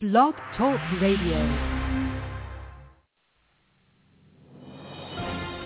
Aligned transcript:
Blog 0.00 0.32
Talk 0.56 0.78
Radio. 1.02 1.38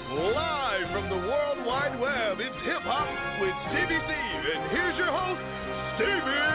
Live 0.08 0.88
from 0.90 1.10
the 1.10 1.16
World 1.16 1.66
Wide 1.66 2.00
Web, 2.00 2.40
it's 2.40 2.56
Hip 2.64 2.80
Hop 2.80 3.12
with 3.42 3.53
Stevie 3.68 4.00
Steve. 4.00 4.45
And 4.56 4.71
here's 4.71 4.96
your 4.96 5.12
host, 5.12 5.42
Stevie 5.96 6.52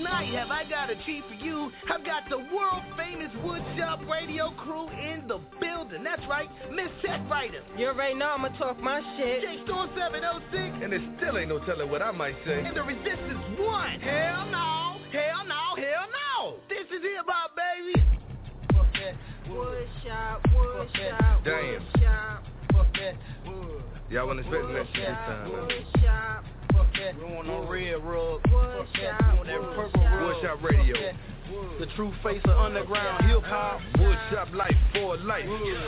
Tonight, 0.00 0.32
have 0.32 0.48
I 0.50 0.64
got 0.64 0.88
a 0.88 0.94
treat 1.04 1.22
for 1.28 1.34
you? 1.44 1.70
I've 1.92 2.02
got 2.06 2.22
the 2.30 2.38
world 2.38 2.82
famous 2.96 3.28
Woodshop 3.44 4.08
radio 4.08 4.50
crew 4.52 4.88
in 4.88 5.28
the 5.28 5.38
building. 5.60 6.02
That's 6.02 6.22
right, 6.26 6.48
Miss 6.72 6.88
Check 7.04 7.20
Writer. 7.28 7.60
You 7.76 7.88
already 7.88 8.14
know 8.14 8.28
I'ma 8.32 8.48
talk 8.56 8.80
my 8.80 9.02
shit. 9.18 9.42
J 9.42 9.60
Storm 9.66 9.90
706. 9.94 10.80
And 10.82 10.94
it 10.94 11.02
still 11.18 11.36
ain't 11.36 11.50
no 11.50 11.58
telling 11.66 11.90
what 11.90 12.00
I 12.00 12.12
might 12.12 12.34
say. 12.46 12.64
And 12.64 12.74
the 12.74 12.82
Resistance 12.82 13.44
One. 13.60 14.00
Hell 14.00 14.46
no, 14.48 14.96
hell 15.12 15.44
no, 15.44 15.76
hell 15.76 16.06
no. 16.08 16.54
This 16.70 16.88
is 16.88 17.02
Hip 17.04 17.26
Hop, 17.28 17.52
baby. 17.52 18.00
Fuck 18.72 18.86
that. 19.04 19.14
Woodshop, 19.52 20.40
woodshop, 20.56 21.44
Damn. 21.44 21.84
woodshop, 21.84 22.38
Fuck 22.72 22.86
that. 22.96 23.14
Wood. 23.46 23.82
Y'all 24.08 24.26
wasn't 24.26 24.46
expecting 24.46 24.74
that 24.74 24.86
shit 24.94 25.04
this 25.04 25.14
time. 25.28 25.50
woodshop, 25.50 26.42
Fuck 26.72 26.86
that. 26.94 27.18
We 27.18 27.34
want 27.34 27.46
no 27.46 27.66
red 27.66 28.02
rug. 28.04 28.40
Fuck 28.42 28.86
that. 29.00 29.20
We 29.22 29.36
want 29.36 29.46
that 29.46 29.60
purple 29.74 30.04
rug. 30.04 30.36
Woodshop 30.36 30.62
Radio. 30.62 31.12
Fuck 31.50 31.78
that. 31.78 31.78
The 31.80 31.86
true 31.96 32.12
face 32.22 32.40
of 32.44 32.58
underground 32.58 33.24
hip 33.24 33.42
hop. 33.44 33.80
Woodshop 33.96 34.54
life 34.54 34.76
for 34.92 35.16
life. 35.18 35.46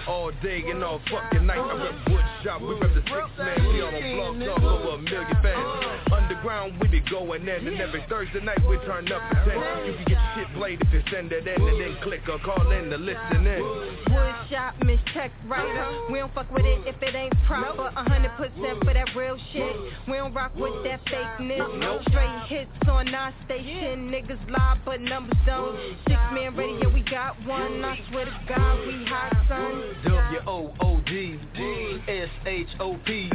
All 0.09 0.33
day 0.43 0.63
and 0.69 0.83
all 0.83 1.01
fucking 1.11 1.47
night. 1.47 1.59
I 1.59 1.75
rep 1.83 1.95
Woodshop. 2.09 2.61
We 2.61 2.75
rep 2.81 2.95
the 2.95 3.03
six 3.03 3.39
man. 3.39 3.69
We 3.69 3.83
on 3.83 4.39
blocks 4.39 4.61
talk 4.61 4.63
over 4.63 4.95
a 4.95 4.99
million 4.99 5.37
fans. 5.43 6.03
Underground, 6.13 6.81
we 6.81 6.89
be 6.89 7.01
going 7.01 7.43
in. 7.43 7.67
And 7.67 7.81
every 7.81 8.05
Thursday 8.09 8.41
night 8.43 8.61
we 8.69 8.77
turn 8.87 9.11
up 9.13 9.23
a 9.31 9.35
10. 9.45 9.87
You 9.87 9.95
can 9.95 10.05
get 10.07 10.19
shit 10.35 10.55
played 10.55 10.81
if 10.81 10.93
you 10.93 11.03
send 11.11 11.33
it 11.33 11.47
in. 11.47 11.63
And 11.63 11.81
then 11.81 11.97
click 12.03 12.23
or 12.29 12.39
call 12.41 12.71
in 12.73 12.91
to 12.91 12.97
listen 12.97 13.47
in. 13.47 13.63
woodshop, 14.11 14.85
Miss 14.85 15.01
Check 15.15 15.31
Writer. 15.47 16.07
We 16.11 16.19
don't 16.19 16.35
fuck 16.35 16.51
with 16.51 16.65
it 16.65 16.87
if 16.87 17.01
it 17.03 17.15
ain't 17.15 17.35
proper. 17.47 17.93
A 17.95 18.09
hundred 18.09 18.33
percent 18.37 18.83
for 18.85 18.95
that 18.95 19.15
real 19.17 19.37
shit. 19.53 19.77
We 20.09 20.15
don't 20.15 20.35
rock 20.35 20.55
with 20.57 20.83
that 20.85 21.05
fakeness. 21.07 21.79
No 21.79 22.01
straight 22.09 22.43
hits 22.49 22.89
on 22.89 23.15
our 23.15 23.33
station. 23.45 24.11
Niggas 24.11 24.51
lie, 24.51 24.79
but 24.85 25.01
numbers 25.01 25.39
don't. 25.47 25.52
Six 26.09 26.19
man 26.33 26.57
radio, 26.57 26.89
we 26.93 27.03
got 27.03 27.37
one. 27.47 27.85
I 27.85 27.99
swear 28.11 28.25
to 28.25 28.41
God, 28.49 28.87
we 28.87 29.05
hot 29.05 29.33
son. 29.49 29.95
W-O-O-D 30.03 31.39
S-H-O-P 32.09 33.31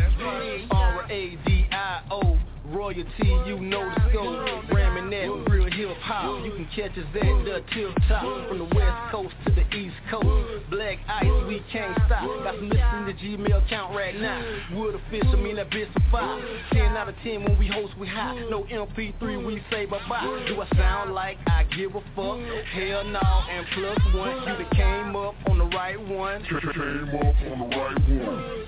R-A-D-I-O 0.72 2.38
Royalty, 2.72 3.06
you 3.46 3.60
know 3.60 3.90
the 3.90 4.10
scope 4.10 4.70
Ramming 4.72 5.10
that 5.10 5.52
real 5.52 5.72
hip 5.72 5.98
hop 6.02 6.44
You 6.44 6.52
can 6.52 6.68
catch 6.76 6.98
us 6.98 7.06
at 7.16 7.46
the 7.46 7.64
tip 7.74 7.96
top 8.08 8.50
From 8.50 8.58
the 8.60 8.76
west 8.76 9.12
coast 9.12 9.34
to 9.46 9.54
the 9.54 9.68
east 9.76 9.96
coast. 10.10 10.70
Black 10.70 10.98
ice, 11.08 11.28
we 11.48 11.62
can't 11.72 11.96
stop. 12.06 12.28
Got 12.44 12.56
some 12.56 12.70
listening 12.70 13.06
to 13.06 13.14
Gmail 13.14 13.66
account 13.66 13.96
right 13.96 14.20
now. 14.20 14.42
Wood 14.74 14.96
official, 14.96 15.38
mean 15.38 15.56
that 15.58 15.70
bitch 15.70 15.88
a 15.96 16.12
five 16.12 16.42
10 16.74 16.82
out 16.98 17.10
of 17.10 17.16
10 17.24 17.44
when 17.44 17.58
we 17.60 17.68
host, 17.68 17.94
we 18.00 18.08
hot 18.08 18.36
No 18.50 18.64
MP3, 18.64 19.46
we 19.46 19.62
say 19.72 19.86
bye-bye. 19.86 20.46
Do 20.48 20.62
I 20.62 20.68
sound 20.78 21.14
like 21.14 21.38
I 21.48 21.64
give 21.76 21.96
a 21.96 22.02
fuck? 22.16 22.40
Hell 22.74 23.04
no, 23.06 23.22
and 23.22 23.66
plus 23.74 23.98
one 24.16 24.36
You 24.40 24.46
that 24.46 24.72
came 24.72 25.16
up 25.16 25.36
on 25.50 25.58
the 25.58 25.66
right 25.66 26.00
one. 26.00 26.44
Came 26.44 26.60
up 26.60 27.36
on 27.52 27.70
the 27.70 27.76
right 27.76 28.10
one. 28.28 28.68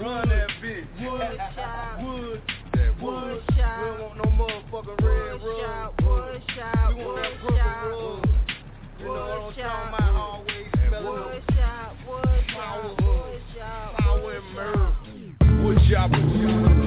Run 0.00 0.28
that 0.28 0.48
bitch. 0.62 0.86
Wood, 1.00 1.38
That 1.38 2.02
wood 2.02 2.42
wood. 3.04 3.42
We 3.48 3.54
don't 3.56 4.00
want 4.00 4.16
no 4.16 4.24
motherfucking 4.38 4.98
red 5.04 5.42
rug. 5.42 5.92
We 5.98 6.14
want 6.14 6.42
that 6.56 7.32
purple 7.40 7.50
rug. 7.50 8.28
You 8.98 9.04
know 9.04 9.12
what 9.12 9.20
I'm 9.20 9.54
talking 9.54 9.88
about? 9.94 10.14
Always 10.14 10.66
smelling 10.88 11.18
up 11.18 11.24
Woodshop, 11.24 11.90
woodshop, 12.08 12.96
woodshop, 13.00 13.88
power 13.96 14.32
and 14.32 14.46
murder 14.54 14.92
Woodshop. 15.62 16.08
Radio. 16.12 16.83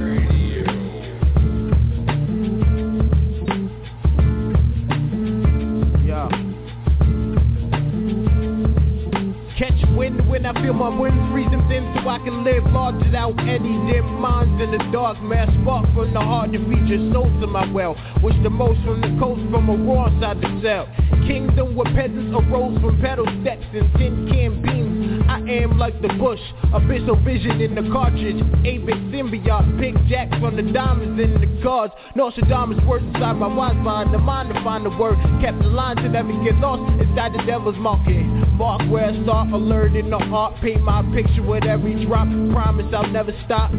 When 10.29 10.45
I 10.45 10.53
feel 10.61 10.73
my 10.73 10.89
wind 10.89 11.17
freezing 11.31 11.63
thin 11.67 11.83
so 11.95 12.09
I 12.09 12.19
can 12.19 12.43
live 12.43 12.63
large 12.71 12.95
without 13.03 13.39
any 13.39 13.73
dim 13.91 14.05
minds 14.19 14.61
in 14.61 14.71
the 14.71 14.83
dark. 14.91 15.21
Mass 15.23 15.49
spark 15.61 15.85
from 15.93 16.13
the 16.13 16.19
heart 16.19 16.51
to 16.51 16.59
feed 16.69 16.87
your 16.87 17.11
souls 17.13 17.33
to 17.41 17.47
my 17.47 17.69
well. 17.71 17.95
Wish 18.21 18.35
the 18.43 18.49
most 18.49 18.83
from 18.83 19.01
the 19.01 19.11
coast 19.19 19.41
from 19.51 19.69
a 19.69 19.75
raw 19.75 20.07
side 20.19 20.41
to 20.41 20.61
sell 20.61 20.87
kingdom 21.27 21.75
where 21.75 21.93
peasants 21.93 22.31
arose 22.31 22.79
from 22.79 23.01
pedal 23.01 23.25
steps 23.41 23.65
and 23.73 23.91
tin 23.99 24.27
can 24.31 24.61
beams 24.61 25.16
I 25.27 25.39
am 25.63 25.77
like 25.77 26.01
the 26.01 26.07
bush 26.19 26.39
abyssal 26.71 27.23
vision 27.23 27.61
in 27.61 27.75
the 27.75 27.83
cartridge. 27.91 28.41
A-bit 28.65 28.97
symbiote 29.11 29.79
pick 29.79 29.95
jacks 30.07 30.37
from 30.39 30.55
the 30.55 30.63
diamonds 30.71 31.21
in 31.21 31.39
the 31.39 31.47
cards. 31.61 31.93
Nostradamus 32.15 32.83
words 32.85 33.05
inside 33.05 33.33
my 33.33 33.47
wise 33.47 33.75
mind 33.75 34.13
the 34.13 34.17
mind 34.17 34.53
to 34.53 34.63
find 34.63 34.85
the 34.85 34.89
word. 34.89 35.17
Kept 35.41 35.59
the 35.59 35.67
line 35.67 35.97
to 35.97 36.09
never 36.09 36.31
get 36.43 36.55
lost 36.57 36.81
inside 37.01 37.33
the 37.33 37.43
devil's 37.45 37.77
market. 37.77 38.23
Mark 38.55 38.81
where 38.89 39.05
I 39.05 39.23
start 39.23 39.51
alert 39.51 39.95
in 39.95 40.09
the 40.09 40.19
heart. 40.19 40.55
Paint 40.61 40.81
my 40.81 41.03
picture 41.13 41.43
with 41.43 41.65
every 41.65 42.05
drop. 42.05 42.27
Promise 42.53 42.93
I'll 42.93 43.07
never 43.07 43.33
stop. 43.45 43.71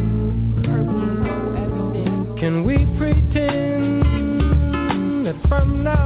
Can 2.39 2.63
we 2.65 2.85
pretend 2.97 4.05
that 5.27 5.35
from 5.49 5.83
now 5.83 5.98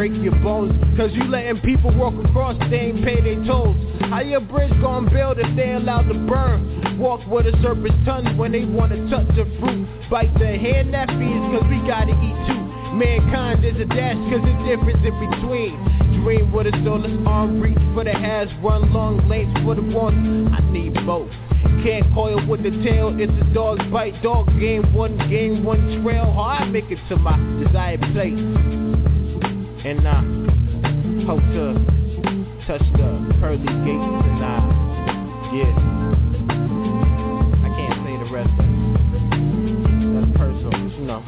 break 0.00 0.22
your 0.22 0.32
bones. 0.40 0.72
Cause 0.96 1.10
you 1.12 1.24
letting 1.24 1.60
people 1.60 1.94
walk 1.94 2.14
across, 2.24 2.56
they 2.70 2.88
ain't 2.88 3.04
pay 3.04 3.20
their 3.20 3.44
tolls 3.44 3.76
How 4.08 4.22
your 4.22 4.40
bridge 4.40 4.72
gon' 4.80 5.12
build 5.12 5.38
if 5.38 5.54
they 5.56 5.72
allowed 5.72 6.08
to 6.08 6.14
burn? 6.14 6.96
Walk 6.98 7.20
with 7.28 7.44
a 7.44 7.52
serpent's 7.60 8.00
tongue 8.06 8.38
when 8.38 8.50
they 8.50 8.64
wanna 8.64 8.96
touch 9.10 9.28
the 9.36 9.44
fruit. 9.60 9.86
Bite 10.08 10.32
the 10.38 10.56
hand 10.56 10.94
that 10.94 11.08
feeds 11.20 11.44
cause 11.52 11.68
we 11.68 11.84
gotta 11.84 12.16
eat 12.16 12.38
too. 12.48 12.64
Mankind 12.96 13.62
is 13.62 13.76
a 13.76 13.84
dash 13.84 14.16
cause 14.32 14.40
the 14.40 14.56
difference 14.64 15.04
in 15.04 15.12
between. 15.20 15.76
Dream 16.24 16.50
with 16.50 16.68
a 16.68 16.72
soulless 16.82 17.12
arm, 17.26 17.60
reach 17.60 17.76
for 17.92 18.02
the 18.02 18.16
has 18.16 18.48
Run 18.64 18.90
long 18.94 19.28
lengths 19.28 19.60
for 19.60 19.74
the 19.74 19.82
ones 19.82 20.48
I 20.56 20.64
need 20.72 20.94
both. 21.04 21.28
Can't 21.84 22.08
coil 22.14 22.40
with 22.48 22.62
the 22.62 22.72
tail, 22.82 23.12
it's 23.20 23.32
a 23.36 23.52
dog's 23.52 23.84
bite. 23.92 24.16
Dog 24.22 24.48
game, 24.58 24.94
one 24.94 25.18
game, 25.28 25.62
one 25.62 26.00
trail. 26.02 26.24
How 26.32 26.56
I 26.56 26.64
make 26.64 26.88
it 26.88 26.98
to 27.10 27.16
my 27.16 27.36
desired 27.60 28.00
place 28.16 28.79
And 29.82 30.06
I 30.06 30.20
hope 31.24 31.40
to 31.40 31.72
touch 32.66 32.82
the 32.92 33.34
pearly 33.40 33.64
gates 33.64 33.72
And 34.28 34.44
I, 34.44 34.60
yeah. 35.54 35.74
I 37.64 37.68
can't 37.76 37.98
say 38.04 38.14
the 38.18 38.28
rest 38.30 38.52
of 38.60 38.66
it. 38.68 38.72
That's 40.14 40.30
personal, 40.36 40.76
you 40.90 41.04
know. 41.06 41.20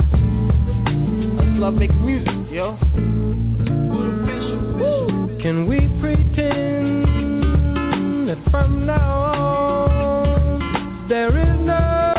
Just 1.40 1.54
love 1.58 1.74
making 1.74 2.04
music, 2.04 2.36
yo. 2.52 2.76
Can 5.40 5.66
we 5.66 5.78
pretend 6.02 7.08
that 8.28 8.38
from 8.50 8.84
now 8.84 9.32
on 9.32 11.08
there 11.08 11.36
is 11.38 11.58
no 11.60 12.11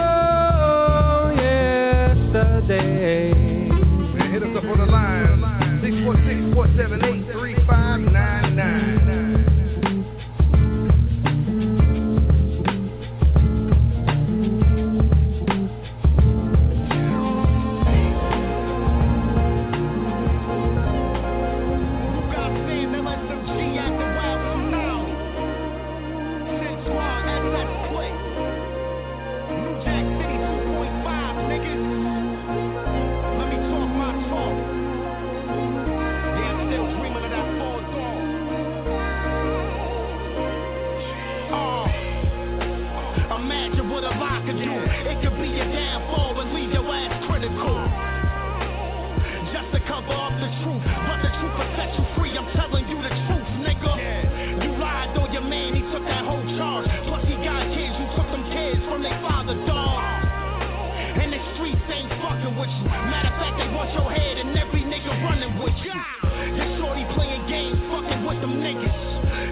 your 63.93 64.09
head 64.09 64.37
and 64.37 64.57
every 64.57 64.81
nigga 64.81 65.13
running 65.23 65.53
with 65.61 65.77
you. 65.85 65.93
Your 65.93 66.69
shorty 66.81 67.05
playing 67.13 67.45
games, 67.47 67.77
fucking 67.93 68.25
with 68.25 68.41
them 68.41 68.57
niggas. 68.57 68.93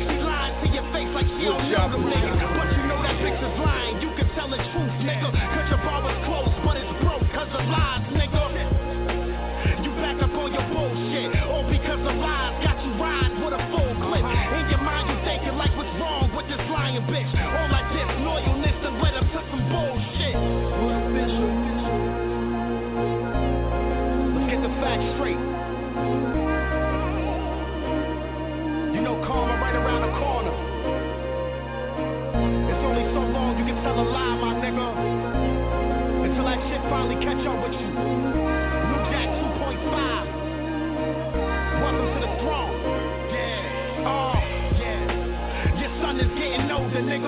She 0.02 0.16
lying 0.22 0.56
to 0.62 0.68
your 0.74 0.86
face 0.92 1.12
like 1.14 1.30
she 1.38 1.46
don't 1.46 1.70
know 1.70 1.88
them 1.90 2.04
niggas. 2.10 2.38
But 2.58 2.68
you 2.74 2.84
know 2.90 3.00
that 3.06 3.16
bitch 3.22 3.38
is 3.38 3.56
lying, 3.62 4.02
you 4.02 4.10
can 4.18 4.28
tell 4.34 4.50
the 4.50 4.58
truth, 4.58 4.94
nigga. 5.06 5.30
Cause 5.30 5.68
your 5.70 5.82
bar 5.86 6.02
was 6.02 6.18
but 6.66 6.78
it's 6.78 6.90
broke 7.02 7.26
cause 7.34 7.54
of 7.54 7.66
lies, 7.70 8.06
nigga. 8.14 8.42
You 9.82 9.92
back 9.98 10.22
up 10.22 10.34
on 10.38 10.54
your 10.54 10.66
bullshit, 10.70 11.38
all 11.50 11.66
because 11.66 12.02
of 12.02 12.16
lies. 12.18 12.54
Got 12.66 12.78
you 12.86 12.92
riding 12.98 13.42
with 13.42 13.54
a 13.54 13.62
full 13.70 13.94
clip. 14.10 14.26
In 14.26 14.66
your 14.70 14.82
mind, 14.82 15.10
you 15.10 15.18
thinking 15.26 15.58
like 15.58 15.74
what's 15.78 15.90
wrong 15.98 16.34
with 16.36 16.48
this 16.50 16.62
lying 16.70 17.02
bitch. 17.10 17.41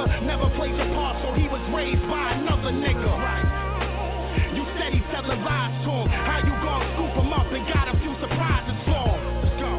Nigga. 0.04 0.26
Never 0.26 0.50
played 0.56 0.76
your 0.76 0.88
part, 0.96 1.22
so 1.24 1.34
he 1.34 1.48
was 1.48 1.62
raised 1.74 2.02
by 2.08 2.34
another 2.34 2.72
nigga. 2.72 3.08
Right. 3.08 4.56
You 4.56 4.66
said 4.78 4.94
he 4.94 5.00
telling 5.12 5.44
lies 5.44 5.74
to 5.86 5.92
him. 5.92 6.08
How 6.10 6.40
you 6.44 6.54
gonna 6.64 6.94
scoop 6.96 7.14
him 7.14 7.34
up 7.34 7.48
and 7.52 7.64
got 7.68 7.88
a 7.88 7.96
few 8.00 8.14
surprises 8.20 8.78
for 8.86 9.04
him? 9.04 9.20
Let's 9.44 9.56
go. 9.62 9.72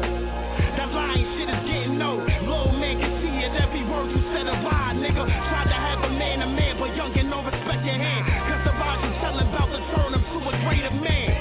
That 0.77 0.89
lying 0.93 1.27
shit 1.37 1.49
is 1.49 1.61
getting 1.67 2.01
old. 2.01 2.23
Little 2.23 2.73
man 2.73 2.99
can 2.99 3.11
see 3.21 3.35
it. 3.43 3.51
Every 3.61 3.83
word 3.83 4.11
you 4.11 4.21
said 4.33 4.47
a 4.47 4.55
lie, 4.63 4.95
nigga. 4.95 5.23
Tried 5.25 5.69
to 5.69 5.77
have 5.77 5.99
a 6.03 6.11
man 6.11 6.41
a 6.41 6.47
man, 6.47 6.77
but 6.79 6.91
youngin' 6.95 7.29
don't 7.29 7.45
respect 7.45 7.83
your 7.85 7.99
hand. 7.99 8.23
Cause 8.25 8.63
the 8.65 8.73
lies 8.79 8.99
you 9.03 9.11
telling 9.21 9.47
about 9.47 9.69
to 9.71 9.79
turn 9.95 10.13
him 10.13 10.23
to 10.23 10.37
a 10.49 10.53
greater 10.65 10.93
man. 10.93 11.31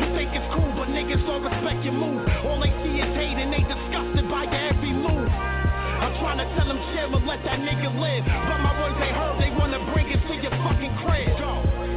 You 0.00 0.06
think 0.16 0.30
it's 0.34 0.48
cool, 0.54 0.70
but 0.78 0.88
niggas 0.90 1.22
don't 1.26 1.42
respect 1.42 1.82
your 1.84 1.94
move. 1.94 2.26
All 2.46 2.60
they 2.60 2.70
trying 6.20 6.38
to 6.38 6.46
tell 6.56 6.66
them 6.66 6.78
chill 6.94 7.14
and 7.14 7.26
let 7.26 7.42
that 7.44 7.58
nigga 7.60 7.90
live. 7.98 8.24
But 8.24 8.58
my 8.60 8.72
words 8.80 8.98
they 9.00 9.12
heard, 9.12 9.40
they 9.40 9.50
wanna 9.50 9.80
bring 9.92 10.08
it 10.10 10.20
to 10.28 10.34
your 10.34 10.54
fucking 10.62 10.94
crib. 11.02 11.34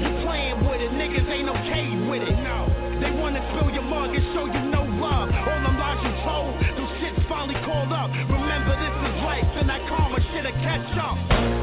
You 0.01 0.09
playing 0.25 0.61
with 0.65 0.81
it, 0.81 0.91
niggas 0.93 1.27
ain't 1.29 1.49
okay 1.49 1.85
with 2.09 2.23
it. 2.23 2.37
No. 2.41 2.69
They 3.01 3.11
wanna 3.11 3.41
spill 3.53 3.69
your 3.73 3.83
mug 3.83 4.13
and 4.15 4.25
show 4.33 4.45
you 4.45 4.61
no 4.69 4.83
love. 4.83 5.29
All 5.29 5.61
them 5.61 5.77
lies 5.77 6.01
you 6.01 6.13
told, 6.25 6.53
those 6.77 6.93
shit's 7.01 7.21
finally 7.29 7.59
called 7.65 7.91
up. 7.91 8.09
Remember 8.11 8.73
this 8.77 8.95
is 9.09 9.15
life 9.25 9.49
and 9.57 9.69
that 9.69 9.81
karma 9.89 10.19
shit'll 10.33 10.51
catch 10.61 10.97
up. 10.97 11.56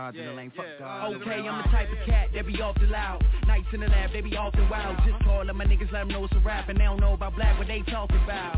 Them. 0.00 0.14
I'm 0.14 0.20
in 0.20 0.26
the 0.26 0.32
lane, 0.32 0.52
fuck 0.56 0.66
God. 0.78 1.14
Okay, 1.14 1.48
I'm 1.48 1.62
the 1.62 1.68
type 1.68 1.88
of 1.90 1.98
cat 2.06 2.28
that 2.34 2.46
be 2.46 2.60
off 2.60 2.76
the 2.80 2.86
loud. 2.86 3.24
Nights 3.46 3.66
in 3.72 3.80
the 3.80 3.88
lab, 3.88 4.12
they 4.12 4.20
be 4.20 4.36
off 4.36 4.52
the 4.52 4.66
wild. 4.70 4.96
Just 5.06 5.22
call 5.24 5.44
them 5.44 5.56
my 5.56 5.64
niggas, 5.64 5.92
let 5.92 6.00
them 6.00 6.08
know 6.08 6.24
it's 6.24 6.34
a 6.34 6.40
rap. 6.40 6.68
And 6.68 6.78
they 6.78 6.84
don't 6.84 7.00
know 7.00 7.14
about 7.14 7.36
black, 7.36 7.58
what 7.58 7.68
they 7.68 7.82
talking 7.82 8.20
about. 8.24 8.56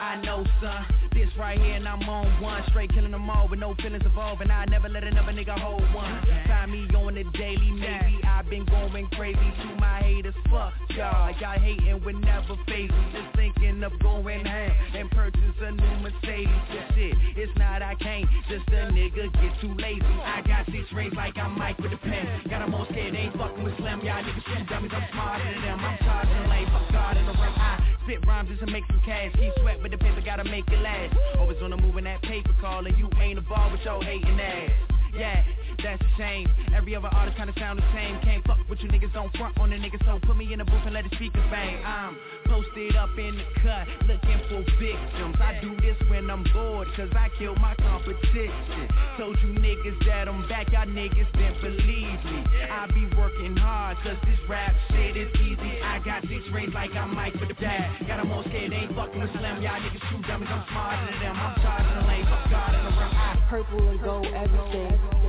I 0.00 0.20
know, 0.22 0.44
son. 0.60 0.86
This 1.12 1.28
right 1.38 1.58
here, 1.58 1.74
and 1.74 1.88
I'm 1.88 2.08
on 2.08 2.40
one. 2.40 2.62
Straight 2.70 2.92
killing 2.92 3.12
them 3.12 3.28
all 3.28 3.48
with 3.48 3.58
no 3.58 3.74
feelings 3.76 4.04
involved. 4.04 4.42
And 4.42 4.52
I 4.52 4.64
never 4.66 4.88
let 4.88 5.04
another 5.04 5.32
nigga 5.32 5.58
hold 5.58 5.82
one. 5.94 6.22
Find 6.46 6.70
me 6.70 6.86
on 6.96 7.14
the 7.14 7.24
daily, 7.36 7.70
maybe. 7.72 8.20
I've 8.24 8.48
been 8.48 8.64
going 8.66 9.06
crazy 9.12 9.38
to 9.38 9.76
my 9.80 10.00
haters. 10.00 10.34
Fuck 10.50 10.74
y'all. 10.90 11.34
Y'all 11.40 11.58
hating 11.58 12.04
would 12.04 12.16
never 12.16 12.56
phase. 12.66 12.90
Just 13.12 13.36
thinking 13.36 13.82
of 13.82 13.92
going 14.00 14.44
ham 14.44 14.72
and 14.94 15.10
purchase 15.10 15.40
a 15.60 15.70
new 15.72 15.96
Mercedes. 16.00 16.48
This 16.70 16.94
shit, 16.94 17.14
it's 17.36 17.58
not 17.58 17.82
I 17.82 17.94
can't. 17.96 18.26
Just 18.48 18.68
a 18.68 18.90
nigga 18.92 19.32
get 19.32 19.60
too 19.60 19.74
lazy. 19.74 20.02
I 20.04 20.42
got 20.48 20.64
six 20.72 20.90
rings 20.92 21.14
like 21.14 21.36
I'm 21.36 21.56
Mike 21.58 21.78
with 21.78 21.92
a 21.92 22.00
pen. 22.00 22.24
Got 22.48 22.62
'em 22.62 22.74
all 22.74 22.86
scared, 22.90 23.14
ain't 23.14 23.36
fucking 23.36 23.62
with 23.62 23.76
Slim. 23.76 24.00
Y'all 24.00 24.24
niggas 24.24 24.44
two 24.48 24.64
dummies, 24.64 24.92
I'm 24.94 25.04
smarter 25.12 25.44
than 25.44 25.62
them. 25.62 25.78
I'm 25.78 25.98
charging 25.98 26.48
lane, 26.48 26.66
fuck 26.72 26.90
God 26.90 27.16
in 27.16 27.26
the 27.26 27.32
rim. 27.32 27.54
I 27.60 27.78
spit 28.02 28.26
rhymes 28.26 28.48
just 28.48 28.60
to 28.64 28.66
make 28.72 28.84
some 28.88 29.02
cash. 29.04 29.30
Keep 29.36 29.52
sweat, 29.60 29.78
but 29.82 29.90
the 29.90 29.98
paper 29.98 30.22
gotta 30.24 30.44
make 30.44 30.66
it 30.72 30.80
last. 30.80 31.14
Always 31.38 31.60
on 31.62 31.70
the 31.70 31.76
move 31.76 31.98
in 31.98 32.04
that 32.04 32.22
paper 32.22 32.54
calling. 32.60 32.96
You 32.96 33.10
ain't 33.20 33.38
a 33.38 33.42
ball 33.42 33.70
with 33.70 33.84
your 33.84 34.02
hating 34.02 34.40
ass. 34.40 34.70
Yeah, 35.14 35.42
that's 35.82 36.02
a 36.02 36.10
shame. 36.16 36.48
Every 36.74 36.94
other 36.96 37.08
artist 37.12 37.36
kinda 37.36 37.52
sound 37.58 37.78
the 37.78 37.84
same. 37.94 38.20
Can't 38.20 38.44
fuck 38.46 38.58
with 38.68 38.82
you 38.82 38.88
niggas, 38.88 39.12
don't 39.12 39.34
front 39.36 39.58
on 39.58 39.70
the 39.70 39.76
niggas. 39.76 40.04
So 40.04 40.18
put 40.26 40.36
me 40.36 40.52
in 40.52 40.58
the 40.58 40.64
booth 40.64 40.84
and 40.84 40.94
let 40.94 41.08
the 41.08 41.14
speakers 41.16 41.44
bang. 41.50 41.84
I'm 41.84 42.16
posted 42.46 42.96
up 42.96 43.10
in 43.18 43.36
the 43.36 43.44
cut, 43.62 43.86
looking 44.06 44.40
for 44.48 44.62
victims. 44.78 45.36
I 45.40 45.58
do 45.60 45.76
this 45.80 45.96
when 46.08 46.30
I'm 46.30 46.42
bored, 46.52 46.88
cause 46.96 47.10
I 47.14 47.28
kill 47.38 47.54
my 47.56 47.74
competition. 47.76 48.88
Told 49.16 49.38
you 49.42 49.54
niggas 49.54 50.04
that 50.06 50.28
I'm 50.28 50.48
back, 50.48 50.72
y'all 50.72 50.86
niggas 50.86 51.30
didn't 51.32 51.60
believe 51.60 52.18
me. 52.24 52.44
I 52.70 52.86
be 52.86 53.06
working 53.16 53.56
hard, 53.56 53.98
cause 53.98 54.16
this 54.24 54.38
rap 54.48 54.74
shit 54.90 55.16
is 55.16 55.32
easy. 55.40 55.80
I 55.82 55.98
got 56.00 56.22
six 56.22 56.42
rings 56.52 56.74
like 56.74 56.94
I'm 56.94 57.14
Mike 57.14 57.34
with 57.34 57.48
the 57.48 57.54
dad. 57.54 58.06
Got 58.06 58.20
'em 58.20 58.32
all 58.32 58.42
scared, 58.44 58.72
ain't 58.72 58.94
fucking 58.94 59.20
with 59.20 59.32
Slim. 59.32 59.62
Y'all 59.62 59.80
niggas 59.80 60.02
two 60.10 60.22
dummies, 60.26 60.48
I'm 60.50 60.64
smarter 60.70 61.12
than 61.12 61.20
them. 61.20 61.36
I'm 61.36 61.54
charging 61.62 61.94
the 61.94 62.06
lane, 62.06 62.26
fuck 62.26 62.50
God 62.50 62.74
in 62.74 62.84
the. 62.84 62.98
I 62.98 63.36
Purple 63.48 63.88
and 63.88 64.02
gold 64.02 64.26
everything. 64.26 65.27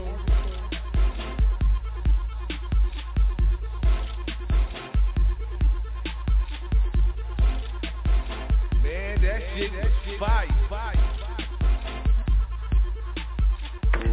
That 9.22 9.42
shit 9.56 9.74
is 9.74 10.20
fire. 10.20 10.48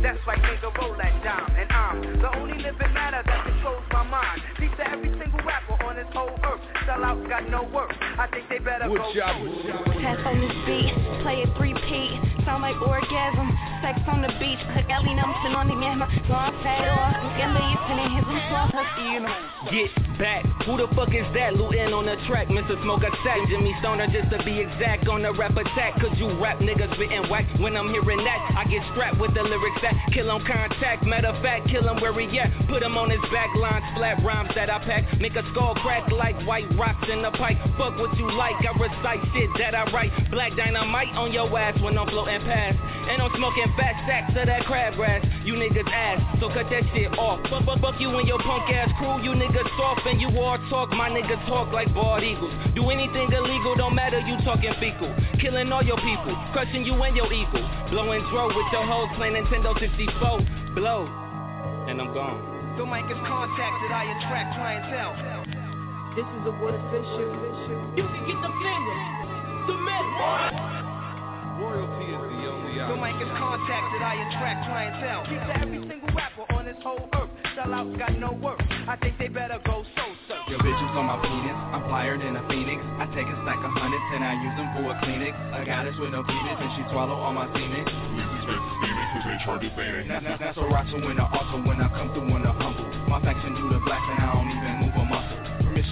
That's 0.03 0.19
right, 0.27 0.39
nigga, 0.39 0.77
roll 0.79 0.97
that 0.99 1.25
down. 1.25 1.51
And 1.57 1.73
I'm 1.73 2.21
the 2.21 2.37
only 2.37 2.59
living 2.59 2.93
matter 2.93 3.23
that 3.25 3.47
controls 3.47 3.83
my 3.93 4.03
mind. 4.05 4.43
Peace 4.59 4.71
to 4.79 4.89
every 4.91 5.09
single 5.19 5.41
rapper 5.41 5.83
on 5.85 5.97
this 5.97 6.07
whole 6.13 6.31
earth. 6.45 6.61
Sellouts 6.87 7.29
got 7.29 7.49
no 7.49 7.63
worth. 7.65 7.91
I 8.01 8.29
think 8.31 8.49
they 8.49 8.59
better 8.59 8.89
Wood 8.91 9.01
go. 9.01 9.13
shop. 9.15 9.37
Tap 10.01 10.27
on 10.27 10.41
this 10.41 10.53
beat, 10.67 10.93
play 11.23 11.43
it 11.43 11.49
three-peat 11.57 12.36
Sound 12.47 12.63
like 12.63 12.81
orgasm, 12.81 13.51
sex 13.83 13.99
on 14.07 14.23
the 14.23 14.31
beach 14.39 14.63
on 15.57 15.69
mouth 15.99 16.13
Get 19.71 19.91
back. 20.19 20.45
Who 20.65 20.77
the 20.77 20.87
fuck 20.95 21.11
is 21.11 21.27
that? 21.35 21.57
Lootin' 21.57 21.93
on 21.93 22.07
the 22.07 22.17
track. 22.29 22.49
Mr. 22.49 22.81
Smoke 22.83 23.03
a 23.03 23.11
sack. 23.25 23.41
Jimmy 23.49 23.75
Stoner 23.81 24.07
just 24.07 24.31
to 24.31 24.39
be 24.45 24.61
exact 24.61 25.09
on 25.09 25.23
the 25.23 25.33
rap 25.33 25.57
attack. 25.57 25.99
Cause 26.01 26.15
you 26.17 26.31
rap 26.39 26.59
niggas 26.61 26.93
spittin' 26.95 27.29
whack. 27.29 27.47
When 27.59 27.77
I'm 27.77 27.91
hearing 27.91 28.23
that, 28.23 28.41
I 28.55 28.65
get 28.69 28.83
strapped 28.93 29.19
with 29.19 29.35
the 29.35 29.43
lyrics 29.43 29.81
that 29.83 29.95
kill 30.13 30.31
him 30.31 30.45
contact. 30.47 31.05
Matter 31.05 31.29
of 31.29 31.43
fact, 31.43 31.69
kill 31.69 31.89
him 31.89 32.01
where 32.01 32.13
he 32.15 32.39
at. 32.39 32.53
Put 32.69 32.83
him 32.83 32.97
on 32.97 33.11
his 33.11 33.23
back 33.33 33.51
lines 33.57 33.85
flat 33.97 34.23
rhymes 34.23 34.51
that 34.55 34.71
I 34.71 34.79
pack. 34.85 35.09
Make 35.19 35.35
a 35.35 35.45
skull 35.53 35.75
crack 35.83 36.11
like 36.13 36.37
white 36.47 36.69
rocks 36.77 37.09
in 37.11 37.23
the 37.23 37.31
pipe. 37.33 37.59
Fuck 37.79 37.99
what 37.99 38.17
you 38.19 38.31
like. 38.37 38.57
I 38.61 38.73
recite 38.77 39.23
shit 39.35 39.51
that 39.59 39.75
I 39.75 39.91
write. 39.91 40.13
Black 40.31 40.55
dynamite 40.57 41.15
on 41.17 41.33
your 41.33 41.49
ass 41.59 41.81
when 41.81 41.99
I'm 41.99 42.09
floating 42.09 42.36
past. 42.43 42.77
And 43.09 43.23
I'm 43.23 43.31
smoking 43.37 43.71
fat 43.79 43.97
sacks 44.05 44.35
of 44.35 44.47
that 44.47 44.63
crabgrass. 44.67 45.23
You 45.47 45.55
niggas 45.55 45.87
ass, 45.89 46.19
so 46.41 46.49
cut 46.51 46.67
that 46.71 46.83
shit 46.93 47.13
off. 47.19 47.41
Fuck, 47.49 47.65
fuck, 47.65 47.81
fuck 47.81 47.97
you 48.01 48.11
and 48.19 48.27
your 48.27 48.39
punk 48.43 48.69
ass 48.71 48.91
crew. 48.99 49.23
You 49.23 49.33
niggas 49.39 49.69
soft 49.79 50.03
and 50.07 50.21
you 50.21 50.29
all 50.37 50.59
talk. 50.69 50.91
My 50.91 51.09
niggas 51.09 51.41
talk 51.47 51.73
like 51.73 51.93
bald 51.95 52.23
eagles. 52.23 52.53
Do 52.75 52.91
anything 52.91 53.31
illegal, 53.31 53.75
don't 53.77 53.95
matter. 53.95 54.21
You 54.21 54.37
talking 54.45 54.75
fecal. 54.81 55.13
Killing 55.39 55.71
all 55.71 55.85
your 55.85 55.99
people, 56.03 56.35
crushing 56.53 56.85
you 56.85 56.95
and 57.03 57.17
your 57.17 57.33
eagle. 57.33 57.63
Blowing 57.91 58.21
dro 58.31 58.49
with 58.49 58.69
your 58.73 58.85
hoes 58.85 59.09
playing 59.17 59.35
Nintendo 59.35 59.79
64. 59.79 60.75
Blow, 60.75 61.07
and 61.89 62.01
I'm 62.01 62.13
gone. 62.13 62.57
The 62.77 62.85
mic 62.85 63.07
is 63.07 63.17
contacted, 63.25 63.91
I 63.91 64.05
attract 64.19 64.53
clientele. 64.55 65.17
This 66.15 66.27
is 66.41 66.47
a 66.47 66.51
wood 66.61 66.75
official. 66.75 67.33
You 67.97 68.05
can 68.05 68.27
get 68.27 68.37
the 68.43 68.53
finger, 68.61 68.97
the 69.67 69.77
middle. 69.81 70.86
Royalty 71.57 72.13
is 72.13 72.21
the 72.21 72.43
only 72.53 72.75
The 72.77 72.85
option. 72.85 73.01
mic 73.01 73.17
is 73.21 73.33
contacted, 73.37 74.01
I 74.05 74.15
attract 74.29 74.59
clientele. 74.69 75.23
Peace 75.25 75.41
to 75.49 75.55
every 75.57 75.81
single 75.89 76.13
rapper 76.13 76.45
on 76.53 76.65
this 76.69 76.77
whole 76.85 77.09
earth. 77.17 77.31
Sellouts 77.57 77.97
got 77.99 78.13
no 78.21 78.33
worth. 78.37 78.61
I 78.87 78.97
think 79.01 79.17
they 79.19 79.29
better 79.29 79.59
go 79.65 79.81
so 79.97 80.05
search. 80.29 80.45
Your 80.53 80.61
bitches 80.61 80.93
on 80.93 81.09
my 81.09 81.17
penis, 81.25 81.57
I'm 81.73 81.83
flyer 81.89 82.19
than 82.21 82.37
a 82.37 82.45
phoenix. 82.49 82.85
I 83.01 83.09
take 83.17 83.27
a 83.27 83.37
stack 83.43 83.59
of 83.65 83.73
hundreds 83.73 84.05
and 84.13 84.23
I 84.23 84.33
use 84.37 84.57
them 84.61 84.69
for 84.77 84.85
a 84.93 84.97
Kleenex. 85.01 85.33
A 85.57 85.65
goddess 85.65 85.97
with 85.99 86.13
no 86.13 86.23
penis 86.23 86.59
and 86.61 86.71
she 86.77 86.83
swallow 86.93 87.17
all 87.17 87.33
my 87.33 87.49
semen. 87.57 87.85
Now, 90.07 90.21
now, 90.21 90.37
that's 90.39 90.57
a 90.59 90.61
Racha 90.61 91.03
when 91.05 91.19
I 91.19 91.27
also 91.33 91.59
when 91.67 91.81
I 91.81 91.89
come 91.89 92.13
through 92.13 92.31
when 92.31 92.47
I 92.47 92.53
humble. 92.53 92.85
My 93.09 93.21
faction 93.23 93.57
do 93.57 93.69
the 93.73 93.81
blast 93.81 94.05
and 94.13 94.21
I 94.23 94.33
don't 94.35 94.47
even 94.51 94.86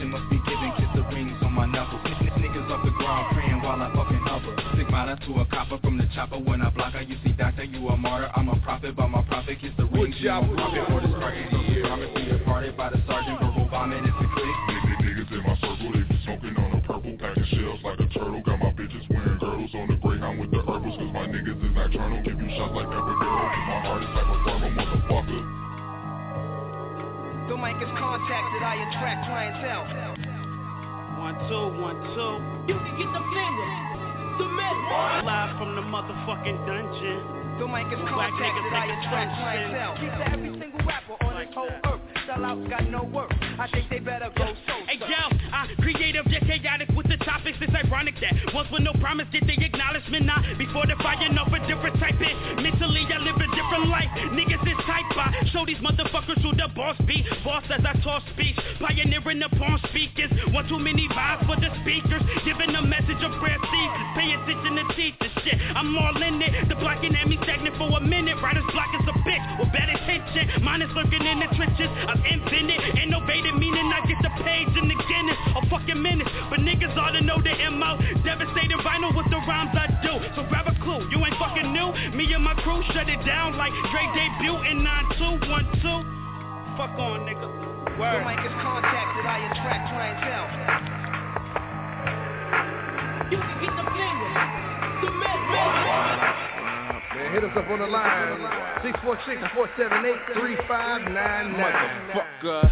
move 0.02 0.14
a 0.14 0.18
muscle. 0.18 0.24
Permission 0.24 0.28
must 0.28 0.30
be 0.30 0.38
given, 0.50 0.72
kiss 0.76 0.90
the 0.94 1.02
rings 1.14 1.38
on 1.42 1.52
my 1.52 1.66
knuckles. 1.66 2.00
N- 2.04 2.14
n- 2.20 2.42
Niggas 2.42 2.70
off 2.70 2.84
the 2.84 2.90
ground 2.90 3.34
praying 3.34 3.62
while 3.62 3.80
I 3.80 3.88
fucking 3.94 4.22
hover. 4.26 4.56
Stigmata 4.74 5.18
to 5.26 5.40
a 5.40 5.46
copper 5.46 5.78
from 5.78 5.98
the 5.98 6.06
chopper 6.14 6.38
when 6.38 6.62
I 6.62 6.70
block 6.70 6.94
her. 6.94 7.02
You 7.02 7.16
see, 7.24 7.32
doctor, 7.32 7.64
you 7.64 7.88
a 7.88 7.96
martyr. 7.96 8.30
I'm 8.34 8.48
a 8.48 8.56
prophet, 8.60 8.96
but 8.96 9.08
my 9.08 9.22
prophet 9.22 9.58
kiss 9.60 9.72
the 9.76 9.86
rings. 9.86 10.16
You 10.18 10.28
job. 10.28 10.50
a 10.50 10.54
prophet 10.54 10.84
for 10.88 11.00
this 11.00 11.14
curtain. 11.14 11.46
So 11.50 11.58
the 11.62 11.80
promise 11.82 12.10
be 12.14 12.24
departed 12.26 12.76
by 12.76 12.90
the 12.90 13.00
sergeant. 13.06 13.38
Verbal 13.40 13.68
vomit 13.70 14.04
is 14.04 14.14
the 14.18 14.28
click. 14.34 14.56
Niggas 15.04 15.32
in 15.32 15.42
my 15.42 15.54
circle, 15.60 15.92
they 15.92 16.02
be 16.02 16.18
smoking 16.24 16.56
on 16.56 16.78
a 16.78 16.80
purple, 16.82 17.16
packing 17.18 17.46
shells 17.54 17.80
like 17.84 18.00
a 18.00 18.08
turtle. 18.08 18.42
Got 18.42 18.58
my 18.58 18.72
bitches 18.72 19.04
wearing 19.10 19.38
girdles 19.38 19.74
on 19.74 19.88
the 19.88 19.96
gray 19.96 20.14
eternal, 21.94 22.22
give 22.22 22.40
you 22.40 22.48
shots 22.56 22.74
like 22.74 22.86
Evergirl. 22.86 23.66
My 23.68 23.80
heart 23.86 24.02
is 24.02 24.08
like 24.14 24.26
a 24.26 24.44
thermal 24.44 24.70
motherfucker. 24.70 25.63
The 27.44 27.56
mic 27.58 27.76
is 27.76 27.92
contacted, 28.00 28.62
I 28.62 28.88
attract 28.88 29.28
clientele. 29.28 29.84
One, 31.20 31.36
two, 31.44 31.76
one, 31.76 32.00
two. 32.16 32.40
You 32.72 32.80
can 32.80 32.96
get 32.96 33.12
the 33.12 33.20
finger, 33.20 33.68
the 34.40 34.48
middle. 34.48 35.28
Live 35.28 35.52
from 35.60 35.76
the 35.76 35.82
motherfucking 35.84 36.64
dungeon. 36.64 37.44
The 37.60 37.68
mic 37.68 37.92
is 37.92 38.00
Black 38.00 38.32
contacted, 38.32 38.64
niggas 38.64 38.72
I 38.72 38.84
attract 38.96 39.12
trench 39.12 39.32
clientele. 39.44 39.94
Keep 40.00 40.10
to 40.10 40.24
every 40.32 40.58
single 40.58 40.80
rapper 40.88 41.20
on 41.20 41.36
this 41.36 41.52
whole 41.54 41.68
earth. 41.68 42.00
Sellouts 42.26 42.70
got 42.70 42.88
no 42.88 43.04
work. 43.04 43.30
I 43.60 43.68
think 43.70 43.90
they 43.90 43.98
better 43.98 44.32
go 44.34 44.48
so. 44.66 44.72
Hey 44.88 44.96
yo, 44.96 45.36
I 45.52 45.68
creative 45.78 46.24
yet 46.32 46.46
chaotic 46.46 46.88
with 46.93 46.93
the 46.93 46.93
topics. 47.34 47.58
It's 47.60 47.74
ironic 47.74 48.14
that 48.22 48.54
once 48.54 48.70
with 48.70 48.82
no 48.86 48.94
promise 49.02 49.26
get 49.34 49.46
the 49.46 49.58
acknowledgement. 49.58 50.26
Not 50.26 50.46
before 50.54 50.86
the 50.86 50.94
firing 51.02 51.34
off 51.34 51.50
a 51.50 51.58
different 51.66 51.98
type 51.98 52.18
it. 52.22 52.36
Mentally 52.62 53.02
I 53.10 53.18
live 53.18 53.34
a 53.34 53.48
different 53.50 53.90
life. 53.90 54.10
Niggas 54.30 54.62
is 54.62 54.78
type 54.86 55.10
I 55.18 55.34
show 55.50 55.66
these 55.66 55.82
motherfuckers 55.82 56.38
who 56.42 56.54
the 56.54 56.70
boss 56.74 56.96
be. 57.06 57.26
Boss 57.42 57.64
as 57.74 57.82
I 57.82 57.98
talk 58.06 58.22
speech, 58.30 58.54
pioneering 58.78 59.42
upon 59.42 59.82
speakers. 59.90 60.30
One 60.54 60.68
too 60.70 60.78
many 60.78 61.10
vibes 61.10 61.42
for 61.46 61.58
the 61.58 61.70
speakers, 61.82 62.22
giving 62.46 62.70
a 62.70 62.82
message 62.82 63.18
of 63.18 63.34
prayer 63.42 63.58
seeds. 63.58 63.94
Pay 64.14 64.30
attention 64.38 64.78
to 64.78 64.84
the 64.94 65.28
shit. 65.42 65.58
I'm 65.74 65.90
all 65.98 66.14
in 66.22 66.38
it. 66.38 66.68
The 66.70 66.76
blocking 66.78 67.14
at 67.18 67.26
me 67.26 67.38
stagnant 67.42 67.74
for 67.76 67.90
a 67.90 68.00
minute. 68.00 68.38
Writer's 68.38 68.66
block 68.70 68.94
is 68.94 69.04
a 69.10 69.14
bitch 69.26 69.44
with 69.58 69.74
bad 69.74 69.90
intention. 69.90 70.62
Mine 70.62 70.82
is 70.82 70.92
lurking 70.94 71.26
in 71.26 71.42
the 71.42 71.50
trenches. 71.58 71.90
I've 72.06 72.22
invented, 72.22 72.78
innovated, 73.02 73.58
meaning 73.58 73.90
I 73.90 74.06
get 74.06 74.22
the 74.22 74.30
page 74.46 74.70
in 74.78 74.86
the 74.86 74.94
Guinness. 74.94 75.38
A 75.58 75.60
fucking 75.68 76.00
minute, 76.00 76.28
but 76.50 76.60
niggas 76.60 76.94
ought 76.96 77.12
to 77.12 77.23
know 77.24 77.40
the 77.40 77.56
MO. 77.72 77.96
Devastating 78.22 78.76
vinyl 78.84 79.16
with 79.16 79.30
the 79.30 79.38
rhymes 79.48 79.70
I 79.72 79.86
do. 80.04 80.20
So 80.36 80.44
grab 80.48 80.68
a 80.68 80.74
clue, 80.84 81.08
you 81.10 81.24
ain't 81.24 81.34
fucking 81.40 81.72
new. 81.72 81.92
Me 82.16 82.30
and 82.32 82.44
my 82.44 82.54
crew 82.62 82.82
shut 82.92 83.08
it 83.08 83.24
down 83.26 83.56
like 83.56 83.72
Dre 83.90 84.04
debut 84.12 84.56
in 84.70 84.84
9212. 84.84 86.04
Fuck 86.76 86.98
on, 86.98 87.20
nigga. 87.26 87.48
The 87.94 88.00
Word. 88.00 88.24
mic 88.24 88.38
is 88.44 88.52
contacted, 88.60 89.24
I 89.24 89.38
attract 89.48 89.88
clientele. 89.92 90.48
You 93.30 93.38
can 93.38 93.56
get 93.62 93.72
the 93.72 93.84
finger, 93.94 94.30
the 95.00 95.10
middle. 95.10 95.34
Man, 97.14 97.30
hit 97.32 97.44
us 97.44 97.56
up 97.56 97.68
on 97.70 97.78
the 97.78 97.86
line. 97.86 98.40
646-478-3599. 98.82 101.54
Motherfucker. 101.54 102.70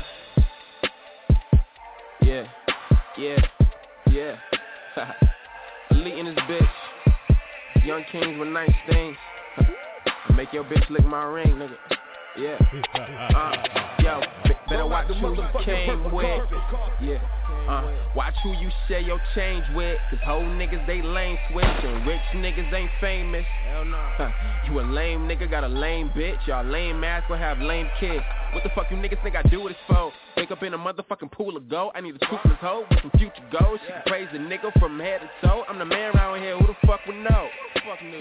Yeah, 2.22 2.46
yeah, 3.18 3.36
yeah. 4.12 4.36
Elite 5.90 6.18
in 6.18 6.26
this 6.26 6.34
bitch. 6.48 7.84
Young 7.84 8.04
kings 8.04 8.38
with 8.38 8.48
nice 8.48 8.70
things. 8.90 9.16
Make 10.36 10.52
your 10.52 10.64
bitch 10.64 10.88
lick 10.90 11.04
my 11.04 11.24
ring, 11.24 11.56
nigga. 11.56 11.76
Yeah. 12.36 12.58
Uh, 13.34 13.52
yo, 14.00 14.20
b- 14.44 14.50
better 14.68 14.86
watch 14.86 15.06
who 15.08 15.34
you 15.34 15.42
came 15.64 16.12
with. 16.12 16.42
Yeah. 17.00 17.18
Uh, 17.68 17.92
watch 18.14 18.34
who 18.42 18.52
you 18.52 18.70
share 18.86 19.00
your 19.00 19.20
change 19.34 19.64
with. 19.74 19.98
Cause 20.10 20.18
whole 20.24 20.44
niggas, 20.44 20.86
they 20.86 21.02
lame 21.02 21.38
switch. 21.50 21.64
And 21.64 22.06
rich 22.06 22.20
niggas 22.34 22.72
ain't 22.72 22.90
famous. 23.00 23.46
Hell 23.68 23.84
no. 23.84 24.32
you 24.64 24.80
a 24.80 24.82
lame 24.82 25.20
nigga, 25.20 25.50
got 25.50 25.64
a 25.64 25.68
lame 25.68 26.10
bitch. 26.16 26.46
Y'all 26.46 26.64
lame 26.64 27.02
ass 27.04 27.22
will 27.28 27.36
have 27.36 27.58
lame 27.60 27.90
kids. 27.98 28.24
What 28.52 28.62
the 28.62 28.70
fuck 28.70 28.90
you 28.90 28.96
niggas 28.96 29.22
think 29.22 29.36
I 29.36 29.42
do 29.42 29.62
with 29.62 29.72
this 29.72 29.82
for? 29.88 30.12
Wake 30.42 30.50
up 30.50 30.62
in 30.64 30.74
a 30.74 30.78
motherfucking 30.78 31.30
pool 31.30 31.56
of 31.56 31.68
gold. 31.68 31.92
I 31.94 32.00
need 32.00 32.16
a 32.16 32.18
toothless 32.18 32.58
hoe 32.58 32.84
with 32.90 32.98
some 33.00 33.12
future 33.16 33.46
goals. 33.56 33.78
She 33.86 33.92
can 33.92 34.02
praise 34.06 34.26
a 34.32 34.38
nigga 34.38 34.76
from 34.80 34.98
head 34.98 35.20
to 35.20 35.30
toe. 35.46 35.62
I'm 35.68 35.78
the 35.78 35.84
man 35.84 36.16
around 36.16 36.42
here. 36.42 36.58
Who 36.58 36.66
the 36.66 36.74
fuck 36.84 36.98
would 37.06 37.14
know? 37.14 37.46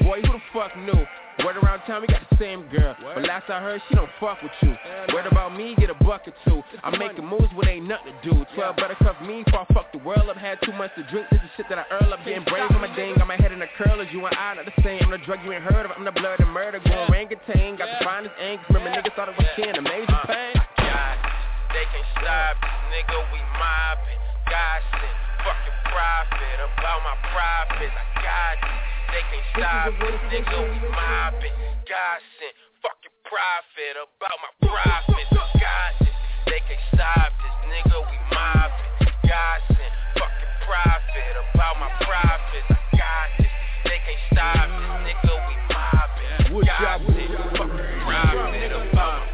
Boy, 0.04 0.22
who 0.22 0.34
the 0.34 0.42
fuck 0.54 0.78
knew? 0.78 1.02
Word 1.44 1.58
around 1.58 1.82
town, 1.88 2.02
we 2.02 2.08
got 2.14 2.22
the 2.30 2.38
same 2.38 2.70
girl. 2.70 2.96
But 3.02 3.24
last 3.26 3.50
I 3.50 3.60
heard, 3.60 3.82
she 3.90 3.96
don't 3.96 4.10
fuck 4.20 4.40
with 4.44 4.52
you. 4.62 4.78
Word 5.12 5.26
about 5.26 5.58
me, 5.58 5.74
get 5.80 5.90
a 5.90 5.96
buck 5.96 6.22
or 6.28 6.34
two. 6.46 6.62
I'm 6.84 7.00
making 7.00 7.26
moves 7.26 7.50
when 7.56 7.68
ain't 7.68 7.88
nothing 7.88 8.14
to 8.14 8.30
do. 8.30 8.46
12 8.54 8.76
buttercups 8.76 9.26
me 9.26 9.42
before 9.42 9.66
I 9.68 9.74
fuck 9.74 9.92
the 9.92 9.98
world 9.98 10.30
up. 10.30 10.38
Had 10.38 10.60
too 10.64 10.74
much 10.74 10.94
to 10.98 11.04
drink. 11.10 11.26
This 11.32 11.42
is 11.42 11.50
shit 11.58 11.66
that 11.70 11.80
I 11.80 11.86
earl 11.90 12.14
up. 12.14 12.20
Getting 12.24 12.44
brave 12.44 12.70
on 12.70 12.82
my 12.82 12.96
ding. 12.96 13.16
Got 13.16 13.30
my 13.30 13.38
head 13.38 13.52
in 13.52 13.58
the 13.58 13.70
curlers. 13.80 14.10
You 14.14 14.24
and 14.28 14.36
I 14.38 14.54
not 14.54 14.66
the 14.66 14.84
same. 14.84 15.02
I'm 15.02 15.10
the 15.10 15.18
drug 15.26 15.40
you 15.44 15.54
ain't 15.54 15.64
heard 15.64 15.88
of. 15.88 15.92
I'm 15.98 16.06
the 16.06 16.12
blood 16.12 16.40
and 16.40 16.54
murder. 16.54 16.78
Going 16.86 17.10
orangutan. 17.10 17.78
Got 17.78 17.98
the 17.98 18.06
finest 18.06 18.36
ink. 18.38 18.62
Remember 18.70 18.92
niggas 18.94 19.16
thought 19.16 19.30
it 19.30 19.36
was 19.36 19.48
sin. 19.58 19.74
A 19.74 19.82
major 19.82 20.22
pain. 20.28 20.54
God, 20.78 21.31
they 21.72 21.86
can't 21.88 22.10
stop 22.20 22.60
this 22.60 22.80
nigga, 22.92 23.18
we 23.32 23.40
mobbing. 23.56 24.20
God 24.48 24.80
said, 25.00 25.16
fuck 25.44 25.60
your 25.64 25.80
profit, 25.88 26.58
about 26.60 27.00
my 27.08 27.16
profits, 27.32 27.96
I 27.96 28.06
got 28.20 28.56
this. 28.60 28.82
They 29.12 29.24
can't 29.32 29.48
stop 29.56 29.88
this 29.96 30.20
nigga, 30.28 30.58
we 30.68 30.80
mobbing. 30.92 31.56
God 31.88 32.20
said, 32.40 32.54
fuck 32.84 33.00
your 33.08 33.16
profit, 33.24 33.96
about 34.04 34.38
my 34.44 34.52
profits, 34.68 35.32
I 35.32 35.44
got 35.60 35.92
this. 36.04 36.16
They 36.52 36.60
can't 36.68 36.84
stop 36.92 37.32
this 37.40 37.56
nigga, 37.72 37.98
we 38.04 38.18
mobbing. 38.36 38.92
God 39.24 39.60
said, 39.72 39.92
fuck 40.20 40.36
your 40.44 40.52
profit, 40.68 41.34
about 41.56 41.76
my 41.80 41.92
profits, 42.04 42.68
I 42.68 42.80
got 43.00 43.28
this. 43.40 43.54
They 43.88 44.00
can't 44.04 44.24
stop 44.28 44.68
this 44.76 44.92
nigga, 45.08 45.34
we 45.48 45.56
mobbing. 45.72 46.68
God 46.68 47.00
said, 47.16 47.32
fuck 47.56 47.72
your 47.72 47.90
profit, 48.04 48.72
about 48.76 49.24
my 49.24 49.31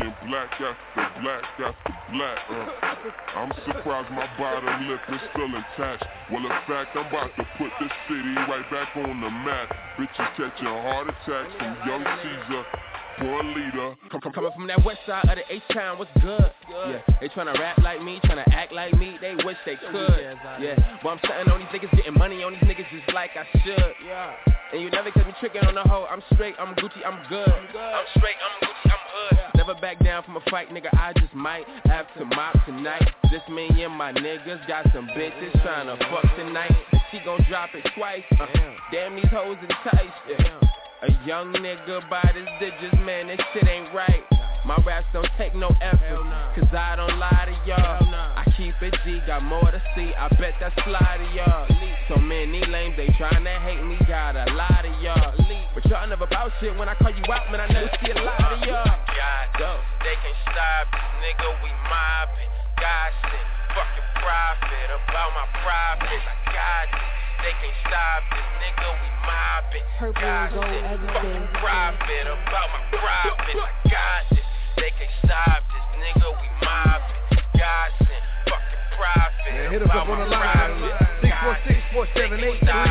smoking 0.00 0.28
black 0.28 0.50
after 0.52 1.20
black 1.20 1.44
after 1.60 1.94
black. 2.12 2.38
Uh. 2.50 3.38
I'm 3.38 3.52
surprised 3.66 4.10
my 4.10 4.28
bottom 4.38 4.88
lip 4.88 5.00
is 5.08 5.20
still 5.30 5.46
intact. 5.46 6.04
Well, 6.30 6.42
in 6.42 6.48
fact, 6.66 6.96
I'm 6.96 7.06
about 7.06 7.30
to 7.36 7.44
put 7.58 7.70
this 7.80 7.92
city 8.08 8.34
right 8.48 8.64
back 8.70 8.96
on 8.96 9.20
the 9.20 9.30
map. 9.30 9.70
Bitches 9.98 10.30
catching 10.36 10.66
heart 10.66 11.08
attacks 11.08 11.52
from 11.58 11.76
young 11.86 12.04
Caesar. 12.22 12.89
Born 13.20 13.54
leader. 13.54 13.94
Come, 14.10 14.20
come, 14.20 14.32
coming 14.32 14.50
from 14.56 14.66
that 14.68 14.82
west 14.84 15.00
side 15.06 15.28
of 15.28 15.36
the 15.36 15.54
H-Town, 15.54 15.98
what's 15.98 16.10
good? 16.22 16.50
Yeah, 16.70 17.02
they 17.20 17.28
tryna 17.28 17.52
rap 17.58 17.78
like 17.78 18.02
me, 18.02 18.18
tryna 18.24 18.48
act 18.52 18.72
like 18.72 18.94
me, 18.98 19.16
they 19.20 19.34
wish 19.44 19.56
they 19.66 19.76
could. 19.76 20.36
Yeah, 20.58 20.98
but 21.02 21.08
I'm 21.10 21.18
stunting 21.24 21.52
on 21.52 21.60
these 21.60 21.68
niggas, 21.68 21.94
getting 21.96 22.14
money 22.14 22.42
on 22.42 22.52
these 22.52 22.62
niggas 22.62 22.88
just 22.90 23.12
like 23.14 23.30
I 23.36 23.44
should. 23.60 23.94
Yeah, 24.06 24.32
and 24.72 24.80
you 24.80 24.90
never 24.90 25.10
catch 25.10 25.26
me 25.26 25.34
tricking 25.38 25.62
on 25.62 25.74
the 25.74 25.82
hoe. 25.82 26.06
I'm 26.10 26.22
straight, 26.32 26.54
I'm 26.58 26.74
Gucci, 26.76 27.04
I'm 27.04 27.20
good. 27.28 27.48
I'm 27.48 28.06
straight, 28.16 28.36
I'm 28.40 28.68
Gucci, 28.68 28.90
I'm 28.90 29.04
hood. 29.12 29.38
Never 29.56 29.74
back 29.74 30.02
down 30.02 30.22
from 30.22 30.36
a 30.36 30.40
fight, 30.50 30.70
nigga. 30.70 30.88
I 30.94 31.12
just 31.20 31.34
might 31.34 31.66
have 31.84 32.06
to 32.16 32.24
mop 32.24 32.56
tonight. 32.64 33.06
Just 33.30 33.48
me 33.50 33.68
and 33.82 33.92
my 33.92 34.12
niggas 34.12 34.66
got 34.66 34.86
some 34.94 35.06
bitches 35.08 35.52
tryna 35.60 35.98
fuck 36.08 36.24
tonight. 36.36 36.72
She 37.10 37.18
gon' 37.24 37.44
drop 37.48 37.70
it 37.74 37.84
twice. 37.96 38.22
Uh, 38.38 38.46
damn, 38.92 39.16
these 39.16 39.26
hoes 39.30 39.56
enticed. 39.62 40.14
Yeah. 40.28 40.60
A 41.02 41.26
young 41.26 41.52
nigga 41.54 42.08
by 42.10 42.30
his 42.34 42.46
digits, 42.60 42.94
man, 43.04 43.26
this 43.26 43.40
shit 43.52 43.66
ain't 43.66 43.92
right. 43.94 44.22
My 44.66 44.76
raps 44.86 45.06
don't 45.12 45.26
take 45.38 45.54
no 45.54 45.74
effort, 45.80 46.20
cause 46.54 46.68
I 46.76 46.94
don't 46.96 47.18
lie 47.18 47.48
to 47.48 47.56
y'all. 47.66 48.04
I 48.36 48.44
keep 48.54 48.74
it 48.82 48.94
G, 49.04 49.18
got 49.26 49.42
more 49.42 49.70
to 49.72 49.82
see, 49.96 50.12
I 50.14 50.28
bet 50.36 50.54
that's 50.60 50.74
fly 50.84 51.16
to 51.16 51.26
y'all. 51.34 51.66
So 52.08 52.20
many 52.20 52.60
lames, 52.66 52.94
they 52.98 53.08
tryna 53.16 53.58
hate 53.64 53.82
me, 53.82 53.96
got 54.06 54.36
a 54.36 54.52
lot 54.52 54.84
of 54.84 55.00
y'all. 55.00 55.34
But 55.74 55.86
y'all 55.86 56.06
never 56.06 56.26
bout 56.26 56.52
shit 56.60 56.76
when 56.76 56.88
I 56.88 56.94
call 56.94 57.10
you 57.10 57.24
out, 57.32 57.50
man, 57.50 57.60
I 57.60 57.66
never 57.72 57.90
see 58.04 58.10
a 58.12 58.22
lot 58.22 58.52
of 58.52 58.60
y'all. 58.60 58.84
God, 58.84 59.80
they 60.04 60.14
can 60.20 60.36
stop 60.52 60.92
this 60.92 61.08
nigga, 61.24 61.48
we 61.64 61.70
mobbing. 61.88 62.52
God 62.76 63.10
said, 63.24 63.59
fuck 63.74 63.90
your 63.96 64.08
profit, 64.20 64.88
about 64.90 65.30
my 65.34 65.46
profits, 65.62 66.24
I 66.26 66.36
got 66.52 66.86
this. 66.92 67.08
They 67.40 67.52
can't 67.56 67.78
stop 67.88 68.20
this 68.30 68.48
nigga, 68.60 68.88
we 69.00 69.08
mobbing. 69.24 69.86
God 70.20 70.48
said, 70.52 70.84
fuck 71.08 71.24
your 71.24 71.48
profit, 71.60 72.26
about 72.28 72.68
my 72.74 72.82
profits, 73.00 73.60
I 73.60 73.72
got 73.88 74.22
this. 74.34 74.46
They 74.76 74.90
can't 74.96 75.14
stop 75.24 75.60
this 75.70 75.86
nigga, 76.00 76.28
we 76.40 76.48
mobbing. 76.64 77.40
God 77.56 77.88
said, 78.04 78.22
fuck 78.48 78.64
your 78.70 78.84
profit, 78.96 79.52
Man, 79.54 79.70
hit 79.72 79.82
us 79.82 79.88
about 79.88 80.04
up 80.04 80.12
on 80.12 80.18
my 80.18 80.24
the 80.24 80.30
line. 80.30 80.80
profits. 80.80 81.80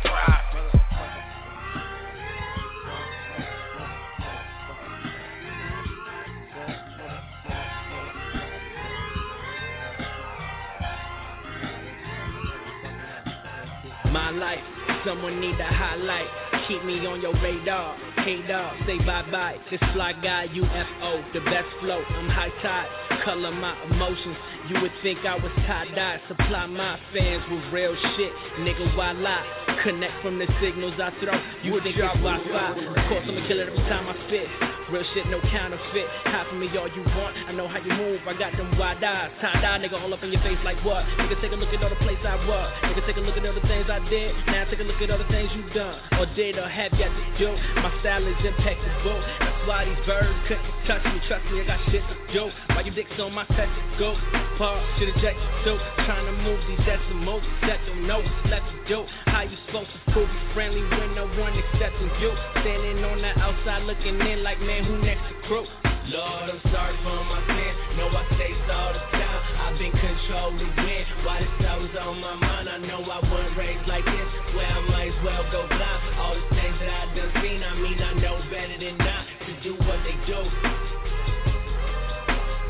My 14.16 14.30
life, 14.30 14.64
someone 15.04 15.42
need 15.42 15.58
to 15.58 15.66
highlight. 15.66 16.24
Keep 16.70 16.86
me 16.86 17.06
on 17.06 17.20
your 17.20 17.34
radar. 17.44 17.98
Hey 18.24 18.40
dog, 18.48 18.78
say 18.88 18.98
bye 19.00 19.28
bye. 19.30 19.58
This 19.70 19.82
fly 19.92 20.14
guy, 20.14 20.48
UFO, 20.56 21.34
the 21.34 21.42
best 21.42 21.68
flow. 21.82 22.02
I'm 22.02 22.30
high 22.30 22.48
tide, 22.64 22.88
color 23.26 23.52
my 23.52 23.76
emotions. 23.92 24.38
You 24.70 24.80
would 24.82 24.94
think 25.04 25.20
I 25.26 25.36
was 25.36 25.52
tie 25.68 25.92
dye. 25.94 26.22
Supply 26.30 26.66
my 26.66 26.98
fans 27.12 27.44
with 27.52 27.74
real 27.74 27.94
shit, 28.16 28.32
nigga. 28.64 28.96
Why 28.96 29.12
lie? 29.12 29.44
Connect 29.84 30.24
from 30.24 30.40
the 30.40 30.48
signals 30.64 30.94
I 30.96 31.12
throw. 31.20 31.36
You 31.64 31.74
would 31.74 31.84
think 31.84 31.98
it's 31.98 32.08
Wi-Fi? 32.16 32.70
Of 32.72 33.10
course 33.12 33.26
I'ma 33.28 33.48
kill 33.50 33.60
it 33.60 33.68
every 33.68 33.84
time 33.92 34.08
I 34.08 34.16
spit. 34.28 34.48
Real 34.92 35.04
shit, 35.14 35.26
no 35.28 35.42
counterfeit. 35.50 36.06
Of 36.36 36.54
me 36.60 36.68
all 36.78 36.86
you 36.92 37.02
want. 37.18 37.34
I 37.48 37.54
know 37.54 37.68
how 37.68 37.80
you 37.80 37.90
move. 37.96 38.20
I 38.28 38.38
got 38.38 38.52
them 38.58 38.78
wide 38.78 39.02
eyes. 39.02 39.32
Tie 39.42 39.62
dye, 39.62 39.80
nigga, 39.80 39.98
all 39.98 40.14
up 40.14 40.22
in 40.22 40.32
your 40.32 40.42
face 40.44 40.60
like 40.64 40.78
what? 40.84 41.02
Nigga, 41.18 41.40
take 41.42 41.54
a 41.54 41.56
look 41.56 41.74
at 41.74 41.82
all 41.82 41.90
the 41.90 41.96
places 42.04 42.22
I 42.28 42.36
was. 42.46 42.70
Nigga, 42.84 43.02
take 43.08 43.18
a 43.18 43.24
look 43.24 43.38
at 43.38 43.46
all 43.46 43.56
the 43.56 43.66
things 43.66 43.88
I 43.90 43.98
did. 44.10 44.36
Now 44.46 44.68
take 44.70 44.80
a 44.80 44.84
look 44.84 45.02
at 45.02 45.10
all 45.10 45.18
the 45.18 45.32
things 45.32 45.50
you 45.56 45.64
done 45.74 45.96
or 46.20 46.28
did 46.36 46.60
or 46.60 46.68
have 46.68 46.92
yet 47.00 47.08
to 47.08 47.24
do. 47.40 47.50
My 47.82 47.90
style 48.02 48.28
is 48.28 48.38
impeccable. 48.44 49.24
That's 49.40 49.62
why 49.64 49.86
these 49.88 50.04
birds 50.06 50.36
couldn't 50.52 50.70
touch 50.86 51.04
me. 51.08 51.18
Trust 51.26 51.46
me, 51.50 51.62
I 51.62 51.66
got 51.66 51.80
shit 51.90 52.04
to 52.04 52.16
do. 52.36 52.44
Why 52.76 52.82
you 52.84 52.92
dicks 52.92 53.16
on 53.18 53.32
my 53.32 53.46
touch 53.56 53.72
go? 53.98 54.14
Paul 54.60 54.80
should 55.00 55.10
eject 55.10 55.40
so 55.64 55.80
Trying 56.04 56.28
to 56.28 56.36
move 56.44 56.60
these 56.68 56.84
decimals. 56.86 57.44
Set 57.62 57.80
them 57.88 58.08
notes, 58.08 58.28
let 58.52 58.62
you 58.70 58.80
do. 58.88 59.00
How 59.26 59.42
you 59.42 59.58
supposed 59.66 59.90
to 59.90 60.12
prove 60.12 60.30
you 60.30 60.44
friendly 60.54 60.84
when 60.84 61.16
no 61.16 61.26
one 61.40 61.56
accepting 61.58 62.12
you? 62.22 62.32
Standing 62.62 63.04
on 63.04 63.24
the 63.24 63.32
outside 63.40 63.84
looking 63.84 64.20
in 64.20 64.44
like 64.44 64.60
man, 64.62 64.75
who 64.84 64.98
next 65.00 65.24
to 65.30 65.36
crew? 65.48 65.66
Lord, 66.12 66.50
I'm 66.52 66.62
sorry 66.70 66.96
for 67.02 67.18
my 67.24 67.42
sin. 67.48 67.72
Know 67.98 68.10
I 68.12 68.24
say 68.38 68.54
all 68.70 68.94
the 68.94 69.00
time. 69.16 69.42
I've 69.58 69.78
been 69.80 69.92
controlling 69.92 70.70
win. 70.78 71.04
Why 71.26 71.42
this 71.42 71.66
I 71.66 71.78
was 71.82 71.96
on 71.98 72.22
my 72.22 72.36
mind? 72.36 72.70
I 72.70 72.78
know 72.78 73.02
I 73.02 73.20
wasn't 73.26 73.58
raised 73.58 73.88
like 73.88 74.06
this. 74.06 74.28
Where 74.54 74.70
I 74.70 74.82
might 74.86 75.10
as 75.10 75.20
well 75.24 75.44
go 75.52 75.68
blind. 75.68 76.02
All 76.20 76.36
the 76.36 76.46
things 76.54 76.78
that 76.78 76.92
I've 76.94 77.16
done 77.16 77.32
seen, 77.42 77.64
I 77.64 77.74
mean 77.82 77.98
I 77.98 78.14
know 78.22 78.38
better 78.54 78.78
than 78.78 78.98
not 79.02 79.24
to 79.48 79.52
do 79.66 79.74
what 79.82 80.00
they 80.06 80.18
do. 80.30 80.40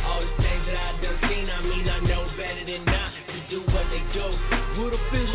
All 0.08 0.22
the 0.24 0.32
things 0.40 0.64
that 0.72 0.78
I 0.80 0.96
done 1.04 1.20
seen, 1.28 1.50
I 1.50 1.60
mean 1.60 1.90
I 1.90 2.00
know 2.08 2.24
better 2.40 2.64
than 2.64 2.86
not 2.86 3.12
to 3.36 3.40
do 3.52 3.60
what 3.68 3.86
they 3.92 4.04
do. 4.16 4.28
Wood 4.80 4.94
official. 4.96 5.35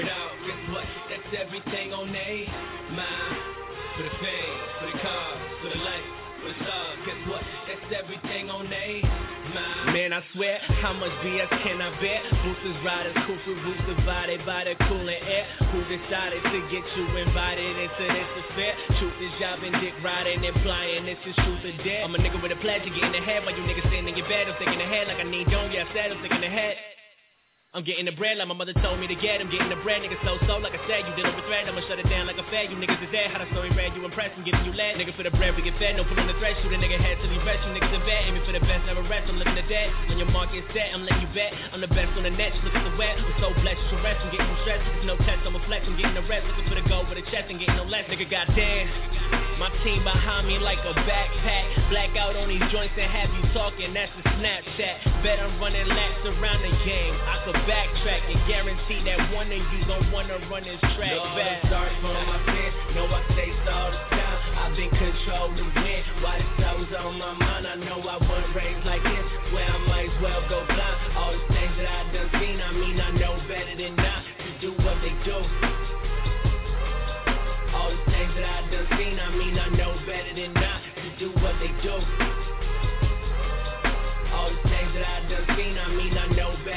it 0.00 0.08
all. 0.08 0.32
Guess 0.46 0.62
what? 0.70 0.86
That's 1.10 1.30
everything 1.34 1.92
on 1.92 2.12
they 2.12 2.46
mind. 2.94 3.36
For 3.96 4.04
the 4.06 4.14
fame, 4.22 4.58
for 4.78 4.86
the 4.86 4.96
cars, 5.02 5.40
for 5.58 5.68
the 5.74 5.80
lights, 5.82 6.12
for 6.38 6.48
the 6.54 6.58
stars. 6.62 6.98
Guess 7.02 7.20
what? 7.26 7.42
That's 7.66 7.88
everything 7.98 8.46
on 8.46 8.70
they 8.70 9.02
mind. 9.02 9.90
Man, 9.90 10.12
I 10.14 10.22
swear, 10.34 10.62
how 10.78 10.94
much 10.94 11.10
BS 11.26 11.50
can 11.66 11.82
I 11.82 11.90
bear? 11.98 12.22
Boosters, 12.46 12.78
riders, 12.86 13.16
cuckoo, 13.26 13.58
roots 13.66 13.82
divided 13.90 14.44
by 14.46 14.70
the 14.70 14.78
cooling 14.86 15.18
air. 15.18 15.46
Who 15.74 15.82
decided 15.90 16.46
to 16.46 16.58
get 16.70 16.84
you 16.94 17.04
invited 17.18 17.74
into 17.74 18.04
this 18.06 18.30
affair? 18.46 18.72
Truth 19.02 19.18
is 19.18 19.32
jobbing, 19.42 19.72
dick 19.82 19.98
riding, 20.04 20.44
implying 20.44 21.10
this 21.10 21.18
is 21.26 21.34
truth 21.42 21.64
or 21.66 21.74
dare. 21.82 22.06
I'm 22.06 22.14
a 22.14 22.18
nigga 22.22 22.38
with 22.38 22.54
a 22.54 22.60
pledge 22.62 22.86
to 22.86 22.90
get 22.94 23.02
in 23.02 23.12
the 23.12 23.24
head 23.24 23.42
while 23.42 23.56
you 23.56 23.66
niggas 23.66 23.88
sitting 23.90 24.06
in 24.06 24.14
your 24.14 24.28
bed. 24.28 24.46
I'm 24.46 24.54
thinking 24.62 24.78
ahead 24.78 25.08
like 25.08 25.18
I 25.18 25.26
need 25.26 25.50
don't, 25.50 25.72
yeah, 25.72 25.88
I 25.88 25.94
said 25.94 26.12
I'm 26.14 26.22
thinking 26.22 26.44
ahead. 26.44 26.97
I'm 27.78 27.86
getting 27.86 28.10
the 28.10 28.18
bread 28.18 28.34
like 28.42 28.50
my 28.50 28.58
mother 28.58 28.74
told 28.82 28.98
me 28.98 29.06
to 29.06 29.14
get. 29.14 29.38
I'm 29.38 29.46
getting 29.54 29.70
the 29.70 29.78
bread, 29.86 30.02
nigga. 30.02 30.18
so 30.26 30.34
so 30.50 30.58
like 30.58 30.74
I 30.74 30.82
said. 30.90 31.06
You 31.06 31.14
dealing 31.14 31.30
with 31.38 31.46
thread, 31.46 31.62
I'ma 31.70 31.78
shut 31.86 32.02
it 32.02 32.10
down 32.10 32.26
like 32.26 32.34
a 32.34 32.42
fed. 32.50 32.74
You 32.74 32.76
niggas 32.76 32.98
is 33.06 33.06
dead. 33.14 33.30
How 33.30 33.38
the 33.38 33.46
story 33.54 33.70
read, 33.70 33.94
you 33.94 34.02
impressed. 34.02 34.34
I'm 34.34 34.42
giving 34.42 34.66
you 34.66 34.74
lead. 34.74 34.98
Nigga 34.98 35.14
for 35.14 35.22
the 35.22 35.30
bread, 35.30 35.54
we 35.54 35.62
get 35.62 35.78
fed. 35.78 35.94
No 35.94 36.02
put 36.02 36.18
on 36.18 36.26
the 36.26 36.34
thread, 36.42 36.58
shoot 36.58 36.74
a 36.74 36.78
nigga 36.82 36.98
head 36.98 37.22
till 37.22 37.30
he 37.30 37.38
rest. 37.46 37.62
You 37.62 37.78
niggas 37.78 37.94
in 37.94 38.02
bed, 38.02 38.20
aiming 38.26 38.42
for 38.42 38.50
the 38.50 38.58
best, 38.66 38.82
never 38.82 39.06
rest. 39.06 39.30
I'm 39.30 39.38
looking 39.38 39.54
at 39.54 39.70
that. 39.70 39.88
On 40.10 40.18
your 40.18 40.26
mark, 40.34 40.50
get 40.50 40.66
set. 40.74 40.90
I'm 40.90 41.06
letting 41.06 41.22
you 41.22 41.30
bet. 41.30 41.54
I'm 41.70 41.78
the 41.78 41.86
best 41.94 42.10
on 42.18 42.26
the 42.26 42.34
net. 42.34 42.50
Look 42.66 42.74
at 42.74 42.82
the 42.82 42.98
web. 42.98 43.14
I'm 43.14 43.30
so 43.38 43.54
blessed, 43.62 43.78
you 43.94 44.02
rest. 44.02 44.26
I'm 44.26 44.34
getting 44.34 44.50
some 44.50 44.58
stress. 44.66 44.82
There's 44.82 45.06
no 45.06 45.14
test, 45.22 45.46
I'm 45.46 45.54
a 45.54 45.62
flex. 45.70 45.86
I'm 45.86 45.94
getting 45.94 46.18
the 46.18 46.26
rest. 46.26 46.50
Looking 46.50 46.66
for 46.66 46.74
the 46.74 46.86
goal 46.90 47.06
with 47.06 47.22
a 47.22 47.26
chest 47.30 47.46
and 47.46 47.62
getting 47.62 47.78
no 47.78 47.86
less. 47.86 48.10
Nigga, 48.10 48.26
goddamn. 48.26 48.90
My 49.62 49.70
team 49.86 50.02
behind 50.02 50.50
me 50.50 50.58
like 50.58 50.82
a 50.82 50.98
backpack. 51.06 51.94
Blackout 51.94 52.34
on 52.34 52.50
these 52.50 52.66
joints 52.74 52.98
and 52.98 53.06
have 53.06 53.30
you 53.38 53.46
talking. 53.54 53.94
That's 53.94 54.10
a 54.18 54.34
Snapchat. 54.34 55.22
Bet 55.22 55.38
I'm 55.38 55.62
running 55.62 55.86
laps 55.86 56.26
around 56.26 56.66
the 56.66 56.74
game. 56.82 57.14
I 57.22 57.38
could 57.46 57.58
backtrack 57.68 58.24
and 58.32 58.40
guarantee 58.48 59.04
that 59.04 59.20
one 59.36 59.52
of 59.52 59.60
you 59.60 59.80
gon' 59.84 60.10
wanna 60.10 60.40
run 60.48 60.64
this 60.64 60.80
track 60.96 61.12
Lord, 61.12 61.36
back. 61.36 61.60
Sorry 61.68 61.92
for 62.00 62.16
my 62.16 62.40
sin. 62.48 62.96
Know 62.96 63.04
I 63.12 63.20
say 63.36 63.52
all 63.68 63.92
the 63.92 64.00
time. 64.08 64.38
I've 64.56 64.74
been 64.74 64.88
controlling 64.88 65.68
win. 65.76 66.02
Why 66.24 66.40
this 66.40 66.64
I 66.64 66.72
was 66.72 66.88
on 66.96 67.18
my 67.20 67.32
mind? 67.36 67.66
I 67.68 67.76
know 67.76 68.00
I 68.00 68.16
wasn't 68.16 68.56
raised 68.56 68.86
like 68.86 69.04
this. 69.04 69.26
Where 69.52 69.68
I 69.68 69.78
might 69.84 70.08
as 70.08 70.16
well 70.24 70.40
go 70.48 70.64
blind. 70.64 70.96
All 71.12 71.32
the 71.36 71.44
things 71.52 71.76
that 71.76 71.88
I 71.92 72.00
done 72.08 72.30
seen, 72.40 72.56
I 72.56 72.72
mean 72.72 72.96
I 73.00 73.10
know 73.20 73.36
better 73.46 73.76
than 73.76 73.94
not 73.96 74.24
to 74.24 74.48
do 74.64 74.72
what 74.82 74.96
they 75.04 75.12
do. 75.28 75.77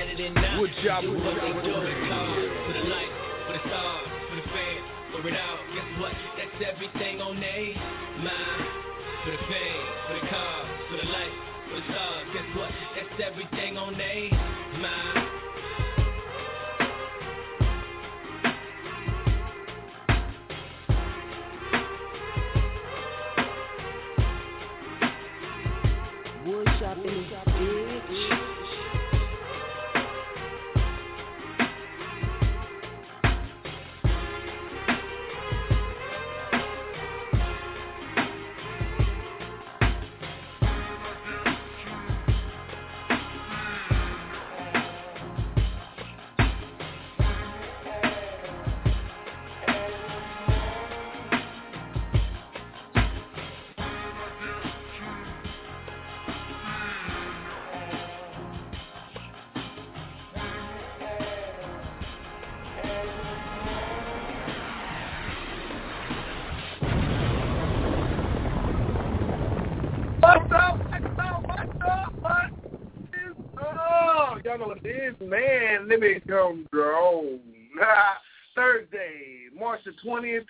Better 0.01 0.17
than 0.17 0.33
not 0.33 0.59
Wood 0.59 0.73
job, 0.83 1.01
do 1.03 1.13
what 1.13 1.35
they 1.37 1.53
do. 1.61 1.73
the 1.77 1.93
cars, 2.09 2.49
for 2.65 2.73
the 2.73 2.85
lights, 2.89 3.17
for 3.45 3.53
the 3.53 3.61
stars, 3.69 4.07
for 4.29 4.35
the 4.35 4.45
fans, 4.49 4.85
for 5.13 5.27
it 5.27 5.37
all. 5.37 5.57
Guess 5.77 5.89
what? 6.01 6.13
That's 6.37 6.73
everything 6.73 7.21
on 7.21 7.39
they 7.39 7.75
mind. 8.25 8.65
For 9.23 9.31
the 9.31 9.41
fame, 9.45 9.85
for 10.07 10.13
the 10.17 10.25
cars, 10.25 10.67
for 10.89 10.97
the 10.97 11.05
lights, 11.05 11.39
for 11.69 11.75
the 11.77 11.85
stars. 11.93 12.25
Guess 12.33 12.49
what? 12.57 12.71
That's 12.97 13.29
everything 13.29 13.77
on 13.77 13.93
they 13.93 14.29
mind. 14.81 15.30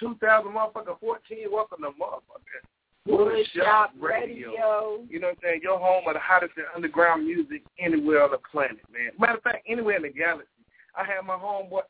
2000 0.02 0.52
motherfucker 0.52 1.00
14. 1.00 1.38
Welcome 1.52 1.84
to 1.84 1.90
motherfucker. 1.90 2.62
Woodshop 3.08 3.90
Radio. 4.00 5.04
You 5.08 5.20
know 5.20 5.28
what 5.28 5.38
I'm 5.38 5.44
saying? 5.44 5.62
Your 5.64 5.80
home 5.80 6.04
of 6.08 6.16
the 6.16 6.20
hottest 6.20 6.54
underground 6.76 7.26
music 7.26 7.62
anywhere 7.80 8.24
on 8.24 8.32
the 8.32 8.40
planet, 8.52 8.80
man. 8.92 9.12
Matter 9.20 9.38
of 9.38 9.44
fact, 9.44 9.66
anywhere 9.68 9.98
in 9.98 10.04
the 10.04 10.10
galaxy. 10.10 10.50
I 10.96 11.04
had 11.06 11.26
my 11.26 11.36
homeboy 11.36 11.82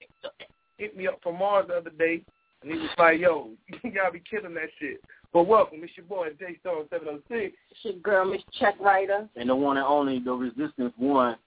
hit 0.78 0.95
me 0.95 1.08
up 1.08 1.19
from 1.24 1.39
Mars 1.39 1.65
the 1.67 1.76
other 1.76 1.89
day, 1.89 2.21
and 2.62 2.71
he 2.71 2.78
was 2.78 2.89
like, 2.97 3.19
yo, 3.19 3.50
you 3.84 3.91
gotta 3.91 4.12
be 4.12 4.21
killing 4.30 4.54
that 4.56 4.69
shit. 4.80 5.02
But 5.34 5.43
welcome, 5.43 5.80
it's 5.82 5.93
your 5.95 6.06
boy 6.06 6.30
J 6.38 6.58
Storm 6.60 6.88
706. 6.89 7.56
It's 7.71 7.80
your 7.84 7.93
girl, 7.95 8.26
Miss 8.26 8.41
Check 8.60 8.76
Writer. 8.82 9.30
And 9.38 9.50
the 9.50 9.56
one 9.56 9.78
and 9.78 9.86
only, 9.86 10.19
the 10.19 10.34
Resistance 10.34 10.93
One, 10.97 11.38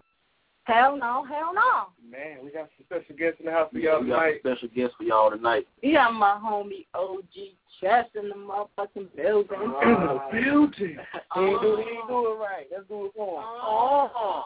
Hell 0.65 0.97
no, 0.97 1.25
hell 1.25 1.53
no. 1.55 1.89
Man, 2.11 2.39
we 2.43 2.51
got 2.51 2.69
some 2.77 2.87
special 2.87 3.15
guests 3.17 3.39
in 3.41 3.47
the 3.47 3.53
house 3.53 3.69
for 3.71 3.79
Yeah, 3.79 3.93
y'all 3.93 4.01
we 4.03 4.09
got 4.09 4.17
tonight. 4.21 4.41
some 4.43 4.53
special 4.57 4.69
guests 4.75 4.95
for 4.97 5.05
y'all 5.05 5.31
tonight. 5.31 5.67
We 5.83 5.93
got 5.93 6.13
my 6.15 6.41
homie 6.43 6.87
OG 6.95 7.35
Chess 7.81 8.07
in 8.15 8.31
the 8.31 8.35
motherfucking 8.35 9.15
building. 9.15 9.59
Ah. 9.61 9.81
In 9.83 10.41
the 10.41 10.43
building. 10.43 10.97
He 11.35 11.41
ain't 11.41 11.61
do, 11.61 11.77
he 11.77 11.83
ain't 11.99 12.09
do 12.09 12.33
it 12.33 12.39
right. 12.39 12.67
Let's 12.73 12.89
do 12.89 13.07
it 13.07 13.13
for 13.15 13.41
him. 13.41 13.45
Oh. 13.47 14.45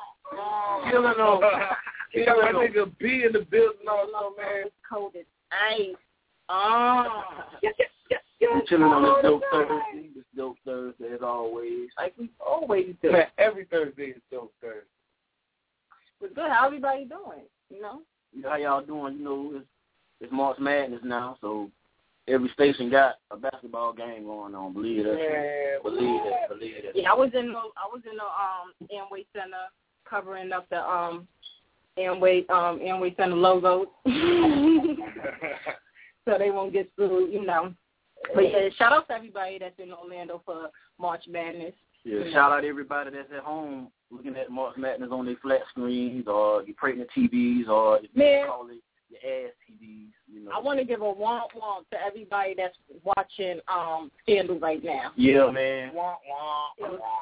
Killing 0.91 1.05
him. 1.19 1.41
We 2.15 2.25
got 2.25 2.39
my 2.43 2.53
nigga 2.53 2.91
B 2.99 3.23
in 3.25 3.33
the 3.33 3.47
building 3.49 3.87
also, 3.89 4.35
man. 4.37 4.65
Coated 4.91 5.27
ice. 5.53 5.95
Oh. 6.49 7.23
Yes, 7.63 7.75
yes, 7.79 7.89
yes, 8.11 8.21
yes. 8.41 8.51
We 8.55 8.67
chilling 8.69 8.85
on 8.85 9.03
this 9.03 9.23
dope 9.23 9.43
All 9.53 9.59
Thursday. 9.61 9.75
time. 9.93 10.11
This 10.17 10.25
dope 10.37 10.57
Thursday 10.65 11.13
as 11.15 11.21
always. 11.23 11.91
Like 11.97 12.15
we 12.19 12.29
always 12.45 12.95
do. 13.03 13.13
Man, 13.13 13.27
every 13.39 13.67
Thursday 13.67 14.07
is 14.07 14.23
dope 14.33 14.53
Thursday. 14.61 14.81
But 16.21 16.35
good, 16.35 16.51
how 16.51 16.67
everybody 16.67 17.05
doing? 17.05 17.45
You 17.71 17.81
know? 17.81 18.01
You 18.33 18.43
know 18.43 18.51
how 18.51 18.57
y'all 18.57 18.85
doing? 18.85 19.19
You 19.19 19.25
know, 19.25 19.53
it's, 19.55 19.67
it's 20.21 20.33
March 20.33 20.59
Madness 20.59 21.01
now, 21.05 21.37
so 21.41 21.71
every 22.27 22.49
station 22.51 22.91
got 22.91 23.17
a 23.31 23.37
basketball 23.37 23.93
game 23.93 24.25
going 24.25 24.55
on. 24.55 24.73
Believe 24.73 25.05
that. 25.05 25.15
Man, 25.15 25.83
Believe 25.83 26.21
that. 26.25 26.49
Believe 26.49 26.75
that. 26.85 26.97
Yeah, 26.97 27.11
I 27.11 27.15
was 27.15 27.31
in 27.35 27.53
the 27.53 27.59
I 27.59 27.89
was 27.91 28.03
in 28.11 28.17
the 28.17 28.25
um 28.25 28.73
Amway 28.93 29.27
Center 29.33 29.69
covering 30.09 30.53
up 30.53 30.69
the 30.71 30.79
um 30.79 31.27
Amway 31.99 32.49
um 32.51 32.81
Amway 32.81 33.17
Center 33.17 33.37
logos. 33.37 33.87
so 36.25 36.39
they 36.39 36.51
won't 36.51 36.73
get 36.73 36.91
sued, 36.97 37.33
you 37.33 37.45
know. 37.45 37.75
But 38.35 38.51
yeah, 38.51 38.69
shout 38.77 38.93
out 38.93 39.09
to 39.09 39.15
everybody 39.15 39.59
that's 39.59 39.79
in 39.79 39.93
Orlando 39.93 40.43
for 40.45 40.71
March 40.99 41.25
Madness. 41.29 41.75
Yeah, 42.05 42.31
shout 42.33 42.53
out 42.53 42.61
to 42.63 42.69
everybody 42.69 43.11
that's 43.11 43.31
at 43.37 43.43
home 43.43 43.89
looking 44.11 44.37
at 44.37 44.51
March 44.51 44.77
Madness 44.77 45.11
on 45.13 45.27
their 45.27 45.37
flat 45.43 45.61
screens 45.71 46.27
or 46.27 46.63
your 46.65 46.75
pregnant 46.77 47.09
TVs 47.17 47.69
or 47.69 47.99
if 47.99 48.15
Man. 48.15 48.41
you 48.41 48.47
call 48.47 48.69
it 48.69 48.83
your 49.11 49.47
ass 49.47 49.53
TVs. 49.71 50.09
You 50.33 50.45
know. 50.45 50.51
I 50.55 50.61
want 50.61 50.79
to 50.79 50.85
give 50.85 51.01
a 51.01 51.05
womp 51.05 51.53
womp 51.57 51.89
to 51.91 51.97
everybody 52.07 52.55
that's 52.57 52.77
watching 53.05 53.61
um 53.73 54.11
Scandal 54.23 54.59
right 54.59 54.83
now. 54.83 55.13
Yeah, 55.17 55.51
man. 55.51 55.89
It 55.89 55.95
was 55.95 56.19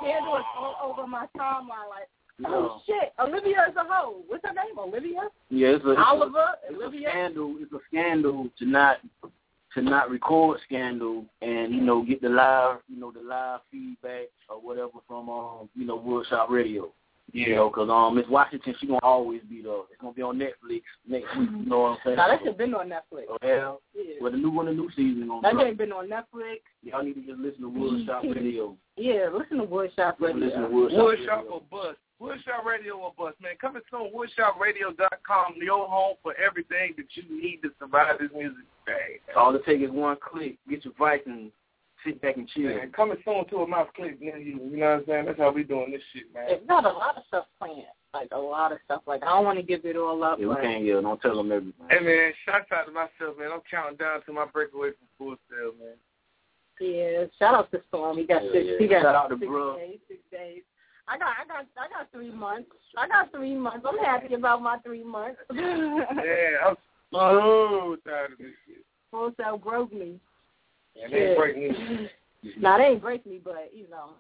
Scandal 0.01 0.37
is 0.37 0.45
all 0.59 0.77
over 0.83 1.07
my 1.07 1.27
timeline. 1.37 1.89
Like, 1.91 2.09
Yeah. 2.39 2.49
oh 2.51 2.81
shit, 2.87 3.13
Olivia 3.19 3.67
is 3.71 3.77
a 3.77 3.85
hoe. 3.89 4.23
What's 4.27 4.45
her 4.45 4.53
name? 4.53 4.79
Olivia? 4.79 5.29
Yeah, 5.51 5.69
it's 5.69 5.85
a, 5.85 5.93
it's 5.93 6.01
Oliver, 6.05 6.39
a, 6.39 6.55
it's 6.71 6.81
Olivia. 6.83 7.09
a 7.09 7.11
scandal. 7.13 7.55
It's 7.61 7.73
a 7.73 7.79
scandal 7.89 8.49
to 8.59 8.67
not 8.67 8.99
to 9.77 9.83
not 9.83 10.11
record 10.11 10.59
scandal 10.65 11.25
and 11.43 11.73
you 11.73 11.81
know 11.81 12.03
get 12.03 12.21
the 12.21 12.29
live 12.29 12.79
you 12.89 12.99
know 12.99 13.13
the 13.13 13.21
live 13.21 13.61
feedback 13.71 14.27
or 14.49 14.57
whatever 14.61 14.99
from 15.07 15.29
um 15.31 15.69
you 15.77 15.87
know 15.87 15.99
Woodshop 15.99 16.51
Radio. 16.51 16.91
You 17.33 17.57
know, 17.57 17.69
'cause 17.71 17.91
um 17.91 18.15
Miss 18.15 18.25
Washington 18.29 18.75
she 18.81 18.87
gonna 18.87 19.01
always 19.03 19.43
be 19.51 19.61
there. 19.61 19.73
It's 19.91 20.01
gonna 20.01 20.15
be 20.15 20.23
on 20.23 20.39
Netflix 20.39 20.83
next 21.07 21.37
week. 21.37 21.51
You 21.51 21.67
know 21.67 21.81
what 21.81 21.89
I'm 21.89 21.99
saying? 22.05 22.17
Now 22.17 22.29
that 22.29 22.41
shit 22.43 22.57
been 22.57 22.73
on 22.75 22.89
Netflix. 22.89 23.25
Oh 23.29 23.37
yeah. 23.43 23.75
Yeah. 23.95 24.15
Well, 24.21 24.31
the 24.33 24.39
new 24.39 24.51
one, 24.51 24.67
the 24.67 24.73
new 24.73 24.89
season 24.97 25.29
on. 25.31 25.43
That 25.43 25.55
drop. 25.55 25.67
ain't 25.67 25.77
been 25.77 25.93
on 25.93 26.09
Netflix. 26.09 26.61
Y'all 26.83 27.03
need 27.03 27.15
to 27.15 27.23
just 27.27 27.39
listen 27.41 27.63
to 27.63 27.69
Woodshop 27.69 28.23
Radio. 28.35 28.77
Yeah, 28.97 29.29
listen 29.37 29.59
to 29.59 29.65
Woodshop 29.65 30.21
Radio. 30.21 30.47
Listen 30.47 30.63
to 30.63 30.69
Woodshop. 30.69 31.19
Woodshop 31.19 31.51
or 31.51 31.63
bust. 31.71 31.99
Woodshop 32.23 32.65
Radio 32.65 32.97
or 32.97 33.13
bust, 33.19 33.37
man. 33.43 33.53
Coming 33.61 33.83
soon, 33.91 34.11
woodshopradio.com, 34.15 35.55
your 35.61 35.87
home 35.89 36.17
for 36.23 36.35
everything 36.37 36.95
that 36.97 37.07
you 37.15 37.25
need 37.29 37.61
to 37.63 37.71
survive 37.79 38.19
this 38.21 38.31
music 38.35 38.57
day. 38.57 38.76
All 39.37 39.55
it 39.55 39.63
take 39.67 39.81
is 39.83 39.91
one 39.91 40.17
click. 40.21 40.57
Get 40.69 40.85
your 40.85 40.95
Vikings. 40.99 41.53
Sit 42.05 42.21
back 42.23 42.37
and 42.37 42.49
chill. 42.49 42.65
Man, 42.65 42.93
coming 42.93 43.17
soon 43.25 43.47
to 43.49 43.57
a 43.59 43.67
mouth 43.67 43.89
click 43.97 44.21
near 44.21 44.37
you. 44.37 44.61
You 44.71 44.77
know 44.77 44.87
what 44.91 44.99
I'm 45.01 45.05
saying? 45.07 45.25
That's 45.27 45.39
how 45.39 45.51
we 45.51 45.65
doing 45.65 45.91
this 45.91 46.03
shit, 46.13 46.33
man. 46.33 46.45
It's 46.49 46.67
got 46.67 46.85
a 46.85 46.89
lot 46.93 47.17
of 47.17 47.25
stuff 47.29 47.47
planned. 47.59 47.83
Like 48.15 48.29
a 48.33 48.39
lot 48.39 48.73
of 48.73 48.79
stuff. 48.85 49.03
Like 49.07 49.23
I 49.23 49.27
don't 49.27 49.45
want 49.45 49.59
to 49.59 49.65
give 49.65 49.85
it 49.85 49.97
all 49.97 50.23
up. 50.23 50.39
Yeah, 50.39 50.47
we 50.47 50.55
but 50.55 50.63
can't 50.63 50.85
get. 50.85 51.03
Don't 51.03 51.21
tell 51.21 51.37
them 51.37 51.53
everything. 51.53 51.87
Hey, 51.91 52.01
man, 52.01 52.33
shout 52.45 52.63
out 52.73 52.87
to 52.87 52.93
myself, 52.93 53.39
man. 53.39 53.51
I'm 53.53 53.61
counting 53.71 53.97
down 53.97 54.23
to 54.25 54.33
my 54.33 54.47
breakaway 54.47 54.91
from 54.91 55.09
Full 55.19 55.37
Sail, 55.51 55.73
man. 55.79 55.97
Yeah, 56.81 57.25
shout 57.39 57.55
out 57.55 57.71
to 57.73 57.81
Storm. 57.89 58.17
He 58.19 58.25
got 58.27 58.45
Yeah, 58.45 58.53
six. 58.53 58.65
yeah. 58.67 58.79
He 58.79 58.87
got 58.87 59.03
Shout 59.03 59.15
out 59.15 59.29
to 59.31 59.37
six 59.39 59.51
Bruh. 59.51 59.77
days. 59.77 59.99
Six 60.09 60.21
days. 60.31 60.63
I 61.09 61.19
got, 61.19 61.29
I 61.43 61.47
got, 61.47 61.67
I 61.79 61.89
got 61.89 62.11
three 62.13 62.31
months. 62.33 62.71
I 62.97 63.09
got 63.09 63.31
three 63.33 63.55
months. 63.55 63.87
I'm 63.89 63.99
happy 63.99 64.35
about 64.35 64.63
my 64.63 64.79
three 64.79 65.05
months. 65.05 65.41
Yeah, 65.51 66.67
I'm 66.67 66.77
so 67.13 67.97
tired 68.05 68.33
of 68.33 68.39
this 68.39 68.55
shit. 68.67 68.85
Full 69.17 69.33
Sail 69.41 69.57
broke 69.57 69.93
me. 69.95 70.21
And 71.03 71.11
they 71.13 71.29
ain't 71.29 71.39
break 71.39 71.57
me. 71.57 72.09
Now 72.61 72.77
they 72.79 72.85
ain't 72.85 73.01
break 73.03 73.27
me, 73.27 73.41
but 73.43 73.71
you 73.75 73.89
know, 73.91 74.11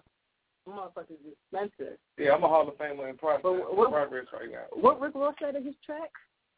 motherfuckers 0.68 1.14
expensive. 1.30 1.96
Yeah, 2.18 2.32
I'm 2.32 2.42
a 2.42 2.48
Hall 2.48 2.66
of 2.66 2.74
Famer 2.76 3.09
in 3.11 3.16
process, 3.16 3.42
But 3.44 3.76
what- 3.76 3.90
progress 3.92 4.24
right 4.32 4.50
now. 4.50 4.64
What 4.72 5.00
Rick 5.00 5.14
Ross 5.14 5.35
said 5.40 5.54
in 5.54 5.64
his 5.64 5.74
track? 5.85 6.11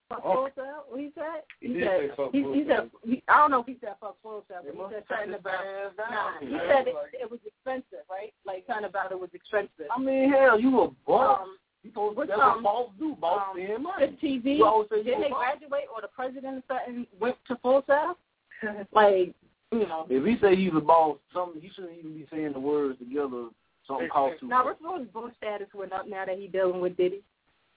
Fuck 0.08 0.22
Oh. 0.24 0.32
Full 0.34 0.48
Sail? 0.56 0.84
What 0.88 1.00
he 1.00 1.10
said? 1.14 1.42
He 1.60 1.68
did 1.74 1.82
said, 1.84 2.00
say 2.00 2.08
fuck 2.16 2.32
he, 2.32 2.42
Full 2.42 2.54
he 2.54 2.64
said, 2.66 2.90
he, 3.04 3.22
I 3.28 3.36
don't 3.38 3.50
know 3.50 3.60
if 3.60 3.66
he 3.66 3.76
said 3.82 3.96
fuck 4.00 4.16
Full 4.22 4.44
Sail, 4.48 4.60
but 4.64 4.72
he 4.72 4.80
said 4.94 5.04
have 5.10 5.18
something 5.18 5.32
shut 5.32 5.40
about, 5.40 6.10
nah, 6.10 6.38
he 6.40 6.46
Yeah, 6.54 6.68
said 6.70 6.86
it, 6.88 6.94
like- 6.94 7.14
it 7.20 7.30
was 7.30 7.40
expensive, 7.44 8.06
right? 8.08 8.32
Like 8.46 8.64
something 8.66 8.86
about 8.86 9.12
it 9.12 9.18
was 9.20 9.30
expensive. 9.34 9.90
I 9.94 9.98
mean, 10.00 10.32
hell, 10.32 10.58
you 10.58 10.80
a 10.80 10.88
boss. 11.06 11.40
Um, 11.42 11.58
you 11.82 11.90
supposed 11.90 12.16
what's, 12.16 12.28
that's 12.30 12.38
what 12.38 12.56
um, 12.56 12.62
boss 12.62 12.88
do. 12.98 13.14
Boss 13.20 13.42
um, 13.52 13.60
spend 13.62 13.82
money. 13.82 14.06
Fifth 14.08 14.20
TV, 14.22 14.56
You 14.56 14.64
always 14.64 14.88
say 14.88 14.98
you 14.98 15.04
didn't 15.04 15.20
they 15.20 15.28
boss. 15.28 15.58
graduate 15.60 15.84
or 15.94 16.00
the 16.00 16.08
president 16.08 16.64
or 16.64 16.64
something 16.66 17.06
went 17.20 17.36
to 17.48 17.56
Full 17.60 17.84
Sail? 17.86 18.16
like, 18.92 19.34
you 19.72 19.80
know. 19.86 20.06
If 20.08 20.24
he 20.24 20.36
say 20.40 20.56
he's 20.56 20.72
a 20.74 20.80
boss, 20.80 21.18
something 21.32 21.60
he 21.60 21.70
shouldn't 21.74 21.98
even 21.98 22.14
be 22.14 22.26
saying 22.30 22.52
the 22.52 22.60
words 22.60 22.98
together. 22.98 23.48
Something 23.86 24.08
costs 24.08 24.40
too 24.40 24.48
Now, 24.48 24.64
much. 24.64 24.66
Rick 24.66 24.76
Ross' 24.82 25.06
book 25.14 25.32
status 25.38 25.68
went 25.74 25.92
up 25.92 26.06
now 26.08 26.24
that 26.26 26.38
he 26.38 26.46
dealing 26.46 26.80
with 26.80 26.96
Diddy. 26.96 27.22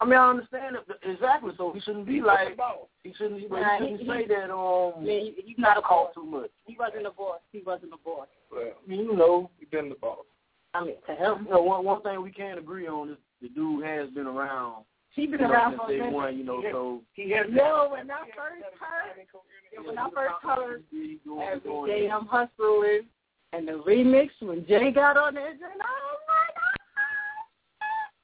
I 0.02 0.06
mean, 0.06 0.16
I 0.18 0.30
understand 0.32 0.76
it 0.76 0.98
exactly. 1.10 1.52
So 1.58 1.72
he 1.74 1.80
shouldn't 1.82 2.08
be 2.08 2.22
like 2.22 2.58
he 3.04 3.14
shouldn't. 3.14 3.40
He, 3.40 3.48
Nah, 3.48 3.78
shouldn't 3.78 4.00
he- 4.02 4.08
say 4.08 4.22
he- 4.24 4.28
that. 4.30 4.50
Um, 4.52 4.94
Yeah, 5.06 5.20
he, 5.20 5.36
he's 5.46 5.58
not 5.60 5.78
a 5.78 5.82
boss. 5.82 5.90
cost 5.90 6.16
too 6.16 6.26
much. 6.26 6.50
He 6.66 6.76
wasn't 6.78 7.06
a 7.06 7.12
boss. 7.12 7.40
He 7.52 7.62
wasn't 7.66 7.94
a 7.94 7.98
boss. 8.04 8.28
Well, 8.52 8.72
You 8.88 9.16
know, 9.16 9.50
he 9.60 9.66
been 9.66 9.90
the 9.90 9.96
boss. 9.96 10.26
I 10.74 10.84
mean, 10.84 10.96
to 11.08 11.14
him. 11.16 11.46
you 11.46 11.52
know, 11.52 11.62
one 11.62 11.86
one 11.86 12.02
thing 12.02 12.22
we 12.22 12.32
can't 12.32 12.58
agree 12.58 12.88
on 12.88 13.10
is 13.12 13.18
the 13.42 13.50
dude 13.50 13.86
has 13.86 14.10
been 14.10 14.26
around. 14.28 14.86
He 15.14 15.28
been 15.28 15.42
around 15.42 15.72
since 15.72 15.82
for 15.82 15.92
day 15.92 16.10
one. 16.10 16.38
You 16.38 16.44
know, 16.44 16.64
so 16.72 17.02
He 17.14 17.32
has 17.32 17.48
No, 17.50 17.90
when 17.92 18.10
I 18.10 18.20
first 18.36 18.64
heard, 18.80 19.28
yeah, 19.74 19.82
when 19.86 19.98
I 19.98 20.10
first 20.10 20.36
heard 20.42 20.84
every 20.94 21.88
day 21.88 22.06
it. 22.06 22.12
I'm 22.12 22.26
hustling, 22.28 23.02
and 23.52 23.68
the 23.68 23.84
remix 23.86 24.30
when 24.40 24.66
Jay 24.68 24.92
got 24.92 25.18
on 25.18 25.36
there, 25.36 25.50
and 25.50 25.60
oh 25.62 26.16
my 26.28 26.48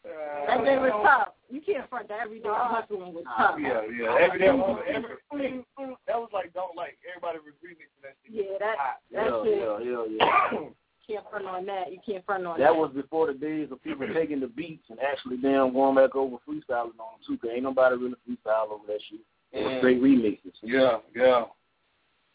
god, 0.04 0.48
that 0.48 0.64
day 0.64 0.78
was 0.78 0.92
uh, 0.96 1.04
tough. 1.04 1.34
You 1.50 1.62
can't 1.62 1.90
front 1.90 2.08
that 2.08 2.20
every 2.24 2.40
day 2.40 2.50
I'm 2.50 2.72
uh, 2.72 2.76
hustling 2.82 3.14
was 3.14 3.26
tough. 3.38 3.56
Yeah, 3.60 3.82
yeah. 3.92 4.18
Every 4.20 4.40
day, 4.40 4.48
every, 4.48 5.66
that 6.08 6.16
was 6.16 6.30
like, 6.32 6.54
don't 6.54 6.76
like, 6.76 6.98
everybody 7.04 7.40
was 7.44 7.54
remixing 7.64 8.02
that 8.04 8.16
shit. 8.24 8.34
Yeah, 8.34 8.58
that 8.60 8.76
that 9.12 9.26
Yeah, 9.28 9.44
shit 9.44 9.60
yeah, 9.60 10.06
yeah, 10.08 10.60
yeah. 10.62 10.70
can't 11.08 11.26
front 11.30 11.46
on 11.46 11.66
that. 11.68 11.92
You 11.92 12.00
can't 12.06 12.26
front 12.26 12.46
on 12.46 12.60
That 12.60 12.76
was 12.76 12.92
before 12.94 13.28
the 13.28 13.34
days 13.34 13.70
of 13.72 13.82
people 13.84 14.08
taking 14.14 14.40
the 14.40 14.48
beats 14.48 14.84
and 14.90 15.00
actually 15.00 15.38
damn 15.38 15.74
going 15.74 15.96
back 15.96 16.16
over 16.16 16.38
freestyling 16.48 16.98
on 17.00 17.18
them 17.18 17.22
too. 17.26 17.38
Cause 17.38 17.52
ain't 17.54 17.64
nobody 17.64 17.96
really 17.96 18.16
freestyle 18.28 18.72
over 18.72 18.84
that 18.88 19.00
shit. 19.10 19.20
It 19.54 19.64
was 19.64 19.74
Mm. 19.74 19.78
straight 19.80 20.02
remixes. 20.02 20.54
Yeah, 20.62 20.98
yeah. 21.16 21.46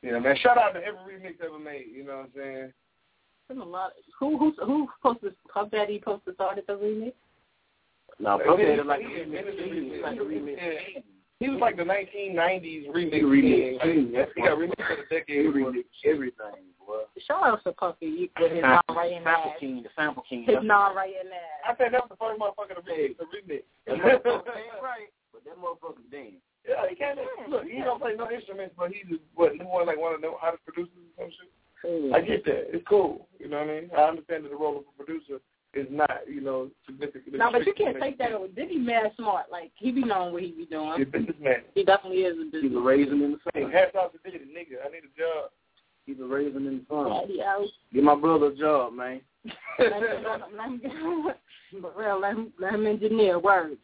Yeah, 0.03 0.19
man. 0.19 0.37
Shout 0.37 0.59
out 0.59 0.73
to 0.75 0.81
every 0.85 1.15
remix 1.15 1.41
ever 1.45 1.59
made. 1.59 1.87
You 1.95 2.05
know 2.05 2.17
what 2.17 2.25
I'm 2.27 2.33
saying? 2.35 2.73
Been 3.49 3.59
a 3.59 3.65
lot. 3.65 3.93
Who 4.19 4.39
who 4.39 4.53
who 4.65 4.89
posted 5.03 5.35
Puff 5.53 5.71
Daddy 5.71 6.01
posted 6.05 6.35
started 6.35 6.65
the 6.67 6.73
remix? 6.75 7.13
Now, 8.19 8.39
Like, 8.39 8.47
Puff 8.47 8.59
Daddy 8.59 8.83
like 8.83 9.01
a 9.01 9.05
remix 9.05 9.53
he- 9.53 9.71
king. 9.71 9.91
He's 9.93 10.03
like 10.03 10.17
a 10.17 10.21
remix 10.21 10.57
yeah. 10.57 10.93
king. 10.95 11.03
He 11.41 11.49
was 11.49 11.61
like 11.61 11.77
the 11.77 11.83
1990s 11.83 12.87
remix. 12.89 13.13
He 13.15 13.21
remix 13.23 13.43
king. 13.43 13.79
king. 13.83 14.13
That's 14.13 14.31
He 14.35 14.43
got 14.43 14.57
one- 14.57 14.69
remix 14.71 14.91
of 14.93 14.99
the 14.99 15.05
He 15.11 15.15
decade. 15.17 15.47
everything, 16.05 16.65
boy. 16.87 17.03
Shout 17.27 17.43
out 17.45 17.63
to 17.65 17.73
Puffy 17.73 18.31
with 18.37 18.51
his 18.53 18.61
Sample, 18.63 18.83
non-writing 18.89 19.23
sample 19.25 19.51
ass. 19.53 19.61
king, 19.61 19.83
the 19.83 19.89
sample 19.97 20.25
king. 20.29 20.41
His 20.43 20.59
That's- 20.59 20.67
non-writing 20.67 21.31
ass. 21.33 21.61
I 21.67 21.77
said 21.79 21.93
that 21.93 22.03
was 22.03 22.11
the 22.11 22.21
first 22.21 22.39
motherfucker 22.41 22.77
to 22.77 22.83
remix 22.83 23.17
the 23.19 23.27
remix. 23.31 23.63
That 23.87 23.97
motherfucker 23.99 24.57
ain't 24.63 24.83
right, 24.83 25.11
but 25.33 25.45
that 25.45 25.57
motherfucker 25.59 26.03
damn. 26.11 26.39
Yeah, 26.69 26.87
he 26.89 26.95
can't. 26.95 27.19
Hmm. 27.19 27.51
Look, 27.51 27.65
he 27.67 27.81
don't 27.83 28.01
play 28.01 28.15
no 28.17 28.31
instruments, 28.31 28.75
but 28.79 28.91
he's 28.93 29.19
what 29.35 29.53
he 29.53 29.59
one 29.59 29.87
like 29.87 29.99
one 29.99 30.15
of 30.15 30.21
the 30.21 30.31
hottest 30.39 30.65
producers 30.65 30.95
or 31.19 31.25
some 31.27 31.31
shit. 31.31 31.51
Hmm. 31.83 32.15
I 32.15 32.21
get 32.21 32.45
that. 32.45 32.75
It's 32.75 32.87
cool. 32.89 33.27
You 33.41 33.49
know 33.49 33.59
what 33.59 33.69
I 33.71 33.81
mean? 33.81 33.91
I 33.97 34.03
understand 34.03 34.45
that 34.45 34.51
the 34.51 34.57
role 34.57 34.79
of 34.79 34.85
a 34.87 34.95
producer 35.05 35.43
is 35.75 35.87
not, 35.91 36.21
you 36.29 36.41
know, 36.41 36.71
significant. 36.87 37.35
No, 37.35 37.51
but 37.51 37.67
you 37.67 37.73
can't 37.75 37.99
take 37.99 38.19
that 38.19 38.31
over. 38.33 38.47
Diddy 38.47 38.77
mad 38.79 39.11
smart. 39.17 39.47
Like 39.51 39.73
he 39.75 39.91
be 39.91 40.05
knowing 40.05 40.33
what 40.33 40.43
he 40.43 40.53
be 40.53 40.67
doing. 40.67 40.93
He's 40.99 41.09
a 41.09 41.11
doing. 41.11 41.25
businessman. 41.27 41.63
He 41.75 41.83
definitely 41.83 42.23
is 42.23 42.37
a 42.39 42.45
He's 42.45 42.53
business. 42.53 42.73
a 42.77 42.81
raisin 42.81 43.23
in 43.23 43.33
the 43.33 43.39
Hey, 43.55 43.63
sun. 43.63 43.73
hats 43.73 43.97
off 43.99 44.13
to 44.13 44.19
Diddy, 44.23 44.45
nigga. 44.47 44.85
I 44.87 44.91
need 44.93 45.03
a 45.03 45.13
job. 45.19 45.51
He's 46.07 46.19
a 46.21 46.25
raisin 46.25 46.67
in 46.67 46.79
the 46.79 46.85
sun. 46.89 47.11
Daddy 47.11 47.43
out. 47.43 47.67
Give 47.93 48.03
my 48.05 48.15
brother 48.17 48.47
a 48.47 48.55
job, 48.57 48.93
man. 48.95 49.21
Let 49.79 49.93
him, 49.93 50.25
let 50.57 50.67
him, 50.69 51.25
let 51.27 51.41
for 51.81 51.93
real, 51.97 52.21
let 52.21 52.33
him, 52.37 52.53
let 52.61 52.75
him 52.75 52.87
engineer 52.87 53.39
words. 53.39 53.77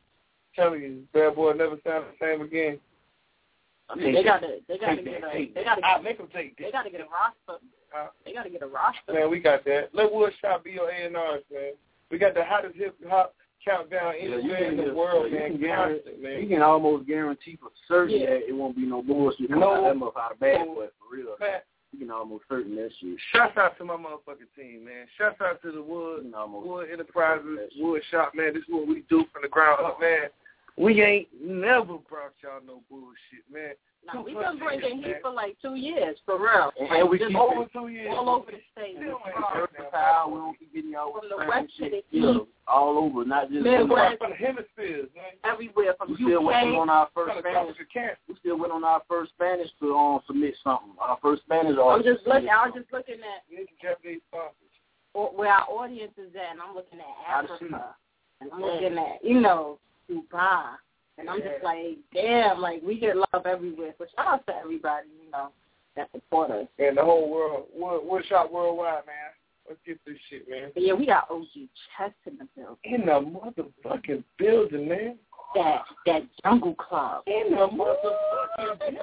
telling 0.54 0.82
you, 0.82 1.02
bad 1.12 1.34
boy 1.34 1.52
never 1.52 1.76
sound 1.86 2.04
the 2.06 2.14
same 2.20 2.42
again. 2.42 2.78
I 3.88 3.94
mean, 3.94 4.12
They 4.14 4.22
gotta, 4.22 4.58
they 4.68 4.76
gotta 4.78 5.02
get 5.02 5.24
a, 5.24 5.50
they 5.54 5.64
gotta, 5.64 5.84
I'll 5.84 6.02
make 6.02 6.18
him 6.18 6.28
take 6.32 6.58
they 6.58 6.70
gotta 6.70 6.90
get 6.90 7.00
a 7.00 7.04
roster. 7.04 7.64
Uh, 7.96 8.08
They 8.24 8.34
gotta 8.34 8.50
get 8.50 8.62
a 8.62 8.66
roster. 8.66 9.14
Man, 9.14 9.30
we 9.30 9.40
got 9.40 9.64
that. 9.64 9.88
Let 9.94 10.12
Woodshop 10.12 10.62
be 10.64 10.72
your 10.72 10.90
A&Rs, 10.90 11.42
man. 11.50 11.72
We 12.10 12.18
got 12.18 12.34
the 12.34 12.44
hottest 12.44 12.76
hip 12.76 12.94
hop 13.08 13.34
countdown 13.64 14.14
Yeah, 14.20 14.34
anywhere 14.36 14.56
can 14.58 14.64
in 14.72 14.76
the 14.76 14.82
just- 14.84 14.94
world, 14.96 15.30
you 15.32 15.38
man. 15.38 15.50
can 15.52 15.60
guarantee- 15.60 15.94
Constant, 16.02 16.22
man. 16.22 16.42
You 16.42 16.48
can 16.48 16.62
almost 16.62 17.06
guarantee 17.06 17.56
for 17.60 17.70
certain 17.88 18.20
Yeah. 18.20 18.26
that 18.26 18.48
it 18.48 18.52
won't 18.54 18.76
be 18.76 18.82
no 18.84 19.02
bullshit 19.02 19.48
coming 19.48 19.60
No. 19.60 19.72
out 19.72 19.78
of 19.78 19.84
that 19.84 20.04
motherfucker 20.04 20.22
out 20.22 20.32
of 20.32 20.40
bad 20.40 20.66
No. 20.66 20.74
boy 20.74 20.86
for 21.00 21.16
real. 21.16 21.36
Man, 21.40 21.60
You 21.92 22.00
can 22.00 22.10
almost 22.10 22.44
certain 22.48 22.76
shit. 22.76 23.16
Shouts 23.32 23.56
out 23.56 23.78
to 23.78 23.84
my 23.84 23.96
motherfucking 23.96 24.52
team, 24.56 24.84
man. 24.84 25.06
Shouts 25.16 25.40
out 25.40 25.62
to 25.62 25.72
the 25.72 25.82
Wood 25.82 26.30
You 26.30 26.60
Wood 26.60 26.88
Enterprises, 26.92 27.72
Wood 27.78 28.02
Shop, 28.10 28.32
man. 28.34 28.54
This 28.54 28.62
is 28.62 28.68
what 28.68 28.86
we 28.86 29.04
do 29.08 29.24
from 29.32 29.42
the 29.42 29.48
ground 29.48 29.84
up, 29.84 30.00
man. 30.00 30.28
We 30.78 31.02
ain't 31.02 31.28
never 31.42 31.98
brought 31.98 32.34
y'all 32.42 32.60
no 32.64 32.82
bullshit, 32.88 33.42
man. 33.52 33.72
Now, 34.06 34.22
we've 34.22 34.38
been 34.38 34.58
bringing 34.58 35.02
heat 35.02 35.16
for 35.20 35.30
like 35.32 35.56
two 35.60 35.74
years, 35.74 36.16
for 36.24 36.38
real. 36.38 36.70
And, 36.78 36.88
and 36.88 37.10
we 37.10 37.18
just 37.18 37.30
keep 37.30 37.36
Over 37.36 37.62
it 37.64 37.70
two 37.74 37.88
years. 37.88 38.14
all 38.16 38.28
over 38.30 38.52
the 38.52 38.58
state. 38.72 38.94
Still 38.96 39.18
versatile. 39.52 40.30
We 40.30 40.38
don't 40.38 40.58
keep 40.58 40.72
getting 40.72 40.90
y'all 40.92 41.12
From 41.12 41.28
the 41.28 41.36
west 41.44 41.72
to 41.78 41.90
the 41.90 42.02
east. 42.16 42.46
all 42.68 42.96
over, 42.96 43.24
not 43.26 43.50
just 43.50 43.64
Midwest. 43.64 44.18
from 44.18 44.30
the 44.30 44.36
hemispheres, 44.36 45.10
man. 45.18 45.34
Everywhere 45.44 45.94
from 45.98 46.10
We 46.10 46.14
still 46.16 46.46
UK. 46.46 46.46
waiting 46.46 46.78
on 46.78 46.88
our 46.88 47.08
first 47.12 47.38
Spanish. 47.40 47.52
talk 47.68 47.76
to 47.76 47.84
cancer. 47.92 48.18
We 48.28 48.34
still 48.38 48.56
went 48.56 48.72
on 48.72 48.84
our 48.84 49.02
first 49.08 49.32
Spanish 49.34 49.68
to 49.80 49.94
um 49.96 50.20
submit 50.26 50.54
something. 50.62 50.94
Our 51.00 51.18
first 51.20 51.42
Spanish 51.42 51.76
I'm 51.76 52.02
just 52.04 52.24
looking. 52.24 52.48
I 52.48 52.64
was 52.70 52.74
just 52.78 52.92
looking 52.92 53.18
at 53.20 53.42
We 53.50 53.58
need 53.58 53.66
some 53.82 53.82
Japanese 53.82 54.22
where 55.12 55.50
our 55.52 55.66
audience 55.68 56.12
is 56.16 56.30
at, 56.38 56.52
and 56.52 56.60
I'm 56.62 56.74
looking 56.76 57.00
at 57.00 57.44
Africa, 57.44 57.96
and 58.40 58.50
I'm 58.54 58.60
looking 58.62 58.96
at 58.96 59.18
you 59.24 59.40
know 59.40 59.78
Dubai, 60.10 60.76
and 61.18 61.28
I'm 61.28 61.40
Yeah. 61.40 61.52
just 61.52 61.64
like, 61.64 61.98
damn, 62.12 62.60
like 62.60 62.82
we 62.82 62.98
get 62.98 63.16
love 63.16 63.46
everywhere. 63.46 63.94
So 63.98 64.06
shout 64.16 64.26
out 64.26 64.46
to 64.46 64.56
everybody, 64.56 65.08
you 65.24 65.30
know, 65.30 65.52
that 65.96 66.10
support 66.12 66.50
us. 66.50 66.66
And 66.78 66.96
the 66.96 67.04
whole 67.04 67.28
world, 67.30 67.66
wood, 67.74 68.04
wood 68.04 68.24
shop 68.26 68.50
worldwide, 68.50 69.06
man. 69.06 69.32
Let's 69.68 69.80
get 69.84 69.98
this 70.06 70.16
shit, 70.30 70.48
man. 70.48 70.70
But 70.72 70.82
yeah, 70.82 70.94
we 70.94 71.04
got 71.06 71.30
OG 71.30 71.46
Chess 71.96 72.12
in 72.26 72.38
the 72.38 72.48
building. 72.56 72.76
In 72.84 73.04
the 73.04 73.20
motherfucking 73.20 74.24
building, 74.38 74.88
man. 74.88 75.18
That 75.54 75.82
that 76.06 76.22
Jungle 76.42 76.74
Club. 76.74 77.22
In 77.26 77.50
the 77.50 77.68
motherfucking 77.68 78.78
building, 78.78 78.94
man. 78.94 79.02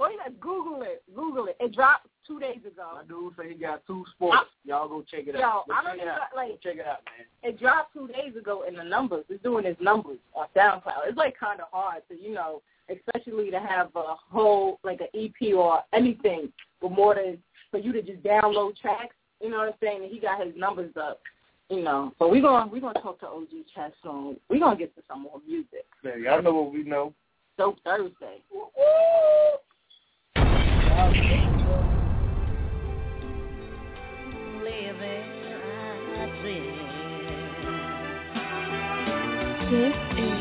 Oh 0.00 0.08
yeah, 0.08 0.32
Google 0.40 0.82
it. 0.82 1.02
Google 1.12 1.46
it. 1.46 1.56
It 1.58 1.74
dropped 1.74 2.06
two 2.28 2.38
days 2.38 2.58
ago. 2.66 2.90
My 2.94 3.02
dude 3.08 3.32
say 3.36 3.48
he 3.48 3.54
got 3.58 3.84
two 3.86 4.04
sports. 4.14 4.50
Y'all 4.64 4.86
go 4.88 5.02
check 5.10 5.26
it 5.26 5.34
Yo, 5.34 5.40
out. 5.40 5.64
Go 5.66 5.74
I 5.74 5.82
don't 5.82 5.94
it 5.98 6.02
even 6.02 6.08
out. 6.08 6.20
like 6.36 6.48
Go 6.50 6.58
check 6.62 6.76
it 6.78 6.86
out, 6.86 7.00
man. 7.06 7.26
it 7.42 7.58
dropped 7.58 7.94
two 7.94 8.06
days 8.08 8.36
ago 8.38 8.64
in 8.68 8.74
the 8.74 8.84
numbers. 8.84 9.24
It's 9.28 9.42
doing 9.42 9.64
its 9.64 9.80
numbers 9.80 10.18
on 10.34 10.46
SoundCloud. 10.54 11.08
It's 11.08 11.16
like 11.16 11.38
kind 11.38 11.60
of 11.60 11.66
hard 11.72 12.02
to, 12.10 12.14
you 12.14 12.34
know, 12.34 12.62
especially 12.90 13.50
to 13.50 13.58
have 13.58 13.88
a 13.96 14.14
whole 14.30 14.78
like 14.84 15.00
an 15.00 15.08
EP 15.14 15.54
or 15.54 15.80
anything 15.92 16.52
but 16.80 16.92
more 16.92 17.14
than 17.14 17.38
for 17.70 17.78
you 17.78 17.92
to 17.92 18.02
just 18.02 18.22
download 18.22 18.76
tracks. 18.76 19.14
You 19.42 19.50
know 19.50 19.58
what 19.58 19.68
I'm 19.68 19.74
saying? 19.82 20.02
And 20.04 20.12
he 20.12 20.20
got 20.20 20.44
his 20.44 20.54
numbers 20.56 20.92
up. 21.00 21.20
You 21.70 21.82
know, 21.82 22.14
but 22.18 22.30
we're 22.30 22.40
gonna 22.40 22.70
we're 22.70 22.80
gonna 22.80 22.98
talk 23.00 23.20
to 23.20 23.26
OG 23.28 23.48
Chess 23.74 23.90
soon. 24.02 24.38
We're 24.48 24.58
gonna 24.60 24.78
get 24.78 24.94
to 24.96 25.02
some 25.06 25.24
more 25.24 25.38
music. 25.46 25.84
Yeah, 26.02 26.16
y'all 26.16 26.42
know 26.42 26.54
what 26.54 26.72
we 26.72 26.82
know. 26.82 27.12
Dope 27.58 27.76
Thursday. 27.84 28.42
This 39.70 39.94
is 40.18 40.37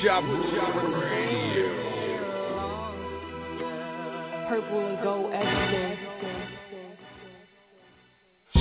Woodshop 0.00 0.24
Radio. 0.96 1.68
Purple 4.48 4.86
and 4.86 5.02
gold 5.02 5.32
everything. 5.34 5.98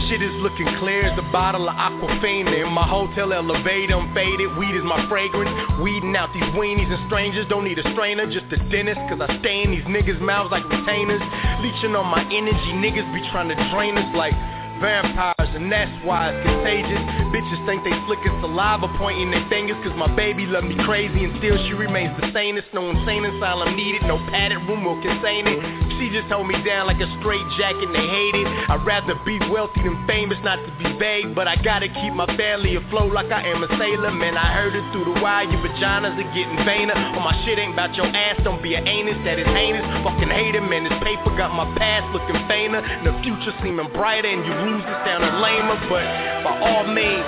Shit 0.09 0.21
is 0.21 0.33
looking 0.41 0.67
clear 0.79 1.07
as 1.07 1.17
a 1.17 1.21
bottle 1.31 1.69
of 1.69 1.75
Aquafina. 1.75 2.65
In 2.65 2.73
my 2.73 2.85
hotel 2.85 3.31
elevator, 3.31 3.95
I'm 3.95 4.13
faded. 4.13 4.57
Weed 4.57 4.75
is 4.75 4.83
my 4.83 5.07
fragrance. 5.07 5.49
Weeding 5.81 6.15
out 6.17 6.33
these 6.33 6.43
weenies 6.59 6.91
and 6.91 7.07
strangers. 7.07 7.45
Don't 7.47 7.63
need 7.63 7.79
a 7.79 7.87
strainer, 7.93 8.25
just 8.25 8.51
a 8.51 8.57
dentist 8.69 8.99
Cause 9.07 9.21
I 9.21 9.39
stay 9.39 9.63
in 9.63 9.71
these 9.71 9.85
niggas' 9.85 10.19
mouths 10.19 10.51
like 10.51 10.67
retainers. 10.67 11.21
Leeching 11.61 11.95
on 11.95 12.07
my 12.07 12.23
energy 12.27 12.71
Niggas 12.75 13.07
be 13.13 13.23
trying 13.31 13.47
to 13.47 13.55
drain 13.71 13.97
us 13.97 14.11
like 14.15 14.33
vampires 14.81 15.51
And 15.55 15.71
that's 15.71 15.93
why 16.03 16.31
it's 16.31 16.43
contagious 16.43 17.28
Bitches 17.31 17.61
think 17.65 17.85
they 17.85 17.93
slick 18.05 18.19
as 18.25 18.35
saliva 18.41 18.91
Pointing 18.97 19.31
their 19.31 19.45
fingers 19.47 19.77
Cause 19.85 19.95
my 19.95 20.09
baby 20.17 20.45
love 20.45 20.65
me 20.65 20.75
crazy 20.83 21.23
And 21.23 21.37
still 21.39 21.55
she 21.65 21.73
remains 21.73 22.11
the 22.19 22.29
sanest. 22.33 22.67
No 22.73 22.89
insane 22.89 23.25
asylum 23.25 23.77
needed 23.77 24.03
No 24.03 24.17
padded 24.33 24.59
room 24.67 24.83
will 24.83 24.99
contain 24.99 25.47
it 25.47 25.59
She 25.95 26.11
just 26.11 26.27
hold 26.27 26.51
me 26.51 26.59
down 26.67 26.91
like 26.91 26.99
a 26.99 27.07
straight 27.23 27.45
jacket 27.55 27.87
and 27.87 27.95
they 27.95 28.07
hate 28.11 28.35
it. 28.35 28.47
I'd 28.67 28.83
rather 28.83 29.15
be 29.23 29.39
wealthy 29.47 29.79
than 29.87 29.95
famous 30.09 30.37
Not 30.43 30.59
to 30.59 30.71
be 30.75 30.91
vague 30.99 31.31
But 31.31 31.47
I 31.47 31.55
gotta 31.61 31.87
keep 31.87 32.11
my 32.11 32.27
family 32.35 32.75
afloat 32.75 33.13
like 33.13 33.31
I 33.31 33.47
am 33.47 33.63
a 33.63 33.69
sailor. 33.79 34.11
Man 34.11 34.35
I 34.35 34.51
heard 34.51 34.75
it 34.75 34.83
through 34.91 35.07
the 35.07 35.15
wire 35.23 35.47
Your 35.47 35.63
vaginas 35.63 36.19
are 36.19 36.31
getting 36.35 36.59
vainer. 36.67 36.97
Oh 37.15 37.23
my 37.23 37.33
shit 37.45 37.55
ain't 37.61 37.73
about 37.73 37.95
your 37.95 38.09
ass 38.11 38.41
Don't 38.43 38.61
be 38.61 38.75
an 38.75 38.83
anus 38.83 39.21
That 39.23 39.39
is 39.39 39.47
heinous. 39.47 39.85
Fucking 40.03 40.27
hate 40.27 40.49
hater 40.49 40.65
man 40.65 40.83
This 40.83 40.97
paper 41.05 41.29
got 41.37 41.53
my 41.53 41.69
past 41.77 42.09
looking 42.09 42.41
fainter 42.49 42.81
And 42.81 43.05
the 43.05 43.13
future 43.21 43.53
seeming 43.61 43.91
brighter 43.93 44.27
And 44.27 44.41
you 44.41 44.53
lose 44.65 44.81
it 44.81 44.97
sounding 45.05 45.37
lamer. 45.37 45.77
But 45.85 46.05
by 46.43 46.53
all 46.65 46.87
means 46.89 47.18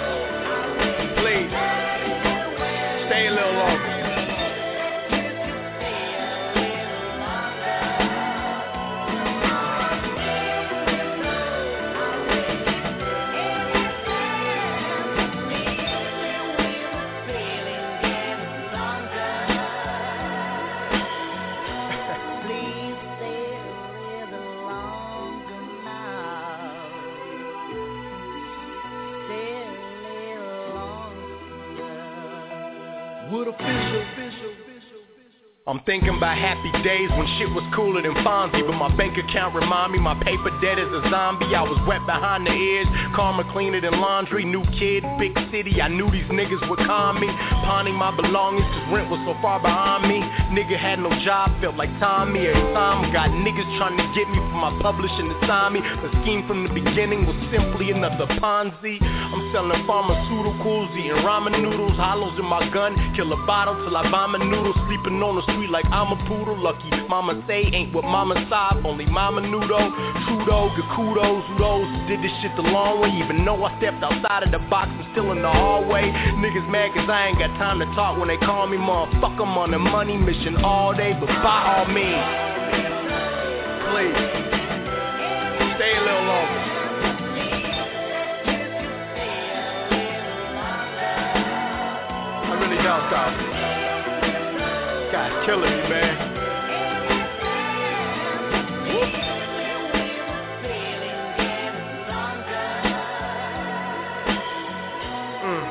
Please 1.31 1.47
Stay 3.07 3.27
a 3.27 3.31
little 3.31 3.53
longer 3.53 3.90
Official, 33.41 33.53
official. 33.53 33.80
I'm 35.71 35.79
thinking 35.87 36.11
about 36.11 36.35
happy 36.35 36.67
days 36.83 37.07
when 37.15 37.23
shit 37.39 37.47
was 37.55 37.63
cooler 37.71 38.03
than 38.03 38.11
Fonzie 38.27 38.59
But 38.59 38.75
my 38.75 38.91
bank 38.99 39.15
account 39.15 39.55
remind 39.55 39.95
me 39.95 40.03
my 40.03 40.19
paper 40.19 40.51
debt 40.59 40.75
is 40.75 40.91
a 40.91 40.99
zombie. 41.07 41.55
I 41.55 41.63
was 41.63 41.79
wet 41.87 42.03
behind 42.03 42.43
the 42.43 42.51
ears, 42.51 42.91
karma 43.15 43.47
cleaner 43.55 43.79
than 43.79 43.95
laundry. 43.95 44.43
New 44.43 44.67
kid, 44.75 45.07
big 45.15 45.31
city, 45.47 45.79
I 45.79 45.87
knew 45.87 46.11
these 46.11 46.27
niggas 46.27 46.59
would 46.67 46.83
calm 46.83 47.23
me. 47.23 47.31
Pawning 47.63 47.95
my 47.95 48.11
belongings 48.11 48.67
cause 48.67 48.83
rent 48.91 49.07
was 49.07 49.23
so 49.23 49.31
far 49.39 49.63
behind 49.63 50.11
me. 50.11 50.19
Nigga 50.51 50.75
had 50.75 50.99
no 50.99 51.07
job, 51.23 51.55
felt 51.63 51.79
like 51.79 51.87
Tommy. 52.03 52.51
Every 52.51 52.67
time 52.75 53.07
got 53.15 53.31
niggas 53.31 53.71
trying 53.79 53.95
to 53.95 54.03
get 54.11 54.27
me 54.27 54.43
from 54.51 54.59
my 54.59 54.75
publishing 54.83 55.31
to 55.31 55.37
sign 55.47 55.71
me. 55.71 55.79
The 55.79 56.11
scheme 56.19 56.43
from 56.51 56.67
the 56.67 56.71
beginning 56.75 57.23
was 57.23 57.39
simply 57.47 57.95
another 57.95 58.27
Ponzi. 58.43 58.99
I'm 58.99 59.39
selling 59.55 59.87
pharmaceuticals, 59.87 60.91
eating 60.99 61.23
ramen 61.23 61.55
noodles 61.63 61.95
Hollows 61.95 62.35
in 62.35 62.43
my 62.43 62.67
gun, 62.75 62.91
kill 63.15 63.31
a 63.31 63.39
bottle 63.47 63.79
till 63.87 63.95
I 63.95 64.03
vomit 64.11 64.43
noodles 64.43 64.75
Sleeping 64.91 65.23
on 65.23 65.39
the 65.39 65.45
like 65.67 65.85
I'm 65.91 66.11
a 66.11 66.19
poodle 66.27 66.57
Lucky. 66.57 66.89
Mama 67.09 67.43
say 67.47 67.63
ain't 67.73 67.93
what 67.93 68.03
mama 68.03 68.35
saw 68.49 68.73
Only 68.85 69.05
mama 69.05 69.41
knew 69.41 69.59
though. 69.59 69.91
Trudeau, 70.25 70.71
good 70.75 70.89
kudos 70.95 71.43
Who 71.57 72.07
did 72.07 72.23
this 72.23 72.31
shit 72.41 72.55
the 72.55 72.63
long 72.63 73.01
way. 73.01 73.09
Even 73.23 73.45
though 73.45 73.63
I 73.63 73.77
stepped 73.79 74.03
outside 74.03 74.43
of 74.43 74.51
the 74.51 74.59
box 74.69 74.89
I'm 74.91 75.11
still 75.11 75.31
in 75.31 75.41
the 75.41 75.51
hallway. 75.51 76.11
Niggas 76.39 76.69
mad 76.69 76.93
cause 76.93 77.09
I 77.09 77.27
ain't 77.27 77.39
got 77.39 77.51
time 77.57 77.79
to 77.79 77.85
talk 77.93 78.17
When 78.17 78.27
they 78.27 78.37
call 78.37 78.67
me 78.67 78.77
motherfucker. 78.77 79.41
I'm 79.41 79.57
on 79.57 79.73
a 79.73 79.79
money 79.79 80.17
mission 80.17 80.63
all 80.63 80.93
day 80.93 81.13
But 81.19 81.27
by 81.27 81.57
all 81.75 81.87
means 81.87 82.25
Please 83.91 84.51
Stay 85.81 85.97
a 85.97 86.01
little 86.01 86.25
longer. 86.25 86.61
I 92.43 92.53
really 92.59 92.83
don't 92.83 93.07
stop 93.09 93.70
God's 95.21 95.45
killing 95.45 95.69
me, 95.69 95.69
man. 95.87 96.17
Mm. 105.43 105.61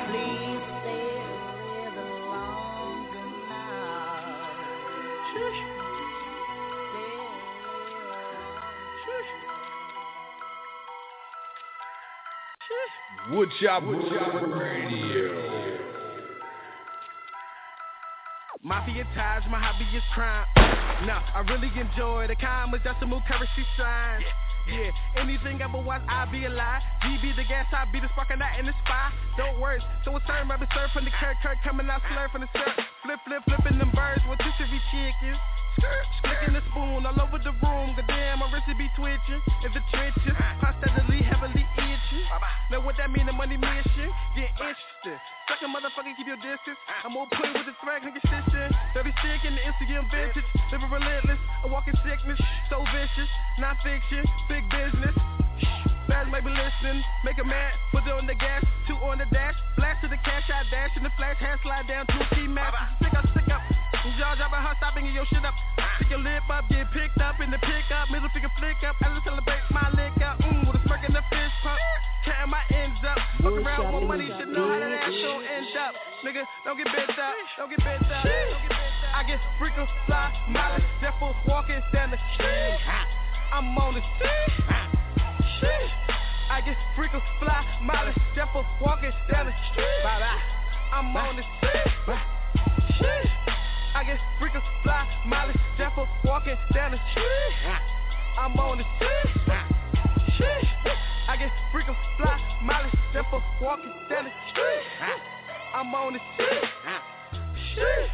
Woodshop 13.32 13.82
Radio. 14.60 15.59
Mafia 18.62 19.08
ties, 19.16 19.40
my 19.48 19.56
hobby 19.56 19.88
is 19.96 20.04
crime. 20.12 20.44
Nah, 21.08 21.24
I 21.32 21.40
really 21.48 21.72
enjoy 21.80 22.28
the 22.28 22.36
kind 22.36 22.68
with 22.68 22.84
decimal 22.84 23.24
currency 23.24 23.64
signs. 23.72 24.20
Yeah, 24.68 24.92
Anything 25.16 25.64
ever 25.64 25.80
was, 25.80 26.04
I 26.04 26.28
be 26.28 26.44
alive. 26.44 26.82
GB 27.00 27.40
the 27.40 27.44
gas, 27.48 27.64
I 27.72 27.88
be 27.88 28.04
the 28.04 28.12
spark 28.12 28.28
and 28.28 28.40
that 28.44 28.60
in 28.60 28.66
the 28.68 28.76
spy. 28.84 29.08
Don't 29.40 29.58
worry, 29.64 29.80
so 30.04 30.12
it's 30.12 30.26
turn, 30.28 30.44
rubber 30.44 30.68
surf 30.76 30.92
from 30.92 31.08
the 31.08 31.14
Kirk, 31.16 31.40
Kirk 31.40 31.56
coming 31.64 31.88
out 31.88 32.04
slurp 32.12 32.36
from 32.36 32.44
the 32.44 32.52
surf. 32.52 32.76
Flip, 33.00 33.20
flip, 33.24 33.42
flipping 33.48 33.78
them 33.80 33.96
birds, 33.96 34.20
what 34.28 34.36
this 34.36 34.52
should 34.60 34.68
be 34.68 34.80
chickens. 34.92 35.40
Slicking 36.20 36.54
the 36.54 36.62
spoon 36.70 37.06
all 37.06 37.16
over 37.20 37.40
the 37.40 37.52
room. 37.64 37.96
God 37.96 38.06
damn, 38.06 38.38
my 38.40 38.52
wrist 38.52 38.68
be 38.76 38.88
twitching. 38.96 39.40
In 39.64 39.70
the 39.72 39.82
trenches, 39.92 40.36
constantly 40.60 41.22
heavily 41.24 41.64
itching. 41.76 42.24
Know 42.70 42.80
what 42.80 42.96
that 42.98 43.10
mean? 43.10 43.26
The 43.26 43.32
money 43.32 43.56
mission. 43.56 44.08
Get 44.36 44.52
interested. 44.54 45.18
Second 45.48 45.74
motherfucker, 45.74 46.12
keep 46.16 46.28
your 46.28 46.38
distance. 46.38 46.78
I'm 47.04 47.12
more 47.12 47.26
put 47.32 47.50
with 47.50 47.66
the 47.66 47.74
threat, 47.82 48.04
nigga 48.04 48.22
sister. 48.22 48.70
Dirty 48.94 49.12
stick 49.20 49.42
in 49.48 49.56
the 49.56 49.62
Instagram 49.64 50.06
vintage. 50.12 50.46
Living 50.70 50.90
relentless. 50.90 51.40
A 51.64 51.68
walking 51.68 51.96
sickness. 52.04 52.38
So 52.68 52.84
vicious. 52.92 53.30
Not 53.58 53.76
fiction. 53.82 54.24
Big 54.48 54.64
business. 54.70 55.16
Fast 56.08 56.28
might 56.30 56.44
be 56.44 56.50
listening, 56.50 57.02
make 57.24 57.38
a 57.38 57.44
mad, 57.44 57.72
put 57.92 58.02
it 58.06 58.12
on 58.12 58.26
the 58.26 58.34
gas, 58.34 58.64
two 58.88 58.98
on 58.98 59.18
the 59.18 59.26
dash, 59.30 59.54
blast 59.76 60.02
to 60.02 60.08
the 60.08 60.18
cash, 60.26 60.42
I 60.50 60.66
dash 60.70 60.90
in 60.96 61.02
the 61.02 61.12
flash, 61.16 61.38
hand 61.38 61.60
slide 61.62 61.86
down, 61.86 62.06
two 62.10 62.24
key 62.34 62.50
matches, 62.50 62.82
stick 62.98 63.14
up, 63.14 63.24
stick 63.30 63.46
up, 63.46 63.62
Y'all 64.18 64.34
driving 64.34 64.64
her, 64.64 64.74
stopping 64.80 65.06
your 65.12 65.26
shit 65.28 65.44
up, 65.44 65.54
stick 65.96 66.10
your 66.10 66.18
lip 66.18 66.42
up, 66.50 66.64
get 66.68 66.90
picked 66.90 67.20
up 67.20 67.38
in 67.38 67.50
the 67.50 67.60
pickup, 67.62 68.10
middle 68.10 68.28
finger 68.32 68.50
flick 68.58 68.80
up, 68.82 68.96
I 69.04 69.12
just 69.12 69.24
celebrate 69.28 69.62
my 69.70 69.86
lick 69.92 70.16
up, 70.24 70.40
mmm, 70.40 70.66
with 70.66 70.80
a 70.80 70.82
smirk 70.88 71.04
in 71.04 71.12
the 71.12 71.22
fist 71.28 71.54
pump, 71.62 71.78
counting 72.24 72.50
my 72.50 72.64
ends 72.74 72.98
up, 73.06 73.18
fuck 73.44 73.54
around 73.54 73.92
with 73.92 74.08
money, 74.08 74.26
should 74.34 74.50
know 74.50 74.66
how 74.66 74.80
that 74.80 74.90
ass 74.90 75.14
gon' 75.14 75.44
end 75.46 75.76
up, 75.78 75.94
nigga, 76.24 76.42
don't 76.64 76.74
get 76.74 76.88
bent 76.90 77.12
up, 77.12 77.34
don't 77.54 77.70
get 77.70 77.80
bent 77.84 78.02
up, 78.08 78.24
don't 78.24 78.60
get 78.66 78.72
bent 78.72 78.98
up, 78.98 79.14
I 79.14 79.20
get 79.28 79.38
freakin' 79.60 79.86
fly, 80.08 80.32
mileage, 80.48 80.84
therefore 81.00 81.36
walking 81.46 81.78
down 81.92 82.10
the 82.10 82.18
street, 82.34 82.80
I'm 83.52 83.76
on 83.76 83.94
the 83.94 84.02
street, 84.16 84.64
shit. 84.64 84.89
I 86.50 86.60
get 86.60 86.76
freakin' 86.96 87.22
fly, 87.38 87.64
mileage, 87.82 88.16
Jeffer 88.34 88.66
walking 88.82 89.12
down 89.30 89.46
the 89.46 89.54
street. 89.70 90.02
Bye 90.02 90.18
bye. 90.18 90.42
I'm 90.92 91.16
on 91.16 91.36
the 91.36 91.42
street. 91.56 92.18
Shit. 92.98 93.30
I 93.94 94.02
get 94.04 94.18
freakin' 94.40 94.62
fly, 94.82 95.06
mileage, 95.26 95.56
Jeffer 95.78 96.06
walking 96.24 96.56
down 96.74 96.90
the 96.90 96.98
street. 97.12 97.54
I'm 98.38 98.58
on 98.58 98.78
the 98.78 98.84
street. 98.96 99.30
Shit. 100.36 100.66
I 101.28 101.36
get 101.38 101.50
freakin' 101.72 101.96
fly, 102.18 102.36
mileage, 102.64 102.98
Jeffer 103.14 103.40
walking 103.62 103.94
down 104.10 104.24
the 104.24 104.32
street. 104.50 104.84
I'm 105.72 105.94
on 105.94 106.14
the 106.14 106.20
street. 106.34 106.64
Shit. 107.74 108.10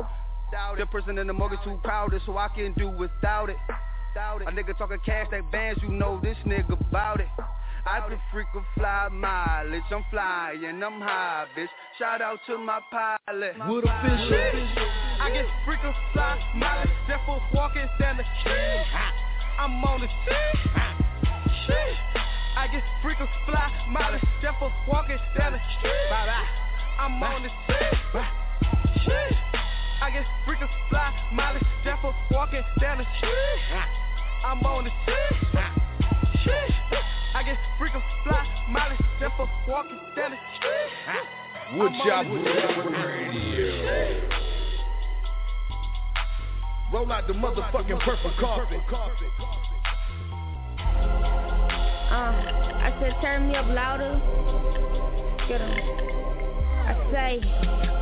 Doubt 0.51 0.79
it. 0.79 0.81
The 0.81 0.87
person 0.87 1.19
in 1.19 1.27
the 1.27 1.33
mortgage 1.33 1.61
too 1.65 1.79
proud 1.85 2.11
crowded, 2.11 2.23
so 2.25 2.39
I 2.39 2.49
can 2.49 2.73
do 2.75 2.89
without 2.89 3.51
it. 3.51 3.57
Doubt 4.15 4.43
it. 4.43 4.49
A 4.49 4.51
nigga 4.51 4.77
talking 4.77 4.99
cash, 5.05 5.27
that 5.31 5.51
bands, 5.53 5.81
you 5.83 5.91
know 5.91 6.19
this 6.23 6.37
nigga 6.47 6.81
about 6.81 7.21
it. 7.21 7.29
I 7.87 8.07
be 8.09 8.17
freakin' 8.33 8.65
fly 8.75 9.09
mileage, 9.13 9.83
I'm 9.91 10.05
flying, 10.11 10.83
I'm 10.83 11.01
high, 11.01 11.47
bitch. 11.57 11.69
Shout 11.99 12.21
out 12.21 12.39
to 12.47 12.59
my 12.59 12.81
pilot. 12.91 13.55
What 13.59 13.85
a 13.85 14.29
fish. 14.29 14.85
I 15.21 15.31
get 15.33 15.45
freakin' 15.67 15.95
fly 16.13 16.39
mileage, 16.57 16.91
therefore 17.07 17.41
walking 17.55 17.89
down 18.01 18.17
the 18.17 18.25
street. 18.41 18.85
I'm 19.59 19.85
on 19.85 20.01
the 20.01 20.09
street. 20.25 20.49
I 22.59 22.67
get 22.67 22.83
freakin' 23.05 23.29
fly 23.47 23.71
mileage, 23.89 24.21
therefore 24.43 24.73
walking 24.89 25.17
down 25.39 25.53
the 25.53 25.61
street. 25.79 26.11
I'm 26.99 27.23
on 27.23 27.45
the 27.45 27.51
street. 27.63 27.95
Shit. 29.05 29.33
I 30.03 30.11
get 30.11 30.27
freakin' 30.45 30.69
fly 30.91 31.15
mileage, 31.33 31.63
therefore 31.85 32.17
walking 32.33 32.65
down 32.81 32.99
the 32.99 33.05
street. 33.19 33.33
I'm 34.45 34.61
on 34.67 34.85
the 34.85 34.91
street. 35.05 35.39
Shit. 36.43 36.75
I 37.35 37.45
get 37.45 37.59
freakin' 37.79 38.03
fly 38.25 38.45
mileage, 38.69 38.99
therefore 39.21 39.49
walking 39.69 40.01
down 40.17 40.33
the 40.33 40.39
street. 40.59 40.91
Woodshop 41.75 42.27
Radio. 43.07 44.29
Roll 46.93 47.13
out 47.13 47.27
the 47.29 47.35
motherfucking 47.35 48.01
purple 48.01 48.33
carpet. 48.41 48.81
Uh, 52.11 52.33
I 52.81 52.97
said 53.01 53.21
turn 53.21 53.49
me 53.49 53.55
up 53.55 53.67
louder. 53.67 54.19
Get 55.47 55.61
'em. 55.61 56.18
I 56.89 56.97
say, 57.13 57.41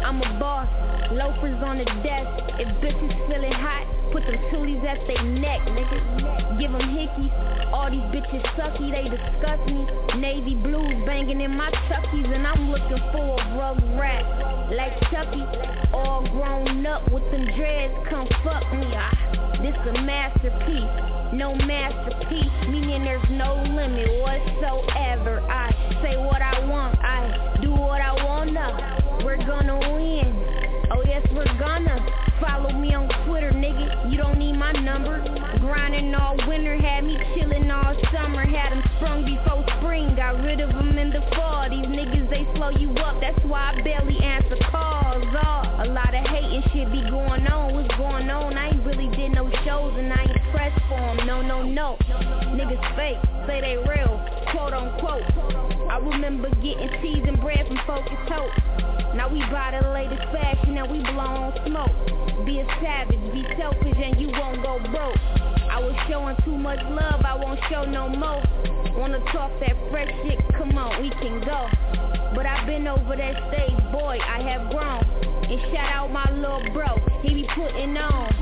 I'm 0.06 0.22
a 0.22 0.38
boss, 0.38 0.70
loafers 1.10 1.58
on 1.66 1.78
the 1.78 1.84
desk. 2.06 2.30
If 2.62 2.68
bitches 2.78 3.14
feeling 3.26 3.50
hot, 3.50 3.82
put 4.12 4.22
them 4.22 4.38
toolies 4.54 4.78
at 4.86 5.02
they 5.10 5.18
neck, 5.42 5.58
nigga. 5.66 6.60
Give 6.60 6.70
them 6.70 6.86
hickeys. 6.94 7.34
All 7.74 7.90
these 7.90 8.06
bitches 8.14 8.46
sucky, 8.54 8.94
they 8.94 9.10
disgust 9.10 9.66
me. 9.66 9.82
Navy 10.20 10.54
blues 10.54 11.02
banging 11.04 11.40
in 11.40 11.50
my 11.50 11.68
chuckies, 11.90 12.32
and 12.32 12.46
I'm 12.46 12.70
looking 12.70 13.02
for 13.10 13.34
a 13.34 13.58
rug 13.58 13.82
rat 13.98 14.22
like 14.70 14.94
Chucky. 15.10 15.42
All 15.92 16.22
grown 16.30 16.86
up 16.86 17.10
with 17.10 17.28
them 17.32 17.44
dreads, 17.56 17.94
come 18.08 18.28
fuck 18.44 18.62
me. 18.72 18.86
Ah, 18.94 19.58
this 19.62 19.74
a 19.82 20.00
masterpiece. 20.00 21.34
No 21.34 21.56
masterpiece, 21.56 22.54
meaning 22.70 23.02
there's 23.02 23.30
no 23.30 23.56
limit 23.66 24.22
whatsoever. 24.22 25.40
I 25.50 25.74
say 26.02 26.16
what 26.16 26.40
I 26.40 26.64
want, 26.66 26.96
I 27.00 27.55
what 27.96 28.04
I 28.04 28.24
wanna. 28.24 29.24
We're 29.24 29.38
gonna 29.38 29.78
win. 29.94 30.15
Gonna. 31.44 32.00
Follow 32.40 32.72
me 32.72 32.94
on 32.94 33.08
Twitter, 33.26 33.50
nigga. 33.50 34.10
You 34.10 34.16
don't 34.16 34.38
need 34.38 34.56
my 34.56 34.72
number. 34.72 35.20
Grinding 35.60 36.14
all 36.14 36.36
winter, 36.48 36.76
had 36.80 37.04
me 37.04 37.16
chillin' 37.36 37.68
all 37.68 37.94
summer. 38.12 38.46
Had 38.46 38.72
them 38.72 38.82
sprung 38.96 39.24
before 39.24 39.64
spring, 39.76 40.16
got 40.16 40.40
rid 40.42 40.60
of 40.60 40.70
them 40.70 40.96
in 40.96 41.10
the 41.10 41.20
fall. 41.36 41.68
These 41.68 41.84
niggas, 41.92 42.30
they 42.30 42.46
slow 42.56 42.70
you 42.70 42.90
up. 43.04 43.20
That's 43.20 43.38
why 43.44 43.74
I 43.76 43.82
barely 43.82 44.18
answer 44.20 44.56
calls. 44.70 45.24
Oh, 45.28 45.84
a 45.84 45.86
lot 45.92 46.14
of 46.14 46.24
hating 46.24 46.62
shit 46.72 46.90
be 46.90 47.04
going 47.10 47.46
on. 47.46 47.74
What's 47.74 47.94
going 47.96 48.30
on? 48.30 48.56
I 48.56 48.68
ain't 48.68 48.86
really 48.86 49.14
did 49.14 49.32
no 49.32 49.50
shows 49.64 49.92
and 49.98 50.12
I 50.12 50.22
ain't 50.22 50.52
pressed 50.52 50.80
for 50.88 51.00
them. 51.00 51.26
No, 51.26 51.42
no, 51.42 51.62
no. 51.62 51.96
Niggas 52.56 52.96
fake, 52.96 53.20
say 53.46 53.60
they 53.60 53.76
real, 53.76 54.24
quote 54.52 54.72
unquote. 54.72 55.24
I 55.90 55.98
remember 55.98 56.48
getting 56.64 56.88
teas 57.02 57.24
and 57.28 57.40
bread 57.40 57.66
from 57.68 57.80
Focus 57.86 58.20
Hope. 58.28 58.95
Now 59.16 59.32
we 59.32 59.40
buy 59.50 59.72
the 59.80 59.88
latest 59.88 60.20
fashion 60.30 60.76
and 60.76 60.92
we 60.92 61.00
blow 61.00 61.48
on 61.48 61.52
smoke. 61.64 62.44
Be 62.44 62.60
a 62.60 62.66
savage, 62.84 63.32
be 63.32 63.46
selfish 63.56 63.96
and 63.96 64.20
you 64.20 64.28
won't 64.28 64.62
go 64.62 64.78
broke. 64.92 65.16
I 65.72 65.80
was 65.80 65.96
showing 66.06 66.36
too 66.44 66.58
much 66.58 66.80
love, 66.84 67.24
I 67.24 67.34
won't 67.34 67.58
show 67.70 67.84
no 67.84 68.10
more. 68.10 68.42
Wanna 68.98 69.20
talk 69.32 69.50
that 69.60 69.74
fresh 69.90 70.12
shit? 70.22 70.38
Come 70.58 70.76
on, 70.76 71.00
we 71.00 71.08
can 71.08 71.40
go. 71.40 71.66
But 72.34 72.44
I've 72.44 72.66
been 72.66 72.86
over 72.86 73.16
that 73.16 73.36
stage, 73.48 73.78
boy, 73.90 74.18
I 74.20 74.42
have 74.52 74.70
grown. 74.70 75.35
And 75.46 75.60
shout 75.70 75.92
out 75.94 76.10
my 76.10 76.28
little 76.30 76.72
bro, 76.74 76.98
he 77.22 77.34
be 77.34 77.46
putting 77.54 77.96
on. 77.96 78.34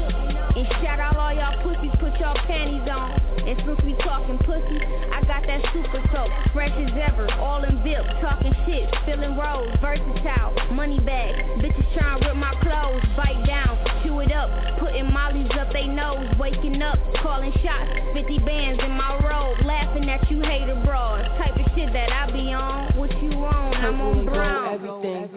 And 0.57 0.66
shout 0.80 1.00
out 1.00 1.16
all 1.16 1.34
y'all 1.34 1.52
pussies, 1.62 1.92
put 2.00 2.16
y'all 2.18 2.38
panties 2.46 2.88
on. 2.88 3.20
And 3.44 3.61
since 3.61 3.80
we 3.84 3.92
talking 4.00 4.38
pussy, 4.38 4.80
I 5.12 5.20
got 5.28 5.44
that 5.44 5.61
super 5.74 6.00
soap, 6.09 6.32
fresh 6.55 6.72
as 6.72 6.96
ever, 6.96 7.28
all 7.34 7.62
in 7.64 7.82
VIP, 7.84 8.09
talking 8.24 8.55
shit, 8.64 8.88
spilling 9.02 9.36
rolls, 9.36 9.76
versatile, 9.82 10.57
money 10.72 10.98
bag, 11.00 11.34
bitches 11.61 11.84
trying 11.92 12.20
to 12.22 12.28
rip 12.28 12.36
my 12.36 12.55
clothes, 12.64 13.05
bite 13.20 13.44
down, 13.44 13.76
chew 14.02 14.20
it 14.20 14.32
up, 14.32 14.48
putting 14.80 15.12
mollies 15.12 15.50
up 15.61 15.74
they 15.74 15.86
nose, 15.86 16.24
waking 16.38 16.80
up, 16.80 16.96
calling 17.20 17.52
shots, 17.61 17.90
50 18.14 18.38
bands 18.48 18.80
in 18.82 18.92
my 18.92 19.20
robe, 19.28 19.61
laughing 19.66 20.09
at 20.09 20.24
you 20.30 20.40
hater 20.40 20.80
bras, 20.86 21.20
type 21.36 21.52
of 21.52 21.66
shit 21.76 21.92
that 21.92 22.09
I 22.12 22.32
be 22.32 22.48
on, 22.55 22.96
what 22.96 23.11
you 23.20 23.32
on, 23.44 23.74
I'm 23.76 24.00
on 24.00 24.24
brown. 24.24 24.78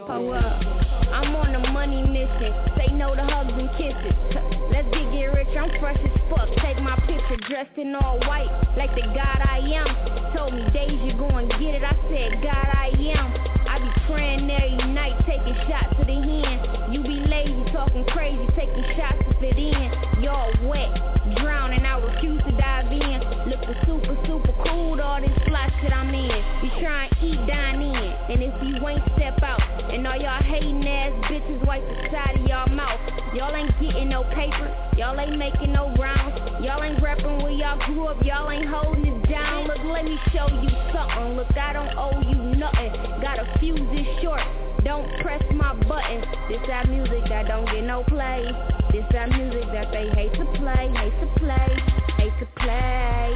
Pull 0.07 0.31
up. 0.31 0.86
I'm 1.17 1.35
on 1.35 1.51
the 1.51 1.71
money 1.73 2.03
mission. 2.03 2.53
Say 2.77 2.93
no 2.93 3.15
to 3.15 3.25
hugs 3.25 3.49
and 3.49 3.73
kisses. 3.73 4.13
Let's 4.69 4.85
get 4.93 5.09
get 5.09 5.33
rich. 5.33 5.49
I'm 5.57 5.73
fresh 5.81 5.97
as 5.97 6.13
fuck. 6.29 6.45
Take 6.61 6.77
my 6.77 6.93
picture 7.09 7.41
dressed 7.49 7.73
in 7.75 7.95
all 7.95 8.19
white, 8.29 8.53
like 8.77 8.93
the 8.93 9.01
God 9.01 9.41
I 9.41 9.65
am. 9.65 9.89
Told 10.37 10.53
me 10.53 10.69
days 10.69 10.93
you 11.01 11.17
gon' 11.17 11.49
get 11.57 11.73
it. 11.73 11.83
I 11.83 11.97
said 12.13 12.37
God 12.45 12.69
I 12.69 12.93
am. 13.17 13.66
I 13.77 13.79
be 13.79 13.93
praying 14.09 14.49
every 14.49 14.89
night, 14.89 15.13
taking 15.29 15.53
shots 15.69 15.93
to 15.99 16.03
the 16.03 16.17
hand. 16.17 16.91
You 16.91 17.03
be 17.03 17.21
lazy, 17.29 17.61
talking 17.71 18.05
crazy, 18.09 18.41
taking 18.57 18.81
shots 18.97 19.21
to 19.29 19.37
fit 19.37 19.53
in. 19.53 19.93
Y'all 20.23 20.49
wet, 20.65 20.89
drowning. 21.37 21.85
I 21.85 22.01
refuse 22.01 22.41
to 22.49 22.57
dive 22.57 22.89
in. 22.89 23.21
Looking 23.45 23.77
super, 23.85 24.17
super 24.25 24.53
cool. 24.65 24.99
All 24.99 25.21
this 25.21 25.29
fly 25.45 25.69
shit 25.79 25.93
I'm 25.93 26.09
in. 26.09 26.41
You 26.65 26.73
try 26.81 27.05
and 27.05 27.13
eat, 27.21 27.37
dine 27.45 27.77
in. 27.77 28.17
And 28.33 28.41
if 28.41 28.55
you 28.65 28.81
ain't 28.87 29.05
step 29.13 29.37
out, 29.43 29.61
and 29.93 30.07
all 30.07 30.17
y'all 30.17 30.41
hating 30.41 30.81
ass 30.81 31.13
bitches 31.29 31.63
wipe 31.67 31.85
the 31.85 32.09
side 32.09 32.41
of 32.41 32.47
y'all 32.49 32.73
mouth. 32.73 32.99
Y'all 33.35 33.55
ain't 33.55 33.69
getting 33.79 34.09
no 34.09 34.23
paper. 34.33 34.73
Y'all 34.97 35.19
ain't 35.19 35.37
making 35.37 35.71
no 35.73 35.93
rounds. 35.95 36.33
Y'all 36.65 36.83
ain't 36.83 36.97
repping 36.97 37.43
where 37.43 37.51
y'all 37.51 37.77
grew 37.85 38.07
up. 38.07 38.17
Y'all 38.25 38.49
ain't 38.49 38.67
holding 38.67 39.05
it 39.05 39.29
down. 39.29 39.67
Look, 39.67 39.77
let 39.85 40.05
me 40.05 40.17
show 40.33 40.49
you 40.49 40.69
something. 40.91 41.37
Look, 41.37 41.55
I 41.55 41.73
don't 41.73 41.93
owe 41.97 42.19
you 42.19 42.57
nothing. 42.57 43.21
Gotta 43.21 43.45
fuse 43.67 43.89
this 43.91 44.07
short. 44.21 44.41
Don't 44.83 45.07
press 45.21 45.43
my 45.53 45.73
button. 45.73 46.23
This 46.47 46.61
that 46.67 46.87
music 46.89 47.23
that 47.29 47.47
don't 47.47 47.65
get 47.65 47.83
no 47.83 48.03
play. 48.07 48.45
This 48.91 49.03
that 49.11 49.29
music 49.29 49.65
that 49.73 49.91
they 49.91 50.07
hate 50.15 50.33
to 50.39 50.45
play, 50.55 50.87
hate 50.95 51.17
to 51.19 51.27
play, 51.39 51.69
hate 52.17 52.37
to 52.39 52.47
play. 52.63 53.35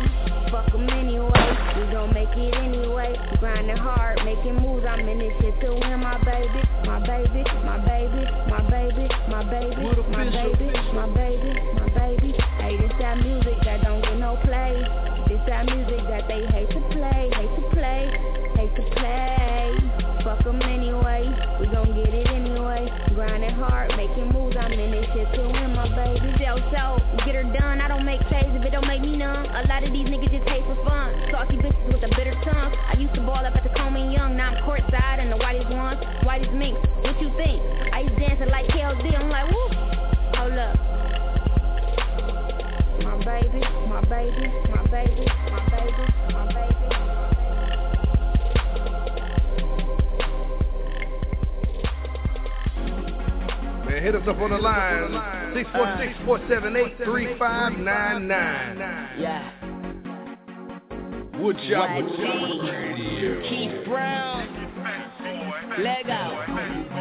Fuck 0.51 0.73
'em 0.73 0.89
anyway. 0.89 1.47
We 1.75 1.91
gon' 1.91 2.13
make 2.13 2.31
it 2.37 2.55
anyway. 2.55 3.15
Grinding 3.39 3.75
hard, 3.75 4.23
making 4.23 4.55
moves. 4.55 4.85
I'm 4.85 5.07
in 5.07 5.19
this 5.19 5.33
shit 5.41 5.59
to 5.61 5.73
win 5.73 5.99
my 5.99 6.17
baby, 6.23 6.61
my 6.85 6.99
baby, 6.99 7.43
my 7.65 7.77
baby, 7.83 8.23
my 8.47 8.61
baby, 8.71 9.07
my 9.27 9.43
baby, 9.43 9.85
my 10.13 10.23
baby, 10.23 10.71
my 10.93 11.07
baby, 11.07 11.51
my 11.75 11.89
baby. 11.89 12.31
Hey, 12.59 12.77
this 12.77 12.93
that 12.99 13.17
music 13.17 13.57
that 13.65 13.83
don't 13.83 14.01
get 14.01 14.17
no 14.17 14.37
play. 14.43 14.79
This 15.27 15.41
that 15.47 15.65
music 15.65 15.99
that 16.07 16.27
they 16.27 16.45
hate 16.47 16.70
hard, 23.61 23.93
making 23.95 24.33
moves. 24.33 24.57
I'm 24.57 24.73
in 24.73 24.91
this 24.91 25.05
shit 25.13 25.29
to 25.37 25.41
win 25.45 25.77
my 25.77 25.85
baby. 25.93 26.33
Sell 26.41 26.57
so, 26.73 26.97
get 27.25 27.37
her 27.37 27.45
done. 27.53 27.79
I 27.79 27.87
don't 27.87 28.05
make 28.05 28.21
plays 28.25 28.49
if 28.49 28.65
it 28.65 28.71
don't 28.71 28.87
make 28.87 29.01
me 29.01 29.17
numb. 29.17 29.45
A 29.45 29.61
lot 29.69 29.85
of 29.85 29.93
these 29.93 30.09
niggas 30.09 30.33
just 30.33 30.49
hate 30.49 30.65
for 30.65 30.75
fun. 30.83 31.13
Saucy 31.29 31.61
bitches 31.61 31.85
with 31.93 32.01
a 32.01 32.09
bitter 32.17 32.33
tongue. 32.41 32.73
I 32.89 32.97
used 32.97 33.13
to 33.15 33.21
ball 33.21 33.45
up 33.45 33.55
at 33.55 33.63
the 33.63 33.69
Coleman 33.77 34.11
Young. 34.11 34.35
Now 34.35 34.49
I'm 34.49 34.63
courtside 34.65 35.21
and 35.21 35.31
the 35.31 35.37
whitest 35.37 35.69
ones, 35.69 36.01
whitest 36.25 36.51
minks. 36.51 36.81
What 37.05 37.21
you 37.21 37.29
think? 37.37 37.61
I 37.93 38.01
used 38.01 38.17
dancing 38.17 38.49
like 38.49 38.65
KLD. 38.73 39.13
I'm 39.13 39.29
like, 39.29 39.45
woo. 39.45 39.69
Hold 40.41 40.57
up. 40.57 40.75
My 43.05 43.17
baby, 43.21 43.61
my 43.85 44.01
baby, 44.09 44.49
my 44.73 44.81
baby, 44.89 45.25
my 45.53 45.61
baby, 45.69 46.05
my 46.33 46.45
baby. 46.49 47.10
Man, 53.91 54.03
hit 54.03 54.15
us 54.15 54.25
up 54.25 54.39
on 54.39 54.51
the 54.51 54.57
line. 54.57 55.11
646-478-3599. 56.25 59.19
Yeah. 59.19 59.51
Woodshop 61.35 62.07
Radio. 62.63 63.41
Keith 63.49 63.83
Brown. 63.85 64.47
Lego. 65.79 67.00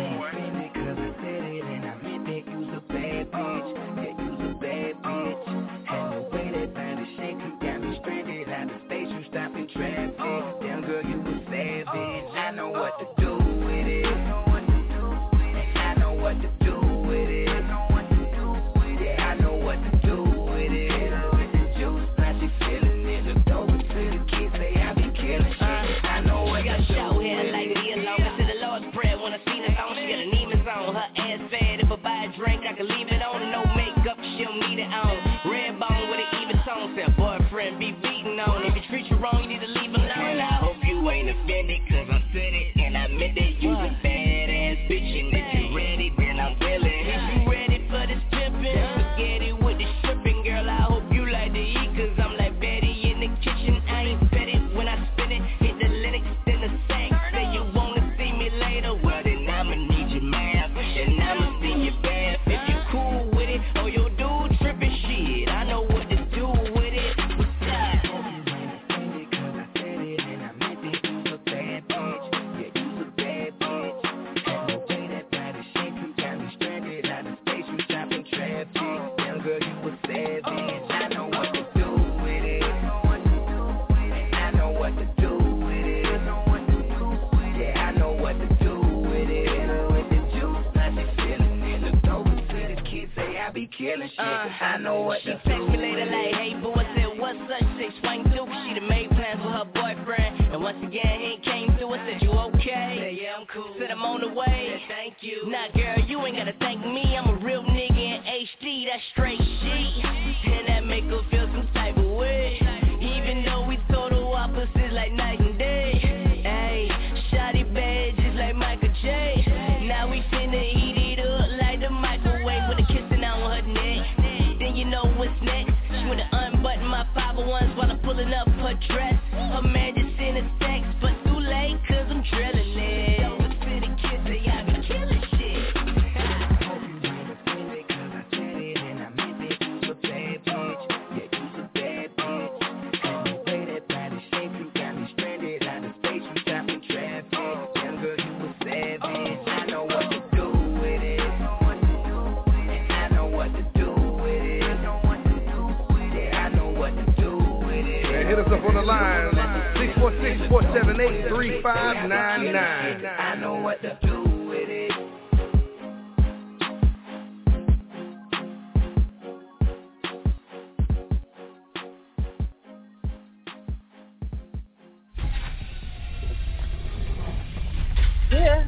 Yeah. 178.30 178.64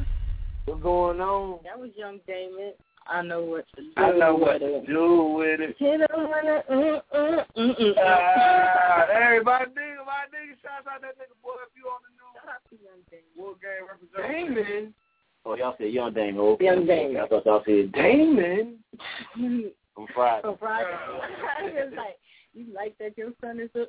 What's 0.65 0.81
going 0.81 1.19
on? 1.19 1.59
That 1.63 1.79
was 1.79 1.91
Young 1.95 2.19
Damon. 2.27 2.73
I 3.05 3.21
know 3.21 3.43
what 3.43 3.65
to 3.75 3.81
do. 3.81 3.91
I 3.97 4.11
know 4.11 4.33
with 4.35 4.41
what 4.43 4.57
to 4.59 4.75
it. 4.77 4.87
do 4.87 5.35
with 5.37 5.59
it. 5.59 5.75
Hit 5.77 6.01
him 6.01 6.07
with 6.29 6.45
it. 6.45 6.65
Mm, 6.69 7.01
mm, 7.13 7.45
mm, 7.57 7.79
mm, 7.79 7.93
Ah, 7.97 9.05
mm. 9.09 9.21
everybody 9.21 9.65
nigga, 9.71 10.05
my 10.05 10.23
nigga, 10.31 10.55
shout 10.61 10.87
out 10.87 11.01
that 11.01 11.17
nigga 11.19 11.35
boy 11.43 11.51
if 11.67 11.75
you 11.75 11.83
on 11.91 11.99
the 12.03 12.11
news. 12.15 12.23
What 13.35 13.57
game 13.61 13.87
representative? 13.87 14.65
Damon. 14.65 14.93
Oh, 15.45 15.55
y'all 15.55 15.75
said 15.77 15.91
Young 15.91 16.13
Damon. 16.13 16.39
Okay. 16.39 16.65
Young 16.65 16.85
Damon. 16.85 17.17
I 17.17 17.27
thought 17.27 17.45
y'all 17.45 17.63
said 17.65 17.91
Damon. 17.91 18.79
From 19.93 20.07
Friday. 20.15 20.41
From 20.41 20.57
Friday. 20.57 20.89
it 21.63 21.85
was 21.89 21.93
like, 21.97 22.17
you 22.53 22.73
like 22.73 22.97
that 22.99 23.17
your 23.17 23.31
son 23.41 23.59
is 23.59 23.69
a... 23.75 23.85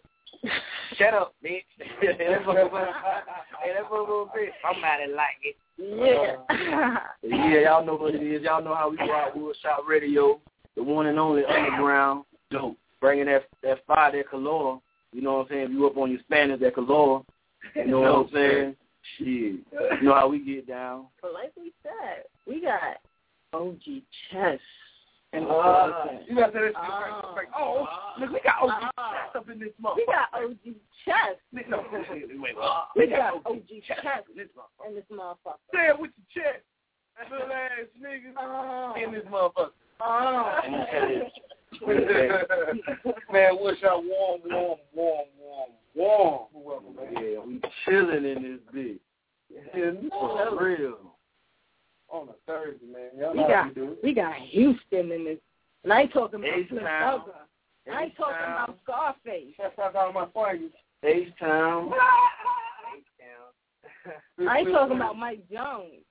Shut 0.97 1.15
up, 1.15 1.35
bitch. 1.45 1.63
hey, 2.01 2.17
that 2.19 2.47
little 2.47 4.31
bitch. 4.37 4.51
Somebody 4.63 5.13
like 5.13 5.39
it. 5.43 5.57
Yeah. 5.77 6.99
yeah, 7.23 7.61
y'all 7.61 7.85
know 7.85 7.97
what 7.97 8.15
it 8.15 8.23
is. 8.23 8.43
Y'all 8.43 8.63
know 8.63 8.75
how 8.75 8.91
we 8.91 8.97
go 8.97 9.13
out 9.13 9.37
Woodshop 9.37 9.89
Radio, 9.89 10.41
the 10.77 10.83
one 10.83 11.07
and 11.07 11.19
only 11.19 11.45
underground. 11.45 12.25
Dope. 12.51 12.77
Bringing 13.01 13.27
that 13.27 13.45
that 13.63 13.85
fire, 13.87 14.13
that 14.13 14.31
color. 14.31 14.79
You 15.13 15.23
know 15.23 15.39
what 15.39 15.43
I'm 15.43 15.49
saying? 15.51 15.65
If 15.65 15.71
you 15.71 15.87
up 15.87 15.97
on 15.97 16.11
your 16.11 16.21
Spanish, 16.21 16.61
that 16.61 16.75
color. 16.75 17.23
You 17.75 17.87
know 17.87 18.01
what 18.01 18.27
I'm 18.27 18.29
saying? 18.33 18.77
Shit. 19.19 19.27
You 19.27 20.03
know 20.03 20.15
how 20.15 20.29
we 20.29 20.39
get 20.39 20.67
down. 20.67 21.07
But 21.21 21.33
like 21.35 21.53
we 21.57 21.73
said, 21.83 22.25
we 22.47 22.61
got 22.61 22.99
OG 23.53 24.03
Chess. 24.31 24.61
And 25.35 25.47
Ah, 25.51 26.07
you 26.29 26.37
gotta 26.37 26.53
say 26.53 26.59
that 26.61 26.67
shit 26.67 26.75
Ah. 26.77 27.35
right. 27.37 27.49
Oh, 27.57 27.89
look, 28.21 28.31
we 28.31 28.41
got 28.41 28.63
OG 28.63 28.91
Ah. 28.97 29.13
Chess 29.13 29.37
up 29.37 29.49
in 29.51 29.59
this 29.59 29.73
motherfucker. 29.83 29.97
We 29.97 30.07
got 30.07 30.29
OG 30.33 30.81
Chess. 31.05 31.37
No, 31.69 31.85
wait, 31.93 32.29
wait, 32.29 32.41
wait. 32.41 32.55
We 32.97 33.07
got 33.09 33.35
OG 33.45 33.83
Chess 33.87 33.99
Chess 34.03 34.23
in 34.31 34.37
this 34.39 34.49
motherfucker. 34.57 34.89
in 34.89 34.95
this 34.95 35.05
motherfucker. 35.11 35.59
Say 35.75 35.89
it 35.89 35.99
with 35.99 36.13
your 36.35 36.45
chest. 36.45 36.65
Little 37.31 37.53
ass 37.53 37.71
nigga. 38.01 38.33
Oh. 38.39 38.95
In 39.03 39.13
this 39.13 39.25
motherfucker. 39.25 39.71
Oh. 40.01 40.61
man, 43.33 43.57
wish 43.61 43.83
I 43.83 43.95
warm, 43.97 44.41
warm, 44.45 44.79
warm, 44.95 45.27
warm, 45.95 46.47
warm. 46.55 46.85
Yeah, 47.15 47.41
we 47.45 47.61
chilling 47.85 48.25
in 48.25 48.43
this 48.43 48.61
bitch. 48.73 49.01
Yeah, 49.51 49.91
for 50.11 50.65
real. 50.65 51.14
On 52.15 52.29
a 52.29 52.33
Thursday, 52.47 52.87
man. 52.87 53.11
Y'all 53.19 53.33
We 53.33 53.39
know 53.41 53.49
how 53.49 53.51
got 53.65 53.69
we 53.69 53.75
do 53.75 53.93
it. 53.93 53.99
we 54.05 54.15
got 54.15 54.35
Houston 54.37 55.11
in 55.11 55.25
this. 55.25 55.39
And 55.83 55.93
I 55.93 56.03
ain't 56.03 56.13
talking 56.13 56.39
about 56.41 56.57
H-Town. 56.59 56.69
Slim 56.79 56.85
Thugger. 56.85 57.93
I 57.93 58.03
ain't 58.05 58.17
talking 58.17 58.35
about 58.37 58.79
Scarface. 58.85 59.55
That's 59.59 59.75
how 59.77 59.89
I 59.89 59.93
got 59.93 60.15
my 60.15 60.27
fingers. 60.33 60.71
H-Town. 61.03 61.91
I 64.49 64.59
ain't 64.59 64.71
talking 64.71 64.97
about 64.97 65.17
Mike 65.19 65.41
Jones. 65.51 66.05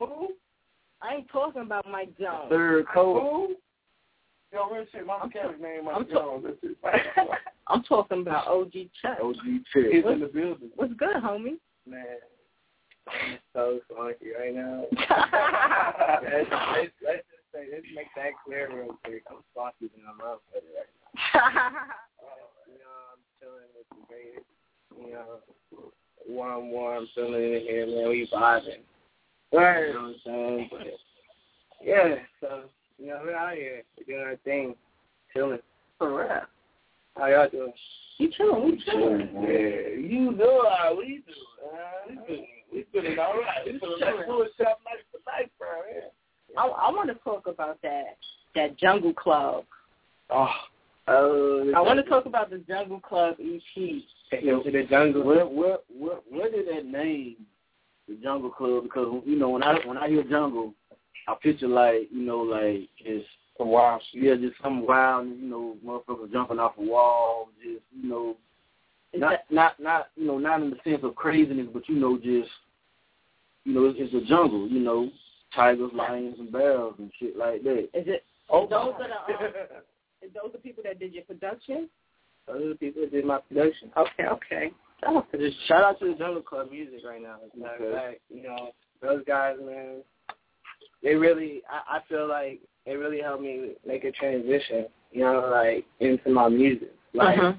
Who? 0.00 0.28
I 1.02 1.16
ain't 1.16 1.28
talking 1.30 1.62
about 1.62 1.86
Mike 1.90 2.16
Jones. 2.18 2.46
Third 2.48 2.86
coast. 2.88 3.54
Yo, 4.52 4.68
real 4.70 4.84
shit, 4.92 5.04
Mama 5.06 5.28
Kelly's 5.30 5.60
name, 5.60 5.88
I'm 5.88 6.02
Mike 6.02 6.08
ta- 6.08 6.14
Jones. 6.14 6.46
That's. 6.82 6.98
I'm 7.68 7.82
talking 7.82 8.20
about 8.22 8.46
OG 8.46 8.72
Chuck. 9.02 9.18
OG 9.22 9.36
Chick. 9.72 9.86
He's 9.92 10.04
in 10.04 10.20
the 10.20 10.30
building. 10.32 10.70
what's 10.76 10.92
good, 10.94 11.16
homie? 11.16 11.58
Man, 11.86 12.04
I'm 13.08 13.38
so 13.52 13.80
funky 13.94 14.34
right 14.38 14.54
now. 14.54 14.84
let's, 14.92 16.50
let's, 16.50 16.92
let's 17.04 17.26
just 17.30 17.46
say, 17.52 17.66
let's 17.72 17.86
make 17.94 18.10
that 18.16 18.32
clear 18.44 18.68
real 18.72 18.96
quick. 19.04 19.22
I'm 19.30 19.42
funky 19.54 19.90
and 19.94 20.04
I'm 20.08 20.20
up 20.20 20.42
for 20.50 20.58
it 20.58 20.64
right 20.74 20.92
now. 21.34 21.70
you 22.66 22.78
know, 22.78 22.96
I'm 23.12 23.22
chilling 23.38 23.70
with 23.76 23.88
the 23.90 24.02
greatest. 24.08 24.46
You 24.98 25.12
know, 25.12 25.92
warm, 26.28 26.70
warm, 26.70 27.06
feeling 27.14 27.54
in 27.54 27.60
here, 27.60 27.86
man. 27.86 28.08
We 28.08 28.28
vibing. 28.32 28.82
Right. 29.52 29.88
You 29.88 29.94
know 29.94 30.02
what 30.02 30.08
I'm 30.08 30.14
saying? 30.24 30.68
But, 30.70 30.86
yeah, 31.84 32.14
so, 32.40 32.62
you 32.98 33.08
know, 33.08 33.20
we're 33.24 33.36
out 33.36 33.54
here. 33.54 33.82
We're 33.96 34.16
doing 34.16 34.26
our 34.26 34.36
thing. 34.44 34.74
Chilling. 35.32 35.58
For 35.98 36.18
real. 36.18 36.42
How 37.16 37.26
y'all 37.26 37.48
doing? 37.48 37.72
You 38.18 38.30
chilling? 38.36 38.64
We 38.64 38.82
chilling. 38.84 39.28
Yeah, 39.34 40.08
you 40.08 40.32
know 40.32 40.68
how 40.76 40.96
we 40.98 41.22
do. 41.26 41.32
Uh, 41.64 42.08
we 42.08 42.18
feeling, 42.26 42.46
we 42.72 42.84
feeling 42.92 43.18
all 43.18 43.34
right. 43.34 43.64
We 43.64 43.78
feeling 43.78 44.00
like 44.00 44.26
full 44.26 44.46
shop 44.58 44.80
life 44.84 45.04
for 45.10 45.20
life, 45.26 45.50
bro. 45.58 45.68
Yeah. 45.92 46.60
I, 46.60 46.66
I 46.66 46.90
want 46.90 47.08
to 47.08 47.14
talk 47.16 47.46
about 47.46 47.80
that 47.82 48.16
that 48.54 48.78
Jungle 48.78 49.12
Club. 49.12 49.64
Oh, 50.30 50.48
Oh, 51.08 51.72
I 51.76 51.80
want 51.80 51.98
to 51.98 52.10
talk 52.10 52.26
about 52.26 52.50
the 52.50 52.58
Jungle 52.58 53.00
Club 53.00 53.36
EP. 53.38 53.62
Take 54.30 54.44
the 54.44 54.86
jungle. 54.90 55.22
Where, 55.22 55.46
where, 55.46 55.78
where, 55.88 56.16
where 56.28 56.50
did 56.50 56.66
that 56.66 56.84
name, 56.84 57.36
the 58.08 58.16
Jungle 58.16 58.50
Club? 58.50 58.82
Because 58.82 59.22
you 59.24 59.38
know, 59.38 59.50
when 59.50 59.62
I 59.62 59.78
when 59.86 59.96
I 59.96 60.08
hear 60.08 60.24
jungle, 60.24 60.74
I 61.28 61.34
picture 61.40 61.68
like 61.68 62.08
you 62.10 62.22
know, 62.22 62.38
like 62.38 62.88
just 62.98 63.26
some 63.56 63.68
wild 63.68 64.02
shit. 64.10 64.22
Yeah, 64.24 64.34
just 64.34 64.60
some 64.60 64.84
wild, 64.84 65.28
you 65.28 65.48
know, 65.48 65.76
motherfuckers 65.86 66.32
jumping 66.32 66.58
off 66.58 66.72
a 66.76 66.82
wall, 66.82 67.50
just 67.62 67.84
you 67.96 68.08
know, 68.08 68.30
Is 68.30 68.36
not 69.14 69.30
that- 69.30 69.50
not 69.50 69.80
not 69.80 70.08
you 70.16 70.26
know, 70.26 70.38
not 70.38 70.62
in 70.62 70.70
the 70.70 70.76
sense 70.84 71.02
of 71.04 71.14
craziness, 71.14 71.68
but 71.72 71.88
you 71.88 71.96
know, 71.96 72.16
just 72.16 72.50
you 73.64 73.74
know, 73.74 73.86
it's, 73.86 73.98
it's 74.00 74.14
a 74.14 74.28
jungle, 74.28 74.68
you 74.68 74.80
know, 74.80 75.10
tigers, 75.54 75.90
lions, 75.94 76.36
and 76.38 76.52
bears 76.52 76.92
and 76.98 77.10
shit 77.18 77.36
like 77.36 77.62
that. 77.64 77.88
Is 77.94 78.06
it? 78.06 78.24
Oh, 78.48 78.66
those 78.68 78.94
are 78.94 79.08
the 79.08 79.44
um, 79.44 79.52
is 80.22 80.30
those 80.34 80.52
the 80.52 80.58
people 80.58 80.82
that 80.84 80.98
did 81.00 81.12
your 81.14 81.24
production? 81.24 81.88
Those 82.46 82.62
are 82.64 82.68
the 82.70 82.74
people 82.76 83.02
that 83.02 83.10
did 83.12 83.24
my 83.24 83.38
production. 83.40 83.90
Okay, 83.96 84.26
okay. 84.26 84.70
Oh, 85.06 85.26
just 85.38 85.56
shout 85.66 85.82
out 85.84 85.98
to 85.98 86.06
the 86.06 86.14
Jungle 86.14 86.42
Club 86.42 86.70
music 86.70 87.00
right 87.06 87.20
now. 87.20 87.36
As 87.44 87.50
a 87.54 87.58
matter 87.60 87.84
Okay. 87.84 87.94
fact, 87.96 88.20
you 88.32 88.42
know, 88.44 88.70
those 89.02 89.22
guys, 89.26 89.56
man, 89.62 90.02
they 91.02 91.14
really, 91.14 91.62
I, 91.70 91.98
I 91.98 92.00
feel 92.08 92.28
like 92.28 92.60
they 92.86 92.96
really 92.96 93.20
helped 93.20 93.42
me 93.42 93.72
make 93.86 94.04
a 94.04 94.12
transition, 94.12 94.86
you 95.12 95.20
know, 95.22 95.48
like 95.52 95.84
into 96.00 96.30
my 96.30 96.48
music. 96.48 96.92
Like, 97.12 97.38
Uh-huh. 97.38 97.52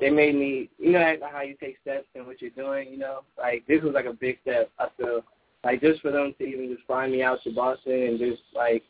They 0.00 0.10
made 0.10 0.34
me, 0.34 0.70
you 0.78 0.92
know, 0.92 1.00
like 1.20 1.32
how 1.32 1.42
you 1.42 1.54
take 1.60 1.76
steps 1.82 2.06
in 2.14 2.26
what 2.26 2.40
you're 2.40 2.50
doing, 2.50 2.88
you 2.90 2.98
know, 2.98 3.20
like 3.38 3.66
this 3.66 3.82
was 3.82 3.92
like 3.94 4.06
a 4.06 4.12
big 4.12 4.38
step. 4.42 4.70
I 4.78 4.86
feel 4.96 5.22
like 5.64 5.80
just 5.80 6.00
for 6.00 6.10
them 6.10 6.34
to 6.38 6.44
even 6.44 6.74
just 6.74 6.86
find 6.86 7.12
me 7.12 7.22
out 7.22 7.42
to 7.44 7.52
Boston 7.54 7.92
and 8.02 8.18
just 8.18 8.42
like, 8.54 8.82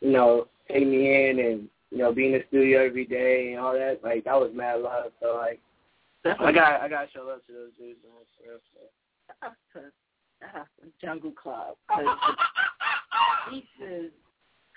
you 0.00 0.10
know, 0.12 0.48
take 0.70 0.86
me 0.86 1.28
in 1.30 1.38
and 1.40 1.68
you 1.90 1.98
know 1.98 2.12
be 2.12 2.26
in 2.26 2.32
the 2.32 2.42
studio 2.48 2.84
every 2.84 3.04
day 3.06 3.52
and 3.52 3.60
all 3.60 3.72
that, 3.72 4.00
like 4.04 4.24
that 4.24 4.38
was 4.38 4.50
mad 4.54 4.80
love. 4.80 5.12
So 5.20 5.36
like, 5.36 5.60
I 6.24 6.52
got 6.52 6.80
I 6.80 6.88
got 6.88 7.02
to 7.06 7.10
show 7.12 7.24
love 7.26 7.40
to 7.46 7.52
those 7.52 7.70
dudes. 7.78 7.98
Man, 8.04 8.12
for 8.36 8.50
real, 8.50 8.60
so. 8.74 8.80
Shout 9.26 9.50
out 9.50 9.56
to, 9.72 9.80
shout 10.40 10.56
out 10.60 10.66
to 10.82 11.06
Jungle 11.06 11.32
Club. 11.32 11.76
'cause 11.88 12.04
the 13.50 13.50
beats 13.50 14.12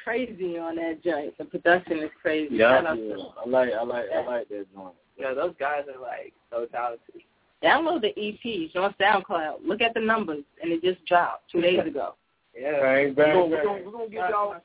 crazy 0.03 0.57
on 0.57 0.76
that 0.78 1.03
joint. 1.03 1.38
The 1.38 1.45
production 1.45 1.99
is 1.99 2.11
crazy. 2.22 2.55
Yeah, 2.55 2.78
Shout 2.78 2.86
out 2.86 2.97
yeah. 2.97 3.15
I 3.45 3.49
like 3.49 3.70
I 3.74 3.84
like 3.84 4.05
I 4.15 4.26
like 4.26 4.49
that 4.49 4.65
joint. 4.74 4.95
Yeah, 5.18 5.34
those 5.34 5.53
guys 5.59 5.84
are 5.93 5.99
like 6.01 6.34
so 6.51 6.65
talented. 6.65 7.22
Download 7.63 8.01
the 8.01 8.13
EPs 8.20 8.76
on 8.76 8.93
SoundCloud. 9.01 9.65
Look 9.65 9.82
at 9.82 9.93
the 9.95 9.99
numbers, 9.99 10.43
and 10.61 10.72
it 10.72 10.84
just 10.84 11.03
dropped 11.05 11.51
two 11.51 11.61
days 11.61 11.86
ago. 11.86 12.15
Yeah, 12.59 12.80
Bang, 12.82 13.13
bang, 13.13 13.13
bang, 13.13 13.34
bang. 13.36 13.51
we're 13.51 13.63
gonna, 13.63 13.84
we're 13.86 13.91
gonna 13.91 14.05
give 14.09 14.13
y'all 14.32 14.55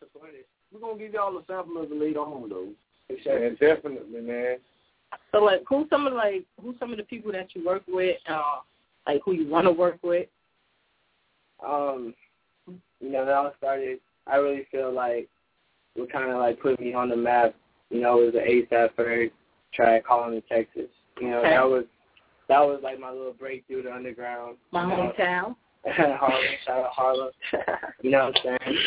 we're 0.72 0.80
gonna 0.80 0.98
give 0.98 1.12
y'all 1.12 1.36
a 1.36 1.42
sample 1.46 1.82
of 1.82 1.92
it 1.92 2.00
later 2.00 2.20
on 2.20 2.48
though. 2.48 2.68
Yeah, 3.10 3.50
definitely, 3.60 4.22
man. 4.22 4.56
So, 5.30 5.40
like, 5.40 5.62
who's 5.68 5.90
some 5.90 6.06
of 6.06 6.14
like 6.14 6.46
who's 6.58 6.74
some 6.80 6.90
of 6.92 6.96
the 6.96 7.02
people 7.02 7.30
that 7.32 7.48
you 7.54 7.66
work 7.66 7.82
with? 7.86 8.16
Uh, 8.26 8.60
like, 9.06 9.20
who 9.22 9.32
you 9.32 9.46
want 9.46 9.66
to 9.66 9.72
work 9.72 9.98
with? 10.02 10.26
Um, 11.62 12.14
you 12.66 13.10
know, 13.10 13.26
that 13.26 13.34
all 13.34 13.52
started. 13.58 13.98
I 14.26 14.36
really 14.36 14.66
feel 14.70 14.90
like 14.90 15.28
what 15.94 16.10
kind 16.10 16.30
of 16.30 16.38
like 16.38 16.60
put 16.60 16.80
me 16.80 16.94
on 16.94 17.10
the 17.10 17.16
map. 17.16 17.54
You 17.90 18.00
know, 18.00 18.16
was 18.16 18.32
the 18.32 18.38
ASAP 18.38 18.94
Ferg 18.94 19.32
track, 19.72 20.04
"Calling 20.04 20.40
to 20.40 20.48
Texas." 20.48 20.90
You 21.20 21.30
know, 21.30 21.40
Okay. 21.40 21.50
that 21.50 21.68
was 21.68 21.84
that 22.48 22.60
was 22.60 22.80
like 22.82 22.98
my 22.98 23.10
little 23.10 23.32
breakthrough 23.32 23.82
to 23.82 23.94
underground. 23.94 24.56
My 24.72 24.84
hometown. 24.84 25.56
Harlem, 25.86 26.44
shout 26.64 26.80
out 26.80 26.90
Harlem. 26.92 27.30
you 28.02 28.10
know 28.10 28.26
what 28.26 28.38
I'm 28.46 28.58
saying? 28.64 28.78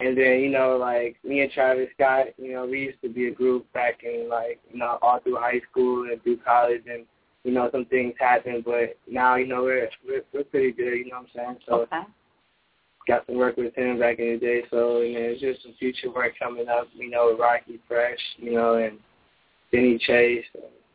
And 0.00 0.16
then, 0.16 0.40
you 0.40 0.48
know, 0.48 0.76
like 0.78 1.16
me 1.22 1.40
and 1.42 1.52
Travis 1.52 1.88
Scott, 1.94 2.28
you 2.38 2.52
know, 2.54 2.66
we 2.66 2.80
used 2.80 3.00
to 3.02 3.08
be 3.10 3.28
a 3.28 3.30
group 3.30 3.70
back 3.74 4.00
in 4.02 4.28
like, 4.30 4.58
you 4.72 4.78
know, 4.78 4.98
all 5.02 5.20
through 5.20 5.36
high 5.36 5.60
school 5.70 6.08
and 6.10 6.22
through 6.22 6.38
college 6.38 6.82
and 6.90 7.04
you 7.44 7.52
know, 7.52 7.70
some 7.72 7.86
things 7.86 8.14
happened 8.18 8.64
but 8.64 8.96
now, 9.10 9.36
you 9.36 9.46
know, 9.46 9.62
we're 9.62 9.88
we're 10.06 10.22
we're 10.32 10.44
pretty 10.44 10.72
good, 10.72 10.94
you 10.94 11.10
know 11.10 11.20
what 11.20 11.28
I'm 11.44 11.54
saying? 11.54 11.56
So 11.66 11.74
Okay. 11.82 12.00
got 13.06 13.26
some 13.26 13.36
work 13.36 13.56
with 13.56 13.74
him 13.74 13.98
back 13.98 14.18
in 14.18 14.32
the 14.32 14.38
day, 14.38 14.62
so 14.70 15.00
you 15.00 15.14
know, 15.14 15.20
there's 15.20 15.40
just 15.40 15.62
some 15.62 15.74
future 15.78 16.10
work 16.10 16.32
coming 16.38 16.68
up, 16.68 16.88
you 16.94 17.10
know, 17.10 17.28
with 17.30 17.40
Rockie 17.40 17.80
Fresh, 17.86 18.18
you 18.38 18.54
know, 18.54 18.74
and 18.74 18.98
Benny 19.72 19.98
Chase 19.98 20.44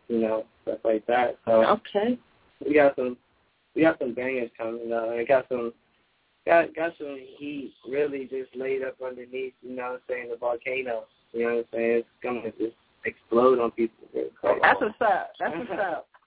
you 0.08 0.20
know, 0.20 0.46
stuff 0.64 0.80
like 0.84 1.06
that. 1.08 1.38
So 1.46 1.64
Okay. 1.64 2.18
we 2.66 2.74
got 2.74 2.96
some 2.96 3.18
we 3.76 3.82
got 3.82 4.00
some 4.00 4.14
bangers 4.14 4.52
coming 4.58 4.92
up 4.94 5.10
and 5.10 5.28
got 5.28 5.48
some 5.50 5.74
got 6.46 6.74
got 6.76 6.94
some 6.98 7.18
heat 7.38 7.74
really 7.88 8.26
just 8.26 8.56
laid 8.56 8.84
up 8.84 8.96
underneath, 9.06 9.54
you 9.62 9.76
know 9.76 9.84
what 9.84 9.94
I'm 9.94 10.00
saying, 10.08 10.30
the 10.30 10.38
volcano. 10.38 11.06
You 11.34 11.42
know 11.42 11.56
what 11.56 11.60
I'm 11.60 11.66
saying? 11.74 11.98
It's 11.98 12.08
gonna 12.24 12.52
just 12.52 12.76
explode 13.06 13.60
on 13.60 13.72
people. 13.72 14.08
It's. 14.14 14.34
That's 14.42 14.80
what's 14.80 15.02
up. 15.02 15.32
That's 15.40 15.56
what's 15.58 15.82
up. 15.82 16.08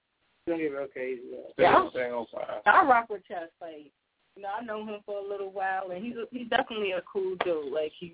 It's 0.47 0.53
gonna 0.55 0.63
get 0.63 0.79
real 0.79 0.89
crazy. 0.89 1.21
Yeah. 1.59 1.91
Thing 1.91 2.11
on 2.11 2.25
fire. 2.33 2.63
I 2.65 2.83
rock 2.89 3.11
with 3.11 3.21
Chess. 3.29 3.51
Like, 3.61 3.93
You 4.35 4.43
know, 4.45 4.49
I 4.59 4.65
know 4.65 4.83
him 4.87 5.01
for 5.05 5.19
a 5.19 5.29
little 5.29 5.51
while, 5.53 5.91
and 5.91 6.03
he's 6.03 6.17
a, 6.17 6.25
he's 6.31 6.49
definitely 6.49 6.93
a 6.93 7.03
cool 7.03 7.37
dude. 7.45 7.71
Like 7.71 7.93
he's, 8.01 8.13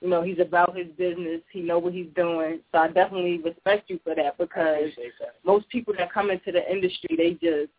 you 0.00 0.08
know, 0.08 0.22
he's 0.22 0.38
about 0.38 0.76
his 0.76 0.86
business. 0.96 1.40
He 1.52 1.60
know 1.60 1.78
what 1.78 1.92
he's 1.92 2.08
doing. 2.16 2.60
So 2.72 2.78
I 2.78 2.88
definitely 2.88 3.38
respect 3.38 3.90
you 3.90 4.00
for 4.02 4.14
that 4.14 4.38
because 4.38 4.90
that. 4.96 5.34
most 5.44 5.68
people 5.68 5.94
that 5.98 6.12
come 6.12 6.30
into 6.30 6.52
the 6.52 6.70
industry, 6.70 7.16
they 7.16 7.32
just 7.32 7.70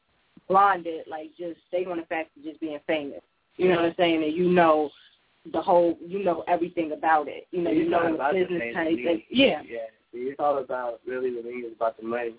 blinded, 0.47 1.07
like 1.07 1.29
just 1.37 1.59
stay 1.67 1.85
on 1.85 1.97
the 1.97 2.05
fact 2.05 2.29
of 2.37 2.43
just 2.43 2.59
being 2.59 2.79
famous. 2.85 3.21
You 3.57 3.69
know 3.69 3.75
what 3.77 3.85
I'm 3.85 3.95
saying? 3.97 4.23
And 4.23 4.33
you 4.33 4.49
know 4.49 4.91
the 5.51 5.61
whole, 5.61 5.97
you 6.05 6.23
know 6.23 6.43
everything 6.47 6.91
about 6.91 7.27
it. 7.27 7.47
You 7.51 7.61
know, 7.63 7.71
you 7.71 7.89
know 7.89 8.11
the 8.11 8.17
the 8.17 8.39
business 8.39 8.61
fame 8.61 8.73
type 8.73 8.87
to 8.87 9.21
Yeah. 9.35 9.61
Yeah. 9.67 9.79
See, 10.13 10.19
it's 10.19 10.39
all 10.39 10.59
about 10.59 10.99
really 11.07 11.33
with 11.33 11.45
me 11.45 11.51
is 11.51 11.73
about 11.75 11.97
the 11.97 12.03
money. 12.05 12.35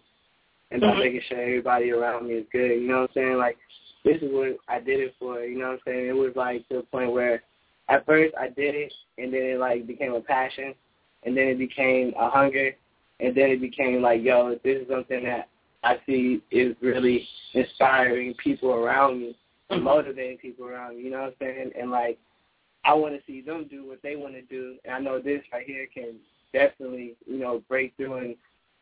And 0.71 0.83
about 0.83 0.97
Mhm. 0.97 1.01
making 1.01 1.21
sure 1.23 1.41
everybody 1.41 1.91
around 1.91 2.29
me 2.29 2.35
is 2.35 2.47
good. 2.53 2.81
You 2.81 2.89
know 2.89 3.03
what 3.03 3.11
I'm 3.11 3.15
saying? 3.15 3.37
Like 3.39 3.59
this 4.05 4.23
is 4.23 4.33
what 4.33 4.57
I 4.69 4.81
did 4.81 5.01
it 5.01 5.15
for, 5.19 5.45
you 5.45 5.59
know 5.59 5.69
what 5.69 5.75
I'm 5.75 5.81
saying? 5.87 6.07
It 6.09 6.17
was 6.17 6.35
like 6.35 6.67
to 6.69 6.77
the 6.77 6.83
point 6.83 7.13
where 7.13 7.43
at 7.89 8.07
first 8.07 8.35
I 8.39 8.49
did 8.49 8.75
it 8.75 8.93
and 9.19 9.33
then 9.33 9.43
it 9.43 9.59
like 9.59 9.87
became 9.87 10.15
a 10.15 10.21
passion 10.21 10.75
and 11.25 11.37
then 11.37 11.49
it 11.49 11.59
became 11.59 12.13
a 12.19 12.31
hunger 12.31 12.73
and 13.21 13.37
then 13.37 13.51
it 13.51 13.61
became 13.61 14.03
like, 14.03 14.23
yo, 14.23 14.59
this 14.65 14.83
is 14.83 14.89
something 14.89 15.25
that 15.25 15.49
I 15.85 15.97
see 16.07 16.43
is 16.51 16.77
really 16.81 17.27
inspiring 17.55 18.35
people 18.43 18.73
around 18.73 19.21
me, 19.21 19.37
motivating 19.71 20.39
people 20.39 20.67
around 20.67 20.97
me, 20.97 21.05
you 21.05 21.11
know 21.11 21.23
what 21.23 21.27
I'm 21.29 21.35
saying? 21.41 21.71
And 21.79 21.91
like 21.91 22.19
I 22.85 22.95
want 22.95 23.15
to 23.15 23.21
see 23.27 23.41
them 23.41 23.67
do 23.71 23.87
what 23.87 24.03
they 24.03 24.17
want 24.17 24.35
to 24.35 24.43
do, 24.43 24.77
and 24.85 24.95
I 24.95 24.99
know 24.99 25.21
this 25.21 25.43
right 25.53 25.67
here 25.67 25.87
can 25.93 26.17
definitely, 26.53 27.15
you 27.27 27.39
know, 27.39 27.63
break 27.69 27.97
through 27.97 28.15
and 28.15 28.37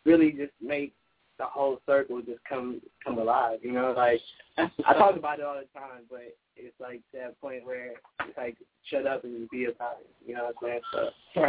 really 0.04 0.32
just 0.32 0.52
make 0.60 0.94
the 1.40 1.46
whole 1.46 1.80
circle 1.86 2.20
just 2.20 2.44
come 2.48 2.80
come 3.02 3.18
alive. 3.18 3.60
You 3.62 3.72
know, 3.72 3.94
like 3.96 4.20
I 4.58 4.92
talk 4.92 5.16
about 5.16 5.38
it 5.40 5.44
all 5.44 5.54
the 5.54 5.78
time, 5.78 6.02
but 6.10 6.36
it's 6.54 6.78
like 6.78 7.00
that 7.14 7.40
point 7.40 7.64
where 7.64 7.92
it's 8.26 8.36
like 8.36 8.56
shut 8.84 9.06
up 9.06 9.24
and 9.24 9.48
be 9.48 9.64
about 9.64 9.98
it. 10.00 10.10
You 10.24 10.34
know 10.34 10.52
what 10.60 10.70
I'm 10.70 10.80
saying? 10.92 11.10
So, 11.34 11.40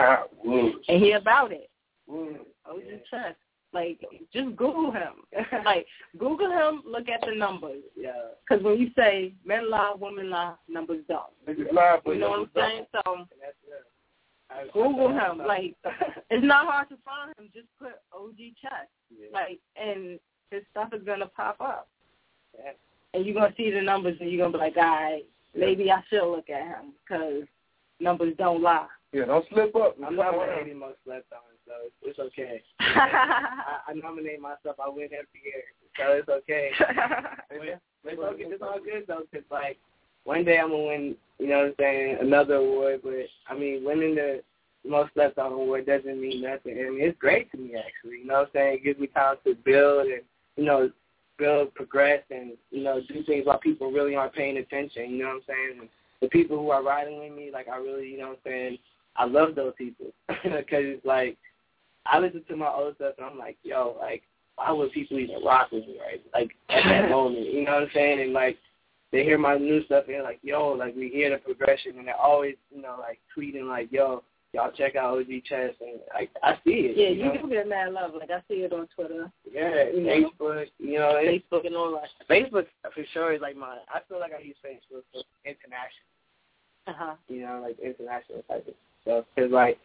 mm. 0.48 0.72
And 0.88 1.04
he 1.04 1.12
about 1.12 1.52
it. 1.52 1.70
Woo. 2.08 2.38
OG 2.66 2.82
Chess. 3.10 3.36
Like, 3.74 4.02
just 4.34 4.56
Google 4.58 4.92
him. 4.92 5.14
like, 5.66 5.86
Google 6.18 6.52
him, 6.52 6.84
look 6.86 7.08
at 7.08 7.22
the 7.26 7.34
numbers. 7.34 7.84
Yeah. 7.98 8.12
Because 8.48 8.62
when 8.66 8.78
you 8.78 8.90
say 8.98 9.34
men 9.46 9.70
lie, 9.70 9.94
women 9.98 10.30
lie, 10.30 10.56
numbers 10.68 11.04
don't. 11.08 11.32
Niggas 11.48 11.72
lie, 11.72 12.00
but 12.04 12.12
You 12.12 12.20
know 12.20 12.30
what 12.32 12.40
I'm 12.40 12.50
numbers 12.54 12.64
saying? 12.74 12.86
So, 12.92 13.02
I- 13.06 13.26
Google 14.74 15.10
him. 15.10 15.40
Like, 15.46 15.76
it's 16.30 16.46
not 16.46 16.66
hard 16.66 16.90
to 16.90 16.98
find 17.06 17.34
him. 17.38 17.50
Just 17.54 17.68
put 17.80 17.94
OG 18.14 18.38
Chess. 18.62 18.88
Yeah. 19.10 19.28
Like, 19.34 19.60
and 19.76 20.20
his 20.52 20.64
stuff 20.72 20.90
is 20.94 21.04
going 21.04 21.20
to 21.20 21.28
pop 21.28 21.60
up. 21.62 21.88
Yeah. 22.58 22.72
And 23.14 23.26
you're 23.26 23.36
going 23.36 23.52
to 23.52 23.58
see 23.58 23.72
the 23.72 23.82
numbers 23.82 24.18
and 24.20 24.30
you're 24.30 24.40
going 24.40 24.54
to 24.54 24.58
be 24.58 24.64
like, 24.64 24.78
all 24.78 24.84
right, 24.84 25.24
maybe 25.56 25.92
I 25.92 26.02
should 26.10 26.30
look 26.30 26.50
at 26.50 26.64
him 26.64 26.94
because 27.04 27.44
numbers 28.00 28.34
don't 28.38 28.62
lie. 28.62 28.88
Yeah, 29.12 29.26
don't 29.26 29.46
slip 29.52 29.76
up. 29.76 29.98
I'm 30.06 30.16
not 30.16 30.38
one 30.38 30.48
the 30.68 30.74
most 30.74 30.98
slept 31.04 31.32
on, 31.34 31.40
so 31.66 31.74
it's, 32.04 32.18
okay. 32.18 32.64
I, 32.80 33.80
I 33.90 33.94
nominate 33.94 34.40
myself. 34.40 34.78
I 34.80 34.88
win 34.88 35.10
every 35.12 35.42
year, 35.44 35.64
so 35.98 36.14
it's 36.14 36.30
okay. 36.30 36.72
It's 38.04 38.20
okay. 38.20 38.44
It's 38.48 38.64
all 38.64 38.80
good 38.84 39.04
though, 39.08 39.22
cause 39.32 39.44
like 39.52 39.78
one 40.24 40.46
day 40.46 40.60
I'm 40.60 40.70
gonna 40.70 40.84
win. 40.84 41.16
You 41.40 41.48
know 41.48 41.58
what 41.58 41.68
I'm 41.68 41.76
saying? 41.80 42.18
Another 42.22 42.56
award, 42.56 43.02
but 43.04 43.14
I 43.48 43.58
mean, 43.58 43.84
winning 43.84 44.16
the 44.16 44.42
most 44.88 45.14
slept 45.14 45.38
on 45.38 45.52
award 45.52 45.86
doesn't 45.86 46.22
mean 46.22 46.42
nothing. 46.42 46.78
I 46.78 46.90
mean, 46.90 47.02
it's 47.02 47.18
great 47.20 47.52
to 47.52 47.58
me 47.58 47.76
actually. 47.76 48.20
You 48.20 48.28
know 48.28 48.40
what 48.40 48.48
I'm 48.48 48.54
saying? 48.54 48.76
It 48.76 48.84
gives 48.84 49.00
me 49.00 49.08
time 49.08 49.38
to 49.46 49.56
build 49.56 50.08
and 50.08 50.22
you 50.56 50.66
know 50.66 50.92
build, 51.38 51.74
progress, 51.74 52.22
and 52.30 52.54
you 52.70 52.84
know 52.84 53.02
do 53.08 53.24
things 53.24 53.46
while 53.46 53.60
people 53.60 53.92
really 53.92 54.16
aren't 54.16 54.34
paying 54.34 54.58
attention. 54.58 55.12
You 55.12 55.24
know 55.24 55.30
what 55.30 55.36
I'm 55.36 55.42
saying? 55.48 55.80
And 55.82 55.90
the 56.22 56.30
people 56.30 56.58
who 56.58 56.70
are 56.70 56.84
riding 56.84 57.20
with 57.20 57.34
me, 57.34 57.50
like 57.52 57.68
I 57.68 57.78
really, 57.78 58.08
you 58.10 58.20
know 58.20 58.30
what 58.30 58.40
I'm 58.46 58.52
saying? 58.52 58.78
I 59.16 59.26
love 59.26 59.56
those 59.56 59.74
people 59.78 60.08
because 60.28 60.64
it's 60.70 61.06
like 61.06 61.38
I 62.06 62.20
listen 62.20 62.44
to 62.48 62.56
my 62.56 62.70
old 62.70 62.96
stuff 62.96 63.16
and 63.18 63.26
I'm 63.26 63.38
like, 63.38 63.58
yo, 63.64 63.98
like 64.00 64.24
why 64.56 64.72
would 64.72 64.92
people 64.92 65.18
even 65.20 65.44
rock 65.44 65.72
with 65.72 65.86
me, 65.86 65.98
right? 66.00 66.22
Like 66.34 66.52
at 66.70 66.84
that 66.84 67.10
moment, 67.10 67.52
you 67.52 67.66
know 67.66 67.74
what 67.74 67.84
I'm 67.84 67.90
saying? 67.94 68.22
And 68.22 68.34
like 68.34 68.58
they 69.12 69.24
hear 69.24 69.38
my 69.38 69.58
new 69.58 69.84
stuff 69.86 70.06
and 70.08 70.16
they're 70.16 70.24
like, 70.24 70.40
yo, 70.42 70.70
like 70.70 70.96
we 70.96 71.10
hear 71.10 71.30
the 71.30 71.38
progression 71.38 71.98
and 71.98 72.08
they're 72.08 72.16
always, 72.16 72.56
you 72.74 72.82
know, 72.82 72.96
like 73.00 73.20
tweeting 73.38 73.68
like, 73.68 73.92
yo, 73.92 74.24
y'all 74.54 74.72
check 74.72 74.96
out 74.96 75.18
OG 75.18 75.28
Chess 75.46 75.74
and 75.82 76.00
like 76.14 76.30
I 76.44 76.54
see 76.64 76.92
it. 76.92 76.98
Yeah, 76.98 77.10
you 77.10 77.32
you 77.34 77.42
know? 77.42 77.62
give 77.62 77.68
mad 77.68 77.94
love. 77.94 78.12
Like, 78.18 78.32
I 78.32 78.42
see 78.48 78.62
it 78.62 78.74
on 78.74 78.88
Twitter. 78.96 79.32
Yeah, 79.52 79.90
You 79.94 80.04
know? 80.04 80.32
Facebook, 80.40 80.66
you 80.80 81.00
know, 81.00 81.22
Facebook 81.26 81.66
and 81.66 81.76
all 81.76 81.92
that. 81.92 82.28
Facebook 82.30 82.66
for 82.94 83.06
sure 83.14 83.34
is 83.34 83.42
like 83.42 83.56
my. 83.56 83.78
I 83.94 84.00
feel 84.08 84.20
like 84.20 84.32
I 84.38 84.42
use 84.42 84.58
Facebook 84.66 85.04
for 85.12 85.24
international. 85.46 86.08
Uh-huh. 86.88 87.16
You 87.28 87.42
know, 87.42 87.62
like 87.64 87.78
international 87.80 88.44
type 88.48 88.68
of 88.68 88.74
stuff. 89.04 89.26
Cause 89.38 89.52
like 89.52 89.78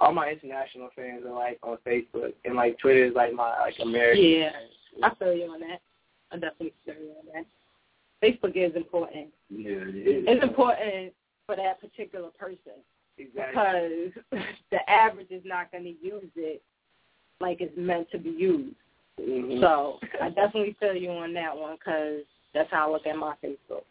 all 0.00 0.12
my 0.12 0.30
international 0.30 0.88
fans 0.94 1.24
are 1.26 1.34
like 1.34 1.58
on 1.62 1.78
Facebook, 1.86 2.32
and 2.44 2.54
like 2.54 2.78
Twitter 2.78 3.04
is 3.04 3.14
like 3.14 3.32
my 3.34 3.58
like 3.60 3.74
American. 3.80 4.24
Yeah, 4.24 4.50
I 5.02 5.14
feel 5.16 5.34
you 5.34 5.50
on 5.50 5.60
that. 5.60 5.80
I 6.30 6.36
definitely 6.36 6.74
feel 6.84 6.94
you 6.94 7.10
on 7.20 7.34
that. 7.34 7.46
Facebook 8.22 8.56
is 8.56 8.74
important. 8.76 9.28
Yeah, 9.50 9.70
it 9.70 9.96
is. 9.96 10.24
It's 10.26 10.42
important 10.42 11.12
for 11.46 11.56
that 11.56 11.80
particular 11.80 12.28
person 12.38 12.72
Exactly. 13.16 14.12
because 14.14 14.44
the 14.70 14.90
average 14.90 15.30
is 15.30 15.42
not 15.44 15.70
going 15.72 15.84
to 15.84 15.94
use 16.06 16.30
it 16.36 16.62
like 17.40 17.60
it's 17.60 17.76
meant 17.76 18.10
to 18.10 18.18
be 18.18 18.30
used. 18.30 18.74
Mhm. 19.20 19.60
So 19.60 19.98
I 20.20 20.30
definitely 20.30 20.76
feel 20.78 20.94
you 20.94 21.10
on 21.10 21.32
that 21.34 21.56
one 21.56 21.76
because 21.76 22.22
that's 22.54 22.70
how 22.70 22.88
I 22.88 22.92
look 22.92 23.06
at 23.06 23.16
my 23.16 23.34
Facebook. 23.42 23.82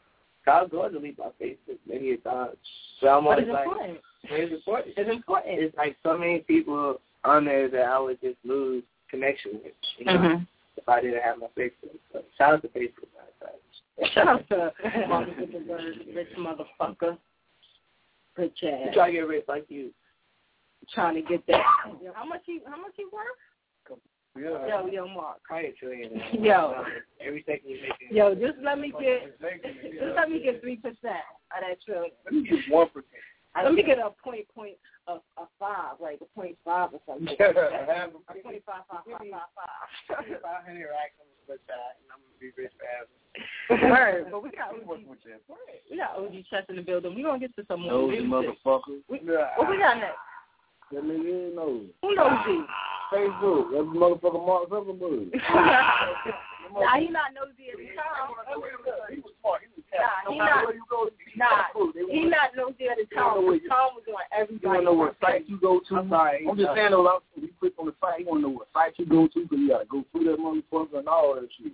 I'll 0.48 0.68
go 0.68 0.88
delete 0.90 1.20
my 1.20 1.30
Facebook 1.42 1.78
many 1.86 2.12
a 2.12 2.18
time. 2.18 2.52
So 3.02 3.08
I'm 3.10 3.28
always 3.28 3.44
it's 3.44 3.52
like, 3.52 3.66
important. 3.68 3.98
it's 4.24 4.54
important. 4.54 4.94
It's 4.98 5.10
important. 5.10 5.60
It's 5.60 5.76
like 5.78 5.98
so 6.04 6.18
many 6.18 6.40
people 6.40 7.02
on 7.26 7.44
there 7.46 7.70
that 7.70 7.82
I 7.84 8.00
would 8.00 8.22
just 8.22 8.38
lose 8.46 8.84
connection 9.10 9.60
with. 9.64 9.74
You 9.98 10.06
know, 10.06 10.14
Mhm. 10.14 10.48
If 10.78 10.88
I 10.88 11.02
didn't 11.02 11.22
have 11.22 11.40
my 11.40 11.48
Facebook. 11.58 11.98
So 12.14 12.24
shout 12.38 12.54
out 12.54 12.62
to 12.62 12.68
Facebook. 12.70 13.08
Shout 14.14 14.28
out 14.28 14.48
to 14.50 14.72
Marcus 15.10 15.34
Zuckerberg, 15.40 16.16
rich 16.16 16.28
motherfucker. 16.38 17.18
Rich 18.38 18.60
ass. 18.64 18.80
You 18.86 18.92
try 18.94 19.08
to 19.08 19.12
get 19.12 19.28
rich 19.28 19.46
like 19.48 19.66
you. 19.70 19.90
Trying 20.94 21.16
to 21.16 21.22
get 21.24 21.46
that. 21.48 21.64
How 22.14 22.24
much 22.24 22.42
he? 22.46 22.60
How 22.68 22.80
much 22.80 22.92
he 22.96 23.06
worth? 23.12 23.26
Yeah. 24.40 24.68
Yo, 24.68 24.88
yo, 24.88 25.08
Mark. 25.08 25.38
Probably 25.44 25.70
a 25.70 25.72
trillion. 25.74 26.22
Yo. 26.40 26.84
Every 27.20 27.44
second 27.48 27.70
you 27.70 27.82
make 27.82 27.92
it. 28.00 28.16
Yo, 28.16 28.36
just 28.36 28.60
let 28.64 28.80
me 28.80 28.94
get, 29.00 29.40
just 29.42 30.16
let 30.16 30.30
me 30.30 30.42
get 30.44 30.62
three 30.62 30.76
percent 30.76 31.26
of 31.56 31.62
that 31.62 31.82
trillion. 31.84 32.12
One 32.70 32.90
percent. 32.90 33.06
Let 33.64 33.74
me 33.74 33.84
get 33.84 33.98
a 34.00 34.12
point, 34.24 34.48
point, 34.54 34.78
a, 35.08 35.14
a 35.14 35.46
five, 35.60 35.98
like 36.00 36.20
a 36.22 36.26
point 36.38 36.58
five 36.64 36.90
or 36.94 37.00
something. 37.08 37.28
Half 37.40 37.56
a 37.56 38.34
point 38.44 38.64
five, 38.66 38.84
five, 38.90 39.04
five, 39.06 39.28
five, 39.32 39.52
five. 39.56 40.26
Five 40.42 40.64
hundred 40.66 40.90
racks 40.92 41.18
on 41.20 41.28
the 41.28 41.38
flip 41.46 41.62
side, 41.68 41.98
and 42.00 42.08
I'm 42.12 42.20
gonna 42.22 42.40
be 42.40 42.52
rich 42.56 42.72
forever. 42.78 43.12
Word, 43.92 44.28
but 44.32 44.44
we 44.44 44.50
got 44.52 44.74
OG, 44.74 45.06
we 45.92 45.98
got 45.98 46.18
OG 46.18 46.34
chess 46.50 46.66
in 46.70 46.76
the 46.78 46.82
building. 46.82 47.16
We 47.16 47.24
gonna 47.24 47.40
get 47.40 47.56
to 47.56 47.66
some 47.68 47.82
more 47.82 48.10
Nosy 48.10 48.24
motherfucker. 48.24 49.04
We, 49.10 49.20
what 49.20 49.70
we 49.70 49.78
got 49.78 49.98
next? 49.98 50.18
That 50.92 51.04
nigga 51.04 51.48
ain't 51.48 51.56
know. 51.56 51.84
Who 52.02 52.16
nosy? 52.16 52.64
Facebook. 53.12 53.72
That's 53.72 53.92
motherfucker 53.92 54.46
Mark 54.46 54.70
Zuckerberg. 54.70 55.32
nah, 56.74 56.96
he 57.00 57.10
not 57.10 57.36
nosy 57.36 57.72
every 57.72 57.92
time. 57.96 58.32
He 59.12 59.20
was 59.20 59.34
smart. 59.42 59.62
He 59.64 59.70
was 59.76 59.77
Nah, 59.94 60.32
he 60.32 60.38
No 60.38 60.46
not. 60.46 60.74
you 60.76 60.84
go, 60.90 61.10
Nah, 61.36 61.64
he 62.12 62.26
not 62.26 62.50
nosy 62.56 62.88
at 62.90 62.98
the 62.98 63.06
don't 63.16 63.16
know 63.16 63.34
time. 63.36 63.46
where 63.46 63.60
The 63.60 63.68
Tom 63.70 63.90
was 63.96 64.04
on 64.08 64.14
You 64.14 64.42
everybody. 64.42 64.68
want 64.68 64.80
to 64.80 64.84
know 64.86 64.94
what 64.94 65.16
site 65.22 65.48
you 65.50 65.58
go 65.60 65.80
to? 65.88 65.96
I'm 65.96 66.10
sorry. 66.10 66.46
I'm 66.50 66.58
just 66.58 66.76
saying 66.76 66.92
though, 66.92 67.22
you 67.36 67.50
click 67.60 67.74
on 67.80 67.86
the 67.88 67.94
site, 68.02 68.20
you 68.22 68.26
want 68.28 68.40
to 68.44 68.48
know 68.50 68.54
what 68.58 68.68
site 68.74 68.94
you 68.98 69.06
go 69.06 69.28
to 69.28 69.44
because 69.44 69.58
you 69.60 69.70
got 69.70 69.80
to 69.80 69.86
go 69.86 70.04
through 70.12 70.26
that 70.26 70.40
motherfucker 70.40 71.00
and 71.00 71.08
all 71.08 71.36
that 71.36 71.48
shit. 71.58 71.72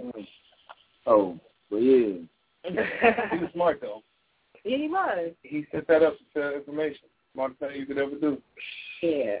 Mm. 0.00 0.26
Oh, 1.06 1.38
but 1.70 1.76
yeah. 1.78 2.16
He 3.32 3.38
was 3.38 3.50
smart 3.52 3.80
though. 3.80 4.02
Yeah, 4.64 4.76
he 4.78 4.88
was. 4.88 5.32
He 5.42 5.66
set 5.72 5.86
that 5.88 6.02
up 6.02 6.14
to 6.18 6.24
sell 6.32 6.54
information. 6.54 7.06
Smartest 7.34 7.60
thing 7.60 7.76
you 7.80 7.86
could 7.86 7.98
ever 7.98 8.14
do. 8.16 8.40
Yeah. 9.02 9.36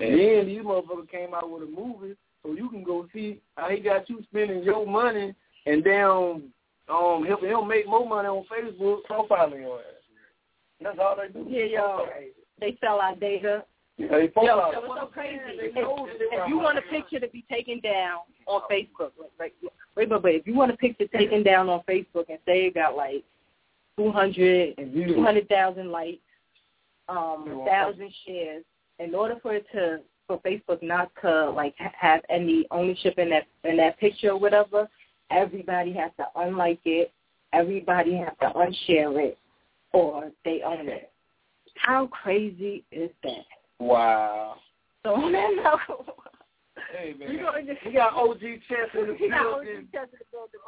And 0.00 0.18
then 0.18 0.46
these 0.46 0.60
motherfuckers 0.60 1.10
came 1.10 1.34
out 1.34 1.50
with 1.50 1.62
a 1.62 1.66
movie 1.66 2.14
so 2.42 2.52
you 2.52 2.68
can 2.68 2.84
go 2.84 3.06
see 3.12 3.40
how 3.56 3.68
he 3.70 3.80
got 3.80 4.08
you 4.08 4.22
spending 4.30 4.62
your 4.62 4.86
money 4.86 5.34
and 5.66 5.82
then 5.82 6.50
um 6.88 7.24
helping 7.24 7.50
him 7.50 7.68
make 7.68 7.86
more 7.86 8.08
money 8.08 8.28
on 8.28 8.44
Facebook. 8.44 9.00
Profiling 9.08 9.60
your 9.60 9.78
ass. 9.78 9.84
That's 10.80 10.98
all 11.00 11.16
they 11.16 11.32
do. 11.32 11.46
Yeah, 11.48 11.64
yo. 11.64 12.06
They 12.60 12.76
sell 12.80 13.00
our 13.00 13.14
data. 13.16 13.64
Yeah, 13.96 14.08
they 14.10 14.22
Yo, 14.22 14.28
profile. 14.28 14.70
so 14.74 14.88
what's 14.88 15.00
so 15.00 15.06
crazy? 15.06 15.40
If, 15.44 15.72
if 15.74 16.48
you 16.48 16.58
want 16.58 16.78
a 16.78 16.82
picture 16.82 17.18
to 17.18 17.28
be 17.28 17.44
taken 17.50 17.80
down 17.80 18.20
on 18.46 18.62
Facebook, 18.70 19.10
like, 19.40 19.54
wait, 19.96 20.08
but, 20.08 20.22
wait. 20.22 20.36
If 20.36 20.46
you 20.46 20.54
want 20.54 20.70
a 20.70 20.76
picture 20.76 21.06
taken 21.08 21.42
down 21.42 21.68
on 21.68 21.82
Facebook 21.88 22.26
and 22.28 22.38
say 22.46 22.66
it 22.66 22.74
got 22.74 22.96
like 22.96 23.24
200, 23.96 24.76
200,000 24.76 25.90
likes, 25.90 26.18
um, 27.08 27.64
thousand 27.66 28.12
shares, 28.24 28.64
in 29.00 29.14
order 29.14 29.36
for 29.42 29.54
it 29.54 29.66
to 29.72 30.00
for 30.28 30.38
Facebook 30.40 30.82
not 30.82 31.10
to 31.22 31.50
like 31.50 31.74
have 31.78 32.20
any 32.28 32.66
ownership 32.70 33.18
in 33.18 33.30
that 33.30 33.46
in 33.64 33.78
that 33.78 33.98
picture 33.98 34.30
or 34.30 34.38
whatever, 34.38 34.88
everybody 35.30 35.92
has 35.92 36.10
to 36.18 36.26
unlike 36.36 36.80
it 36.84 37.12
everybody 37.52 38.14
has 38.16 38.32
to 38.40 38.46
unshare 38.58 39.18
it 39.24 39.38
or 39.92 40.30
they 40.44 40.60
own 40.64 40.86
it. 40.88 41.10
How 41.76 42.06
crazy 42.08 42.84
is 42.92 43.10
that? 43.22 43.44
Wow. 43.78 44.56
So 45.04 45.14
on 45.14 45.32
that 45.32 45.50
note, 45.88 46.14
Hey 46.92 47.14
man, 47.18 47.28
we 47.30 47.36
gonna 47.38 47.62
just 47.62 47.84
we 47.86 47.92
got 47.92 48.14
OG 48.14 48.40
Chess 48.68 48.88
in 48.94 49.06
the 49.08 49.12
we 49.20 49.28
got 49.30 49.46
OG 49.46 49.64
building. 49.64 49.88
Chess 49.92 50.08
in 50.12 50.18
the 50.18 50.24
building. 50.30 50.60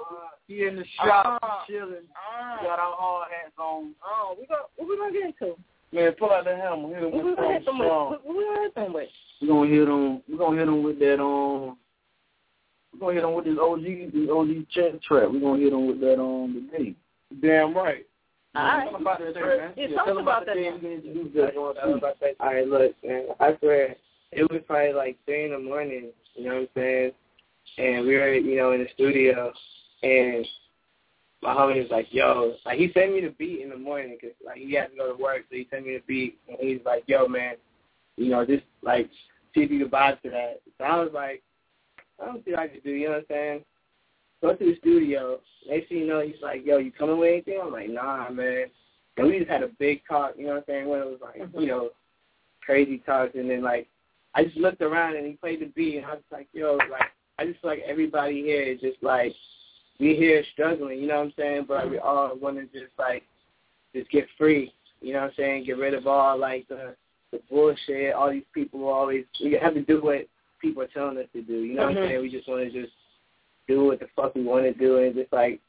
He 0.48 0.64
in 0.66 0.76
the 0.76 0.84
shop 0.96 1.38
Uh, 1.42 1.48
chilling. 1.66 2.06
uh. 2.14 2.62
got 2.62 2.78
our 2.78 2.94
hard 2.96 3.28
hats 3.30 3.52
on. 3.58 3.94
Oh, 4.04 4.36
we 4.38 4.46
go. 4.46 4.56
What 4.76 4.88
we 4.88 4.96
gonna 4.96 5.12
get 5.12 5.26
into? 5.26 5.56
Man, 5.92 6.12
pull 6.18 6.30
out 6.30 6.44
the 6.44 6.56
hammer. 6.56 6.88
Hit 6.94 7.02
him 7.04 7.10
What 7.12 7.24
we 7.24 7.30
with 7.30 7.38
gonna 7.38 7.52
hit 7.54 7.64
something 7.64 7.64
them 7.64 7.78
with? 7.78 7.86
strong. 7.88 8.10
What 8.10 8.36
we 8.36 8.44
gonna 8.44 8.62
hit 8.62 8.74
them 8.74 8.92
with? 8.92 9.08
We're 9.42 9.48
gonna 9.48 9.70
hit 9.70 9.86
them. 9.86 10.22
We're 10.28 10.38
gonna 10.38 10.56
hit 10.58 10.66
them 10.66 10.82
with 10.82 10.98
that 11.00 11.20
um. 11.20 11.76
We're 12.92 12.98
gonna 13.00 13.14
hit 13.14 13.22
them 13.22 13.34
with 13.34 13.44
this 13.44 13.58
OG, 13.60 14.12
this 14.12 14.30
OG 14.30 14.66
check 14.70 15.02
trap. 15.02 15.30
We're 15.32 15.40
gonna 15.40 15.60
hit 15.62 15.70
them 15.70 15.86
with 15.86 16.00
that 16.00 16.18
on 16.18 16.44
um 16.44 16.70
today. 16.72 16.94
Damn 17.40 17.74
right. 17.76 18.06
All 18.56 18.64
right. 18.64 18.84
Tell 18.86 18.96
'em 18.96 19.00
about 19.02 19.18
that, 19.20 19.34
man. 19.34 19.72
Yeah, 19.76 19.86
Yeah, 19.86 19.96
tell 19.96 20.04
tell 20.04 20.04
us 20.04 20.08
'em 20.10 20.16
about 20.18 20.42
about 20.42 20.46
that. 20.46 20.54
the 20.56 20.60
day 20.60 20.68
now. 20.70 20.74
we 20.74 20.80
can 20.80 20.92
introduce 20.92 21.28
I 21.36 21.40
that. 21.46 21.54
don't 21.54 21.76
know 21.76 21.94
about 21.96 22.20
that. 22.20 22.34
All 22.40 22.46
right, 22.54 22.66
look, 22.66 23.04
man. 23.04 23.26
I 23.38 23.56
swear, 23.58 23.96
it 24.32 24.50
was 24.50 24.62
probably 24.66 24.92
like 24.92 25.16
three 25.24 25.44
in 25.44 25.52
the 25.52 25.58
morning. 25.58 26.10
You 26.34 26.44
know 26.44 26.54
what 26.54 26.60
I'm 26.62 26.68
saying? 26.74 27.12
And 27.78 28.06
we 28.06 28.16
were, 28.16 28.34
you 28.34 28.56
know, 28.56 28.72
in 28.72 28.80
the 28.82 28.88
studio, 28.94 29.52
and 30.02 30.44
my 31.42 31.54
homie 31.54 31.80
was 31.80 31.90
like, 31.90 32.12
"Yo," 32.12 32.56
like 32.66 32.78
he 32.78 32.90
sent 32.92 33.12
me 33.14 33.20
the 33.20 33.30
beat 33.30 33.60
in 33.60 33.70
the 33.70 33.76
morning 33.76 34.18
'cause 34.18 34.32
like 34.44 34.58
he 34.58 34.72
had 34.72 34.90
to 34.90 34.96
go 34.96 35.14
to 35.16 35.22
work, 35.22 35.44
so 35.48 35.54
he 35.56 35.66
sent 35.70 35.86
me 35.86 35.94
the 35.96 36.02
beat, 36.06 36.38
and 36.48 36.58
he's 36.58 36.84
like, 36.84 37.04
"Yo, 37.06 37.28
man, 37.28 37.56
you 38.16 38.30
know, 38.30 38.44
just 38.44 38.64
like 38.82 39.08
see 39.54 39.62
if 39.62 39.70
you 39.70 39.78
can 39.80 39.88
vibe 39.90 40.20
to 40.22 40.30
that." 40.30 40.60
So 40.78 40.84
I 40.84 40.98
was 41.02 41.12
like, 41.12 41.42
"I 42.20 42.26
don't 42.26 42.44
see 42.44 42.52
what 42.52 42.60
I 42.60 42.68
can 42.68 42.80
do." 42.80 42.90
You 42.90 43.06
know 43.06 43.12
what 43.12 43.18
I'm 43.18 43.26
saying? 43.28 43.64
Go 44.42 44.54
to 44.54 44.64
the 44.64 44.76
studio. 44.78 45.40
Next 45.68 45.88
thing 45.88 45.98
you 45.98 46.06
know, 46.06 46.20
he's 46.20 46.40
like, 46.42 46.64
"Yo, 46.64 46.78
you 46.78 46.92
coming 46.92 47.18
with 47.18 47.32
anything?" 47.32 47.60
I'm 47.62 47.72
like, 47.72 47.90
"Nah, 47.90 48.30
man." 48.30 48.66
And 49.16 49.26
we 49.26 49.38
just 49.38 49.50
had 49.50 49.62
a 49.62 49.68
big 49.78 50.02
talk. 50.08 50.34
You 50.36 50.46
know 50.46 50.52
what 50.52 50.58
I'm 50.58 50.64
saying? 50.66 50.88
When 50.88 51.00
it 51.00 51.06
was 51.06 51.20
like, 51.20 51.42
you 51.58 51.66
know, 51.66 51.90
crazy 52.64 52.98
talks, 52.98 53.34
and 53.34 53.50
then 53.50 53.62
like 53.62 53.88
I 54.34 54.44
just 54.44 54.56
looked 54.56 54.80
around 54.80 55.16
and 55.16 55.26
he 55.26 55.32
played 55.32 55.60
the 55.60 55.66
beat, 55.66 55.96
and 55.96 56.06
I 56.06 56.14
was 56.14 56.22
like, 56.30 56.48
"Yo, 56.52 56.76
like." 56.90 57.10
I 57.40 57.46
just 57.46 57.60
feel 57.62 57.70
like 57.70 57.82
everybody 57.86 58.42
here 58.42 58.62
is 58.62 58.80
just 58.80 59.02
like 59.02 59.34
we 59.98 60.14
here 60.14 60.44
struggling, 60.52 61.00
you 61.00 61.08
know 61.08 61.16
what 61.16 61.24
I'm 61.24 61.32
saying? 61.38 61.64
But 61.66 61.90
we 61.90 61.98
all 61.98 62.36
want 62.36 62.56
to 62.56 62.64
just 62.64 62.92
like 62.98 63.22
just 63.94 64.10
get 64.10 64.26
free, 64.36 64.74
you 65.00 65.14
know 65.14 65.20
what 65.20 65.28
I'm 65.28 65.34
saying? 65.38 65.64
Get 65.64 65.78
rid 65.78 65.94
of 65.94 66.06
all 66.06 66.38
like 66.38 66.68
the 66.68 66.94
the 67.32 67.40
bullshit. 67.48 68.12
All 68.12 68.30
these 68.30 68.42
people 68.52 68.86
always 68.88 69.24
we 69.42 69.52
have 69.52 69.72
to 69.72 69.82
do 69.82 70.02
what 70.02 70.26
people 70.60 70.82
are 70.82 70.88
telling 70.88 71.18
us 71.18 71.26
to 71.32 71.42
do. 71.42 71.62
You 71.62 71.74
know 71.74 71.86
what 71.86 71.96
Mhm. 71.96 72.02
I'm 72.02 72.08
saying? 72.08 72.20
We 72.22 72.30
just 72.30 72.48
want 72.48 72.72
to 72.72 72.82
just 72.82 72.92
do 73.66 73.84
what 73.84 74.00
the 74.00 74.08
fuck 74.08 74.34
we 74.34 74.42
want 74.42 74.64
to 74.64 74.72
do 74.72 74.98
and 74.98 75.14
just 75.14 75.32
like 75.32 75.60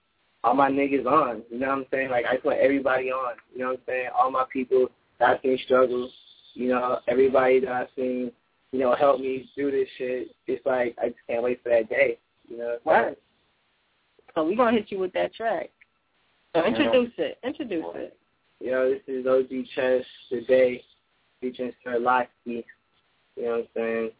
all 0.43 0.53
my 0.53 0.69
niggas 0.69 1.05
on. 1.05 1.43
You 1.49 1.59
know 1.59 1.69
what 1.69 1.77
I'm 1.79 1.85
saying? 1.91 2.09
Like 2.09 2.25
I 2.25 2.33
just 2.33 2.45
want 2.45 2.59
everybody 2.59 3.11
on. 3.11 3.35
You 3.53 3.59
know 3.59 3.67
what 3.69 3.79
I'm 3.79 3.85
saying? 3.87 4.09
All 4.17 4.31
my 4.31 4.45
people 4.51 4.89
that 5.19 5.29
I've 5.29 5.41
seen 5.41 5.57
struggle. 5.65 6.09
You 6.53 6.67
know 6.67 6.99
everybody 7.07 7.59
that 7.61 7.71
I've 7.71 7.87
seen 7.95 8.31
you 8.71 8.79
know, 8.79 8.95
help 8.95 9.19
me 9.19 9.49
do 9.55 9.69
this 9.69 9.87
shit. 9.97 10.33
It's 10.47 10.65
like 10.65 10.95
I 11.01 11.07
just 11.07 11.19
can't 11.27 11.43
wait 11.43 11.61
for 11.61 11.69
that 11.69 11.89
day. 11.89 12.17
You 12.47 12.57
know. 12.57 12.77
Right. 12.85 13.17
So 14.35 14.45
we 14.45 14.55
gonna 14.55 14.71
hit 14.71 14.91
you 14.91 14.99
with 14.99 15.13
that 15.13 15.33
track. 15.33 15.69
So 16.55 16.65
introduce 16.65 17.11
it. 17.17 17.37
Introduce 17.43 17.85
it. 17.95 18.17
Yo, 18.59 18.91
this 18.91 19.01
is 19.07 19.25
OG 19.25 19.67
Chess 19.75 20.05
today, 20.29 20.83
featuring 21.39 21.73
Sir 21.83 21.99
Locky. 21.99 22.29
You 22.45 22.63
know 23.37 23.51
what 23.51 23.59
I'm 23.59 23.67
saying? 23.75 24.11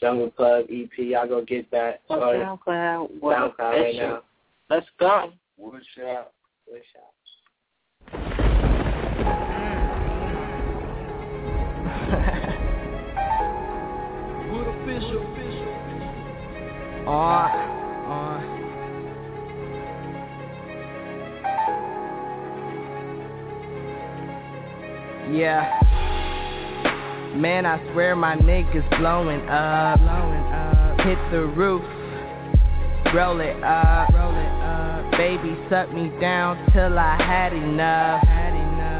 Jungle 0.00 0.30
Club 0.30 0.66
EP. 0.70 0.90
Y'all 0.98 1.26
go 1.26 1.44
get 1.44 1.70
that. 1.70 2.02
On 2.08 2.18
Or 2.18 2.34
SoundCloud. 2.34 3.20
What 3.20 3.36
SoundCloud 3.36 3.58
right 3.58 3.80
official. 3.80 4.08
now. 4.08 4.22
Let's 4.70 4.86
go. 5.00 5.32
Woodshop. 5.60 6.26
Woodshop. 6.70 7.12
Wood 14.50 14.68
official. 14.68 15.24
Uh, 17.06 17.48
uh. 18.08 18.58
Yeah. 25.32 25.87
Man, 27.36 27.66
I 27.66 27.78
swear 27.92 28.16
my 28.16 28.36
niggas 28.36 28.88
blowing 28.98 29.46
up. 29.48 29.98
Hit 31.00 31.18
the 31.30 31.46
roof. 31.46 31.82
Roll 33.14 33.40
it 33.40 33.62
up. 33.62 34.10
Baby, 35.12 35.56
suck 35.70 35.92
me 35.92 36.10
down 36.20 36.56
till 36.72 36.98
I 36.98 37.16
had 37.16 37.52
enough. 37.52 38.22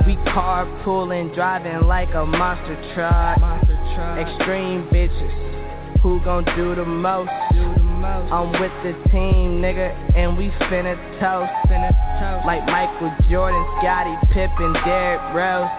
We 0.06 0.16
carpooling, 0.32 1.34
driving 1.34 1.86
like 1.86 2.14
a 2.14 2.24
monster 2.24 2.76
truck. 2.94 3.38
Extreme 4.18 4.88
bitches. 4.92 6.00
Who 6.02 6.20
gon' 6.24 6.44
do 6.56 6.74
the 6.74 6.84
most? 6.84 7.30
I'm 7.30 8.52
with 8.52 8.72
the 8.84 8.92
team, 9.10 9.60
nigga, 9.60 9.92
and 10.16 10.38
we. 10.38 10.48
Finna 10.68 10.96
toast. 11.18 11.50
Like 12.46 12.64
Michael 12.66 13.10
Jordan, 13.30 13.64
Scottie 13.78 14.16
Pippen, 14.32 14.72
Derrick 14.84 15.34
Rose. 15.34 15.70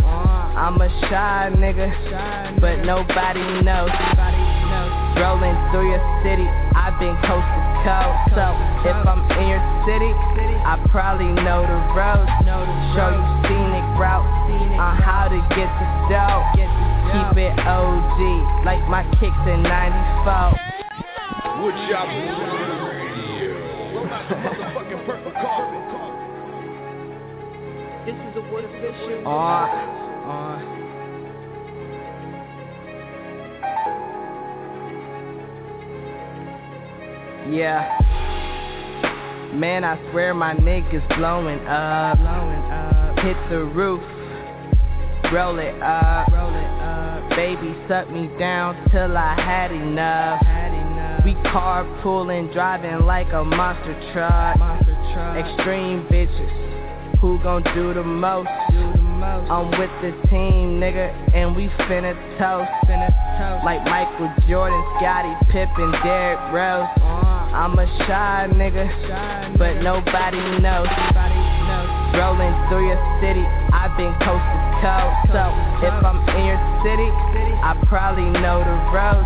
I'm 0.56 0.82
a 0.82 0.90
shy 1.10 1.52
nigga, 1.56 2.60
but 2.60 2.84
nobody 2.84 3.44
knows. 3.62 3.92
Rolling 5.18 5.58
through 5.72 5.92
your 5.92 6.04
city, 6.24 6.48
I've 6.74 6.98
been 7.00 7.16
coast 7.28 7.44
to 7.44 7.62
coast. 7.84 8.40
So 8.40 8.46
if 8.88 8.96
I'm 9.06 9.26
in 9.36 9.48
your 9.52 9.64
city, 9.86 10.12
I 10.64 10.80
probably 10.90 11.30
know 11.44 11.66
the 11.66 11.80
roads. 11.94 12.30
Show 12.96 13.10
you 13.14 13.24
scenic 13.46 13.86
route 14.00 14.26
on 14.80 14.96
how 15.02 15.28
to 15.28 15.40
get 15.54 15.68
the 15.68 15.88
dough. 16.08 16.44
Keep 16.56 17.38
it 17.42 17.54
OG, 17.60 18.66
like 18.66 18.82
my 18.88 19.04
kicks 19.20 19.44
in 19.50 19.64
94. 19.64 20.56
Woodshop 21.60 22.08
Radio. 22.08 22.40
Roll 23.94 24.08
out 24.08 24.30
the 24.30 24.36
motherfucking 24.36 25.06
purple 25.06 25.32
carpet. 25.34 25.84
This 28.06 28.16
is 28.16 28.38
a 28.38 28.42
Wood 28.54 28.66
official. 28.66 29.28
Uh, 29.28 30.09
Yeah. 37.52 37.82
Man, 39.54 39.84
I 39.84 39.98
swear 40.12 40.34
my 40.36 40.54
niggas 40.54 41.08
blowing 41.18 41.60
up. 41.66 42.18
Blowing 42.20 42.64
up. 42.72 43.20
Hit 43.20 43.38
the 43.50 43.64
roof. 43.64 44.02
Roll 45.34 45.58
it 45.58 45.82
up. 45.82 46.28
Roll 46.32 46.54
it 46.54 46.82
up. 46.82 47.30
Baby, 47.32 47.76
suck 47.88 48.10
me 48.12 48.30
down 48.38 48.76
till 48.92 49.18
I 49.18 49.34
had 49.36 49.72
enough. 49.72 50.46
Had 50.46 50.74
enough. 50.74 51.26
We 51.26 51.34
carpooling, 51.50 52.54
driving 52.54 53.06
like 53.06 53.34
a 53.34 53.44
monster 53.44 54.00
truck. 54.14 54.58
Monster 54.60 54.96
truck. 55.14 55.38
Extreme 55.38 56.06
bitches. 56.12 57.18
Who 57.20 57.40
gon' 57.42 57.64
do 57.76 57.94
the 57.94 58.04
most? 58.04 58.50
Do. 58.70 58.89
I'm 59.30 59.70
with 59.72 59.90
the 60.02 60.12
team, 60.30 60.80
nigga, 60.80 61.10
and 61.34 61.56
we 61.56 61.68
finna 61.90 62.14
toast. 62.38 62.70
Finna 62.86 63.10
toast. 63.38 63.66
Like 63.66 63.84
Michael 63.86 64.30
Jordan, 64.48 64.78
Scottie 64.98 65.34
Pippen, 65.52 65.92
Derrick 66.04 66.40
Rose. 66.54 66.86
I'm 67.50 67.74
a 67.78 67.86
shy 68.06 68.48
nigga, 68.54 68.86
but 69.58 69.82
nobody 69.82 70.38
knows. 70.62 70.86
Rolling 72.14 72.54
through 72.70 72.94
your 72.94 73.02
city, 73.22 73.42
I've 73.74 73.98
been 73.98 74.14
coast 74.22 74.46
to 74.46 74.60
coast. 74.86 75.34
So 75.34 75.42
if 75.82 75.94
I'm 76.06 76.22
in 76.30 76.46
your 76.46 76.62
city, 76.86 77.10
I 77.66 77.74
probably 77.90 78.30
know 78.30 78.62
the 78.62 78.78
roads. 78.94 79.26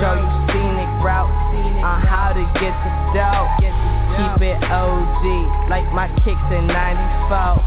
Show 0.00 0.20
you 0.20 0.28
scenic 0.52 0.75
route 1.06 1.30
on 1.30 2.02
uh, 2.02 2.02
how 2.02 2.34
to 2.34 2.42
get 2.58 2.74
the 2.82 2.92
dough. 3.14 3.46
Keep 3.62 4.42
it 4.42 4.58
OG, 4.64 5.70
like 5.70 5.86
my 5.94 6.08
kicks 6.24 6.48
in 6.50 6.66
94. 6.66 7.62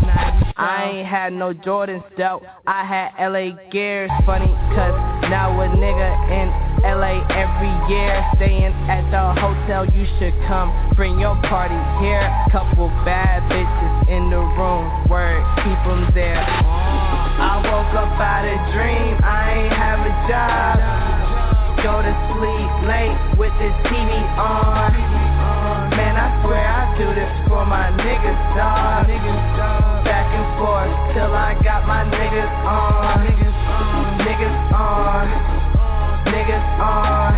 I 0.58 0.92
ain't 0.92 1.08
had 1.08 1.32
no 1.32 1.54
Jordans 1.54 2.04
though, 2.18 2.42
I 2.68 2.84
had 2.84 3.16
LA 3.16 3.56
gears. 3.72 4.12
Funny, 4.26 4.52
cause 4.76 4.98
now 5.32 5.56
a 5.56 5.68
nigga 5.72 6.10
in 6.28 6.48
LA 6.84 7.24
every 7.32 7.72
year. 7.88 8.26
Staying 8.36 8.74
at 8.92 9.08
the 9.08 9.40
hotel, 9.40 9.86
you 9.86 10.04
should 10.20 10.36
come. 10.48 10.74
Bring 10.98 11.20
your 11.20 11.40
party 11.48 11.80
here. 12.04 12.28
Couple 12.52 12.90
bad 13.06 13.44
bitches 13.48 14.10
in 14.10 14.30
the 14.30 14.42
room, 14.42 15.08
word, 15.08 15.46
keep 15.64 15.80
them 15.88 16.12
there. 16.14 16.44
I 16.44 17.56
woke 17.64 17.94
up 17.96 18.20
out 18.20 18.44
a 18.44 18.58
dream, 18.76 19.16
I 19.24 19.64
ain't 19.64 19.74
have 19.74 20.00
a 20.04 20.14
job 20.28 21.19
go 21.84 22.04
to 22.04 22.14
sleep 22.36 22.72
late 22.92 23.16
with 23.40 23.54
this 23.56 23.72
TV 23.88 24.12
on. 24.36 24.92
Man, 25.96 26.16
I 26.20 26.28
swear 26.44 26.60
I 26.60 26.92
do 27.00 27.08
this 27.16 27.32
for 27.48 27.64
my 27.66 27.88
niggas, 27.96 28.42
dog. 28.56 29.08
Back 30.04 30.28
and 30.28 30.48
forth 30.60 30.92
till 31.16 31.32
I 31.32 31.56
got 31.64 31.88
my 31.88 32.04
niggas 32.04 32.54
on. 32.68 33.24
Niggas 34.20 34.56
on. 34.76 35.28
Niggas 36.28 36.68
on. 36.84 37.32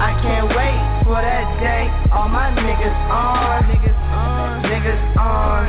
I 0.00 0.12
can't 0.20 0.48
wait 0.52 0.80
for 1.08 1.16
that 1.16 1.48
day. 1.60 1.88
All 2.12 2.28
my 2.28 2.52
niggas 2.52 2.98
on. 3.08 3.64
Niggas 3.64 4.00
on. 4.12 4.60
Niggas 4.68 5.04
on. 5.16 5.64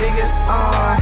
Niggas 0.00 0.34
on. 0.48 0.96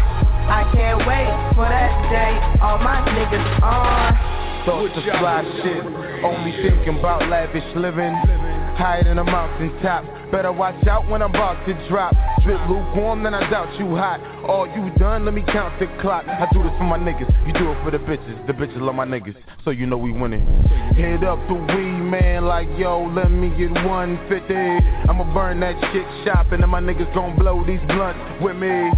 I 0.51 0.62
can't 0.75 0.99
wait 1.07 1.31
for 1.55 1.69
that 1.69 1.95
day. 2.11 2.35
All 2.61 2.79
my 2.79 3.07
niggas 3.07 3.62
on. 3.62 4.38
Thoughts 4.69 4.93
of 4.99 5.05
fly 5.19 5.41
shit, 5.64 5.83
only 6.23 6.53
thinking 6.61 6.99
about 6.99 7.27
lavish 7.31 7.64
living. 7.75 8.12
Higher 8.77 9.03
than 9.03 9.19
a 9.19 9.25
mountain 9.25 9.73
top. 9.81 10.05
Better 10.31 10.53
watch 10.53 10.87
out 10.87 11.09
when 11.09 11.23
I'm 11.23 11.31
about 11.31 11.64
to 11.66 11.89
drop. 11.89 12.12
Drip 12.45 12.61
lukewarm, 12.69 13.23
then 13.23 13.33
I 13.33 13.49
doubt 13.49 13.79
you 13.81 13.97
hot. 13.97 14.21
All 14.45 14.66
you 14.69 14.93
done, 14.99 15.25
let 15.25 15.33
me 15.33 15.43
count 15.43 15.81
the 15.81 15.87
clock. 16.03 16.29
I 16.29 16.47
do 16.53 16.62
this 16.62 16.73
for 16.77 16.85
my 16.85 16.99
niggas, 16.99 17.33
you 17.47 17.55
do 17.55 17.73
it 17.73 17.83
for 17.83 17.91
the 17.91 17.99
bitches. 17.99 18.47
The 18.47 18.53
bitches 18.53 18.79
love 18.79 18.95
my 18.95 19.07
niggas, 19.07 19.37
so 19.64 19.71
you 19.71 19.87
know 19.87 19.97
we 19.97 20.12
winning. 20.12 20.45
Hit 20.95 21.25
up 21.25 21.39
the 21.49 21.55
weed 21.55 22.05
man 22.05 22.45
like 22.45 22.69
yo, 22.77 23.11
let 23.16 23.31
me 23.31 23.49
get 23.57 23.73
150. 23.73 24.55
I'ma 25.09 25.33
burn 25.33 25.61
that 25.61 25.81
shit 25.93 26.05
shop 26.27 26.53
and 26.53 26.61
my 26.69 26.81
niggas 26.81 27.12
gon' 27.14 27.39
blow 27.39 27.64
these 27.64 27.81
blunts 27.89 28.21
with 28.43 28.57
me. 28.57 28.93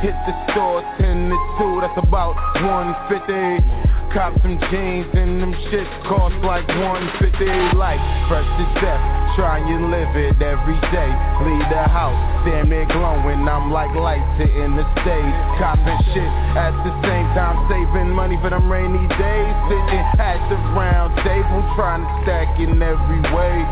Hit 0.00 0.16
the 0.24 0.32
store 0.50 0.80
10 0.98 1.28
to 1.28 1.36
2, 1.60 1.80
that's 1.82 2.08
about 2.08 2.34
150. 2.56 3.89
Cop 4.10 4.34
some 4.42 4.58
jeans 4.74 5.06
and 5.14 5.38
them 5.38 5.54
shits 5.70 5.86
cost 6.02 6.34
like 6.42 6.66
150 6.66 7.78
Like 7.78 8.02
fresh 8.26 8.42
to 8.58 8.66
death, 8.82 8.98
try 9.38 9.62
and 9.62 9.94
live 9.94 10.10
it 10.18 10.34
every 10.42 10.74
day. 10.90 11.10
Leave 11.46 11.62
the 11.70 11.86
house, 11.86 12.18
damn 12.42 12.66
near 12.66 12.90
glowing. 12.90 13.46
I'm 13.46 13.70
like 13.70 13.94
lights 13.94 14.26
hitting 14.34 14.74
the 14.74 14.82
stage. 14.98 15.36
Copping 15.62 16.02
shit 16.10 16.26
at 16.58 16.74
the 16.82 16.90
same 17.06 17.22
time 17.38 17.54
Saving 17.70 18.10
money 18.10 18.34
for 18.42 18.50
them 18.50 18.66
rainy 18.66 19.06
days. 19.14 19.54
Sitting 19.70 20.06
at 20.18 20.42
the 20.50 20.58
round 20.74 21.14
table 21.22 21.62
Trying 21.78 22.02
to 22.02 22.10
stack 22.26 22.50
in 22.58 22.82
every 22.82 23.22
way. 23.30 23.62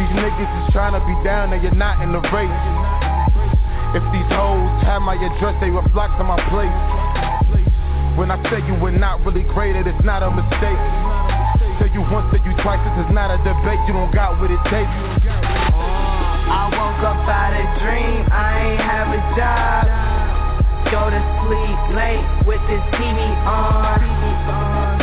These 0.00 0.12
niggas 0.16 0.52
is 0.64 0.72
trying 0.72 0.96
to 0.96 1.04
be 1.04 1.12
down 1.20 1.52
and 1.52 1.60
you're 1.60 1.76
not 1.76 2.00
in 2.00 2.16
the 2.16 2.24
race. 2.32 2.64
If 3.92 4.04
these 4.08 4.30
hoes 4.32 4.72
had 4.88 5.04
my 5.04 5.20
address 5.20 5.52
they 5.60 5.68
would 5.68 5.84
flock 5.92 6.16
to 6.16 6.24
my 6.24 6.40
place 6.48 6.95
when 8.16 8.32
I 8.32 8.40
say 8.48 8.64
you 8.64 8.74
were 8.80 8.90
not 8.90 9.20
really 9.24 9.44
great, 9.52 9.76
it's 9.76 10.04
not 10.04 10.24
a 10.24 10.32
mistake. 10.32 10.80
Tell 11.76 11.92
you 11.92 12.00
once, 12.08 12.32
tell 12.32 12.40
you 12.40 12.56
twice, 12.64 12.80
this 12.80 13.04
is 13.04 13.12
not 13.12 13.28
a 13.28 13.36
debate. 13.44 13.76
You 13.84 13.92
don't 13.92 14.08
got 14.08 14.40
what 14.40 14.48
it 14.48 14.60
takes. 14.72 14.88
I 15.28 16.72
woke 16.72 17.04
up 17.04 17.28
out 17.28 17.52
a 17.52 17.64
dream, 17.84 18.24
I 18.32 18.72
ain't 18.72 18.80
have 18.80 19.08
a 19.12 19.20
job. 19.36 19.84
Go 20.88 21.12
to 21.12 21.20
sleep 21.44 21.80
late 21.92 22.24
with 22.48 22.62
this 22.72 22.80
TV 22.96 23.20
on. 23.44 24.00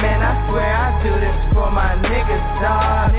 Man, 0.02 0.20
I 0.26 0.34
swear 0.50 0.74
I 0.74 0.90
do 1.06 1.14
this 1.14 1.38
for 1.54 1.70
my 1.70 1.94
niggas, 2.02 2.48
dog. 2.66 3.14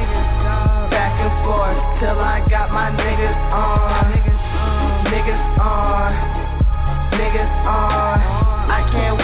Back 0.91 1.15
and 1.23 1.35
forth 1.47 1.79
till 2.03 2.19
I 2.19 2.43
got 2.51 2.75
my 2.75 2.91
niggas 2.91 3.41
on. 3.55 4.11
Niggas 5.07 5.45
on. 5.63 6.11
Niggas 7.15 7.53
on. 7.63 8.45
I 8.75 8.81
can't 8.91 9.24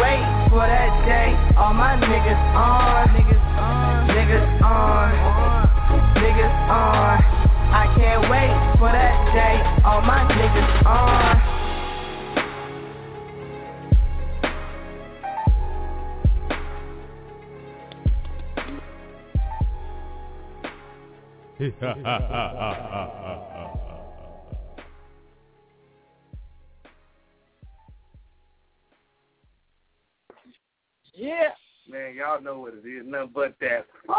for 0.51 0.66
that 0.66 1.07
day. 1.07 1.30
All 1.57 1.72
my 1.72 1.94
niggas 1.94 2.42
on, 2.59 3.09
niggas 3.14 3.38
on, 3.55 4.09
niggas 4.11 4.62
on, 4.66 5.14
niggas 6.18 6.57
on. 6.68 7.22
I 7.72 7.86
can't 7.96 8.22
wait 8.28 8.51
for 8.78 8.90
that 8.90 9.14
day. 9.32 9.62
All 9.84 10.03
my 10.03 10.26
niggas 10.26 10.86
on. 10.86 11.61
Ha 21.61 21.66
ha 21.80 21.94
ha 21.94 22.18
ha 22.32 22.74
ha 22.90 23.05
ha. 23.53 23.80
Yeah. 31.21 31.51
Man, 31.87 32.14
y'all 32.14 32.41
know 32.41 32.61
what 32.61 32.73
it 32.73 32.89
is. 32.89 33.05
Nothing 33.05 33.31
but 33.35 33.55
that 33.61 33.87
fire. 34.07 34.18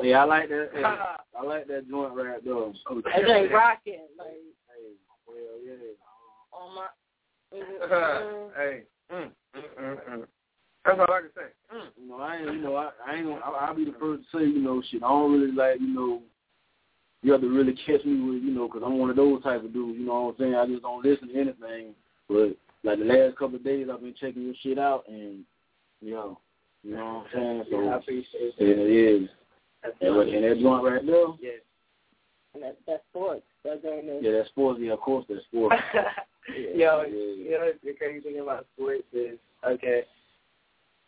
Yeah, 0.00 0.22
I 0.22 0.24
like 0.24 0.48
that. 0.48 0.70
Yeah, 0.78 0.96
I 1.38 1.42
like 1.42 1.66
that 1.66 1.88
joint 1.90 2.14
right 2.14 2.44
there. 2.44 2.54
Oh, 2.54 2.72
That 2.88 3.28
ain't 3.28 3.52
rocking. 3.52 4.06
Like, 4.16 4.28
hey, 4.68 4.94
well, 5.26 5.36
yeah. 5.64 5.96
on 6.52 6.74
my. 6.76 6.86
hey. 8.56 8.82
Mm, 9.12 9.30
mm, 9.56 9.80
mm, 9.80 10.18
mm. 10.18 10.26
That's 10.84 10.98
all 11.00 11.14
I 11.14 11.20
can 11.20 11.30
say. 11.34 11.74
Mm. 11.74 11.88
You 12.00 12.08
know, 12.08 12.16
I 12.20 12.36
ain't, 12.36 12.52
you 12.52 12.60
know, 12.60 12.76
I, 12.76 12.90
I 13.06 13.14
ain't, 13.16 13.28
I, 13.28 13.66
I'll 13.66 13.74
be 13.74 13.84
the 13.84 13.94
first 13.98 14.22
to 14.30 14.38
say, 14.38 14.44
you 14.44 14.60
know, 14.60 14.82
shit. 14.90 15.02
I 15.02 15.08
don't 15.08 15.32
really 15.32 15.52
like, 15.52 15.80
you 15.80 15.92
know, 15.92 16.22
you 17.22 17.32
have 17.32 17.40
to 17.40 17.48
really 17.48 17.74
catch 17.86 18.04
me 18.04 18.20
with, 18.20 18.42
you 18.42 18.52
know, 18.52 18.68
because 18.68 18.82
I'm 18.84 18.98
one 18.98 19.10
of 19.10 19.16
those 19.16 19.42
type 19.42 19.64
of 19.64 19.72
dudes. 19.72 19.98
You 19.98 20.06
know 20.06 20.26
what 20.26 20.34
I'm 20.34 20.36
saying? 20.38 20.54
I 20.54 20.66
just 20.66 20.82
don't 20.82 21.04
listen 21.04 21.28
to 21.28 21.40
anything. 21.40 21.94
But 22.28 22.56
like 22.84 22.98
the 22.98 23.04
last 23.04 23.36
couple 23.36 23.56
of 23.56 23.64
days, 23.64 23.88
I've 23.90 24.00
been 24.00 24.14
checking 24.20 24.44
your 24.44 24.54
shit 24.62 24.78
out, 24.78 25.04
and 25.08 25.44
yo, 26.00 26.38
you 26.82 26.94
know 26.94 27.24
what 27.32 27.40
I'm 27.40 27.64
saying? 27.64 27.64
So 27.70 27.82
Yeah, 27.82 27.90
I 27.90 27.96
appreciate 27.96 28.54
yeah, 28.58 28.66
it 28.66 29.22
is. 29.22 29.28
And, 30.00 30.16
and 30.18 30.44
that 30.44 30.60
joint 30.60 30.84
right 30.84 31.06
there, 31.06 31.26
Yeah. 31.40 31.50
And 32.54 32.62
that, 32.62 32.76
that's 32.86 33.02
sports. 33.10 33.42
That's 33.64 33.84
ain't 33.84 34.22
yeah, 34.22 34.32
that's 34.32 34.48
sports. 34.48 34.80
Yeah, 34.82 34.92
of 34.92 35.00
course, 35.00 35.26
that's 35.28 35.44
sports. 35.44 35.76
Yo, 36.48 37.02
yeah. 37.02 37.06
you 37.06 37.50
know 37.50 37.70
the 37.84 37.92
crazy 37.94 38.20
thing 38.20 38.40
about 38.40 38.66
sports 38.74 39.04
is 39.12 39.38
okay. 39.66 40.04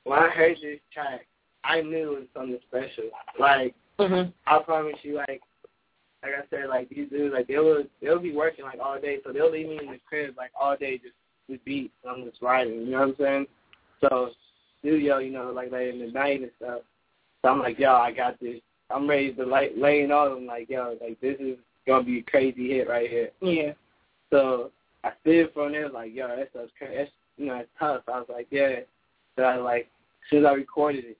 When 0.04 0.18
I 0.18 0.28
heard 0.28 0.56
this 0.60 0.80
track, 0.92 1.26
I 1.64 1.80
knew 1.80 2.16
it 2.16 2.18
was 2.18 2.28
something 2.34 2.58
special. 2.68 3.10
Like 3.38 3.74
mm-hmm. 3.98 4.30
I 4.46 4.62
promise 4.62 4.96
you, 5.02 5.14
like 5.14 5.40
like 6.22 6.32
I 6.32 6.42
said, 6.50 6.68
like 6.68 6.88
these 6.88 7.08
dudes, 7.08 7.32
like 7.32 7.46
they 7.46 7.58
will 7.58 7.84
they'll 8.02 8.18
be 8.18 8.34
working 8.34 8.64
like 8.64 8.80
all 8.82 9.00
day, 9.00 9.18
so 9.24 9.32
they'll 9.32 9.50
leave 9.50 9.68
me 9.68 9.78
in 9.78 9.90
the 9.92 10.00
crib 10.08 10.34
like 10.36 10.50
all 10.60 10.76
day 10.76 10.98
just 10.98 11.14
with 11.48 11.64
beats. 11.64 11.94
I'm 12.08 12.24
just 12.24 12.42
riding, 12.42 12.80
you 12.80 12.90
know 12.90 13.00
what 13.00 13.08
I'm 13.08 13.16
saying? 13.18 13.46
So 14.00 14.30
studio, 14.80 15.18
you 15.18 15.32
know, 15.32 15.50
like 15.50 15.72
late 15.72 15.94
in 15.94 16.00
the 16.00 16.12
night 16.12 16.40
and 16.40 16.50
stuff. 16.56 16.80
So 17.42 17.50
I'm 17.50 17.60
like, 17.60 17.78
yo, 17.78 17.92
I 17.94 18.12
got 18.12 18.38
this. 18.40 18.60
I'm 18.90 19.08
ready 19.08 19.32
to 19.34 19.44
like 19.44 19.72
laying 19.76 20.10
on 20.10 20.34
them 20.34 20.46
like, 20.46 20.68
yo, 20.68 20.96
like 21.00 21.20
this 21.20 21.36
is 21.40 21.56
gonna 21.86 22.04
be 22.04 22.18
a 22.18 22.22
crazy 22.22 22.68
hit 22.68 22.88
right 22.88 23.08
here. 23.08 23.30
Yeah. 23.40 23.72
So 24.30 24.70
I 25.04 25.10
stood 25.20 25.52
from 25.52 25.72
there 25.72 25.88
like, 25.88 26.14
yo, 26.14 26.28
that 26.28 26.50
stuff's 26.50 26.72
crazy. 26.78 26.96
That's 26.96 27.10
you 27.36 27.46
know, 27.46 27.56
it's 27.56 27.70
tough. 27.78 28.02
I 28.08 28.18
was 28.18 28.28
like, 28.28 28.48
yeah. 28.50 28.80
So 29.36 29.44
I 29.44 29.56
like, 29.56 29.82
as 29.82 30.30
soon 30.30 30.44
as 30.44 30.50
I 30.50 30.54
recorded 30.54 31.04
it, 31.04 31.18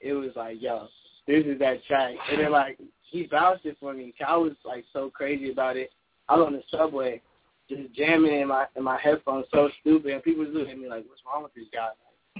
it 0.00 0.12
was 0.12 0.30
like, 0.36 0.60
yo, 0.60 0.88
this 1.26 1.44
is 1.44 1.58
that 1.58 1.84
track. 1.84 2.14
And 2.30 2.40
then 2.40 2.52
like 2.52 2.78
he 3.10 3.26
vouched 3.26 3.66
it 3.66 3.76
for 3.80 3.92
me. 3.92 4.14
I 4.26 4.36
was 4.36 4.52
like 4.64 4.84
so 4.92 5.10
crazy 5.10 5.50
about 5.50 5.76
it. 5.76 5.90
I 6.28 6.36
was 6.36 6.46
on 6.46 6.52
the 6.52 6.62
subway, 6.70 7.20
just 7.68 7.92
jamming 7.94 8.40
in 8.40 8.48
my 8.48 8.66
in 8.76 8.84
my 8.84 8.98
headphones, 9.00 9.46
so 9.52 9.68
stupid, 9.80 10.12
and 10.12 10.22
people 10.22 10.44
was 10.44 10.54
looking 10.54 10.72
at 10.72 10.78
me 10.78 10.88
like, 10.88 11.04
what's 11.08 11.22
wrong 11.26 11.42
with 11.42 11.54
this 11.54 11.66
guy? 11.72 11.88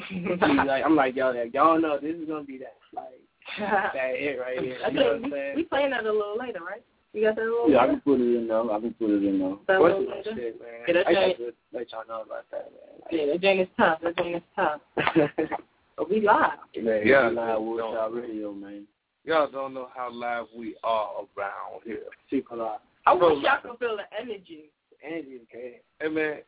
He's 0.08 0.26
like, 0.66 0.84
I'm 0.84 0.96
like, 0.96 1.16
yo, 1.16 1.30
like, 1.30 1.52
y'all 1.54 1.80
know 1.80 1.98
this 2.00 2.14
is 2.16 2.28
gonna 2.28 2.44
be 2.44 2.58
that 2.58 2.76
like 2.94 3.20
that 3.58 4.16
hit 4.16 4.38
right 4.38 4.58
here. 4.60 4.76
You 4.88 4.92
know 4.94 5.04
what 5.14 5.24
I'm 5.24 5.30
saying? 5.30 5.56
we 5.56 5.64
playing 5.64 5.90
that 5.90 6.04
a 6.04 6.12
little 6.12 6.36
later, 6.38 6.60
right? 6.60 6.82
You 7.12 7.22
got 7.24 7.36
that 7.36 7.42
a 7.42 7.44
little 7.50 7.70
Yeah, 7.70 7.78
I 7.78 7.80
later? 7.82 7.92
can 7.94 8.00
put 8.02 8.20
it 8.20 8.36
in 8.38 8.46
there. 8.46 8.60
I 8.70 8.80
can 8.80 8.94
put 8.94 9.10
it 9.10 9.24
in 9.24 9.38
there. 9.40 9.56
That 9.66 9.80
What's 9.80 9.98
little 9.98 10.10
later? 10.16 10.30
shit, 10.36 10.60
man? 10.60 10.70
Yeah, 10.86 10.94
that 10.94 11.06
I 11.08 11.12
got 11.14 11.36
to 11.36 11.52
let 11.72 11.92
y'all 11.92 12.02
know 12.08 12.22
about 12.22 12.44
that, 12.52 12.70
man. 12.70 13.10
Yeah, 13.10 13.26
that 13.32 13.40
joint 13.40 13.60
is 13.60 13.68
tough. 13.76 13.98
That 14.02 14.16
joint 14.16 14.36
is 14.36 14.42
tough. 14.56 14.80
But 15.96 16.08
we 16.08 16.20
live. 16.22 16.52
Man, 16.82 17.02
Yeah, 17.06 17.28
live 17.28 17.34
don't- 17.34 17.66
Woodshop 17.76 18.14
Radio, 18.22 18.52
man. 18.54 18.86
Y'all 19.24 19.50
don't 19.50 19.74
know 19.74 19.88
how 19.94 20.10
live 20.10 20.46
we 20.56 20.74
are 20.82 21.10
around 21.36 21.82
here. 21.84 22.04
Super 22.30 22.56
live. 22.56 22.80
I 23.04 23.12
wish 23.12 23.42
y'all 23.42 23.60
could 23.60 23.78
feel 23.78 23.98
the 23.98 24.04
energy. 24.18 24.70
Energy 25.04 25.28
is 25.30 25.40
crazy. 25.50 25.76
Hey 26.00 26.08
man, 26.08 26.38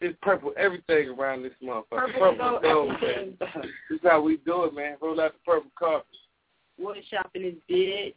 it's 0.00 0.16
purple 0.22 0.52
everything 0.58 1.08
around 1.10 1.42
this 1.42 1.52
motherfucker. 1.62 1.84
Purple 1.90 2.20
Purple, 2.36 2.60
gold, 2.62 2.92
everything. 3.02 3.36
man. 3.40 3.62
This 3.90 3.96
is 3.96 4.00
how 4.02 4.20
we 4.20 4.36
do 4.38 4.64
it, 4.64 4.74
man. 4.74 4.96
Roll 5.00 5.20
out 5.20 5.32
the 5.32 5.38
purple 5.44 5.70
carpet 5.78 6.06
Wood 6.78 6.98
shopping 7.10 7.44
is 7.44 7.54
bitch. 7.70 8.12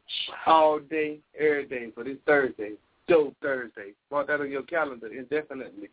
all 0.46 0.80
day, 0.80 1.20
every 1.40 1.66
day. 1.68 1.92
But 1.96 2.08
it's 2.08 2.20
Thursday. 2.26 2.74
Dope 3.08 3.34
Thursday. 3.42 3.94
Mark 4.12 4.28
that 4.28 4.42
on 4.42 4.52
your 4.52 4.64
calendar 4.64 5.08
indefinitely. 5.08 5.90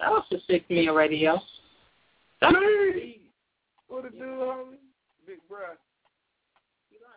That 0.00 0.10
was 0.10 0.24
the 0.30 0.38
six 0.46 0.68
meal 0.68 0.94
radio. 0.94 1.40
Hey, 2.40 3.18
what 3.88 4.04
it 4.04 4.12
do, 4.18 4.24
homie? 4.24 4.76
Big 5.26 5.38
bruh. 5.50 5.76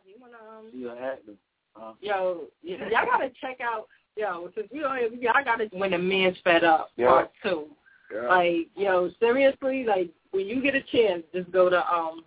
You 0.06 0.16
wanna, 0.22 0.38
um, 0.38 0.68
She 0.72 0.84
an 0.84 0.98
actor. 1.04 1.34
Huh? 1.74 1.94
yo, 2.02 2.44
y'all 2.64 3.06
gotta 3.06 3.30
check 3.42 3.60
out. 3.62 3.88
Yo, 4.18 4.50
since 4.56 4.68
we 4.72 4.80
don't, 4.80 4.98
have- 4.98 5.14
y'all 5.22 5.34
gotta 5.46 5.70
when 5.74 5.92
the 5.92 5.98
man's 5.98 6.38
fed 6.44 6.64
up 6.64 6.90
Yeah. 6.98 7.08
part 7.08 7.32
two. 7.44 7.68
Yeah. 8.14 8.28
Like, 8.28 8.68
yo, 8.76 9.10
seriously, 9.20 9.84
like 9.86 10.10
when 10.32 10.48
you 10.48 10.62
get 10.62 10.76
a 10.76 10.82
chance, 10.82 11.24
just 11.34 11.52
go 11.52 11.70
to 11.70 11.78
um 11.94 12.24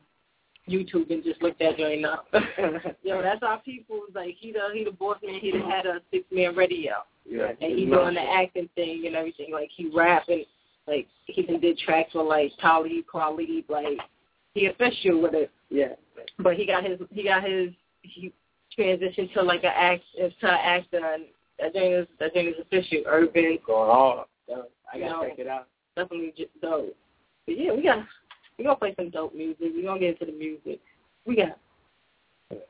YouTube 0.69 1.11
and 1.11 1.25
just 1.25 1.43
look 1.43 1.59
that 1.59 1.79
joint 1.79 2.05
up. 2.05 2.27
yo, 3.03 3.23
that's 3.23 3.43
our 3.43 3.59
people. 3.61 4.03
Like 4.15 4.37
he 4.39 4.53
the 4.53 4.61
he 4.75 4.85
the 4.85 4.93
boss 4.93 5.17
man. 5.25 5.41
He 5.41 5.51
done 5.51 5.69
had 5.69 5.87
a 5.87 6.01
six 6.11 6.25
man 6.31 6.55
radio. 6.55 6.93
Yeah. 7.29 7.53
and 7.61 7.79
he 7.79 7.87
doing 7.87 8.15
the 8.15 8.21
acting 8.21 8.69
thing 8.75 9.05
and 9.07 9.15
everything. 9.15 9.53
Like 9.53 9.71
he 9.75 9.89
rapping, 9.95 10.45
like 10.87 11.07
he 11.27 11.43
done 11.43 11.61
did 11.61 11.79
tracks 11.79 12.13
for 12.13 12.23
like 12.23 12.53
Talib 12.61 13.05
Kweli, 13.13 13.65
like 13.69 13.99
he 14.55 14.67
official 14.67 15.21
with 15.23 15.35
it. 15.35 15.51
Yeah. 15.71 15.95
But 16.39 16.55
he 16.57 16.67
got 16.67 16.85
his 16.85 16.99
he 17.11 17.25
got 17.25 17.43
his 17.45 17.71
he 18.03 18.33
transitioned 18.79 19.33
to 19.35 19.43
like 19.43 19.65
a 19.65 19.69
act 19.77 20.03
to 20.19 20.25
an 20.25 20.59
actor 20.63 21.01
and 21.15 21.25
that 21.61 21.73
thing 21.73 21.93
is 21.93 22.07
that 22.19 22.33
thing 22.33 22.49
is 22.49 22.55
official. 22.61 23.03
Urban 23.07 23.59
Going 23.67 23.91
hard. 23.91 24.27
So 24.49 24.65
I 24.93 24.99
gotta 24.99 25.29
check 25.29 25.39
it 25.39 25.47
out. 25.47 25.69
definitely 25.97 26.33
just 26.37 26.51
dope. 26.61 26.97
But 27.47 27.59
yeah, 27.59 27.73
we 27.75 27.83
got 27.83 28.05
we 28.59 28.65
gonna 28.65 28.77
play 28.77 28.95
some 28.97 29.11
dope 29.11 29.35
music. 29.35 29.59
We 29.75 29.83
gonna 29.83 30.01
get 30.01 30.21
into 30.21 30.27
the 30.27 30.39
music. 30.39 30.81
We 31.27 31.37
got 31.37 31.59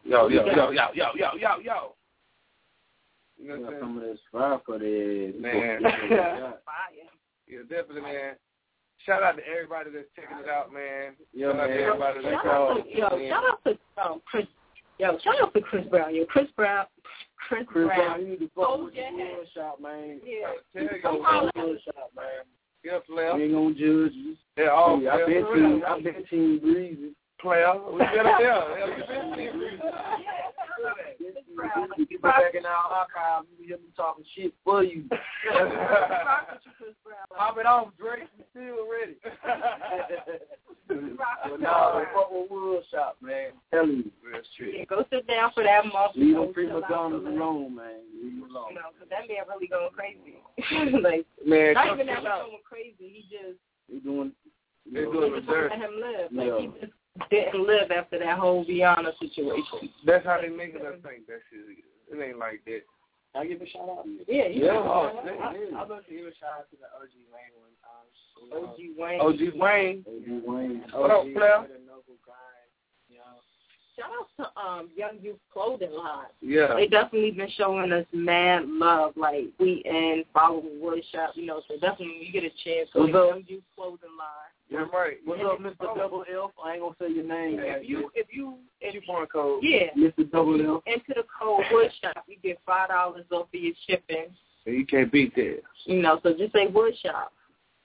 Yo, 0.05 0.29
yo, 0.29 0.29
we 0.29 0.35
yo, 0.35 0.45
got- 0.45 0.75
yo, 0.75 0.89
yo, 0.95 1.07
yo, 1.15 1.31
yo, 1.39 1.59
yo. 1.63 1.95
You 3.39 3.49
know 3.49 3.57
Got 3.57 3.65
what 3.65 3.75
I'm 3.75 3.81
some 3.81 3.97
of 3.97 4.03
this 4.05 4.19
fire 4.31 4.59
for 4.67 4.79
the 4.79 5.33
Man. 5.39 5.81
Yeah, 7.49 7.59
definitely, 7.69 8.03
man. 8.03 8.35
Shout 9.07 9.23
out 9.25 9.37
to 9.37 9.43
everybody 9.45 9.91
that's 9.91 10.07
checking 10.15 10.39
it 10.39 10.49
out, 10.49 10.73
man. 10.73 11.15
Yeah, 11.33 11.51
shout 11.51 11.61
out 11.61 11.67
to 11.67 11.73
everybody 11.83 12.23
that's 12.23 12.35
out 12.37 12.43
called. 12.45 12.85
to, 12.85 12.97
yo, 12.97 13.29
shout 13.29 13.45
out 13.45 13.65
to 13.65 13.79
um, 14.05 14.23
Chris. 14.27 14.47
Yo, 15.01 15.19
shout 15.25 15.41
out 15.41 15.55
to 15.55 15.61
Chris 15.63 15.87
Brown. 15.89 16.15
Yo, 16.15 16.27
Chris 16.27 16.47
Brown. 16.57 16.85
Chris, 17.49 17.65
Chris 17.67 17.87
Brown. 17.87 17.99
Brown, 17.99 18.21
you 18.21 18.29
need 18.29 18.39
to 18.41 18.47
fuck 18.55 18.65
Oh, 18.69 18.85
with 18.85 18.95
yeah. 18.95 19.11
the 19.11 19.17
wood 19.17 19.49
shop, 19.55 19.81
man. 19.81 20.21
Yeah. 20.25 20.53
Tell 20.75 20.83
you, 20.83 21.03
Come 21.03 21.17
go, 21.17 21.25
on. 21.25 21.51
Shop, 21.85 22.11
man. 22.15 22.45
Yeah, 22.85 22.99
player. 23.09 23.35
We 23.35 23.45
ain't 23.45 23.53
gonna 23.55 23.71
judge 23.71 24.13
you. 24.15 24.37
Yeah, 24.59 24.69
all 24.69 25.01
Hey, 25.01 25.09
I 25.09 25.23
player. 25.25 25.43
bet 25.43 25.55
team, 25.55 25.83
I 25.87 26.01
bet 26.03 26.29
team 26.29 26.59
breezy. 26.61 27.11
Player. 27.41 27.73
We 27.93 27.99
got 27.99 28.15
it 28.15 28.25
there. 28.25 28.79
Yeah, 28.79 28.85
we 28.85 28.93
been 29.07 29.33
seeing 29.37 29.81
You 31.99 32.07
get 32.07 32.23
back 32.23 32.55
in 32.55 32.65
our 32.67 32.73
archive, 32.91 33.45
you 33.59 33.67
hear 33.69 33.77
me 33.79 33.85
talking 33.97 34.25
shit 34.37 34.53
for 34.65 34.83
you. 34.83 35.05
Pop 37.37 37.59
it 37.59 37.67
off, 37.67 37.89
Drake. 37.99 38.29
You 38.39 38.45
still 38.51 38.89
ready? 38.91 39.17
but 40.89 41.61
no, 41.61 42.05
fuck 42.15 42.31
with 42.33 42.51
wood 42.51 42.83
shop, 42.91 43.17
man. 43.23 43.51
Tell 43.73 43.87
you. 43.87 44.11
That's 44.33 44.47
true. 44.57 44.73
Yeah, 44.77 44.85
go 44.85 45.05
sit 45.11 45.27
down 45.27 45.51
for 45.55 45.63
that 45.65 45.85
month. 45.87 46.13
Leave 46.17 46.35
them 46.35 46.53
prima 46.53 46.81
donnas 46.89 47.23
for 47.23 47.29
a 47.29 47.31
minute. 47.31 47.41
alone, 47.43 47.75
man. 47.77 48.01
Leave 48.23 48.41
them 48.41 48.51
alone. 48.51 48.67
You 48.71 48.75
know, 48.77 48.91
'cause 48.99 49.09
that 49.11 49.29
man 49.29 49.45
really 49.49 49.69
going 49.69 49.91
crazy. 49.93 50.39
like, 51.03 51.27
Man, 51.45 51.75
not 51.75 51.93
even 51.95 52.07
that 52.07 52.23
going 52.25 52.59
crazy. 52.65 52.95
He 52.99 53.23
just, 53.31 53.59
They 53.89 53.99
doing. 53.99 54.33
Know, 54.91 55.13
doing 55.13 55.33
they 55.33 55.39
just 55.39 55.49
want 55.49 55.71
to 55.71 55.77
let 55.77 55.79
him 55.79 56.01
live. 56.01 56.33
Yeah. 56.33 56.43
Like, 56.43 56.61
he 56.61 56.67
just 56.81 56.93
didn't 57.31 57.67
live 57.67 57.91
after 57.91 58.19
that 58.19 58.39
whole 58.39 58.65
Rihanna 58.65 59.19
situation. 59.19 59.91
That's 60.07 60.25
how 60.25 60.41
they 60.41 60.49
making 60.49 60.83
us 60.87 60.95
think 61.03 61.27
that 61.27 61.41
shit. 61.51 61.85
It 62.11 62.23
ain't 62.23 62.39
like 62.39 62.63
that. 62.67 62.83
I 63.35 63.47
give 63.47 63.63
a 63.63 63.67
shout 63.69 63.89
out. 63.89 64.05
Yeah, 64.27 64.49
you 64.49 64.65
Yeah, 64.67 64.73
oh, 64.75 65.23
I- 65.23 65.25
yeah. 65.25 65.79
I- 65.79 65.83
I'd 65.83 65.89
love 65.89 66.05
to 66.07 66.11
give 66.11 66.27
a 66.27 66.35
shout 66.35 66.51
out 66.59 66.71
to 66.71 66.77
the 66.77 66.87
OG 66.99 67.15
Wayne 67.31 67.55
one 67.61 67.71
time. 67.83 68.69
OG 68.69 68.95
Wayne. 68.99 69.21
OG 69.21 69.51
Wayne. 69.59 70.05
OG 70.09 70.43
Wayne. 70.47 70.85
What 70.93 71.11
up, 71.11 71.23
player? 71.23 71.61
With 71.63 71.71
a 71.71 71.87
noble 71.87 72.19
grind, 72.25 72.71
you 73.09 73.19
know. 73.19 73.39
Shout 73.97 74.11
out 74.19 74.29
to 74.55 74.61
um 74.61 74.91
Young 74.97 75.19
Youth 75.21 75.39
Clothing 75.53 75.93
Line. 75.93 76.27
Yeah. 76.41 76.75
They 76.75 76.89
definitely 76.89 77.31
been 77.33 77.51
showing 77.51 77.93
us 77.93 78.07
mad 78.13 78.67
love, 78.67 79.17
like 79.17 79.47
we 79.59 79.83
in 79.85 80.25
following 80.33 80.81
Woodshop, 80.83 81.37
you 81.37 81.47
know. 81.47 81.63
So 81.69 81.75
definitely, 81.75 82.17
when 82.19 82.23
you 82.23 82.33
get 82.33 82.45
a 82.45 82.51
chance, 82.65 82.89
go 82.93 83.07
to 83.07 83.13
Young 83.13 83.45
Youth 83.47 83.65
Clothing 83.77 84.17
Line. 84.19 84.51
Yeah, 84.71 84.85
right. 84.93 85.17
What's 85.25 85.43
up, 85.45 85.59
Mr. 85.59 85.97
Double 85.97 86.23
F? 86.31 86.51
I 86.65 86.75
ain't 86.75 86.83
gonna 86.83 86.95
say 87.01 87.13
your 87.13 87.25
name. 87.25 87.59
If 87.61 87.89
you, 87.89 88.11
if 88.15 88.29
you, 88.31 88.55
if 88.81 88.95
you, 88.95 89.01
Coupon 89.01 89.27
code. 89.27 89.61
yeah, 89.63 89.87
Mr. 89.99 90.31
Double 90.31 90.55
F. 90.77 90.83
enter 90.87 91.15
the 91.15 91.25
code 91.41 91.65
Woodshop, 91.73 92.23
you 92.29 92.37
get 92.43 92.61
five 92.65 92.89
dollars 92.89 93.25
off 93.33 93.49
of 93.53 93.61
your 93.61 93.75
shipping. 93.89 94.27
And 94.67 94.77
you 94.77 94.87
can't 94.87 95.11
beat 95.11 95.35
that. 95.35 95.61
You 95.87 96.03
know, 96.03 96.21
so 96.23 96.35
just 96.35 96.53
say 96.53 96.69
Woodshop. 96.69 97.29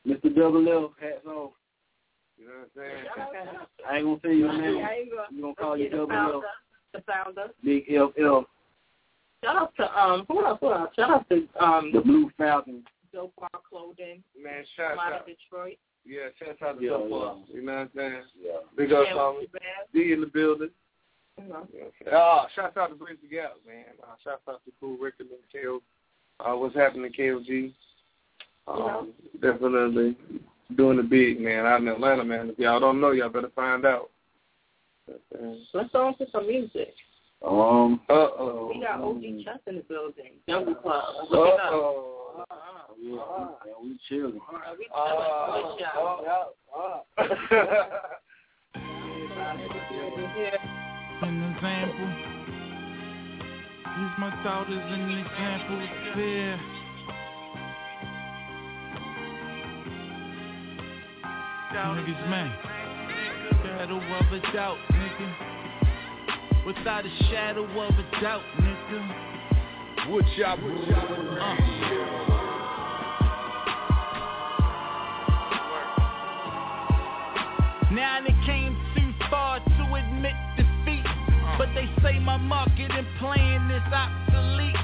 Mr. 0.07 0.35
Double 0.35 0.85
F. 0.85 0.91
Hats 1.01 1.25
off. 1.25 1.51
You 2.37 2.45
know 2.47 2.51
what 2.75 2.83
I'm 2.83 3.47
saying? 3.47 3.57
I 3.89 3.95
ain't 3.97 4.05
gonna 4.05 4.19
say 4.23 4.35
your 4.35 4.53
name. 4.53 4.85
I 4.85 4.93
ain't 4.93 5.09
gonna, 5.09 5.23
You 5.31 5.41
gonna 5.41 5.55
call 5.55 5.77
you 5.77 5.89
Double 5.89 6.07
founder, 6.07 6.37
F. 6.37 6.43
the 6.93 7.01
founder. 7.11 7.47
Big 7.63 7.85
F 7.89 8.09
F. 8.19 8.43
Shout 9.43 9.55
out 9.57 9.73
to 9.77 9.99
um, 9.99 10.25
who 10.27 10.45
else? 10.45 10.59
Who 10.61 10.71
else? 10.71 10.89
Shout 10.95 11.09
out 11.09 11.29
to 11.29 11.47
um, 11.63 11.91
The 11.93 12.01
Blue 12.01 12.29
Falcon. 12.37 12.83
Dope 13.13 13.33
Bar 13.39 13.49
Clothing, 13.69 14.21
Man, 14.41 14.63
shout 14.75 14.97
out 14.99 15.13
out. 15.13 15.21
of 15.21 15.25
Detroit. 15.25 15.77
Yeah, 16.05 16.27
shout 16.39 16.61
out 16.69 16.77
to 16.79 16.83
Yeah, 16.83 16.89
Dope 16.91 17.09
yeah. 17.49 17.55
You 17.55 17.65
know 17.65 17.73
what 17.73 17.79
I'm 17.79 17.89
saying? 17.95 18.21
Yeah. 18.41 18.51
Big 18.77 18.93
up, 18.93 19.05
Yeah, 19.07 19.13
Tommy. 19.13 19.37
what's 19.39 19.51
your 19.53 19.59
bad? 19.59 19.93
D 19.93 20.13
in 20.13 20.21
the 20.21 20.27
building. 20.27 20.69
You 21.41 21.49
know. 21.49 21.67
Oh, 22.13 22.45
shout 22.55 22.77
out 22.77 22.87
to 22.89 22.95
Bridge 22.95 23.17
the 23.21 23.27
Gap, 23.27 23.53
man. 23.67 23.85
Uh, 24.03 24.15
shout 24.23 24.41
out 24.47 24.63
to 24.65 24.71
Cool 24.79 24.97
Record 24.97 25.27
and 25.31 25.39
K.O. 25.51 25.81
Uh, 26.39 26.55
what's 26.57 26.75
happening, 26.75 27.11
KOG? 27.17 27.73
Um, 28.67 29.13
Definitely 29.41 30.15
doing 30.75 30.97
the 30.97 31.03
big, 31.03 31.39
man, 31.39 31.65
out 31.65 31.81
in 31.81 31.87
Atlanta, 31.87 32.23
man. 32.23 32.49
If 32.49 32.59
y'all 32.59 32.79
don't 32.79 32.99
know, 33.01 33.11
y'all 33.11 33.29
better 33.29 33.51
find 33.55 33.85
out. 33.85 34.09
Let's 35.73 35.91
go 35.93 36.07
on 36.07 36.17
to 36.17 36.25
some 36.31 36.47
music. 36.47 36.93
Um. 37.45 38.01
Uh 38.09 38.13
oh. 38.13 38.71
We 38.73 38.81
got 38.81 39.01
OG 39.01 39.21
Chess 39.43 39.59
in 39.67 39.75
the 39.75 39.81
building. 39.83 40.31
Jungle 40.49 40.73
Club. 40.75 41.03
Look 41.29 41.47
it 41.47 41.59
up. 41.59 41.69
Uh-oh. 42.37 42.95
Yeah, 42.99 43.15
yeah, 43.65 43.73
we 43.81 43.97
chilling. 44.09 44.33
We 44.33 44.39
Uh, 44.93 45.01
Woodshop. 45.51 46.25
An 51.21 51.35
example. 51.55 52.09
Use 53.97 54.15
my 54.19 54.31
thought 54.43 54.67
as 54.69 54.91
an 54.91 55.05
example 55.17 55.77
of 55.81 55.89
fear. 56.15 56.59
Niggas, 61.75 62.29
man. 62.29 62.49
Shadow 63.63 63.97
of 63.97 64.33
a 64.33 64.39
doubt, 64.53 64.77
nigga. 64.91 65.27
Without 66.65 67.05
a 67.05 67.09
shadow 67.29 67.63
of 67.63 67.95
a 67.97 68.21
doubt, 68.21 68.43
nigga. 68.59 68.99
Woodshop. 70.09 70.59
Now 77.95 78.19
it 78.19 78.35
came 78.45 78.75
too 78.93 79.07
far 79.29 79.63
to 79.63 79.83
admit 79.95 80.35
defeat. 80.57 81.07
But 81.57 81.69
they 81.71 81.87
say 82.03 82.19
my 82.19 82.35
marketing 82.35 83.07
plan 83.19 83.71
is 83.71 83.87
obsolete. 83.87 84.75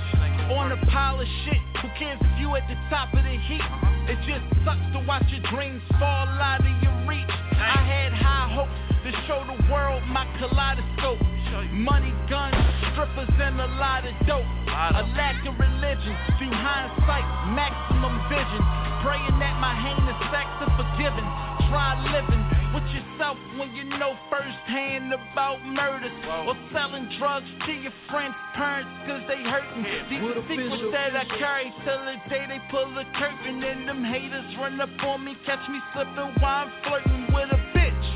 On 0.55 0.71
a 0.71 0.77
pile 0.87 1.19
of 1.19 1.27
shit, 1.43 1.59
who 1.81 1.89
cares 1.99 2.19
if 2.21 2.39
you 2.39 2.55
at 2.55 2.63
the 2.69 2.75
top 2.89 3.13
of 3.13 3.23
the 3.23 3.35
heap? 3.51 3.59
It 4.07 4.15
just 4.23 4.47
sucks 4.63 4.79
to 4.95 5.03
watch 5.05 5.27
your 5.27 5.43
dreams 5.51 5.83
fall 5.99 6.27
out 6.39 6.61
of 6.61 6.71
your 6.81 6.95
reach. 7.05 7.27
I 7.27 7.83
had 7.83 8.13
high 8.15 8.47
hopes 8.47 8.79
to 9.03 9.11
show 9.27 9.43
the 9.43 9.59
world 9.69 10.03
my 10.07 10.23
kaleidoscope. 10.39 11.19
Money, 11.51 12.15
guns, 12.29 12.55
strippers, 12.91 13.27
and 13.35 13.59
a 13.59 13.67
lot 13.75 14.07
of 14.07 14.15
dope. 14.25 14.47
A 14.71 15.03
lack 15.19 15.35
of 15.43 15.59
religion, 15.59 16.15
through 16.39 16.51
hindsight, 16.55 17.27
maximum 17.51 18.15
vision. 18.31 18.63
Praying 19.03 19.35
that 19.43 19.59
my 19.59 19.75
heinous 19.75 20.15
acts 20.31 20.63
are 20.63 20.71
forgiven. 20.79 21.25
Try 21.67 21.99
living 22.07 22.43
with 22.71 22.87
yourself 22.95 23.35
when 23.59 23.75
you 23.75 23.83
know 23.83 24.15
firsthand 24.31 25.11
about 25.11 25.59
murders. 25.65 26.15
Or 26.47 26.55
selling 26.71 27.11
drugs 27.19 27.47
to 27.67 27.71
your 27.71 27.93
friends' 28.09 28.35
parents 28.55 28.91
cause 29.03 29.23
they 29.27 29.43
hurting. 29.43 29.83
These 30.07 30.23
are 30.23 30.43
secrets 30.47 30.87
that 30.95 31.19
I 31.19 31.25
carry 31.35 31.67
till 31.83 31.99
the 32.07 32.15
day 32.31 32.47
they 32.47 32.63
pull 32.71 32.87
the 32.95 33.03
curtain. 33.19 33.61
And 33.61 33.89
them 33.89 34.03
haters 34.03 34.55
run 34.55 34.79
up 34.79 34.89
on 35.03 35.25
me, 35.25 35.35
catch 35.45 35.67
me 35.67 35.79
slipping 35.93 36.31
while 36.39 36.67
I'm 36.67 36.71
flirting 36.87 37.27
with 37.35 37.51
a 37.51 37.59
bitch. 37.75 38.07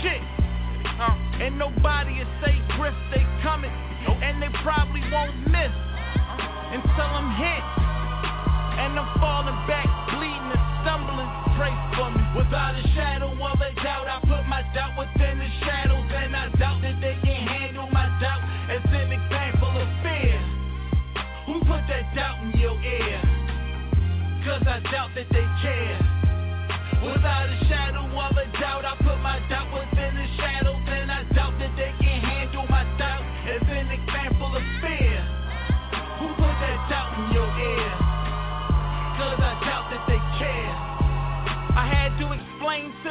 Shit. 0.00 0.33
And 1.40 1.58
nobody 1.58 2.18
will 2.18 2.32
say 2.44 2.54
Griff, 2.76 2.94
they 3.10 3.24
coming. 3.42 3.72
And 4.22 4.40
they 4.42 4.48
probably 4.62 5.00
won't 5.10 5.36
miss 5.48 5.72
until 6.70 7.10
I'm 7.10 7.30
hit. 7.36 7.64
And 8.78 8.98
I'm 8.98 9.08
falling 9.18 9.58
back, 9.66 9.86
bleeding 10.14 10.50
and 10.50 10.64
stumbling. 10.82 11.30
Pray 11.56 11.74
for 11.96 12.10
me. 12.10 12.22
Without 12.36 12.74
a 12.74 12.82
shadow 12.94 13.30
of 13.32 13.60
a 13.60 13.70
doubt, 13.82 14.06
I 14.08 14.20
put 14.20 14.46
my 14.48 14.62
doubt 14.74 14.98
within 14.98 15.38
the 15.38 15.48
shadows. 15.60 15.83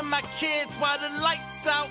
To 0.04 0.10
my 0.10 0.22
kids 0.40 0.72
while 0.80 1.00
the 1.00 1.22
lights 1.22 1.64
out. 1.66 1.90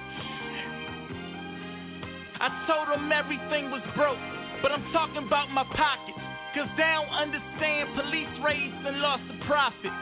I 2.40 2.48
told 2.66 2.88
them 2.92 3.10
everything 3.12 3.70
was 3.70 3.82
broke, 3.96 4.20
but 4.60 4.72
I'm 4.72 4.84
talking 4.92 5.24
about 5.24 5.48
my 5.50 5.64
pockets. 5.64 6.18
Cause 6.52 6.68
they 6.76 6.84
don't 6.84 7.08
understand 7.08 7.96
police 7.96 8.34
raids 8.44 8.76
and 8.84 9.00
lost 9.00 9.24
the 9.28 9.38
profit. 9.48 9.92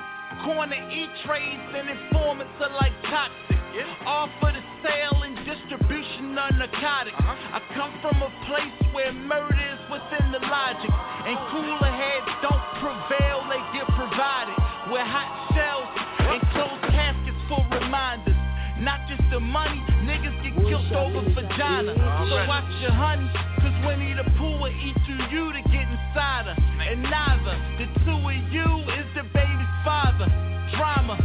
Corner 0.43 0.83
E-trades 0.91 1.71
and 1.77 1.87
informants 1.87 2.55
are 2.59 2.75
like 2.75 2.95
toxic. 3.07 3.59
All 4.03 4.27
for 4.43 4.51
the 4.51 4.63
sale 4.83 5.23
and 5.23 5.39
distribution 5.47 6.35
of 6.35 6.51
narcotics. 6.59 7.15
Uh-huh. 7.15 7.55
I 7.55 7.63
come 7.79 7.95
from 8.03 8.19
a 8.19 8.31
place 8.51 8.75
where 8.91 9.13
murder 9.15 9.55
is 9.55 9.83
within 9.87 10.35
the 10.35 10.43
logic. 10.43 10.91
And 10.91 11.39
cooler 11.55 11.93
heads 11.95 12.31
don't 12.43 12.67
prevail, 12.83 13.47
they 13.47 13.63
get 13.79 13.87
provided. 13.95 14.59
With 14.91 15.07
hot 15.07 15.55
shells 15.55 15.87
and 16.19 16.43
closed 16.51 16.90
caskets 19.11 19.43
money, 19.43 19.81
niggas 20.05 20.37
get 20.43 20.55
killed 20.55 20.93
over 20.93 21.23
vagina. 21.35 21.95
So 21.95 22.37
watch 22.47 22.71
your 22.81 22.93
honey, 22.93 23.29
cause 23.59 23.75
Winnie 23.87 24.15
the 24.15 24.25
Pooh 24.39 24.59
will 24.59 24.69
eat 24.69 24.97
through 25.07 25.25
you 25.31 25.53
to 25.53 25.63
get 25.71 25.87
inside 25.89 26.47
her. 26.47 26.57
And 26.81 27.03
neither 27.03 27.55
the 27.79 27.87
two 28.05 28.19
of 28.19 28.53
you 28.53 28.69
is 28.95 29.07
the 29.15 29.25
baby's 29.35 29.75
father. 29.85 30.27
Drama, 30.77 31.19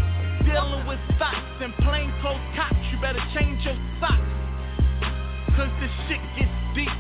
dealing 0.46 0.88
with 0.88 1.00
thoughts 1.20 1.62
and 1.62 1.74
plain 1.86 2.12
clothes 2.22 2.42
cops. 2.56 2.76
You 2.92 3.00
better 3.02 3.22
change 3.36 3.64
your 3.66 3.78
socks. 4.00 4.22
Cause 5.56 5.72
the 5.80 5.90
shit 6.08 6.22
gets 6.38 6.58
deep. 6.74 6.92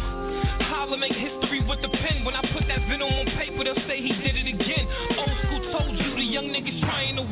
Holla 0.66 0.98
make 0.98 1.14
history 1.14 1.62
with 1.62 1.78
the 1.78 1.94
pen. 1.94 2.26
When 2.26 2.34
I 2.34 2.42
put 2.51 2.66
that 2.66 2.82
venom 2.90 3.07
on 3.07 3.30
paper, 3.38 3.62
they'll 3.62 3.86
say 3.86 4.03
he 4.03 4.18
did 4.18 4.34
it 4.34 4.51
again. 4.51 4.82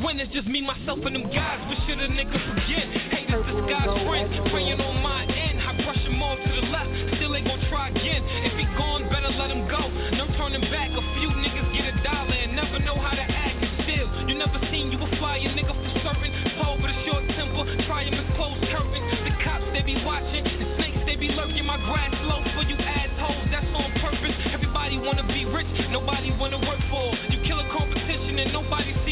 Win. 0.03 0.19
It's 0.19 0.31
just 0.33 0.47
me, 0.47 0.61
myself, 0.61 0.99
and 1.03 1.15
them 1.15 1.27
guys. 1.31 1.59
But 1.67 1.77
should 1.87 1.99
a 1.99 2.07
nigga 2.07 2.37
forget? 2.51 2.85
Haters 3.11 3.45
disguise 3.47 3.91
friends, 4.07 4.31
praying 4.51 4.79
on 4.79 5.01
my 5.03 5.23
end. 5.25 5.59
I 5.59 5.75
brush 5.83 6.01
him 6.03 6.21
off 6.21 6.39
to 6.39 6.49
the 6.49 6.65
left, 6.71 6.89
still 7.17 7.35
ain't 7.35 7.47
gon' 7.47 7.61
try 7.69 7.89
again. 7.89 8.23
If 8.47 8.55
he 8.57 8.65
gone, 8.77 9.07
better 9.09 9.31
let 9.35 9.51
him 9.51 9.67
go. 9.67 9.81
No 10.15 10.27
turning 10.37 10.63
back. 10.71 10.91
A 10.91 11.03
few 11.19 11.29
niggas 11.29 11.69
get 11.75 11.85
a 11.91 11.95
dollar 12.03 12.35
and 12.35 12.55
never 12.55 12.79
know 12.79 12.95
how 12.95 13.15
to 13.15 13.25
act. 13.25 13.59
And 13.59 13.73
still, 13.83 14.07
you 14.27 14.35
never 14.35 14.59
seen 14.71 14.91
you 14.91 14.99
a 14.99 15.09
flyer 15.19 15.51
nigga 15.51 15.73
for 15.75 15.91
certain. 16.03 16.31
Tall 16.59 16.77
with 16.79 16.91
a 16.91 16.97
short 17.07 17.23
temper, 17.35 17.63
try 17.87 18.03
him 18.07 18.15
as 18.15 18.27
closed 18.35 18.63
curtains. 18.71 19.07
The 19.25 19.33
cops 19.43 19.67
they 19.73 19.83
be 19.83 19.99
watching, 20.03 20.43
the 20.43 20.67
snakes 20.79 21.01
they 21.05 21.15
be 21.15 21.29
lurking. 21.35 21.65
My 21.65 21.77
grass 21.87 22.13
low 22.23 22.43
for 22.55 22.63
you 22.65 22.75
assholes, 22.77 23.47
that's 23.51 23.67
on 23.75 23.91
purpose. 23.99 24.35
Everybody 24.51 24.97
wanna 24.97 25.27
be 25.27 25.45
rich, 25.45 25.69
nobody 25.91 26.31
wanna 26.35 26.59
work 26.65 26.81
for. 26.89 27.28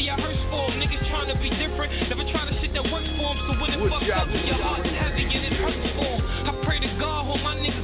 A 0.08 0.16
hearse 0.16 0.42
for. 0.50 0.68
Niggas 0.74 1.08
trying 1.08 1.28
to 1.28 1.36
be 1.40 1.50
different, 1.50 1.92
never 2.08 2.24
try 2.32 2.48
to 2.48 2.54
shit 2.60 2.72
that 2.74 2.84
works 2.90 3.08
for 3.16 3.30
'em. 3.30 3.38
So 3.46 3.52
when 3.60 3.70
it 3.72 3.80
fucks 3.80 4.10
up, 4.10 4.28
your 4.32 4.60
heart's 4.60 4.88
heavy 4.90 5.24
and 5.24 5.44
it 5.44 5.54
hurts 5.60 5.84
for 5.96 6.08
'em. 6.18 6.48
I 6.48 6.52
pray 6.64 6.78
to 6.80 6.88
God, 6.98 7.26
hope 7.26 7.42
my 7.42 7.54
niggas 7.56 7.77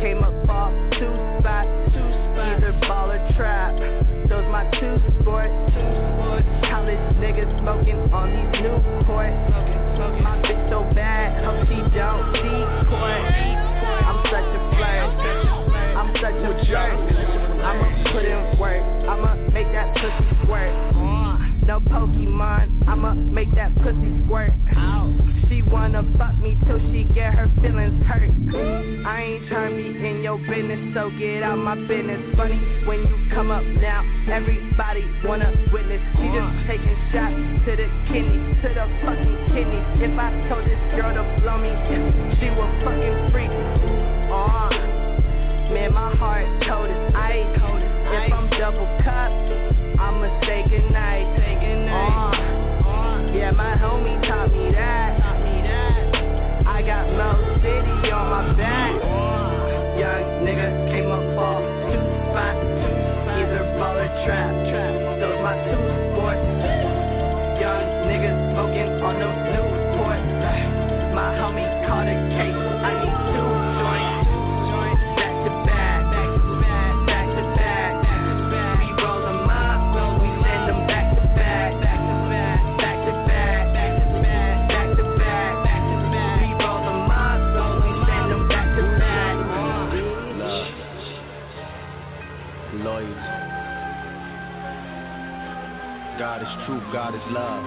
came 0.00 0.24
up 0.24 0.48
off 0.48 0.72
two 0.96 1.12
spot, 1.38 1.68
two 1.92 2.00
spot, 2.00 2.56
either 2.56 2.72
ball 2.88 3.12
or 3.12 3.20
trap. 3.36 3.76
Those 4.28 4.48
my 4.48 4.64
two 4.80 4.96
sports, 5.20 5.52
two 5.76 5.88
sports. 6.16 6.48
College 6.64 7.04
niggas 7.20 7.52
smoking 7.60 8.00
on 8.08 8.32
these 8.32 8.64
new 8.64 8.80
courts. 9.04 9.36
My 10.24 10.40
bitch 10.40 10.70
so 10.72 10.88
bad, 10.96 11.44
hope 11.44 11.68
she 11.68 11.76
don't 11.92 12.32
decoy. 12.32 13.20
I'm 14.08 14.24
such 14.24 14.48
a 14.48 14.60
flirt, 14.72 15.04
I'm 16.00 16.08
such 16.16 16.40
a 16.48 16.52
flirt. 16.64 16.96
I'ma 17.60 18.12
put 18.12 18.24
in 18.24 18.58
work, 18.58 18.82
I'ma 19.04 19.36
make 19.52 19.68
that 19.72 19.92
pussy 20.00 20.24
squirt. 20.44 20.72
No 21.70 21.78
Pokemon, 21.78 22.88
I'ma 22.88 23.14
make 23.14 23.54
that 23.54 23.72
pussy 23.76 24.10
squirt. 24.26 24.50
She 25.48 25.62
wanna 25.70 26.02
fuck 26.18 26.34
me 26.42 26.58
till 26.66 26.80
she 26.90 27.04
get 27.14 27.32
her 27.34 27.46
feelings 27.62 27.94
hurt. 28.10 28.26
I 29.06 29.38
ain't 29.38 29.46
tryna 29.46 29.78
be 29.78 29.86
in 30.04 30.20
your 30.24 30.38
business, 30.50 30.82
so 30.98 31.10
get 31.14 31.44
out 31.44 31.58
my 31.58 31.76
business. 31.86 32.18
Funny 32.34 32.58
when 32.90 33.06
you 33.06 33.14
come 33.32 33.52
up 33.52 33.62
now, 33.62 34.02
everybody 34.26 35.06
wanna 35.22 35.54
witness. 35.72 36.02
She 36.18 36.26
just 36.34 36.50
taking 36.66 36.98
shots 37.14 37.38
to 37.38 37.76
the 37.78 37.86
kidney, 38.10 38.50
to 38.62 38.68
the 38.74 38.90
fucking 39.06 39.54
kidney. 39.54 39.78
If 40.02 40.18
I 40.18 40.34
told 40.50 40.66
this 40.66 40.82
girl 40.98 41.14
to 41.14 41.22
blow 41.38 41.54
me, 41.54 41.70
she 42.42 42.50
would 42.50 42.72
fucking 42.82 43.30
freak. 43.30 43.54
Uh, 44.26 44.74
man, 45.70 45.94
my 45.94 46.16
heart 46.18 46.50
told 46.66 46.90
it. 46.90 47.14
I 47.14 47.46
told 47.62 47.78
it. 47.78 48.26
If 48.26 48.32
I'm 48.34 48.50
double 48.58 48.90
cupped, 49.06 49.79
I'ma 50.00 50.40
say 50.46 50.64
goodnight. 50.68 51.26
Say 51.36 51.54
goodnight. 51.60 52.40
Uh, 52.80 53.36
yeah, 53.36 53.50
my 53.52 53.76
homie 53.76 54.16
taught 54.26 54.50
me 54.50 54.72
that. 54.72 55.20
I 56.66 56.82
got 56.82 57.04
Mo 57.12 57.36
City 57.60 58.10
on 58.10 58.26
my 58.32 58.56
back. 58.56 58.96
Young 60.00 60.24
nigga 60.48 60.88
came 60.88 61.12
up 61.12 61.36
off 61.36 61.60
two 61.84 62.00
spot, 62.32 62.56
either 63.36 63.64
ball 63.76 64.00
or 64.00 64.08
trap. 64.24 64.48
Those 65.20 65.36
my 65.44 65.52
two 65.68 65.76
sports. 66.16 66.48
Young 67.60 67.84
niggas 68.08 68.40
smoking 68.56 68.96
on 69.04 69.20
them 69.20 69.36
Newport. 69.52 70.24
My 71.12 71.36
homie 71.36 71.68
caught 71.84 72.08
a 72.08 72.16
case. 72.32 72.56
I 72.56 72.96
need 73.04 73.18
two 73.36 73.49
God 96.30 96.42
is 96.42 96.64
truth, 96.64 96.84
God 96.92 97.12
is 97.12 97.20
love. 97.34 97.64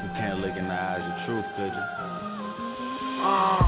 You 0.00 0.08
can't 0.16 0.40
look 0.40 0.56
in 0.56 0.64
the 0.66 0.72
eyes 0.72 1.04
of 1.04 1.26
truth, 1.26 1.44
could 1.60 1.76
you? 1.76 1.84
Uh, 3.20 3.60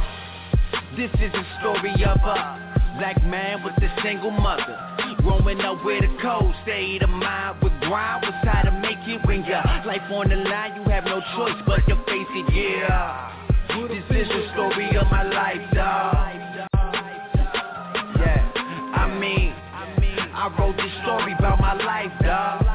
this 0.97 1.13
is 1.21 1.29
a 1.35 1.45
story 1.61 1.93
of 2.09 2.17
a 2.25 2.97
black 2.97 3.23
man 3.23 3.63
with 3.63 3.75
a 3.85 4.03
single 4.03 4.31
mother. 4.31 4.81
Growing 5.19 5.61
up 5.61 5.85
with 5.85 6.05
a 6.05 6.19
cold 6.23 6.55
state 6.63 7.03
of 7.03 7.11
mind 7.11 7.61
with 7.63 7.79
grind 7.81 8.25
was 8.25 8.33
how 8.49 8.63
to 8.63 8.73
make 8.81 9.05
it 9.05 9.21
when 9.27 9.45
your 9.45 9.61
life 9.85 10.11
on 10.11 10.31
the 10.31 10.37
line. 10.37 10.75
You 10.75 10.85
have 10.89 11.05
no 11.05 11.21
choice 11.37 11.61
but 11.67 11.85
to 11.85 11.97
face 12.07 12.33
it, 12.33 12.49
yeah. 12.51 13.29
This 13.89 14.25
is 14.25 14.27
the 14.27 14.49
story 14.55 14.97
of 14.97 15.07
my 15.11 15.23
life, 15.23 15.61
dawg. 15.75 16.25
Yeah, 18.17 18.41
I 18.97 19.19
mean, 19.21 19.53
I 20.41 20.47
wrote 20.57 20.77
this 20.77 20.93
story 21.03 21.33
about 21.37 21.59
my 21.59 21.75
life, 21.75 22.13
dawg. 22.23 22.68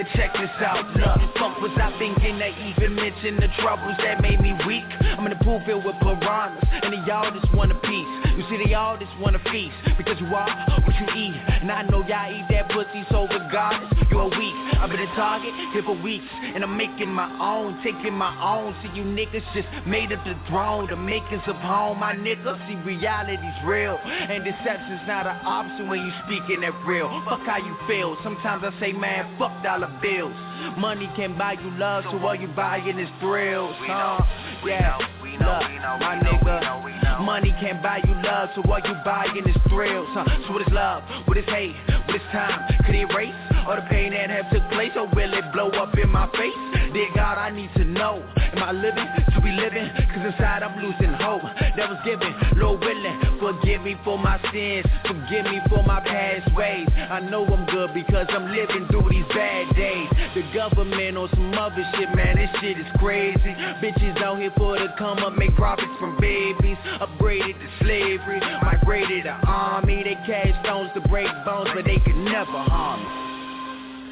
But 0.00 0.08
check 0.16 0.32
this 0.32 0.48
out, 0.64 0.96
look, 0.96 1.36
fuck 1.36 1.60
was 1.60 1.76
I 1.76 1.92
thinking 2.00 2.38
to 2.40 2.48
even 2.48 2.94
mention 2.94 3.36
the 3.36 3.52
troubles 3.60 4.00
that 4.00 4.22
made 4.22 4.40
me 4.40 4.56
weak? 4.66 4.88
I'm 5.04 5.26
in 5.26 5.32
a 5.32 5.44
pool 5.44 5.60
filled 5.66 5.84
with 5.84 5.96
piranhas, 6.00 6.56
and 6.72 6.88
they 6.96 7.12
all 7.12 7.28
just 7.30 7.52
want 7.52 7.70
a 7.70 7.74
piece. 7.84 8.08
You 8.32 8.48
see, 8.48 8.64
they 8.64 8.72
all 8.72 8.96
just 8.96 9.12
want 9.20 9.36
a 9.36 9.44
feast, 9.52 9.76
because 10.00 10.16
you 10.16 10.24
are 10.32 10.48
what 10.88 10.96
you 10.96 11.04
eat. 11.20 11.36
And 11.36 11.70
I 11.70 11.82
know 11.82 12.00
y'all 12.08 12.32
eat 12.32 12.48
that 12.48 12.72
pussy, 12.72 13.04
so 13.12 13.28
regardless, 13.28 13.92
you're 14.08 14.32
weak. 14.32 14.56
I've 14.80 14.88
been 14.88 15.04
a 15.04 15.12
target 15.20 15.52
here 15.76 15.84
for 15.84 16.00
weeks, 16.00 16.24
and 16.32 16.64
I'm 16.64 16.78
making 16.78 17.12
my 17.12 17.28
own, 17.36 17.76
taking 17.84 18.16
my 18.16 18.32
own. 18.40 18.72
See, 18.80 18.96
you 18.96 19.04
niggas 19.04 19.44
just 19.52 19.68
made 19.84 20.16
up 20.16 20.24
the 20.24 20.32
throne, 20.48 20.88
the 20.88 20.96
makers 20.96 21.44
of 21.44 21.56
home. 21.56 22.00
My 22.00 22.16
niggas 22.16 22.56
see 22.64 22.80
reality's 22.88 23.60
real, 23.66 24.00
and 24.00 24.48
deception's 24.48 25.04
not 25.04 25.26
an 25.26 25.36
option 25.44 25.92
when 25.92 26.00
you 26.00 26.12
speaking 26.24 26.62
that 26.62 26.72
real. 26.88 27.12
Fuck 27.28 27.44
how 27.44 27.58
you 27.58 27.76
feel. 27.86 28.16
Sometimes 28.24 28.64
I 28.64 28.72
say, 28.80 28.92
man, 28.96 29.36
fuck 29.36 29.52
dollar 29.62 29.89
bills. 30.00 30.34
Money 30.78 31.10
can 31.16 31.36
buy 31.36 31.52
you 31.52 31.70
love, 31.78 32.04
so 32.10 32.18
all 32.18 32.34
you 32.34 32.48
buying 32.48 32.98
is 32.98 33.08
thrills, 33.20 33.74
huh? 33.80 34.24
Yeah, 34.64 34.98
look, 35.40 35.62
my 36.00 36.20
nigga. 36.22 37.24
Money 37.24 37.54
can't 37.60 37.82
buy 37.82 38.00
you 38.06 38.14
love, 38.22 38.48
so 38.54 38.62
all 38.62 38.80
you 38.80 38.94
buying 39.04 39.36
is 39.36 39.56
thrills, 39.68 40.08
huh? 40.12 40.24
So 40.46 40.52
what 40.54 40.62
is 40.62 40.72
love? 40.72 41.02
What 41.26 41.36
is 41.36 41.44
hate? 41.46 41.76
What 42.06 42.16
is 42.16 42.22
time? 42.32 42.66
Could 42.86 42.94
it 42.94 43.10
erase 43.10 43.34
all 43.66 43.76
the 43.76 43.82
pain 43.90 44.12
that 44.12 44.30
have 44.30 44.50
took 44.50 44.64
place, 44.70 44.92
or 44.96 45.06
will 45.12 45.32
it 45.34 45.44
blow 45.52 45.68
up 45.70 45.96
in 45.98 46.08
my 46.10 46.26
face? 46.32 46.56
Dear 46.92 47.08
God, 47.14 47.38
I 47.38 47.50
need 47.50 47.70
to 47.76 47.84
know. 47.84 48.24
Am 48.36 48.62
I 48.62 48.72
living 48.72 49.06
to 49.34 49.40
be 49.40 49.52
living? 49.52 49.86
Cause 50.10 50.26
inside 50.26 50.62
I'm 50.62 50.82
losing 50.82 51.12
hope 51.22 51.42
that 51.76 51.86
was 51.88 52.00
given. 52.04 52.34
Lord 52.58 52.80
willing, 52.80 53.20
forgive 53.38 53.82
me 53.82 53.96
for 54.02 54.18
my 54.18 54.40
sins. 54.50 54.86
Forgive 55.06 55.44
me 55.46 55.60
for 55.68 55.84
my 55.84 56.00
past 56.00 56.52
ways. 56.56 56.88
I 56.96 57.20
know 57.20 57.46
I'm 57.46 57.66
good 57.66 57.94
because 57.94 58.26
I'm 58.30 58.50
living 58.50 58.88
through 58.90 59.08
these 59.10 59.28
bad 59.30 59.76
days. 59.76 60.08
The 60.34 60.42
government 60.52 61.16
on 61.16 61.28
some 61.30 61.54
other 61.54 61.84
shit, 61.94 62.10
man, 62.14 62.36
this 62.36 62.50
shit 62.60 62.78
is 62.78 62.90
crazy. 62.98 63.54
Bitches 63.78 64.20
out 64.22 64.40
here 64.40 64.52
for 64.56 64.78
the 64.78 64.88
come 64.98 65.18
up, 65.18 65.29
make 65.36 65.54
profits 65.56 65.92
from 65.98 66.16
babies. 66.20 66.76
Upgraded 67.00 67.58
to 67.58 67.68
slavery, 67.80 68.40
migrated 68.62 69.24
to 69.24 69.34
army. 69.46 70.02
They 70.02 70.16
cash 70.26 70.54
stones 70.64 70.90
to 70.94 71.00
break 71.08 71.30
bones, 71.44 71.70
but 71.74 71.84
they 71.84 71.98
could 71.98 72.16
never 72.16 72.58
harm 72.70 73.00
me. 73.02 73.10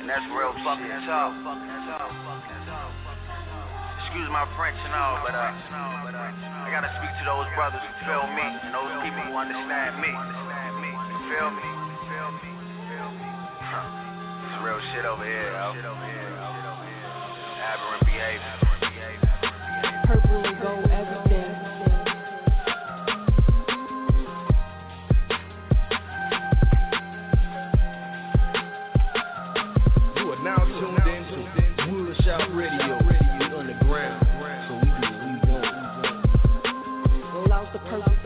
And 0.03 0.09
that's 0.09 0.25
real 0.33 0.53
fucking 0.65 1.05
tough. 1.07 1.35
Excuse 4.09 4.31
my 4.33 4.49
French 4.57 4.79
and 4.89 4.95
all, 4.97 5.21
but 5.21 5.37
uh, 5.37 5.53
I 5.53 6.73
gotta 6.73 6.89
speak 6.97 7.13
to 7.21 7.25
those 7.29 7.45
brothers 7.53 7.85
who 7.85 7.93
feel 8.09 8.25
me 8.33 8.41
and 8.41 8.73
those 8.73 8.89
people 9.05 9.21
who 9.21 9.37
understand 9.37 10.01
me. 10.01 10.09
You 10.09 11.19
feel 11.29 11.51
me? 11.53 11.69
It's 14.49 14.65
real 14.65 14.81
shit 14.95 15.05
over 15.05 15.25
here, 15.29 15.53
yo. 15.53 15.77
Aberrant 17.69 18.05
behavior. 18.09 18.55
Purple 20.07 20.41
and 20.41 20.57
gold 20.63 20.88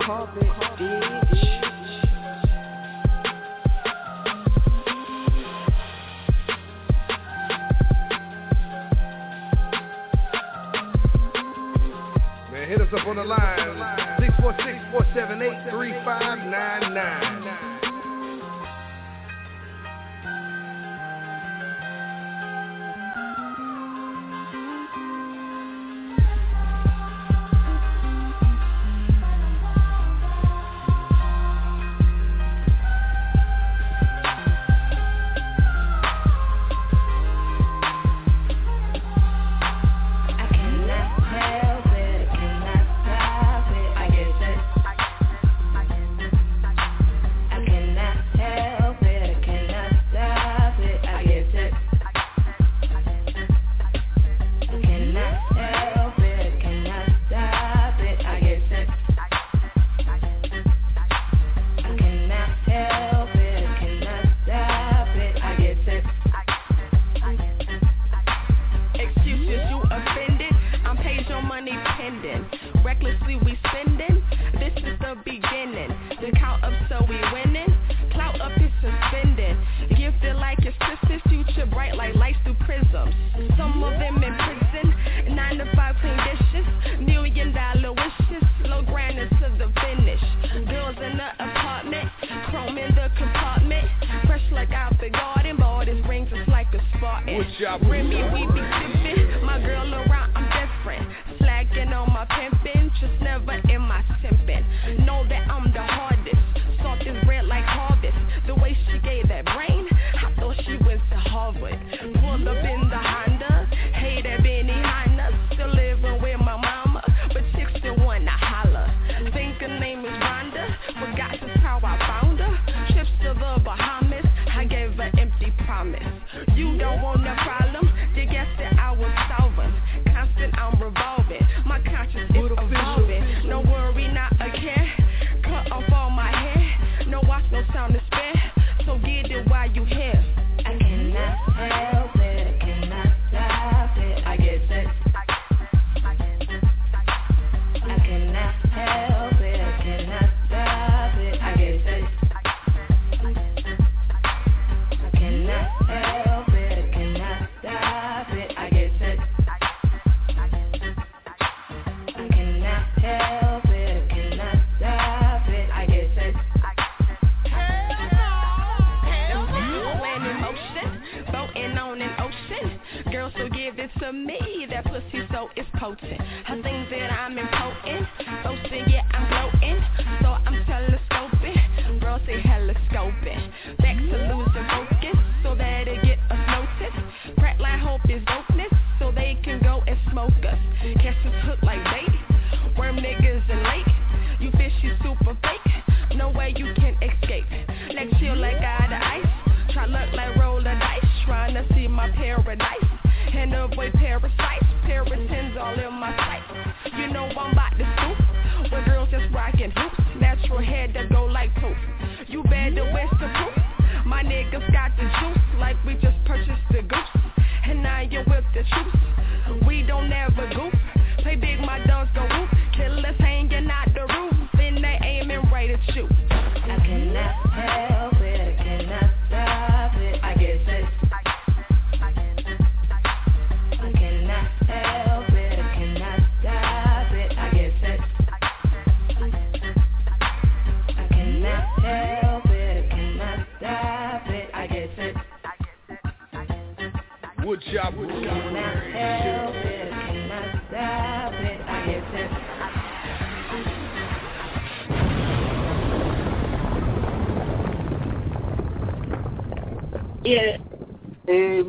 carpet, 0.04 0.42
bitch. 0.78 1.62
Man, 12.50 12.68
hit 12.68 12.80
us 12.80 12.88
up 12.92 13.06
on 13.06 13.16
the 13.16 13.24
line 13.24 13.38
646 14.18 14.90
478 14.90 15.70
3599. 15.70 17.51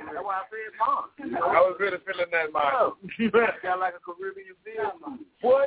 That's 0.10 0.26
why 0.26 0.36
I 0.36 0.46
said 0.50 0.74
mom. 0.80 1.06
I 1.44 1.62
was 1.62 1.78
really 1.80 1.98
feeling 2.06 2.32
that, 2.32 2.52
Mom. 2.52 2.98
got 3.64 3.80
like 3.80 3.94
a 3.96 4.02
Caribbean 4.04 4.58
feel. 4.64 4.94
Boy. 5.41 5.66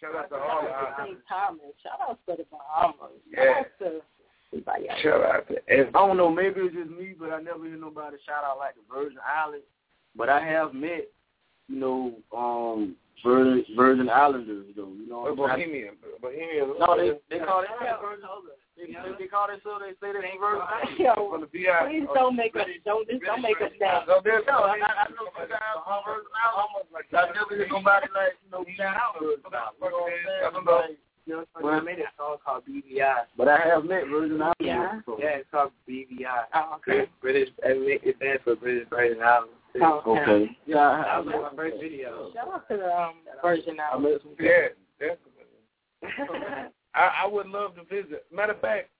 Shout 0.00 0.16
out 0.16 0.28
to 0.30 0.36
all 0.36 0.66
St. 1.04 1.18
Thomas. 1.28 1.60
Shout 1.82 2.00
out 2.02 2.18
to 2.26 2.36
the 2.36 2.44
Bahamas. 2.50 3.22
Yeah. 3.30 3.44
Shout 3.44 3.56
out 3.56 3.66
to 3.78 4.00
everybody 4.52 4.88
else. 4.88 5.00
Shout 5.02 5.22
out 5.22 5.48
to 5.48 5.54
I 5.70 5.90
don't 5.92 6.16
know, 6.16 6.28
maybe 6.28 6.60
it's 6.60 6.74
just 6.74 6.90
me, 6.90 7.14
but 7.18 7.30
I 7.30 7.40
never 7.40 7.64
hear 7.64 7.76
nobody 7.76 8.16
shout 8.26 8.44
out 8.44 8.58
like 8.58 8.74
the 8.74 8.82
Virgin 8.92 9.18
Islands. 9.22 9.66
But 10.16 10.28
I 10.28 10.44
have 10.44 10.74
met, 10.74 11.06
you 11.68 11.78
know, 11.78 12.14
um, 12.36 12.96
Virgin 13.24 13.64
Virgin 13.76 14.08
Islanders, 14.08 14.66
though. 14.76 14.92
You 14.98 15.08
know, 15.08 15.20
what 15.34 15.50
I'm 15.50 15.60
saying? 16.32 16.72
Bohemian. 16.72 16.74
Bohemian. 16.74 16.80
No, 16.80 16.96
they 16.96 17.38
they 17.38 17.44
call 17.44 17.60
it 17.62 17.68
they, 18.76 18.88
they 19.20 19.28
call 19.28 19.46
it 19.52 19.60
so 19.62 19.78
they 19.78 19.92
say 20.00 20.16
they 20.16 20.32
from 20.40 20.40
Virgin 20.40 20.64
Islands. 20.64 20.98
Yo, 20.98 21.12
From 21.30 21.40
the 21.44 21.50
VI. 21.52 21.86
please 21.86 22.08
don't 22.16 22.34
make 22.36 22.56
us 22.56 22.66
don't 22.84 23.04
just 23.08 23.22
don't 23.22 23.42
make 23.44 23.60
us 23.60 23.70
down. 23.78 24.02
So 24.08 24.20
there's 24.24 24.42
No, 24.48 24.64
I, 24.64 24.80
I 24.80 25.06
know 25.12 25.28
some 25.36 25.48
guys 25.48 25.60
from 25.84 26.00
Virgin 26.08 26.32
Islands. 26.32 26.88
I 27.12 27.24
never 27.36 27.52
hear 27.54 27.68
nobody 27.68 28.08
like 28.16 28.34
you 28.40 28.50
know 28.50 28.64
shout 28.76 28.96
out 28.96 29.20
Virgin 29.20 29.44
Islands. 29.52 29.76
You 29.76 29.86
know 29.86 30.56
what 30.56 30.56
I'm 30.56 30.66
saying? 30.66 30.88
Like, 30.88 30.98
You 31.26 31.32
know, 31.36 31.44
so 31.54 31.68
I 31.68 31.80
made 31.80 32.00
a 32.00 32.08
song 32.18 32.36
called 32.44 32.64
BVI. 32.66 33.30
But 33.38 33.46
I 33.48 33.60
have 33.60 33.84
met 33.84 34.08
Virgin 34.10 34.40
Islands. 34.42 34.58
Yeah. 34.58 34.98
so- 35.06 35.18
Yeah, 35.20 35.38
it's 35.38 35.50
called 35.52 35.70
BVI. 35.88 36.26
Oh, 36.54 36.80
okay. 36.82 37.06
British, 37.20 37.50
it 37.62 38.16
stands 38.18 38.42
for 38.42 38.56
British 38.56 38.88
Virgin 38.90 39.22
Islands. 39.22 39.54
Oh, 39.80 40.02
Okay. 40.18 40.56
Yeah, 40.66 40.78
I, 40.80 40.96
That 40.98 41.06
I, 41.06 41.20
was 41.20 41.52
my 41.52 41.56
first 41.56 41.76
video. 41.80 42.30
Shout 42.34 42.48
out 42.52 42.66
to 42.68 42.76
the 42.76 42.90
um, 42.90 43.14
Virgin 43.40 43.78
I 43.78 43.94
Islands. 43.94 44.10
met 44.10 44.22
some 44.24 44.34
Yeah, 44.44 44.68
definitely. 44.98 45.31
I, 46.94 47.22
I 47.24 47.26
would 47.26 47.48
love 47.48 47.74
to 47.76 47.84
visit. 47.84 48.24
Matter 48.34 48.52
of 48.52 48.60
fact, 48.60 48.90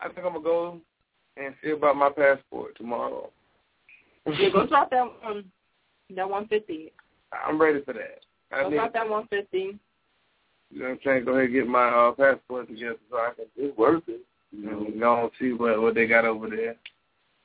I 0.00 0.06
think 0.08 0.18
I'm 0.26 0.32
gonna 0.34 0.40
go 0.44 0.80
and 1.36 1.54
see 1.62 1.70
about 1.70 1.96
my 1.96 2.10
passport 2.10 2.76
tomorrow. 2.76 3.30
Yeah, 4.26 4.50
go 4.50 4.66
drop 4.66 4.90
that 4.90 5.02
um 5.26 5.44
that 6.14 6.28
one 6.28 6.46
fifty. 6.48 6.92
I'm 7.32 7.60
ready 7.60 7.82
for 7.82 7.94
that. 7.94 8.20
I 8.52 8.62
Go 8.64 8.68
need, 8.70 8.76
drop 8.76 8.92
that 8.92 9.08
one 9.08 9.26
fifty. 9.28 9.78
you 10.70 10.78
know 10.78 10.84
what 10.86 10.90
I'm 10.92 10.98
saying, 11.04 11.24
go 11.24 11.32
ahead 11.32 11.44
and 11.46 11.54
get 11.54 11.66
my 11.66 11.88
uh, 11.88 12.12
passport 12.12 12.68
together 12.68 12.96
so 13.10 13.16
I 13.16 13.32
can 13.34 13.46
It's 13.56 13.76
worth 13.76 14.02
it. 14.08 14.20
you 14.52 14.64
know, 14.66 14.86
go 14.98 15.22
and 15.22 15.30
see 15.40 15.52
what 15.52 15.80
what 15.80 15.94
they 15.94 16.06
got 16.06 16.24
over 16.24 16.48
there, 16.48 16.76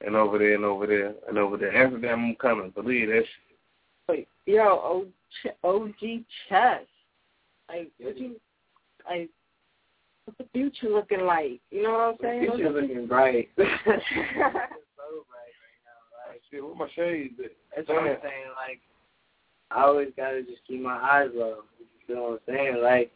and 0.05 0.15
over 0.15 0.37
there, 0.37 0.55
and 0.55 0.65
over 0.65 0.85
there, 0.85 1.13
and 1.27 1.37
over 1.37 1.57
there. 1.57 1.75
Amsterdam, 1.75 2.25
I'm 2.25 2.35
coming. 2.35 2.71
Believe 2.71 3.07
that. 3.07 3.23
shit. 3.23 3.57
Wait, 4.09 4.27
yo, 4.45 4.63
O- 4.63 5.07
OG 5.63 6.23
chess. 6.49 6.81
Like, 7.69 7.91
what 7.99 8.17
you 8.17 8.35
like? 9.09 9.29
What's 10.25 10.37
the 10.39 10.45
future 10.51 10.89
looking 10.89 11.21
like? 11.21 11.61
You 11.71 11.83
know 11.83 11.91
what 11.91 11.99
I'm 11.99 12.15
saying? 12.21 12.45
The 12.45 12.51
future 12.57 12.69
looking 12.69 13.07
bright. 13.07 13.49
So 13.55 13.63
bright 13.63 15.55
right 15.63 15.81
now, 15.87 16.35
Shit, 16.51 16.63
where 16.63 16.75
my 16.75 16.87
shades? 16.95 17.33
That's 17.75 17.87
what 17.87 17.99
I'm 17.99 18.17
saying. 18.21 18.51
Like, 18.55 18.81
I 19.71 19.83
always 19.83 20.09
gotta 20.17 20.43
just 20.43 20.65
keep 20.67 20.81
my 20.81 20.97
eyes 20.97 21.29
low. 21.33 21.63
You 21.79 21.85
feel 22.07 22.23
what 22.23 22.41
I'm 22.47 22.53
saying? 22.53 22.83
Like, 22.83 23.11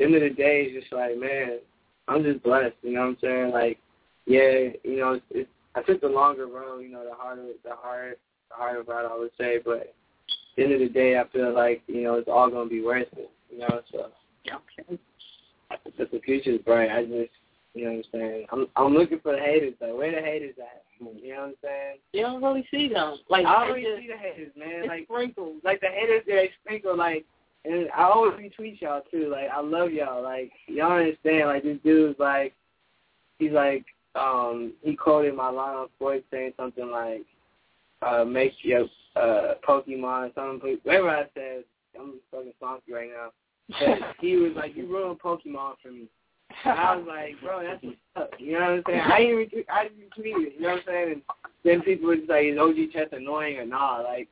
end 0.00 0.14
of 0.14 0.22
the 0.22 0.30
day, 0.30 0.66
it's 0.66 0.82
just 0.82 0.92
like, 0.92 1.16
man, 1.16 1.58
I'm 2.08 2.24
just 2.24 2.42
blessed. 2.42 2.74
You 2.82 2.94
know 2.94 3.00
what 3.02 3.06
I'm 3.06 3.18
saying? 3.20 3.50
Like, 3.52 3.78
yeah, 4.26 4.70
you 4.82 4.96
know, 4.96 5.12
it's, 5.12 5.24
it's 5.30 5.50
I 5.76 5.82
took 5.82 6.00
the 6.00 6.08
longer 6.08 6.46
road. 6.46 6.80
You 6.80 6.90
know, 6.90 7.04
the 7.04 7.14
harder, 7.14 7.46
the 7.62 7.76
hard, 7.76 8.16
the 8.48 8.56
harder 8.56 8.82
route, 8.82 9.10
I 9.10 9.16
would 9.16 9.30
say. 9.38 9.58
But 9.64 9.94
end 10.58 10.72
of 10.72 10.80
the 10.80 10.88
day, 10.88 11.18
I 11.18 11.28
feel 11.28 11.54
like 11.54 11.82
you 11.86 12.02
know 12.02 12.14
it's 12.14 12.28
all 12.28 12.50
gonna 12.50 12.68
be 12.68 12.82
worth 12.82 13.08
it. 13.16 13.30
You 13.50 13.58
know, 13.58 13.80
so 13.92 14.10
Okay. 14.48 14.98
But 15.70 16.10
the 16.10 16.20
future's 16.24 16.60
bright. 16.62 16.90
I 16.90 17.04
just, 17.04 17.30
you 17.74 17.84
know 17.84 17.92
what 17.92 17.96
I'm 17.98 18.20
saying? 18.20 18.46
I'm 18.52 18.66
I'm 18.76 18.94
looking 18.94 19.20
for 19.20 19.32
the 19.32 19.40
haters 19.40 19.74
though. 19.80 19.96
Where 19.96 20.10
the 20.14 20.20
haters 20.26 20.54
at? 20.58 20.82
You 21.00 21.34
know 21.34 21.40
what 21.40 21.44
I'm 21.48 21.54
saying? 21.62 21.96
You 22.12 22.22
don't 22.22 22.42
really 22.42 22.66
see 22.70 22.88
them. 22.88 23.16
Like, 23.30 23.46
I 23.46 23.68
always 23.68 23.84
just- 23.84 24.00
see 24.00 24.08
the 24.08 24.16
haters, 24.18 24.52
man. 24.56 24.86
Like 24.88 25.04
sprinkled. 25.04 25.56
like 25.64 25.80
the 25.80 25.88
haters 25.88 26.22
they 26.26 26.50
sprinkle 26.62 26.96
like 26.96 27.24
and 27.64 27.88
I 27.96 28.04
always 28.04 28.32
retweet 28.34 28.80
y'all 28.80 29.02
too. 29.10 29.28
Like 29.30 29.48
I 29.50 29.60
love 29.60 29.92
y'all. 29.92 30.22
Like 30.22 30.50
y'all 30.66 30.92
understand, 30.92 31.48
like 31.48 31.62
this 31.62 31.78
dude's 31.84 32.18
like 32.18 32.54
he's 33.38 33.52
like 33.52 33.84
um 34.14 34.72
he 34.82 34.96
quoted 34.96 35.34
my 35.34 35.50
line 35.50 35.76
on 35.76 35.88
Floyd 35.98 36.24
saying 36.30 36.52
something 36.56 36.90
like 36.90 37.24
uh 38.02 38.24
make 38.24 38.52
your 38.62 38.86
uh 39.16 39.54
Pokemon 39.66 40.34
something 40.34 40.78
whatever 40.82 41.10
I 41.10 41.24
said, 41.34 41.64
I'm 41.98 42.14
fucking 42.30 42.54
funky 42.58 42.92
right 42.92 43.10
now. 43.10 43.30
But 43.78 44.16
he 44.20 44.36
was 44.36 44.52
like, 44.56 44.76
You 44.76 44.86
ruined 44.86 45.20
Pokemon 45.20 45.74
for 45.82 45.90
me. 45.90 46.08
And 46.64 46.78
I 46.78 46.96
was 46.96 47.06
like, 47.06 47.40
bro, 47.42 47.62
that's 47.62 47.82
what's 47.82 47.96
up. 48.16 48.30
You 48.38 48.52
know 48.52 48.60
what 48.60 48.70
I'm 48.70 48.82
saying? 48.86 49.00
I 49.00 49.18
didn't 49.18 49.36
retweet, 49.36 49.64
I 49.70 49.82
didn't 49.84 49.98
retweet 49.98 50.46
it. 50.46 50.54
You 50.56 50.62
know 50.62 50.68
what 50.70 50.78
I'm 50.78 50.84
saying? 50.86 51.12
And 51.12 51.22
then 51.64 51.82
people 51.82 52.08
were 52.08 52.16
just 52.16 52.28
like, 52.28 52.44
is 52.46 52.58
OG 52.58 52.92
Chess 52.92 53.08
annoying 53.12 53.58
or 53.58 53.66
not? 53.66 54.02
Like, 54.02 54.28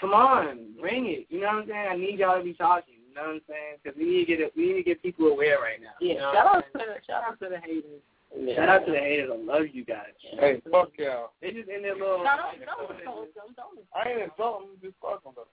come 0.00 0.12
on, 0.12 0.74
bring 0.80 1.06
it. 1.06 1.26
You 1.30 1.40
know 1.40 1.46
what 1.46 1.64
I'm 1.64 1.68
saying? 1.68 1.88
I 1.90 1.96
need 1.96 2.18
y'all 2.18 2.38
to 2.38 2.44
be 2.44 2.54
talking. 2.54 2.94
You 3.08 3.14
know 3.14 3.28
what 3.28 3.34
I'm 3.34 3.40
saying? 3.48 3.74
Because 3.82 3.96
we 3.96 4.04
need 4.04 4.26
to 4.26 4.26
get 4.26 4.40
it, 4.40 4.52
we 4.56 4.66
need 4.66 4.74
to 4.74 4.82
get 4.82 5.02
people 5.02 5.26
aware 5.28 5.58
right 5.60 5.80
now. 5.80 5.94
Yeah, 6.00 6.14
you 6.14 6.18
know 6.18 6.32
shout 6.34 6.46
out 6.46 6.64
to 6.64 6.78
the 6.78 6.84
shout 7.06 7.22
out 7.22 7.38
to 7.40 7.48
the 7.48 7.60
haters. 7.62 8.02
I'm? 8.34 8.56
Shout 8.56 8.68
out 8.68 8.86
to 8.86 8.92
the 8.92 8.98
haters. 8.98 9.30
I 9.30 9.38
love 9.38 9.66
you 9.72 9.84
guys. 9.84 10.10
Hey, 10.20 10.60
fuck 10.70 10.90
y'all. 10.98 11.30
They 11.40 11.52
just 11.52 11.68
in 11.68 11.82
their 11.82 11.94
little. 11.94 12.26
No, 12.26 12.34
don't 12.34 12.58
don't 12.66 12.98
insult 12.98 13.30
them. 13.30 13.54
Don't 13.54 13.78
insult 13.78 13.94
I 13.94 14.10
ain't 14.10 14.22
insulting 14.26 14.74
them, 14.74 14.78
just 14.82 14.98
fucking 14.98 15.30
them. 15.38 15.46
Look, 15.46 15.48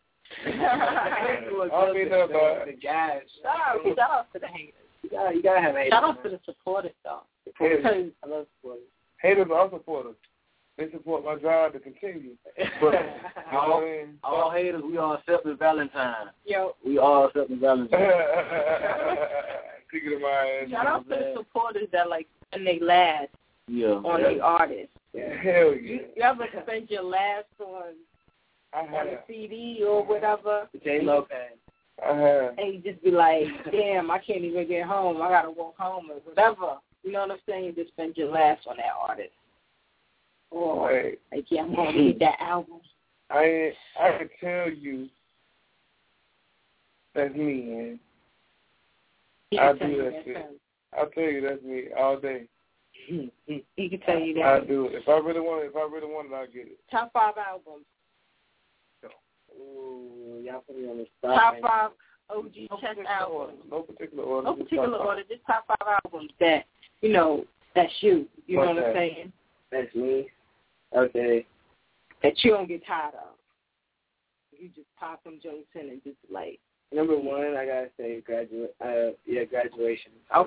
I'll 0.45 1.93
be 1.93 2.05
there, 2.05 2.27
the, 2.27 2.33
but 2.33 2.65
the 2.65 2.73
guys. 2.73 3.21
Shout 3.41 3.55
out, 3.55 3.83
shout 3.95 4.11
out 4.11 4.33
to 4.33 4.39
the 4.39 4.47
haters. 4.47 4.73
You 5.03 5.09
gotta, 5.09 5.35
you 5.35 5.43
gotta 5.43 5.61
have 5.61 5.75
haters. 5.75 5.91
Shout 5.91 6.03
out 6.03 6.23
to 6.23 6.29
the 6.29 6.39
supporters 6.45 6.91
though. 7.03 7.21
haters, 7.59 8.11
I 8.23 8.27
love 8.27 8.45
supporters. 8.59 8.83
haters 9.21 9.47
are 9.53 9.69
supporters. 9.69 10.15
They 10.77 10.89
support 10.91 11.25
my 11.25 11.35
drive 11.35 11.73
to 11.73 11.79
continue. 11.79 12.31
But 12.55 12.61
you 12.93 13.51
know 13.51 13.69
what 13.69 13.83
I 13.83 13.85
mean? 13.85 14.17
All 14.23 14.49
haters, 14.51 14.81
we 14.85 14.97
all 14.97 15.13
accepting 15.13 15.57
Valentine. 15.57 16.27
yo, 16.45 16.75
We 16.85 16.97
all 16.97 17.25
accepting 17.27 17.59
Valentine. 17.59 17.99
Ticket 19.91 20.13
in 20.13 20.21
my 20.21 20.61
ass. 20.63 20.69
shout 20.71 20.87
out 20.87 21.03
to 21.03 21.15
the 21.15 21.33
supporters 21.37 21.87
that 21.91 22.09
like 22.09 22.27
and 22.53 22.65
they 22.65 22.79
last 22.79 23.27
Yeah. 23.67 23.87
on 23.89 24.23
the 24.23 24.39
artist. 24.39 24.89
Hell 25.13 25.21
yeah. 25.43 25.71
You, 25.73 25.99
you 26.15 26.21
ever 26.23 26.45
spend 26.63 26.89
your 26.89 27.03
last 27.03 27.45
on 27.59 27.93
Uh-huh. 28.73 28.95
I 28.95 28.99
on 28.99 29.07
a. 29.07 29.17
CD 29.27 29.83
or 29.85 30.05
whatever, 30.05 30.67
J. 30.83 30.99
I 30.99 31.03
have. 31.03 31.23
Uh-huh. 32.03 32.49
and 32.57 32.73
you 32.73 32.91
just 32.91 33.03
be 33.03 33.11
like, 33.11 33.43
damn, 33.71 34.09
I 34.09 34.19
can't 34.19 34.43
even 34.43 34.67
get 34.67 34.87
home. 34.87 35.21
I 35.21 35.29
gotta 35.29 35.51
walk 35.51 35.77
home 35.77 36.09
or 36.09 36.17
whatever. 36.23 36.77
You 37.03 37.11
know 37.11 37.21
what 37.21 37.31
I'm 37.31 37.37
saying? 37.47 37.65
You 37.65 37.71
just 37.73 37.89
spend 37.91 38.17
your 38.17 38.31
last 38.31 38.65
on 38.67 38.77
that 38.77 38.93
artist. 38.99 39.29
Or 40.49 40.89
Hey, 40.89 41.17
like, 41.31 41.45
yeah, 41.49 41.61
I'm 41.61 41.75
gonna 41.75 41.91
need 41.91 42.19
that 42.19 42.37
album. 42.39 42.81
I 43.29 43.71
I 43.99 44.17
can 44.17 44.29
tell 44.39 44.69
you 44.69 45.09
that's 47.13 47.35
me, 47.35 47.61
man. 47.63 47.99
I 49.53 49.73
tell 49.73 49.87
do 49.87 50.03
that 50.03 50.21
shit. 50.25 50.61
I'll 50.97 51.09
tell 51.09 51.23
you 51.23 51.41
that's 51.41 51.63
me 51.63 51.85
all 51.97 52.19
day. 52.19 52.45
He 53.45 53.89
can 53.89 53.99
tell 54.01 54.19
you 54.19 54.35
that. 54.35 54.43
I 54.45 54.59
do 54.65 54.85
it. 54.85 54.93
If 54.93 55.09
I 55.09 55.17
really 55.17 55.39
want 55.39 55.63
it, 55.65 55.67
if 55.67 55.75
I 55.75 55.81
really 55.81 56.07
want 56.07 56.31
it, 56.31 56.35
I'll 56.35 56.45
get 56.45 56.67
it. 56.67 56.79
Top 56.89 57.11
five 57.11 57.33
albums. 57.37 57.85
Ooh, 59.61 60.41
y'all 60.43 60.63
put 60.67 60.77
me 60.77 60.89
on 60.89 60.97
the 60.97 61.05
spot. 61.19 61.35
Top 61.39 61.55
five 61.61 61.91
OG 62.29 62.51
No 62.69 62.77
chess 62.79 62.95
albums. 63.07 63.31
order. 63.33 63.53
No 63.69 63.81
particular 63.81 64.23
order. 64.23 64.45
No 64.45 64.55
particular 64.55 64.97
talk 64.97 65.05
order, 65.07 65.23
just 65.29 65.45
top 65.45 65.67
five 65.67 65.99
albums 66.05 66.31
that, 66.39 66.65
you 67.01 67.11
know, 67.11 67.45
that's 67.75 67.93
you. 68.01 68.27
You 68.47 68.57
know 68.57 68.73
what 68.73 68.83
I'm 68.83 68.93
saying? 68.93 69.33
That's 69.71 69.93
me. 69.95 70.27
Okay. 70.95 71.45
That 72.23 72.33
you 72.43 72.51
don't 72.51 72.67
get 72.67 72.85
tired 72.85 73.15
of. 73.15 73.35
You 74.51 74.69
just 74.75 74.87
pop 74.99 75.23
them 75.23 75.39
joints 75.41 75.67
in 75.73 75.89
and 75.89 76.03
just 76.03 76.17
like, 76.31 76.59
Number 76.93 77.17
one, 77.17 77.55
I 77.55 77.65
gotta 77.65 77.87
say 77.97 78.19
graduate. 78.19 78.75
Uh, 78.83 79.15
yeah, 79.25 79.45
graduation. 79.45 80.11
Oh. 80.33 80.45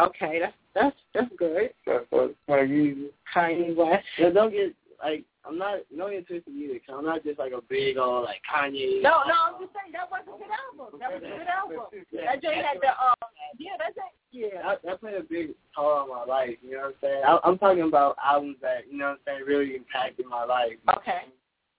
Okay, 0.00 0.40
that's 0.40 0.54
that's 0.74 0.96
that's 1.14 1.32
good. 1.38 1.70
That's 1.86 2.04
like 2.48 2.68
easy. 2.68 3.10
Kanye 3.34 3.76
West. 3.76 4.04
No, 4.18 4.32
don't 4.32 4.50
get 4.50 4.74
like 5.02 5.24
I'm 5.46 5.58
not. 5.58 5.80
Twisted 5.90 6.54
either. 6.54 6.80
Cause 6.86 6.96
I'm 6.98 7.04
not 7.04 7.22
just 7.24 7.38
like 7.38 7.52
a 7.52 7.60
big 7.68 7.98
old 7.98 8.24
like 8.24 8.40
Kanye. 8.48 9.02
No, 9.02 9.20
no, 9.28 9.52
I'm 9.52 9.60
just 9.60 9.72
saying 9.76 9.92
that 9.92 10.08
was 10.10 10.24
a 10.24 10.36
good 10.38 10.48
album. 10.48 10.98
That 11.00 11.12
was 11.12 11.22
a 11.22 11.32
good 11.38 11.50
album. 11.50 11.84
That 12.12 12.42
joint 12.42 12.64
had 12.64 12.80
the 12.80 12.92
um, 12.94 13.28
yeah, 13.58 13.76
that's 13.78 13.96
it. 13.96 14.14
Yeah. 14.32 14.62
That, 14.62 14.82
that 14.84 15.00
played 15.00 15.14
a 15.14 15.22
big 15.22 15.54
toll 15.74 16.06
on 16.06 16.08
my 16.08 16.24
life. 16.24 16.56
You 16.62 16.72
know 16.72 16.78
what 16.78 16.86
I'm 16.86 17.02
saying? 17.02 17.22
I, 17.26 17.38
I'm 17.44 17.58
talking 17.58 17.82
about 17.82 18.16
albums 18.24 18.56
that 18.62 18.88
you 18.90 18.98
know 18.98 19.16
what 19.16 19.20
I'm 19.26 19.38
saying 19.38 19.44
really 19.46 19.76
impacted 19.76 20.26
my 20.26 20.44
life. 20.44 20.78
Okay. 20.98 21.28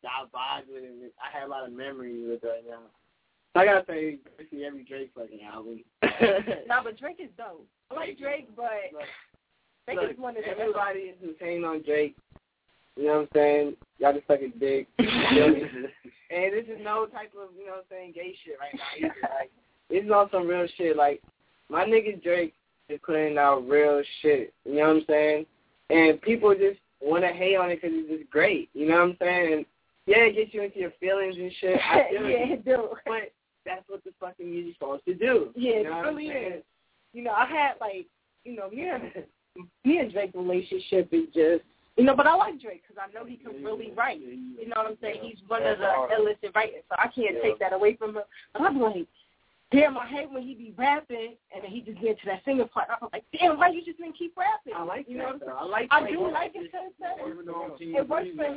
I 0.06 0.26
vibe 0.30 0.68
with 0.70 0.84
it. 0.84 1.14
I 1.18 1.38
have 1.38 1.50
a 1.50 1.52
lot 1.52 1.66
of 1.66 1.74
memories 1.74 2.24
with 2.28 2.44
it 2.44 2.48
right 2.48 2.64
now. 2.70 2.86
So 3.54 3.62
I 3.62 3.66
gotta 3.66 3.86
say, 3.88 4.20
basically 4.38 4.66
every 4.66 4.84
Drake 4.84 5.12
fucking 5.16 5.42
album. 5.42 5.84
No, 6.68 6.82
but 6.84 6.98
Drake 7.00 7.18
is 7.20 7.30
dope. 7.38 7.66
I 7.92 7.96
like 7.96 8.20
Drake, 8.20 8.50
but 8.56 8.70
Drake 9.86 10.00
Look, 10.02 10.12
is 10.12 10.18
one 10.18 10.38
of 10.38 10.44
the 10.44 10.50
everybody 10.50 11.00
is 11.00 11.16
insane 11.24 11.64
on 11.64 11.82
Drake. 11.84 12.16
You 12.96 13.08
know 13.08 13.14
what 13.14 13.22
I'm 13.22 13.28
saying? 13.34 13.76
Y'all 14.00 14.14
just 14.14 14.28
sucking 14.28 14.54
dick. 14.60 14.88
and 14.98 15.08
this 15.10 16.66
is 16.66 16.80
no 16.82 17.08
type 17.08 17.34
of, 17.40 17.50
you 17.58 17.66
know 17.66 17.74
what 17.74 17.86
I'm 17.92 17.92
saying, 17.92 18.14
gay 18.14 18.36
shit 18.44 18.58
right 18.60 18.74
now 18.74 19.08
either. 19.08 19.16
Like, 19.22 19.52
this 19.90 20.04
is 20.04 20.12
on 20.12 20.30
some 20.32 20.48
real 20.48 20.68
shit. 20.78 20.96
Like, 20.96 21.22
my 21.70 21.86
nigga 21.86 22.22
Drake 22.22 22.54
is 22.90 23.00
putting 23.06 23.38
out 23.38 23.68
real 23.68 24.02
shit. 24.22 24.54
You 24.66 24.76
know 24.76 24.88
what 24.88 24.98
I'm 24.98 25.06
saying? 25.08 25.46
And 25.90 26.22
people 26.22 26.54
just 26.54 26.80
want 27.02 27.24
to 27.24 27.32
hate 27.32 27.58
on 27.58 27.70
it 27.70 27.82
because 27.82 27.92
it's 27.94 28.20
just 28.20 28.32
great. 28.32 28.70
You 28.74 28.88
know 28.88 28.96
what 28.96 29.10
I'm 29.10 29.18
saying? 29.20 29.54
And 29.54 29.66
yeah, 30.06 30.20
it 30.20 30.36
gets 30.36 30.54
you 30.54 30.62
into 30.62 30.80
your 30.80 30.94
feelings 31.00 31.36
and 31.38 31.52
shit. 31.60 31.80
I 31.80 32.08
feel 32.12 32.30
yeah, 32.30 32.54
it 32.54 32.66
do. 32.66 32.90
But 33.06 33.34
that's 33.66 33.84
what 33.88 34.04
the 34.04 34.12
fucking 34.20 34.50
music's 34.50 34.78
supposed 34.78 35.06
to 35.06 35.14
do. 35.14 35.50
Yeah, 35.56 35.78
you 35.78 35.84
know 35.84 36.00
it 36.00 36.02
really 36.02 36.28
is. 36.28 36.64
You 37.14 37.24
know, 37.24 37.32
I 37.32 37.46
had 37.46 37.74
like, 37.82 38.06
you 38.44 38.56
know, 38.56 38.70
me 38.70 38.90
and 38.90 39.12
me 39.84 39.98
and 39.98 40.12
Drake 40.12 40.32
relationship 40.34 41.10
is 41.12 41.26
just, 41.34 41.64
you 41.98 42.04
know, 42.04 42.16
but 42.16 42.28
I 42.28 42.36
like 42.36 42.60
Drake 42.62 42.84
because 42.88 43.02
I 43.02 43.14
know 43.18 43.26
he 43.26 43.38
can 43.38 43.64
really 43.64 43.92
write. 43.96 44.20
You 44.20 44.68
know 44.68 44.76
what 44.78 44.88
I'm 44.88 44.98
saying? 45.02 45.20
He's 45.22 45.38
one 45.48 45.64
of 45.64 45.78
the 45.80 46.08
illicit 46.18 46.52
writers, 46.56 46.84
so 46.90 46.96
I 47.00 47.08
can't 47.08 47.42
take 47.42 47.58
that 47.60 47.74
away 47.74 47.96
from 47.96 48.16
him. 48.18 48.24
But 48.54 48.62
I'm 48.64 48.80
like, 48.82 49.08
damn, 49.72 49.98
I 49.98 50.06
hate 50.08 50.30
when 50.32 50.44
he 50.44 50.56
be 50.56 50.74
rapping 50.78 51.36
and 51.54 51.64
then 51.64 51.72
he 51.72 51.82
just 51.82 52.00
get 52.02 52.20
to 52.20 52.26
that 52.28 52.42
singing 52.46 52.68
part. 52.68 52.88
I'm 52.90 53.08
like, 53.14 53.24
damn, 53.38 53.58
why 53.58 53.70
you 53.70 53.84
just 53.84 53.98
didn't 53.98 54.18
keep 54.18 54.36
rapping? 54.38 54.74
I 54.76 54.84
like 54.84 55.06
you 55.10 55.18
that, 55.20 55.40
know. 55.40 55.46
though. 55.48 55.54
I 55.58 55.64
like 55.66 55.88
I 55.92 56.02
Drake. 56.02 56.14
do 56.14 56.32
like 56.32 56.52
it 56.56 56.72
because 56.72 56.92
Even 57.30 57.46
though 57.46 57.64
on 57.64 57.72
TV, 57.80 57.96
it 57.96 58.08
works 58.10 58.28
for 58.36 58.44
him. 58.44 58.56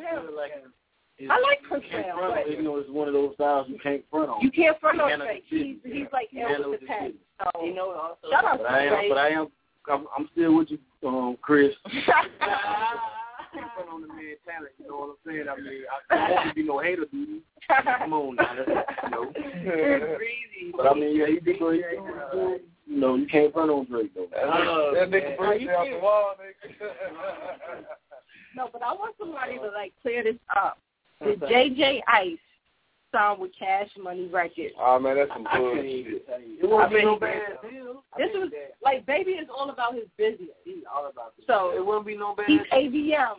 it's- 1.19 1.31
I 1.31 1.41
like 1.41 1.59
you 1.63 1.69
Chris 1.69 1.83
can't 1.91 2.07
Brown, 2.07 2.19
front 2.19 2.47
but 2.47 2.57
You 2.57 2.63
know, 2.63 2.77
it's 2.77 2.91
one 2.91 3.09
of 3.09 3.15
those 3.15 3.35
styles 3.35 3.67
you 3.69 3.79
can't 3.83 4.03
front 4.11 4.31
on. 4.31 4.41
you 4.41 4.51
can't 4.53 4.79
front 4.81 5.01
on 5.01 5.19
Drake. 5.19 5.45
the 5.51 5.57
He's 5.59 5.77
shit. 5.83 5.93
he's 5.93 6.07
like 6.13 6.29
You 6.31 6.43
ill 6.43 6.49
handle 6.49 6.71
with 6.71 6.81
the 6.81 6.87
the 6.87 6.93
pen. 6.93 7.15
So 7.55 7.65
You 7.65 7.75
know, 7.75 7.91
also, 7.93 8.31
shout 8.31 8.45
out 8.45 8.59
But 8.59 8.71
I 8.71 8.83
am, 8.85 8.89
Drake. 8.95 9.09
but 9.11 9.19
I 9.19 9.29
am, 9.31 9.47
I'm, 9.91 10.07
I'm 10.17 10.29
still 10.33 10.55
with 10.57 10.71
you, 10.71 10.79
um, 11.09 11.37
Chris. 11.41 11.73
front 13.53 13.89
on 13.93 14.03
the 14.03 14.09
man 14.09 14.37
talent, 14.45 14.73
you 14.79 14.89
know 14.89 14.97
what 14.97 15.11
I'm 15.11 15.21
saying? 15.27 15.47
I 15.49 15.57
mean, 15.57 15.83
I, 15.89 16.15
I 16.15 16.29
don't 16.29 16.35
want 16.35 16.49
to 16.49 16.55
be 16.55 16.63
no 16.63 16.79
hater, 16.81 17.07
dude. 17.11 17.43
Come 17.99 18.13
on 18.13 18.37
now, 18.37 18.55
that's, 18.57 18.69
you 18.69 19.11
know. 19.11 19.33
it's 19.35 20.17
breezy. 20.17 20.73
But 20.77 20.87
I 20.87 20.95
mean, 20.95 21.17
yeah, 21.17 21.27
he 21.27 21.41
did 21.41 21.61
what 21.61 21.75
he. 21.75 21.83
You 22.89 23.01
know, 23.01 23.17
you 23.17 23.27
can't 23.27 23.53
front 23.53 23.71
on 23.71 23.85
Drake 23.85 24.15
though. 24.15 24.29
Oh, 24.35 24.93
that 24.95 25.11
nigga 25.11 25.29
man. 25.29 25.37
breaks 25.37 25.63
you 25.63 25.71
out 25.71 25.87
the 25.91 25.99
wall, 25.99 26.35
nigga. 26.41 26.81
No, 28.57 28.69
but 28.73 28.83
I 28.83 28.93
want 28.93 29.15
somebody 29.21 29.57
to 29.59 29.69
like 29.71 29.93
clear 30.03 30.25
this 30.25 30.35
up. 30.57 30.79
Did 31.23 31.41
What's 31.41 31.41
that? 31.43 31.51
JJ 31.51 32.01
Ice 32.09 32.39
sign 33.13 33.39
with 33.41 33.51
Cash 33.59 33.89
Money 34.03 34.27
Records? 34.27 34.75
oh 34.81 34.99
man, 34.99 35.17
that's 35.17 35.31
some 35.31 35.47
I 35.47 35.51
can't 35.53 35.63
bullshit. 35.65 35.85
even 35.87 36.21
tell 36.27 36.41
you. 36.41 36.59
It 36.63 36.69
won't 36.69 36.93
I 36.93 36.97
be 36.97 37.05
no 37.05 37.17
bad 37.19 37.41
deal. 37.71 38.05
This 38.17 38.29
was 38.35 38.51
like 38.85 39.07
Baby 39.07 39.33
is 39.33 39.49
all 39.57 39.71
about 39.71 39.95
his 39.95 40.05
business. 40.17 40.51
He's 40.65 40.85
all 40.93 41.07
about 41.09 41.37
this. 41.37 41.45
It 41.45 41.47
So 41.49 41.73
it 41.77 41.85
won't 41.85 42.07
be 42.07 42.17
no 42.17 42.35
bad 42.35 42.47
he's 42.49 42.61
deal. 42.71 43.17
ABM. 43.17 43.35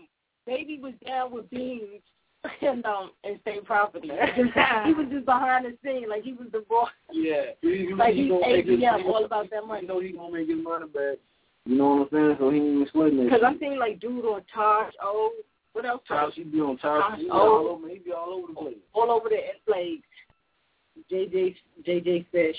Baby 0.46 0.80
was 0.82 0.94
down 1.06 1.32
with 1.32 1.50
Beans 1.50 2.02
and 2.62 2.86
um 2.86 3.12
and 3.24 3.40
state 3.42 3.66
property. 3.66 4.08
he 4.36 4.94
was 4.94 5.08
just 5.12 5.26
behind 5.26 5.66
the 5.66 5.78
scene, 5.84 6.10
like 6.10 6.24
he 6.24 6.34
was 6.34 6.48
the 6.52 6.64
boss. 6.70 6.90
Yeah. 7.12 7.42
He, 7.62 7.94
Like 7.94 8.14
he 8.14 8.24
he's 8.24 8.32
gonna 8.32 8.48
make 8.48 8.66
his- 8.66 8.80
ABM, 8.80 9.06
all 9.06 9.26
about 9.26 9.50
that 9.52 9.66
money. 9.68 9.82
You 9.82 9.88
know 9.88 10.00
he 10.00 10.12
gonna 10.14 10.32
make 10.34 10.48
his 10.48 10.58
money 10.64 10.86
back. 10.88 11.18
You 11.66 11.76
know 11.78 11.96
what 11.96 12.02
I'm 12.02 12.08
saying? 12.12 12.36
So 12.40 12.50
he 12.50 12.58
ain't 12.58 12.66
even 12.68 12.88
sweating 12.92 13.20
it. 13.20 13.24
Because 13.26 13.42
I'm 13.46 13.60
seeing 13.60 13.78
like 13.78 14.00
dude 14.00 14.26
on 14.26 14.42
Taj. 14.56 14.94
Oh, 15.04 15.32
what 15.74 15.86
else? 15.86 16.02
Taj, 16.08 16.34
he 16.34 16.44
be 16.44 16.60
on 16.62 16.78
top. 16.78 17.12
Taj, 17.12 17.20
He 17.20 17.26
be 17.26 17.30
oh. 17.32 17.38
all 17.38 17.68
over. 17.68 17.90
He 17.90 18.00
be 18.00 18.12
all 18.12 18.34
over 18.34 18.48
the 18.48 18.54
place. 18.54 18.59
All 19.10 19.18
over 19.18 19.30
the 19.30 19.38
like 19.68 20.04
JJ 21.12 21.56
JJ 21.88 22.26
Fish. 22.32 22.56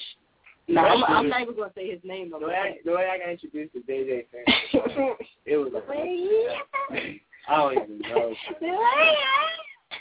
No, 0.69 0.83
I'm, 0.83 1.05
I'm 1.05 1.29
not 1.29 1.43
even 1.43 1.57
gonna 1.57 1.73
say 1.75 1.91
his 1.91 2.01
name. 2.05 2.31
The 2.31 2.39
way, 2.47 2.55
I, 2.55 2.77
the 2.85 2.93
way 2.93 3.09
I 3.13 3.19
got 3.19 3.31
introduced 3.31 3.73
to 3.75 3.81
JJ 3.81 4.27
fan, 4.31 5.15
it 5.47 5.57
was 5.57 5.73
like, 5.73 5.85
I 7.49 7.57
don't 7.57 7.73
even 7.73 7.99
know. 8.01 8.35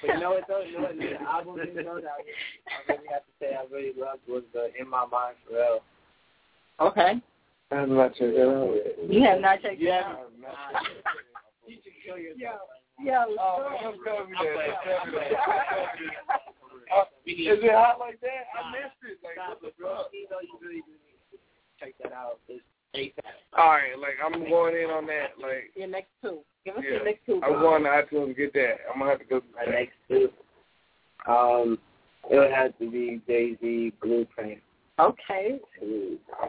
But 0.01 0.07
you 0.13 0.19
know 0.19 0.29
what 0.31 0.43
though? 0.47 0.61
You 0.61 0.73
know 0.73 0.81
what? 0.81 0.97
The 0.97 1.21
album 1.27 1.57
you 1.75 1.83
know 1.83 1.99
that 1.99 2.11
I 2.11 2.91
really 2.93 3.07
have 3.11 3.23
to 3.25 3.31
say 3.39 3.55
I 3.55 3.63
really 3.73 3.93
loved 3.99 4.21
was 4.27 4.43
the 4.53 4.69
In 4.79 4.87
My 4.89 5.05
Mind 5.05 5.35
Pharrell. 5.51 5.79
okay. 6.79 7.21
I'm 7.71 7.95
not 7.95 8.17
sure 8.17 8.31
that 8.31 8.49
out. 8.49 9.11
You 9.11 9.21
have 9.23 9.41
not 9.41 9.61
checked 9.61 9.79
Yeah. 9.81 9.99
it 9.99 10.05
out. 10.05 10.83
You 11.67 11.75
should 11.83 11.93
kill 12.03 12.17
yourself. 12.17 12.39
Yo, 12.39 12.78
yo, 13.03 13.25
Oh, 13.39 13.77
so- 13.81 13.91
man, 13.91 13.99
tell 14.03 14.25
me 14.25 14.33
that. 14.33 14.83
Tell 14.83 15.05
me 15.05 15.19
that. 15.19 16.39
I'm 16.89 17.05
Is 17.25 17.59
it 17.63 17.71
hot 17.71 17.99
like 17.99 18.19
that? 18.21 18.49
I 18.57 18.71
missed 18.71 18.97
it. 19.03 19.19
Like, 19.23 19.37
what 19.37 19.61
the 19.61 19.71
fuck? 19.81 20.09
You 20.11 20.27
know, 20.31 20.41
you 20.41 20.57
really 20.61 20.81
do 20.81 20.91
need 20.91 21.21
to 21.31 21.37
check 21.79 21.93
that 22.01 22.11
out. 22.11 22.39
It's 22.47 22.63
ASAP. 22.95 23.23
All 23.57 23.69
right, 23.69 23.97
like 23.97 24.17
I'm 24.23 24.49
going 24.49 24.75
in 24.75 24.89
on 24.89 25.05
that. 25.07 25.37
Like, 25.39 25.71
your 25.75 25.87
next 25.87 26.09
two. 26.23 26.39
Give 26.65 26.75
us 26.75 26.83
yeah, 26.83 26.95
your 26.95 27.05
next 27.05 27.25
two. 27.25 27.41
I'm 27.43 27.53
going 27.53 27.83
to 27.83 27.89
iTunes 27.89 28.27
to 28.29 28.33
get 28.33 28.53
that. 28.53 28.77
I'm 28.91 28.99
gonna 28.99 29.11
have 29.11 29.19
to 29.19 29.25
go. 29.25 29.41
My 29.55 29.71
next 29.71 29.93
two. 30.07 30.29
Um, 31.27 31.77
it 32.29 32.37
would 32.37 32.51
have 32.51 32.77
to 32.79 32.89
be 32.89 33.21
Jay 33.27 33.55
Z 33.61 33.93
Blueprint. 34.01 34.59
Okay. 34.99 35.59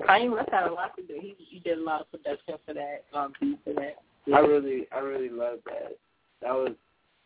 Kanye 0.09 0.33
West 0.33 0.49
had 0.51 0.67
a 0.67 0.73
lot 0.73 0.97
to 0.97 1.03
do. 1.03 1.19
He 1.21 1.37
he 1.39 1.61
did 1.61 1.79
a 1.79 1.83
lot 1.83 2.01
of 2.01 2.11
production 2.11 2.55
for 2.67 2.75
that, 2.75 3.05
um, 3.15 3.33
beat 3.41 3.59
for 3.65 3.75
that. 3.75 3.97
I 4.35 4.39
really, 4.41 4.87
I 4.93 4.99
really 4.99 5.29
love 5.29 5.59
that. 5.67 5.97
That 6.43 6.53
was 6.55 6.73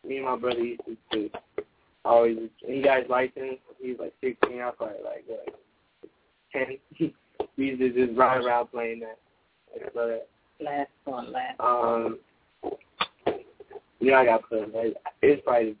me 0.07 0.17
and 0.17 0.25
my 0.25 0.35
brother 0.37 0.63
used 0.63 0.81
to 0.85 0.97
do. 1.11 1.29
Always, 2.03 2.37
he 2.65 2.81
got 2.81 3.01
his 3.01 3.09
license. 3.09 3.59
He 3.81 3.91
was 3.91 3.99
like 3.99 4.13
16. 4.21 4.61
I 4.61 4.65
was 4.65 4.75
probably 4.77 4.97
like 5.03 5.23
what, 5.27 5.59
10. 6.53 6.77
we 7.57 7.65
used 7.65 7.81
to 7.81 8.07
just 8.07 8.17
ride 8.17 8.43
around 8.43 8.67
playing 8.67 9.01
that. 9.01 9.17
That. 9.93 10.27
Last 10.61 10.89
one, 11.03 11.33
last. 11.33 11.59
Um, 11.59 12.19
you 13.99 14.11
know, 14.11 14.17
I 14.17 14.25
got 14.25 14.47
put. 14.47 14.73
Like, 14.73 14.95
it's 15.21 15.41
probably 15.43 15.75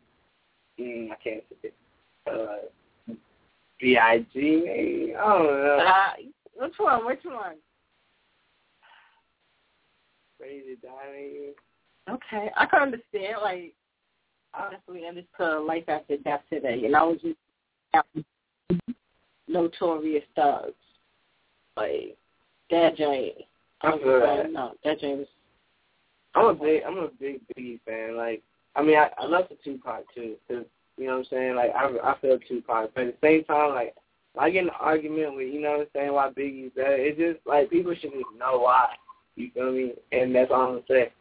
mm, 0.79 1.11
I 1.11 1.15
can't 1.23 1.43
say 1.61 1.69
it. 1.69 1.73
Uh, 2.27 3.13
B 3.79 3.97
I 3.97 4.25
G. 4.33 4.63
maybe? 4.65 5.15
I 5.15 5.27
don't 5.27 5.43
know. 5.45 5.85
Uh, 5.87 6.13
which 6.55 6.73
one? 6.77 7.05
Which 7.05 7.19
one? 7.23 7.55
Ready 10.41 10.61
to 10.61 10.75
die. 10.75 10.91
maybe? 11.13 11.53
Okay, 12.09 12.51
I 12.55 12.65
can 12.65 12.81
understand. 12.81 13.35
Like, 13.41 13.73
honestly, 14.53 14.53
I 14.53 14.69
definitely 14.71 15.07
understood 15.07 15.65
life 15.65 15.85
after 15.87 16.17
death 16.17 16.41
today, 16.51 16.85
and 16.85 16.95
I 16.95 17.03
was 17.03 17.17
just 17.21 17.37
notorious 19.47 20.23
thugs. 20.35 20.73
Like 21.77 22.15
that 22.71 22.95
joint. 22.95 23.33
I 23.81 23.87
I 23.87 23.89
was 23.91 24.01
feel 24.01 24.19
like, 24.19 24.43
that. 24.43 24.51
no, 24.51 24.73
that 24.83 24.99
joint 24.99 25.19
was. 25.19 25.27
I'm 26.35 26.45
a 26.45 26.53
big, 26.53 26.83
I'm 26.83 26.97
a 26.97 27.07
big 27.19 27.39
Biggie 27.57 27.79
fan. 27.85 28.17
Like, 28.17 28.41
I 28.75 28.81
mean, 28.81 28.97
I, 28.97 29.09
I 29.17 29.25
love 29.25 29.45
the 29.49 29.57
Tupac 29.63 30.03
too. 30.13 30.35
Cause 30.49 30.65
you 30.97 31.07
know 31.07 31.13
what 31.13 31.19
I'm 31.19 31.25
saying? 31.29 31.55
Like, 31.55 31.71
I, 31.75 32.11
I 32.11 32.17
feel 32.19 32.37
Tupac, 32.47 32.91
but 32.93 33.05
at 33.05 33.21
the 33.21 33.27
same 33.27 33.43
time, 33.45 33.73
like, 33.73 33.95
I 34.37 34.49
get 34.49 34.63
in 34.63 34.67
an 34.67 34.75
argument 34.79 35.35
with, 35.35 35.53
you 35.53 35.61
know 35.61 35.71
what 35.71 35.79
I'm 35.81 35.87
saying, 35.93 36.13
why 36.13 36.29
Biggie's 36.29 36.71
better. 36.75 36.95
It's 36.95 37.17
just 37.17 37.45
like 37.47 37.69
people 37.69 37.93
should 37.93 38.11
just 38.11 38.25
know 38.37 38.59
why. 38.59 38.87
You 39.35 39.49
feel 39.53 39.71
me? 39.71 39.93
And 40.11 40.35
that's 40.35 40.51
all 40.51 40.61
I'm 40.61 40.73
gonna 40.73 40.81
say. 40.89 41.11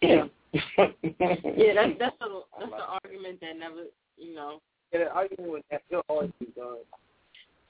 Yeah. 0.00 0.24
yeah, 0.78 1.74
that's 1.74 1.98
that's 1.98 2.16
the 2.20 2.42
that's 2.58 2.70
the 2.70 2.84
argument 3.02 3.40
that 3.40 3.58
never, 3.58 3.84
you 4.16 4.34
know. 4.34 4.60
Yeah, 4.92 5.04
the 5.04 5.10
argument 5.10 5.52
with 5.52 5.62
that 5.70 5.82
still 5.86 6.02
always 6.08 6.30
be 6.38 6.46
done. 6.54 6.78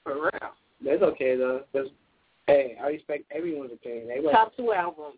For 0.03 0.15
real. 0.15 0.51
That's 0.83 1.01
okay 1.01 1.35
though. 1.35 1.61
Cause 1.73 1.87
hey, 2.47 2.77
I 2.81 2.87
respect 2.87 3.23
everyone's 3.35 3.73
opinion. 3.73 4.07
They 4.07 4.31
Top 4.31 4.55
two 4.55 4.73
albums. 4.73 5.17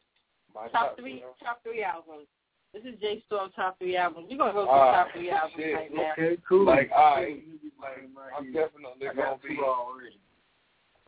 My 0.55 0.67
Top 0.69 0.97
three. 0.97 1.23
Top 1.43 1.61
three 1.63 1.84
albums. 1.84 2.27
This 2.73 2.84
is 2.93 2.99
J 2.99 3.23
Storm 3.25 3.49
top 3.55 3.79
three 3.79 3.97
albums. 3.97 4.27
We're 4.29 4.38
gonna 4.38 4.53
go 4.53 4.65
through 4.65 4.71
Ah, 4.71 5.03
top 5.03 5.13
three 5.13 5.29
albums 5.29 5.53
shit. 5.57 5.73
right 5.73 5.93
now. 5.93 6.11
Okay, 6.13 6.38
cool. 6.47 6.65
Like, 6.65 6.91
all 6.95 7.15
right, 7.15 7.43
like, 7.81 8.31
I'm 8.38 8.53
definitely 8.53 9.07
gonna 9.15 9.38
be. 9.41 9.57
already. 9.59 10.19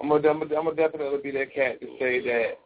I'm 0.01 0.09
gonna, 0.09 0.29
I'm 0.29 0.39
gonna, 0.39 0.55
I'm 0.55 0.63
gonna 0.65 0.75
definitely 0.75 1.19
be 1.21 1.37
that 1.37 1.53
cat 1.53 1.79
to 1.81 1.87
say 1.99 2.21
that 2.21 2.59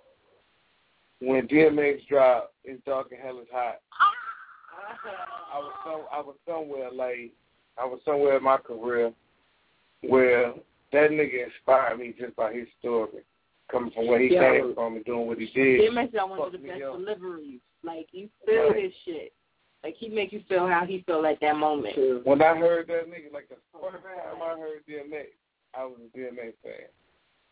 when 1.28 1.48
DMX 1.48 2.06
dropped, 2.08 2.54
"It's 2.64 2.84
Dark 2.86 3.12
and 3.12 3.22
Hell 3.22 3.40
is 3.40 3.48
Hot," 3.52 3.80
I 5.54 5.60
was 5.60 5.72
some, 5.86 6.02
I 6.12 6.20
was 6.22 6.36
somewhere 6.48 6.92
like, 6.92 7.32
I 7.78 7.86
was 7.86 8.00
somewhere 8.06 8.38
in 8.38 8.44
my 8.44 8.58
career 8.58 9.14
where 10.02 10.54
that 10.92 11.12
nigga 11.12 11.46
inspired 11.46 12.00
me 12.00 12.14
just 12.20 12.36
by 12.36 12.54
his 12.54 12.68
story, 12.80 13.24
coming 13.72 13.92
from 13.92 14.08
where 14.08 14.20
he 14.20 14.34
Yeah. 14.34 14.52
came 14.60 14.74
from 14.74 14.96
and 14.96 15.06
doing 15.06 15.28
what 15.28 15.38
he 15.40 15.48
did. 15.48 15.82
DMX 15.82 16.12
got 16.14 16.30
one 16.30 16.40
of 16.40 16.52
the 16.52 16.58
best 16.58 16.82
up. 16.82 16.98
deliveries. 16.98 17.60
Like 17.84 18.08
you 18.14 18.30
feel 18.46 18.70
Right. 18.72 18.84
his 18.84 18.94
shit. 19.06 19.34
Like 19.84 19.96
he 19.96 20.10
make 20.10 20.32
you 20.32 20.42
feel 20.48 20.68
how 20.68 20.86
he 20.86 21.02
feel 21.02 21.26
at 21.26 21.40
that 21.42 21.56
moment. 21.58 22.26
When 22.26 22.42
I 22.42 22.56
heard 22.56 22.88
that 22.88 23.10
nigga, 23.10 23.32
like 23.34 23.50
the 23.50 23.58
first 23.74 24.04
time 24.04 24.42
I 24.42 24.58
heard 24.58 24.86
DMX, 24.86 25.28
I 25.74 25.86
was 25.86 26.00
a 26.02 26.18
DMX 26.18 26.54
fan. 26.64 26.88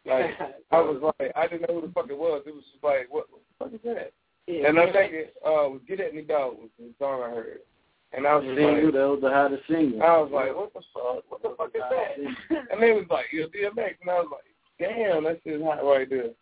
Like 0.05 0.31
I 0.71 0.79
was 0.81 1.13
like, 1.19 1.31
I 1.35 1.47
didn't 1.47 1.69
know 1.69 1.79
who 1.79 1.87
the 1.87 1.93
fuck 1.93 2.09
it 2.09 2.17
was. 2.17 2.43
It 2.45 2.55
was 2.55 2.63
just 2.71 2.83
like, 2.83 3.07
what, 3.09 3.27
what 3.29 3.41
the 3.47 3.65
fuck 3.65 3.73
is 3.73 3.79
that? 3.83 4.11
Yeah, 4.47 4.69
and 4.69 4.79
I 4.79 4.87
DMX. 4.87 4.93
think 4.93 5.13
it 5.13 5.33
uh, 5.45 5.69
was 5.69 5.81
"Get 5.87 5.99
at 5.99 6.15
Me 6.15 6.21
Dog" 6.23 6.57
was 6.57 6.69
the 6.79 6.89
song 6.97 7.21
I 7.23 7.29
heard, 7.29 7.59
and 8.13 8.25
I 8.25 8.35
was 8.35 8.43
They 8.43 8.55
just 8.55 8.59
knew 8.59 8.85
like, 8.85 8.93
that 8.93 9.09
was 9.09 9.19
the 9.21 9.29
hottest 9.29 9.63
singer. 9.69 10.03
I 10.03 10.17
was 10.17 10.31
like, 10.33 10.55
what 10.55 10.73
the 10.73 10.81
fuck? 10.93 11.23
What 11.29 11.41
the 11.43 11.53
fuck 11.55 11.71
is 11.75 11.81
that? 11.89 12.67
And 12.71 12.81
they 12.81 12.91
was 12.91 13.05
like, 13.09 13.25
you're 13.31 13.47
DMX, 13.47 14.01
and 14.01 14.09
I 14.09 14.19
was 14.19 14.31
like, 14.33 14.49
damn, 14.79 15.23
that 15.25 15.39
shit's 15.43 15.63
hot 15.63 15.85
right 15.85 16.09
there. 16.09 16.33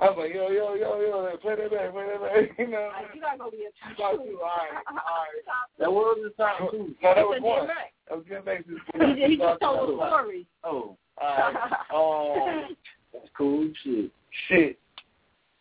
I 0.00 0.08
was 0.08 0.16
like, 0.18 0.34
yo, 0.34 0.48
yo, 0.50 0.74
yo, 0.74 1.00
yo, 1.00 1.36
play 1.42 1.56
that 1.56 1.70
back, 1.70 1.92
play 1.92 2.06
that 2.06 2.20
back, 2.22 2.58
you 2.58 2.68
know. 2.68 2.90
Like, 2.92 3.14
you 3.14 3.20
gotta 3.20 3.38
go 3.38 3.50
be 3.50 3.66
a 3.68 3.96
top 3.96 3.96
Top 3.98 4.12
two. 4.24 4.30
two, 4.30 4.38
all 4.38 4.46
right, 4.46 4.84
all 4.88 4.94
right. 4.96 5.44
That 5.78 5.92
was 5.92 6.18
the 6.24 6.30
top 6.42 6.70
two. 6.70 6.94
No, 7.02 7.14
that 7.14 7.24
was 7.26 7.38
a 7.38 7.44
one. 7.44 7.68
That 8.08 8.16
was 8.16 8.24
DMX. 8.26 9.16
He, 9.16 9.26
he 9.26 9.36
just 9.36 9.60
told 9.60 9.90
a 9.90 10.06
story. 10.06 10.46
Oh, 10.64 10.96
All 11.20 11.38
right. 11.38 12.64
Um, 12.70 12.76
that's 13.12 13.26
cool 13.36 13.68
shit. 13.84 14.10
shit, 14.48 14.78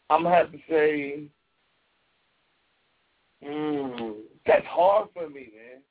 I'm 0.10 0.24
gonna 0.24 0.36
have 0.36 0.52
to 0.52 0.58
say, 0.70 1.24
mm, 3.44 4.14
that's 4.46 4.66
hard 4.68 5.10
for 5.14 5.28
me, 5.30 5.50
man. 5.56 5.82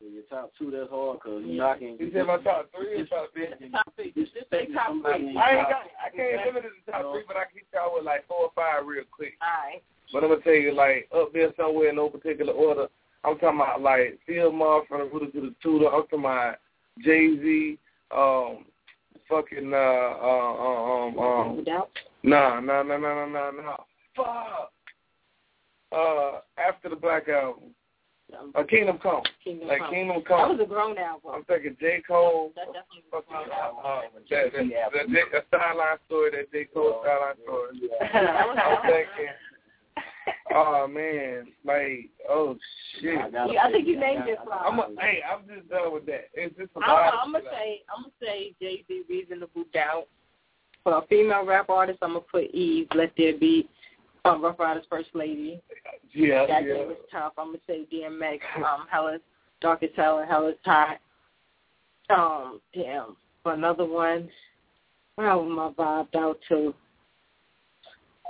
Yeah, 0.00 0.08
your 0.08 0.22
top 0.30 0.52
two, 0.58 0.70
that's 0.70 0.88
hard 0.88 1.18
because 1.18 1.42
you're 1.44 1.56
knocking. 1.56 1.96
You 2.00 2.10
said 2.12 2.26
my 2.26 2.38
top 2.38 2.70
three 2.74 3.02
or 3.02 3.06
top 3.06 3.28
three? 3.34 3.48
Top 3.70 3.92
three. 3.96 4.12
Just 4.16 4.32
say 4.50 4.66
top 4.72 4.96
three. 5.04 5.36
I 5.36 5.60
ain't 5.60 5.68
got, 5.68 5.84
I 6.00 6.08
can't 6.16 6.46
limit 6.46 6.64
it 6.64 6.72
to 6.86 6.90
top 6.90 7.12
three, 7.12 7.24
but 7.28 7.36
I 7.36 7.44
can 7.44 7.60
hit 7.60 7.66
y'all 7.74 7.94
with 7.94 8.04
like 8.04 8.26
four 8.26 8.48
or 8.48 8.52
five 8.56 8.86
real 8.86 9.04
quick. 9.10 9.34
All 9.42 9.68
right. 9.68 9.82
But 10.12 10.24
I'm 10.24 10.30
gonna 10.30 10.42
tell 10.42 10.54
you, 10.54 10.72
like 10.74 11.08
up 11.14 11.32
there 11.34 11.52
somewhere 11.56 11.90
in 11.90 11.96
no 11.96 12.08
particular 12.08 12.52
order. 12.52 12.88
I'm 13.24 13.38
talking 13.38 13.60
about 13.60 13.82
like 13.82 14.18
Phil 14.26 14.50
Mar 14.50 14.82
from 14.88 15.00
the 15.00 15.04
Rooter 15.04 15.30
to 15.32 15.40
the 15.40 15.54
Tutor. 15.62 15.92
I'm 15.92 16.02
talking 16.04 16.20
about 16.20 16.56
Jay 17.04 17.36
Z, 17.36 17.78
um, 18.16 18.64
fucking 19.28 19.72
uh, 19.72 19.76
uh, 19.76 20.54
um, 20.58 21.18
um, 21.18 21.64
nah, 22.22 22.60
nah, 22.60 22.82
nah, 22.82 22.96
nah, 22.96 22.96
nah, 22.98 23.26
nah, 23.26 23.50
nah. 23.50 23.76
Fuck. 24.16 24.72
Uh, 25.92 26.40
after 26.56 26.88
the 26.88 26.96
Black 26.96 27.28
album, 27.28 27.74
uh, 28.54 28.64
Kingdom 28.64 28.98
Come. 29.02 29.22
Kingdom 29.42 29.68
like 29.68 29.80
Come. 29.80 29.90
Kingdom 29.90 30.22
Come. 30.26 30.40
That 30.40 30.58
was 30.58 30.60
a 30.60 30.68
grown 30.68 30.98
album. 30.98 31.32
I'm 31.34 31.44
thinking 31.44 31.76
J 31.80 32.02
Cole. 32.06 32.52
That 32.56 32.66
definitely 32.66 33.04
was 33.12 33.24
a 33.26 33.30
grown 33.30 33.50
album. 33.50 34.22
That, 34.30 34.52
that, 34.52 34.64
that, 34.92 35.06
that, 35.08 35.26
that 35.32 35.44
Sideline 35.50 35.98
Story, 36.06 36.30
that 36.32 36.52
J 36.52 36.64
Cole 36.72 37.02
Sideline 37.04 37.36
Story. 37.44 37.90
I'm 38.14 38.82
thinking. 38.82 39.34
Oh 40.54 40.86
man, 40.88 41.46
like 41.64 42.10
oh 42.28 42.56
shit! 43.00 43.18
Yeah, 43.32 43.62
I 43.62 43.70
think 43.70 43.86
you 43.86 43.98
named 43.98 44.24
it. 44.26 44.38
I'm 44.52 44.78
a, 44.78 44.88
hey, 44.98 45.20
I'm 45.22 45.46
just 45.46 45.68
done 45.70 45.92
with 45.92 46.06
that. 46.06 46.28
It's 46.34 46.56
just 46.56 46.70
a 46.76 46.80
I'm, 46.80 46.90
lot. 46.90 47.14
I'm 47.24 47.32
gonna 47.32 47.44
say 47.50 47.82
I'm 47.94 48.02
gonna 48.02 48.14
say 48.20 48.54
Jay 48.60 48.84
Z 48.86 49.02
reasonable 49.08 49.64
doubt. 49.72 50.08
For 50.82 50.96
a 50.96 51.06
female 51.06 51.44
rap 51.44 51.68
artist, 51.68 51.98
I'm 52.02 52.10
gonna 52.10 52.20
put 52.20 52.50
Eve. 52.52 52.88
Let 52.94 53.12
there 53.16 53.38
be. 53.38 53.68
Um, 54.24 54.42
Ruff 54.42 54.58
Ryders 54.58 54.84
First 54.90 55.10
Lady. 55.14 55.60
Yeah, 56.12 56.46
that 56.46 56.64
yeah. 56.64 56.74
day 56.74 56.84
was 56.86 56.96
tough. 57.10 57.32
I'm 57.38 57.48
gonna 57.48 57.58
say 57.66 57.86
DMX. 57.92 58.40
Um, 58.56 58.86
Hella's 58.92 59.20
Dark 59.60 59.82
as 59.82 59.90
Hell 59.96 60.18
and 60.18 60.30
Hella's 60.30 60.56
Hot. 60.64 60.98
Um, 62.10 62.60
damn. 62.74 63.16
For 63.42 63.54
another 63.54 63.86
one, 63.86 64.28
what 65.14 65.26
album 65.26 65.58
I 65.58 65.70
vibed 65.70 66.16
out 66.16 66.38
to? 66.48 66.74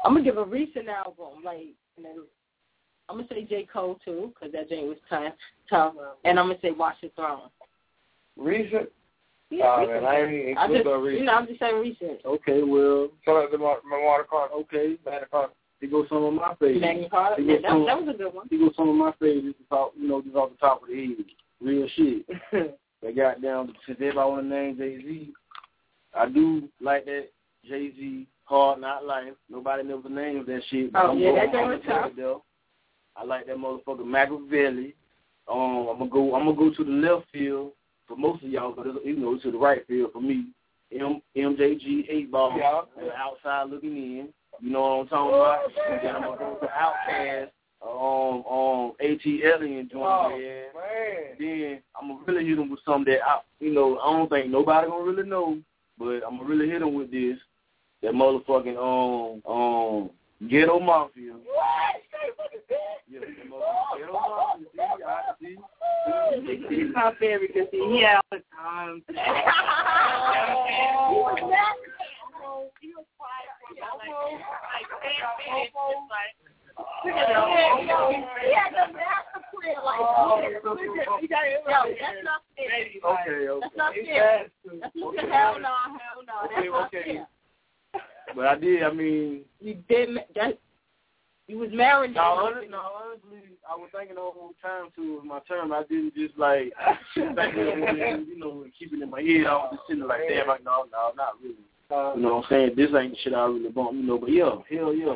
I'm 0.04 0.12
gonna 0.14 0.24
give 0.24 0.38
a 0.38 0.44
recent 0.44 0.88
album, 0.88 1.42
like, 1.44 1.74
and 1.96 2.04
then 2.04 2.16
I'm 3.08 3.16
gonna 3.16 3.28
say 3.28 3.44
J 3.44 3.66
Cole 3.72 3.98
too, 4.04 4.32
because 4.34 4.52
that 4.52 4.68
joint 4.68 4.86
was 4.86 4.96
tough. 5.08 5.34
Tough, 5.68 5.94
and 6.24 6.38
I'm 6.38 6.46
gonna 6.46 6.58
say 6.62 6.70
Watch 6.70 6.96
the 7.02 7.10
Throne. 7.16 7.48
Recent? 8.36 8.88
Yeah, 9.50 9.64
oh, 9.66 9.80
recent. 9.80 10.02
man, 10.02 10.04
I 10.04 10.20
ain't 10.20 10.32
even 10.32 10.58
I 10.58 10.68
just, 10.68 10.84
no 10.84 10.96
recent. 11.00 11.20
you 11.20 11.26
know, 11.26 11.32
I'm 11.32 11.46
just 11.46 11.58
saying 11.58 11.80
recent. 11.80 12.20
Okay, 12.24 12.62
well, 12.62 13.08
Shout 13.24 13.44
out 13.44 13.50
to 13.50 13.58
my, 13.58 13.76
my 13.88 14.00
water 14.02 14.24
card. 14.28 14.50
okay, 14.54 14.96
Magna 15.04 15.26
Carta. 15.30 15.52
Here 15.80 15.90
goes 15.90 16.06
some 16.08 16.22
of 16.24 16.34
my 16.34 16.54
favorites. 16.56 16.80
Magna 16.82 17.08
Carta. 17.08 17.42
Yeah, 17.42 17.54
that, 17.62 17.62
that 17.86 18.00
was 18.04 18.14
a 18.14 18.18
good 18.18 18.34
one. 18.34 18.46
Here 18.50 18.58
goes 18.58 18.72
some 18.76 18.88
of 18.90 18.94
my 18.96 19.12
favorites. 19.18 19.58
Off, 19.70 19.92
you 19.98 20.08
know, 20.08 20.20
just 20.22 20.36
off 20.36 20.50
the 20.50 20.56
top 20.56 20.82
of 20.82 20.88
the 20.88 20.94
head. 21.06 21.24
Real 21.60 21.88
shit. 21.96 22.26
they 23.02 23.12
got 23.12 23.40
down 23.42 23.72
since 23.86 23.96
everybody 24.00 24.28
want 24.30 24.42
to 24.42 24.48
name 24.48 24.76
Jay 24.76 24.98
Z. 24.98 25.32
I 26.14 26.26
do 26.28 26.68
like 26.80 27.04
that 27.06 27.28
Jay 27.66 27.92
Z 27.96 28.26
Hard 28.44 28.80
Knock 28.80 29.02
Life. 29.04 29.34
Nobody 29.48 29.82
never 29.84 30.08
named 30.08 30.46
that 30.46 30.60
shit. 30.70 30.90
Oh, 30.94 31.12
I'm 31.12 31.18
yeah, 31.18 31.30
going- 31.30 31.36
that 31.36 31.52
joint 31.52 31.64
I'm 31.64 31.70
was 31.70 31.80
tough. 31.86 32.02
put 32.02 32.12
it 32.12 32.16
there. 32.16 32.34
I 33.16 33.24
like 33.24 33.46
that 33.46 33.56
motherfucker 33.56 34.00
Makaveli. 34.04 34.94
Um, 35.50 35.88
I'm 35.90 35.98
gonna 35.98 36.10
go. 36.10 36.34
I'm 36.34 36.44
gonna 36.44 36.56
go 36.56 36.70
to 36.74 36.84
the 36.84 36.90
left 36.90 37.26
field 37.32 37.72
for 38.06 38.16
most 38.16 38.42
of 38.44 38.50
y'all, 38.50 38.72
but 38.76 38.86
it's, 38.86 38.98
you 39.04 39.16
know, 39.16 39.36
to 39.38 39.50
the 39.50 39.58
right 39.58 39.86
field 39.86 40.12
for 40.12 40.20
me. 40.20 40.46
M 40.92 41.20
MJG 41.36 42.06
eight 42.08 42.30
ball, 42.30 42.54
Yeah. 42.56 42.82
the 42.98 43.12
outside 43.14 43.70
looking 43.70 43.96
in. 43.96 44.28
You 44.60 44.70
know 44.70 44.80
what 44.80 45.00
I'm 45.02 45.08
talking 45.08 45.34
about? 45.34 45.58
And 45.90 46.00
then 46.02 46.16
I'm 46.16 46.22
gonna 46.22 46.38
go 46.38 46.58
to 46.60 46.66
Outkast, 46.66 47.50
um, 47.82 48.44
um, 48.44 48.92
ATLien 49.02 49.88
joint. 49.90 49.94
Oh, 49.94 50.28
man. 50.28 50.64
man. 50.74 51.36
Then 51.38 51.82
I'm 52.00 52.08
gonna 52.08 52.24
really 52.26 52.44
hit 52.46 52.56
them 52.56 52.68
with 52.70 52.80
something 52.84 53.12
that 53.12 53.22
I, 53.26 53.40
you 53.58 53.72
know, 53.72 53.98
I 53.98 54.12
don't 54.12 54.28
think 54.28 54.48
nobody 54.50 54.86
gonna 54.88 55.04
really 55.04 55.24
know, 55.28 55.58
but 55.98 56.22
I'm 56.26 56.36
gonna 56.36 56.48
really 56.48 56.68
hit 56.68 56.80
them 56.80 56.94
with 56.94 57.10
this. 57.10 57.38
That 58.02 58.12
motherfucking 58.12 58.76
um 58.76 59.42
um 59.50 60.10
ghetto 60.48 60.78
mafia. 60.78 61.34
Yeah, 63.08 63.20
that 63.20 63.28
motherfucking 63.50 63.98
ghetto 63.98 64.12
mafia. 64.12 64.66
See, 64.74 65.02
I 65.02 65.04
see. 65.40 65.56
He's 66.68 66.90
my 66.94 67.12
favorite 67.18 67.52
because 67.54 67.68
he 67.70 67.78
here 67.78 68.14
all 68.14 68.22
the 68.30 68.42
time. 68.54 69.02
he 72.80 72.92
was 72.92 72.92
that. 72.92 72.92
He 72.92 72.92
was 72.92 73.06
quiet 73.16 73.48
for 73.60 73.76
like, 73.76 74.08
like 74.08 74.88
10 75.00 75.40
minutes. 75.40 75.72
Just 75.72 76.08
like, 76.10 76.34
look 77.04 77.16
at 77.16 77.28
him. 77.30 77.86
He 78.40 78.52
had 78.54 78.72
the 78.72 78.86
master 78.92 79.40
plan 79.52 79.80
like, 79.84 80.00
look 80.64 80.80
at 80.80 80.90
him. 80.90 81.12
Look 81.20 81.32
at 81.32 81.44
him. 81.48 81.62
Yo, 81.64 81.80
that's 82.00 82.24
not 82.24 82.40
fair. 82.56 82.68
Okay, 82.68 83.48
okay. 83.48 83.60
That's 83.60 83.76
not 83.76 83.92
fair. 83.94 84.48
That's 84.80 84.96
not 84.96 85.14
fair. 85.14 85.30
Hell 85.30 85.56
no, 85.60 85.74
hell 85.96 86.20
no. 86.26 86.36
That's 86.48 86.66
not 86.66 86.86
okay. 86.88 87.04
fair. 87.04 87.26
But 88.34 88.46
I 88.46 88.54
did. 88.56 88.82
I 88.82 88.92
mean, 88.92 89.42
You 89.60 89.74
did 89.88 90.10
that. 90.36 90.58
You 91.50 91.58
was 91.58 91.70
married. 91.72 92.14
no, 92.14 92.22
honestly, 92.22 92.68
no, 92.68 92.78
honestly, 92.78 93.58
I 93.68 93.74
was 93.74 93.90
thinking 93.90 94.14
the 94.14 94.20
whole 94.20 94.54
time 94.62 94.86
too. 94.94 95.18
It 95.18 95.26
was 95.26 95.26
my 95.26 95.40
term. 95.48 95.72
I 95.72 95.82
didn't 95.82 96.14
just 96.14 96.38
like 96.38 96.72
think 97.14 97.36
of 97.36 97.38
it, 97.38 98.28
you 98.28 98.38
know, 98.38 98.62
and 98.62 98.72
keep 98.78 98.92
it 98.92 99.02
in 99.02 99.10
my 99.10 99.20
head. 99.20 99.50
I 99.50 99.54
was 99.54 99.74
just 99.74 99.82
sitting 99.88 100.06
there 100.06 100.08
like, 100.08 100.28
damn, 100.28 100.46
like, 100.46 100.62
no, 100.62 100.86
no, 100.92 101.10
not 101.16 101.42
really. 101.42 101.66
You 101.90 102.22
know 102.22 102.36
what 102.36 102.44
I'm 102.44 102.50
saying? 102.50 102.70
This 102.76 102.90
ain't 102.96 103.16
shit 103.22 103.34
I 103.34 103.44
really 103.46 103.68
bump, 103.68 103.94
you 103.94 104.02
know. 104.02 104.18
But 104.18 104.30
yeah, 104.30 104.50
hell 104.70 104.94
yeah. 104.94 105.14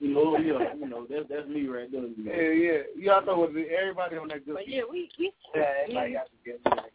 You 0.00 0.12
know, 0.12 0.36
yeah, 0.38 0.74
you 0.74 0.88
know, 0.88 1.06
that's 1.08 1.24
that's 1.30 1.48
me 1.48 1.66
right 1.66 1.90
there. 1.90 2.02
You 2.02 2.24
know. 2.24 2.32
Yeah, 2.32 2.50
yeah. 2.50 2.78
Y'all 2.96 3.24
know 3.24 3.38
what 3.38 3.50
everybody 3.50 4.16
on 4.16 4.28
that 4.28 4.44
good. 4.44 4.54
But 4.54 4.68
yeah, 4.68 4.82
we 4.90 5.08
we. 5.18 5.32
Yeah, 5.54 5.62
everybody 5.82 6.12
got 6.12 6.26
to 6.26 6.32
get 6.44 6.60
it. 6.64 6.92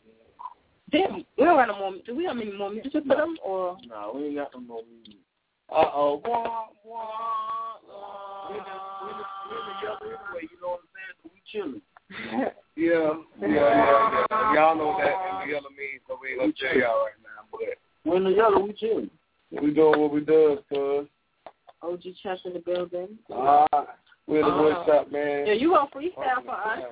Damn, 0.91 1.15
we 1.15 1.45
don't 1.45 1.57
got 1.57 1.67
no 1.67 1.77
more. 1.77 1.93
Do 2.05 2.15
we 2.15 2.25
have 2.25 2.37
any 2.37 2.51
more 2.51 2.71
music 2.71 2.91
for 2.91 3.15
them 3.15 3.37
or? 3.43 3.77
No, 3.87 4.13
we 4.15 4.25
ain't 4.25 4.35
got 4.35 4.53
no 4.53 4.61
more 4.61 4.81
music. 4.89 5.21
Uh 5.71 5.85
oh. 5.93 6.21
We 8.49 8.57
in 8.57 8.63
the, 8.63 8.75
we 9.01 9.11
in 9.11 9.19
the, 9.19 9.25
we 9.45 9.53
in 9.53 9.65
the 9.67 9.75
yellow 9.83 10.01
anyway, 10.01 10.49
you 10.49 10.57
know 10.61 10.69
what 10.69 10.81
I'm 10.81 10.89
saying? 10.97 11.15
So 11.21 11.29
we 11.33 11.39
chilling. 11.51 11.81
Yeah, 12.79 12.89
yeah, 12.89 13.13
yeah, 13.41 14.25
yeah. 14.31 14.53
Y'all 14.55 14.73
know 14.73 14.97
that 14.97 15.13
in 15.13 15.33
the 15.45 15.53
yellow 15.53 15.69
means, 15.75 16.01
so 16.07 16.17
we 16.17 16.31
ain't 16.31 16.39
gonna 16.39 16.53
tell 16.57 16.73
y'all 16.73 17.05
right 17.05 17.19
now. 17.21 17.45
But 17.51 17.77
We're 18.05 18.17
in 18.17 18.23
the 18.23 18.29
yellow, 18.31 18.59
we 18.59 18.73
chilling. 18.73 19.09
we 19.51 19.73
doing 19.73 19.99
what 19.99 20.11
we 20.11 20.21
does, 20.21 20.59
cuz. 20.69 21.07
OG 21.81 22.01
Chess 22.21 22.39
in 22.45 22.53
the 22.53 22.59
building. 22.59 23.17
Ah, 23.33 23.65
we're 24.27 24.39
in 24.39 24.45
the 24.45 24.51
Uh, 24.51 24.61
wood 24.63 24.75
shop, 24.85 25.11
man. 25.11 25.47
Yeah, 25.47 25.53
you 25.53 25.69
gonna 25.69 25.89
freestyle 25.91 26.43
for 26.45 26.51
us? 26.51 26.83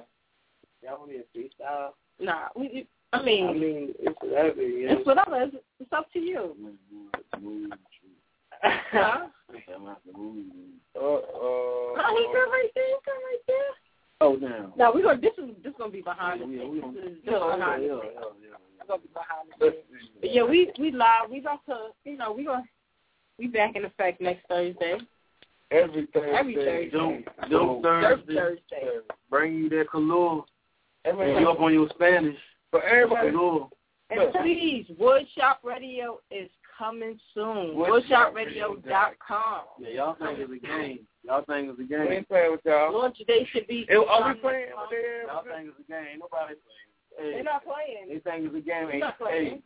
Y'all 0.81 0.99
want 0.99 1.11
me 1.11 1.17
to 1.17 1.23
freestyle? 1.37 1.93
Nah, 2.19 2.47
we. 2.55 2.67
we- 2.69 2.87
I 3.13 3.21
mean, 3.23 3.47
I 3.47 3.53
mean, 3.53 3.93
it's 3.99 4.21
whatever. 4.21 4.61
Yeah. 4.61 4.91
it's 4.91 5.07
whatever. 5.07 5.41
It's, 5.43 5.55
it's 5.79 5.93
up 5.93 6.11
to 6.11 6.19
you. 6.19 6.57
huh? 8.91 9.27
Uh, 10.97 10.99
uh, 10.99 11.01
No, 11.95 12.17
he 12.17 12.27
good 12.33 12.51
right 12.51 12.69
there. 12.75 12.85
He 12.85 12.95
good 13.05 13.21
right 13.23 13.43
there. 13.47 13.71
Oh, 14.19 14.35
damn. 14.37 14.73
No, 14.77 14.91
we 14.91 15.01
gonna. 15.03 15.21
This 15.21 15.33
is 15.37 15.51
this 15.63 15.73
gonna 15.77 15.91
be 15.91 16.01
behind 16.01 16.41
the 16.41 16.45
Yeah, 16.47 16.61
scenes. 16.63 16.83
we 16.83 17.01
This 17.01 17.11
is 17.11 17.17
Yeah, 17.23 17.31
yeah, 17.31 17.37
the 17.37 17.75
scenes. 17.77 17.87
yeah, 17.87 18.49
yeah. 18.49 18.55
It's 18.79 18.87
gonna 18.87 19.01
be 19.01 19.09
behind 19.13 19.49
the 19.59 19.71
scenes. 19.71 20.09
But 20.21 20.33
yeah, 20.33 20.43
we 20.43 20.71
we 20.79 20.91
live. 20.91 21.29
We 21.29 21.39
about 21.39 21.65
to. 21.67 21.89
You 22.03 22.17
know, 22.17 22.31
we 22.31 22.45
gonna. 22.45 22.63
We 23.37 23.47
back 23.47 23.75
in 23.75 23.85
effect 23.85 24.19
next 24.19 24.47
Thursday. 24.47 24.97
Every 25.69 26.07
Thursday. 26.13 26.31
Every 26.31 26.55
Thursday. 26.55 26.89
Don't, 26.89 27.25
don't 27.49 27.81
Third 27.83 28.25
Thursday. 28.25 28.35
Thursday. 28.35 28.97
Bring 29.29 29.53
you 29.55 29.69
that 29.69 29.89
color. 29.91 30.41
Every 31.05 31.39
you 31.39 31.49
up 31.49 31.59
on 31.59 31.73
your 31.73 31.87
Spanish. 31.89 32.37
For 32.71 32.81
everybody. 32.81 33.31
Color. 33.31 33.65
And 34.09 34.33
please, 34.41 34.85
Woodshop 34.99 35.57
Radio 35.63 36.19
is 36.31 36.49
coming 36.77 37.19
soon. 37.33 37.75
Woodshopradio.com. 37.75 38.81
Woodshopradio.com. 38.87 39.61
Yeah, 39.79 39.89
y'all 39.89 40.15
think 40.15 40.39
it's 40.39 40.51
a 40.63 40.65
game. 40.65 40.99
Y'all 41.27 41.43
think 41.45 41.69
it's 41.69 41.79
a 41.79 41.83
game. 41.83 41.99
We 42.01 42.05
game. 42.07 42.17
ain't 42.19 42.27
playing 42.29 42.51
with 42.51 42.61
y'all. 42.65 42.93
Launch 42.97 43.17
day 43.27 43.45
should 43.51 43.67
be. 43.67 43.85
It, 43.89 43.97
are 43.97 44.33
we 44.33 44.39
playing 44.39 44.69
with 44.79 44.89
them? 44.89 45.27
Y'all 45.27 45.43
think 45.43 45.67
it's 45.69 45.79
a 45.79 45.83
game. 45.91 46.05
Ain't 46.13 46.19
nobody 46.21 46.55
playing. 46.55 46.87
They're 47.17 47.33
Hey, 47.37 47.43
not 47.43 47.63
playing. 47.65 48.07
they 48.09 48.19
think 48.19 48.45
it's 48.45 48.55
a 48.55 48.61
game. 48.61 48.87
They're 48.87 48.91
Hey, 48.91 48.99
not 48.99 49.15
hey, 49.19 49.21
playing. 49.25 49.61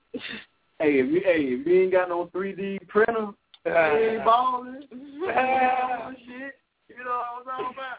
hey, 0.79 0.99
if 0.99 1.07
you, 1.11 1.21
hey, 1.23 1.43
if 1.43 1.67
you 1.67 1.81
ain't 1.83 1.91
got 1.91 2.09
no 2.09 2.25
3D 2.33 2.87
printer, 2.87 3.27
ah. 3.67 3.93
you 3.93 4.09
ain't 4.09 4.25
balling. 4.25 4.83
Ah, 5.33 6.11
shit. 6.25 6.55
You 6.89 7.03
know 7.05 7.21
what 7.45 7.53
I'm 7.53 7.63
talking 7.63 7.77
about? 7.77 7.97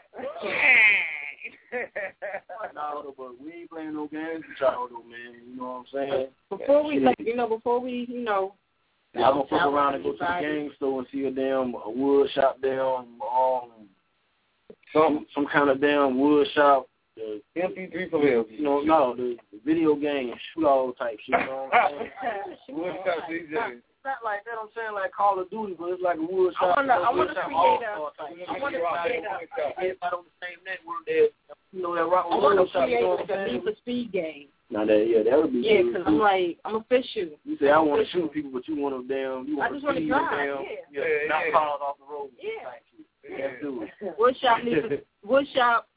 no, 2.75 3.15
but 3.17 3.41
we 3.41 3.53
ain't 3.53 3.71
playing 3.71 3.95
no 3.95 4.07
games 4.09 4.45
with 4.49 4.61
y'all 4.61 4.89
though, 4.89 5.03
man. 5.09 5.35
You 5.49 5.57
know 5.57 5.65
what 5.65 5.87
I'm 6.03 6.11
saying? 6.11 6.27
Before 6.51 6.83
we, 6.85 6.99
like, 7.01 7.17
you 7.19 7.37
know, 7.37 7.49
before 7.49 7.81
we, 7.81 8.07
you 8.09 8.23
know. 8.25 8.55
Y'all 9.15 9.35
gonna 9.35 9.49
fuck 9.49 9.73
around 9.73 9.95
and 9.95 10.05
go 10.05 10.13
to 10.13 10.19
the 10.19 10.39
game 10.41 10.71
store 10.77 11.01
and 11.01 11.09
see 11.13 11.25
a 11.27 11.31
damn 11.31 11.75
a 11.75 11.91
wood 11.91 12.31
shop 12.35 12.59
damn 12.63 13.21
um 13.21 13.89
some 14.93 15.27
some 15.35 15.47
kind 15.47 15.69
of 15.71 15.81
damn 15.81 16.19
wood 16.19 16.47
shop. 16.55 16.87
The, 17.15 17.43
MP3 17.59 18.11
for 18.11 18.23
real. 18.25 18.47
you 18.49 18.63
know, 18.63 18.81
no, 18.81 19.15
the, 19.15 19.37
the 19.53 19.61
video 19.67 19.95
game 19.95 20.33
shoot 20.55 20.65
all 20.65 20.95
type 20.95 21.19
shit. 21.27 21.39
You 21.41 21.47
know 21.47 21.69
what 21.71 21.79
I'm 21.79 22.09
saying? 22.23 22.57
Wood 22.79 22.95
shop 23.05 23.29
DJ. 23.31 23.81
Not 24.05 24.25
like 24.25 24.45
that. 24.45 24.59
I'm 24.61 24.69
saying 24.75 24.95
like 24.95 25.13
Call 25.13 25.39
of 25.39 25.51
Duty, 25.51 25.75
but 25.79 25.91
it's 25.91 26.03
like 26.03 26.19
a 26.19 26.27
wood 26.27 26.55
shop. 26.59 26.79
I 26.79 26.83
wanna, 26.83 26.95
I 26.95 27.11
wanna 27.11 27.35
create 27.35 27.83
a. 27.83 27.93
I 27.93 28.59
wanna 28.59 28.79
create 28.79 29.25
a, 29.25 29.35
Everybody 29.79 30.15
on 30.17 30.25
the 30.27 30.37
same 30.43 30.59
network 30.65 31.03
that 31.07 31.31
you 31.73 31.83
know 31.83 31.95
that 31.95 32.07
rock 32.07 32.27
I 32.31 32.37
wanna 32.37 32.67
create 32.67 32.91
You 32.91 33.01
know 33.01 33.15
like 33.17 33.29
what 33.29 33.53
Need 33.53 33.63
for 33.63 33.75
Speed 33.79 34.13
game. 34.13 34.49
Now 34.73 34.87
that 34.87 35.05
yeah, 35.05 35.23
that 35.23 35.37
would 35.37 35.53
be 35.53 35.69
Yeah, 35.69 35.83
because 35.85 36.03
I'm 36.07 36.19
like, 36.19 36.59
I'm 36.65 36.77
a 36.77 36.79
official. 36.79 37.37
You 37.45 37.57
say 37.61 37.69
I 37.69 37.79
want 37.79 38.05
to 38.05 38.11
shoot 38.11 38.33
people, 38.33 38.51
but 38.53 38.67
you 38.67 38.81
want 38.81 38.97
to 38.97 39.05
damn. 39.05 39.47
You 39.47 39.61
I 39.61 39.69
just 39.69 39.85
wanna 39.85 40.01
speed 40.01 40.09
drive, 40.09 40.33
damn. 40.33 40.65
yeah. 40.89 41.05
yeah, 41.05 41.29
not 41.29 41.45
yeah. 41.45 41.53
cars 41.53 41.81
off 41.85 42.01
the 42.01 42.09
road. 42.09 42.31
Yeah. 42.41 42.73
Let's 43.29 43.61
do 43.61 43.85
it. 43.85 44.15
Wood 44.19 44.35
shop 44.41 44.65
Need 44.65 44.81
for 44.81 44.99
Wood 45.29 45.47
shop 45.55 45.89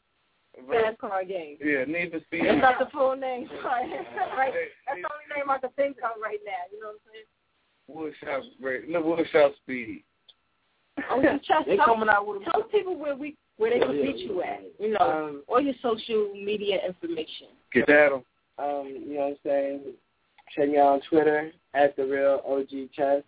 fast 0.67 0.99
car 0.99 1.23
game. 1.23 1.57
Yeah, 1.63 1.85
Need 1.85 2.11
for 2.11 2.19
Speed. 2.27 2.45
That's 2.45 2.61
not 2.61 2.79
the 2.79 2.91
full 2.91 3.15
name. 3.15 3.47
right. 3.63 4.51
That's 4.87 4.99
the 4.99 5.07
only 5.07 5.27
name 5.35 5.49
I 5.49 5.57
can 5.57 5.71
think 5.75 5.97
of 6.03 6.19
right 6.21 6.39
now. 6.45 6.63
You 6.71 6.79
know 6.79 6.95
what 6.95 6.99
I'm 6.99 7.11
saying? 7.11 7.27
Woodshop, 7.93 8.41
great. 8.61 8.89
Look, 8.89 9.05
Woodshop 9.05 9.55
Speed. 9.63 10.03
Oh, 11.09 11.21
just 11.21 11.45
tell, 11.47 11.63
They 11.65 11.77
coming 11.77 12.09
out 12.09 12.25
with 12.27 12.41
a 12.41 12.45
tell 12.51 12.63
people 12.63 12.97
where 12.97 13.15
we 13.15 13.35
where 13.57 13.71
they 13.71 13.79
can 13.85 13.95
Yeah, 13.95 14.01
reach 14.03 14.15
yeah, 14.19 14.25
you 14.25 14.41
at. 14.43 14.61
You 14.79 14.91
know, 14.91 14.99
Um, 14.99 15.43
all 15.47 15.61
your 15.61 15.75
social 15.81 16.33
media 16.33 16.79
information. 16.85 17.47
Get 17.73 17.89
at 17.89 18.11
'em. 18.11 18.23
Um, 18.57 18.87
you 18.87 19.15
know 19.15 19.19
what 19.21 19.27
I'm 19.31 19.37
saying? 19.43 19.81
Check 20.55 20.69
me 20.69 20.77
out 20.77 20.87
on 20.93 21.01
Twitter 21.09 21.51
at 21.73 21.95
the 21.95 22.05
real 22.05 22.41
OG 22.45 22.89
Chess. 22.93 23.23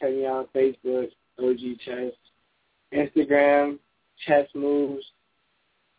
Check 0.00 0.10
me 0.10 0.26
out 0.26 0.36
on 0.36 0.46
Facebook, 0.54 1.10
OG 1.38 1.76
Chess. 1.84 2.12
Instagram, 2.92 3.78
Chess 4.26 4.46
Moves. 4.54 5.04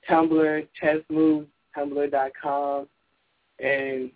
Tumblr, 0.09 0.67
Chess 0.79 0.99
Moves, 1.09 1.47
Tumblr.com. 1.75 2.87
And 3.59 4.11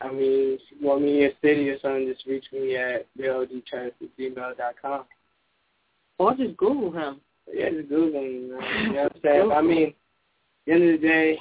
I 0.00 0.08
mean, 0.10 0.54
if 0.54 0.60
you 0.70 0.86
want 0.86 1.02
me 1.02 1.16
in 1.16 1.20
your 1.22 1.30
city 1.42 1.68
or 1.68 1.78
something, 1.80 2.06
just 2.06 2.26
reach 2.26 2.46
me 2.52 2.76
at 2.76 3.06
realogchess 3.18 3.92
at 4.00 4.18
gmail.com. 4.18 5.04
Or 6.18 6.34
just 6.34 6.56
Google 6.56 6.90
him. 6.92 7.20
Yeah, 7.52 7.70
just 7.70 7.88
Google 7.88 8.20
man. 8.20 8.32
You 8.32 8.92
know 8.92 9.02
what 9.02 9.12
I'm 9.16 9.20
saying? 9.22 9.52
I 9.52 9.62
mean, 9.62 9.88
at 9.88 9.94
the 10.66 10.72
end 10.72 10.82
of 10.84 11.00
the 11.00 11.06
day, 11.06 11.38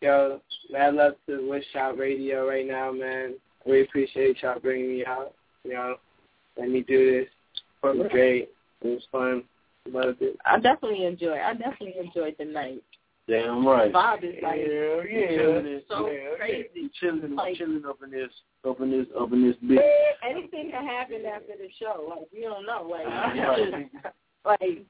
yo, 0.00 0.40
mad 0.70 0.94
love 0.94 1.14
to 1.28 1.48
Wish 1.48 1.64
Out 1.76 1.98
Radio 1.98 2.48
right 2.48 2.66
now, 2.66 2.92
man. 2.92 3.34
We 3.66 3.82
appreciate 3.82 4.42
y'all 4.42 4.60
bringing 4.60 4.88
me 4.88 5.04
out. 5.04 5.34
You 5.64 5.74
know, 5.74 5.96
let 6.56 6.70
me 6.70 6.82
do 6.82 7.20
this. 7.20 7.28
It 7.84 7.98
was 7.98 8.08
great. 8.10 8.50
It 8.82 8.88
was 8.88 9.02
fun. 9.12 9.44
Loved 9.92 10.22
it. 10.22 10.36
I 10.44 10.58
definitely 10.58 11.04
enjoy. 11.04 11.38
I 11.38 11.54
definitely 11.54 11.94
enjoyed 12.04 12.34
the 12.38 12.44
night. 12.44 12.82
Damn 13.28 13.66
right. 13.66 13.90
The 13.92 13.98
vibe 13.98 14.24
is 14.24 14.34
like 14.42 14.60
Yeah, 14.60 15.20
yeah. 15.20 15.36
Chilling. 15.36 15.80
so 15.88 16.08
yeah, 16.08 16.36
crazy. 16.36 16.68
yeah. 16.74 16.88
Chilling, 17.00 17.34
Like- 17.34 17.56
chilling 17.56 17.82
up 17.84 17.98
in 18.04 18.10
this, 18.12 18.30
up 18.68 18.80
in 18.80 18.90
this, 18.90 19.06
up 19.18 19.32
in 19.32 19.42
this 19.42 19.56
bitch. 19.64 19.82
anything 20.22 20.70
can 20.70 20.86
happen 20.86 21.24
after 21.26 21.52
the 21.58 21.68
show. 21.78 22.06
Like 22.08 22.28
you 22.32 22.42
don't 22.42 22.64
know. 22.66 22.86
Like 22.88 23.06
Right. 24.44 24.60
like 24.60 24.84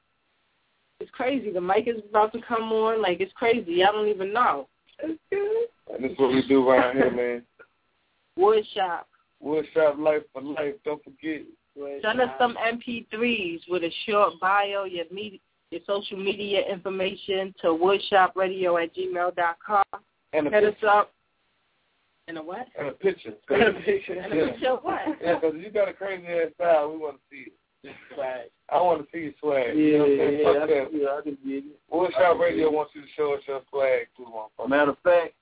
it's 0.99 1.11
crazy. 1.11 1.51
The 1.51 1.61
mic 1.61 1.87
is 1.87 2.01
about 2.09 2.31
to 2.33 2.41
come 2.47 2.71
on. 2.71 3.01
Like 3.01 3.21
it's 3.21 3.33
crazy. 3.33 3.83
I 3.83 3.91
don't 3.91 4.07
even 4.07 4.31
know. 4.33 4.67
And 5.01 5.17
this 6.03 6.11
is 6.11 6.17
what 6.17 6.29
we 6.31 6.47
do 6.47 6.67
around 6.67 6.95
here, 6.97 7.11
man. 7.11 7.43
Wood 8.35 8.63
shop. 8.75 9.07
Woodshop 9.43 9.99
Life 9.99 10.23
for 10.33 10.41
Life. 10.41 10.73
Don't 10.85 11.03
forget. 11.03 11.41
Send 12.01 12.19
us 12.21 12.29
some 12.39 12.55
MP3s 12.57 13.61
with 13.69 13.83
a 13.83 13.91
short 14.07 14.33
bio, 14.41 14.85
your 14.85 15.05
media, 15.11 15.37
your 15.71 15.81
social 15.85 16.17
media 16.17 16.61
information 16.71 17.53
to 17.61 17.67
woodshopradio 17.67 18.81
at 18.83 18.95
gmail 18.95 19.35
dot 19.35 19.57
com. 19.65 19.83
And 20.33 20.47
a 20.47 20.49
Hit 20.49 20.63
us 20.63 20.71
picture. 20.73 20.87
up. 20.89 21.11
And 22.27 22.37
a 22.37 22.41
what? 22.43 22.67
And 22.77 22.87
a 22.89 22.91
picture. 22.91 23.33
And 23.49 23.63
a 23.63 23.73
picture. 23.81 24.13
And 24.13 24.33
a 24.33 24.47
picture 24.47 24.69
of 24.71 24.79
what? 24.83 25.01
Yeah, 25.21 25.35
because 25.39 25.55
you 25.57 25.69
got 25.71 25.87
a 25.89 25.93
crazy 25.93 26.25
ass 26.27 26.51
style. 26.55 26.91
We 26.91 26.97
want 26.97 27.15
to 27.15 27.21
see 27.31 27.45
it. 27.49 27.53
Right. 28.17 28.51
I 28.69 28.81
want 28.81 29.01
to 29.01 29.07
see 29.13 29.23
your 29.25 29.33
swag. 29.39 29.77
Yeah, 29.77 29.81
you 29.81 29.97
know 29.97 30.03
what 30.03 30.09
I'm 30.09 30.17
yeah, 30.17 30.25
saying? 30.25 30.39
yeah, 30.43 30.65
that. 30.65 30.87
yeah, 30.93 31.07
I 31.17 31.21
can 31.21 31.37
dig 31.47 31.63
it. 31.71 31.79
Woodshop 31.93 32.39
Radio 32.39 32.69
wants 32.71 32.91
you 32.95 33.01
to 33.01 33.07
show 33.15 33.33
us 33.33 33.41
your 33.47 33.61
swag 33.69 34.07
too, 34.17 34.25
motherfucker. 34.25 34.67
Matter 34.69 34.91
of 34.91 34.97
fact, 35.03 35.33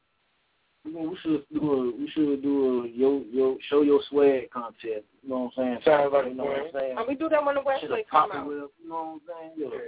we 0.85 1.17
should 1.23 1.43
do 1.51 1.73
a 1.73 1.99
we 1.99 2.07
should 2.13 2.43
do 2.43 2.83
a 2.83 2.87
yo 2.87 3.23
yo 3.31 3.57
show 3.69 3.81
your 3.81 4.01
swag 4.09 4.51
contest. 4.51 5.05
You 5.23 5.29
know 5.29 5.49
what 5.55 5.65
I'm 5.65 5.79
saying? 5.79 5.79
Sounds 5.85 6.13
like 6.13 6.25
you 6.25 6.35
know 6.35 6.43
what 6.45 6.57
I'm 6.59 6.71
saying. 6.71 6.97
And 6.99 7.07
we 7.07 7.15
do 7.15 7.29
that 7.29 7.43
when 7.43 7.55
the 7.55 7.61
Should 7.81 7.89
website 7.89 8.07
come 8.11 8.31
out. 8.31 8.45
with, 8.47 8.69
you 8.83 8.89
know 8.89 8.95
what 8.95 9.01
I'm 9.01 9.21
saying? 9.25 9.51
Yeah. 9.57 9.65
You 9.65 9.81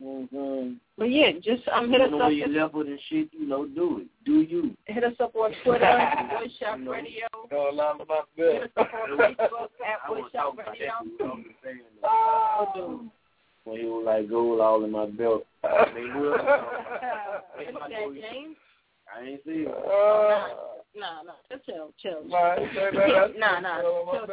know 0.00 0.28
what 0.30 0.76
But 0.98 1.04
yeah, 1.10 1.32
just 1.42 1.62
um, 1.68 1.90
hit 1.90 2.00
You 2.00 2.06
us 2.06 2.12
up. 2.12 2.18
where 2.18 2.30
you 2.30 2.46
left 2.48 2.74
it 2.74 2.86
and 2.86 3.00
shit, 3.08 3.28
you 3.32 3.46
know, 3.46 3.66
do 3.66 3.98
it. 4.00 4.06
Do 4.24 4.40
you. 4.40 4.76
Hit 4.86 5.04
us 5.04 5.14
up 5.20 5.34
on 5.36 5.52
Twitter, 5.64 5.84
At 5.84 6.30
Woodshop 6.30 6.86
Radio. 6.88 7.26
No, 7.50 7.70
allow 7.70 7.94
me 7.94 8.04
my 8.08 8.20
Hit 8.36 8.62
us 8.64 8.68
up 8.76 8.88
on 8.94 9.18
Facebook 9.18 9.68
at 9.84 9.98
I 10.06 10.10
want 10.10 10.32
Woodshop 10.32 10.56
Radio. 10.58 10.86
that. 10.86 11.04
You 11.04 11.18
know 11.18 11.26
what 11.26 11.32
I'm 11.34 11.44
saying? 11.62 11.80
Oh, 12.02 12.68
dude. 12.74 13.10
When 13.64 13.78
he 13.80 13.86
was 13.86 14.02
like 14.04 14.28
gold 14.28 14.60
all 14.60 14.84
in 14.84 14.90
my 14.90 15.06
belt. 15.06 15.46
I 15.64 15.90
mean, 15.94 16.10
who 16.10 16.32
else? 16.32 16.40
Look 16.42 17.68
at 17.68 17.88
that, 17.88 18.14
James. 18.30 18.56
I 19.14 19.22
ain't 19.26 19.40
see 19.44 19.64
it. 19.66 19.68
Uh, 19.68 20.48
Nah, 20.96 21.22
nah, 21.24 21.32
just 21.50 21.66
chill, 21.66 21.90
chill. 22.00 22.22
Nah, 22.24 22.54
he 22.54 22.66
said 22.72 22.94
that. 22.94 23.36
nah, 23.36 23.58
nah, 23.58 23.80
Chill, 23.80 24.06
chill, 24.06 24.26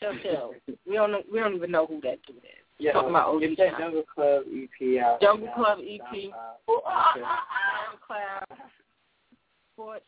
chill, 0.00 0.12
chill, 0.22 0.52
chill. 0.64 0.74
We 0.86 0.94
don't 0.94 1.12
we 1.30 1.38
don't 1.38 1.54
even 1.54 1.70
know 1.70 1.84
who 1.84 2.00
that 2.00 2.16
dude 2.26 2.36
is. 2.38 2.57
Yeah, 2.78 2.92
Talking 2.92 3.10
about 3.10 3.34
OG 3.34 3.40
get 3.40 3.56
that. 3.58 3.78
Jungle 3.78 4.04
Club 4.14 4.44
EP 4.52 5.02
out. 5.02 5.20
Jungle 5.20 5.48
Club 5.54 5.78
EP. 5.80 6.00
SoundCloud. 6.68 7.16
SoundCloud. 7.16 8.56
Sports. 9.74 10.04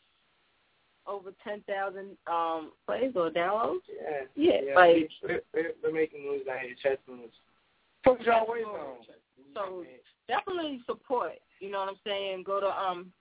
Over 1.07 1.31
ten 1.43 1.63
thousand 1.63 2.17
um 2.31 2.71
plays 2.87 3.13
or 3.17 3.31
downloads. 3.31 3.81
Yeah, 4.37 4.61
Yeah, 4.63 4.75
like 4.77 5.11
we're, 5.23 5.41
we're, 5.53 5.73
we're 5.83 5.93
making 5.93 6.25
moves 6.25 6.45
out 6.49 6.61
here, 6.61 6.75
chess 6.81 6.99
moves. 7.09 7.33
Fuck 8.05 8.19
y'all 8.25 8.47
waiting 8.49 8.69
on. 8.69 8.99
so 9.55 9.85
definitely 10.29 10.81
support. 10.87 11.33
You 11.59 11.71
know 11.71 11.81
what 11.81 11.89
I'm 11.89 11.99
saying? 12.07 12.45
Go 12.47 12.61
to 12.61 12.67
um 12.67 13.13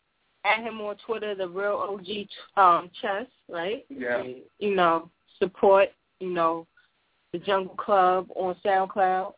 at 0.45 0.59
him 0.59 0.79
on 0.81 0.97
Twitter, 1.05 1.33
the 1.33 1.47
real 1.47 1.77
OG 1.89 2.61
um 2.61 2.91
chess, 3.01 3.25
right? 3.49 3.85
Yeah. 3.89 4.23
You 4.59 4.75
know, 4.75 5.09
support, 5.39 5.89
you 6.19 6.29
know, 6.29 6.67
the 7.33 7.39
Jungle 7.39 7.75
Club 7.75 8.27
on 8.35 8.55
SoundCloud. 8.63 9.33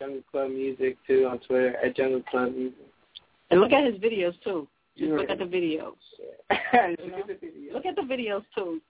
Jungle 0.00 0.22
Club 0.30 0.50
Music 0.50 0.96
too 1.06 1.26
on 1.30 1.38
Twitter 1.40 1.76
at 1.76 1.96
Jungle 1.96 2.22
Club 2.30 2.54
Music. 2.54 2.78
And 3.50 3.60
look 3.60 3.72
at 3.72 3.84
his 3.84 3.94
videos 4.00 4.34
too. 4.42 4.66
Just 4.96 5.10
Yeah. 5.10 5.16
look 5.16 5.30
at 5.30 5.38
the 5.38 5.44
videos. 5.44 5.96
Look 6.50 6.56
at 6.72 7.26
the 7.26 7.34
video. 7.40 7.72
Look 7.74 7.86
at 7.86 7.96
the 7.96 8.02
videos 8.02 8.44
too. 8.54 8.80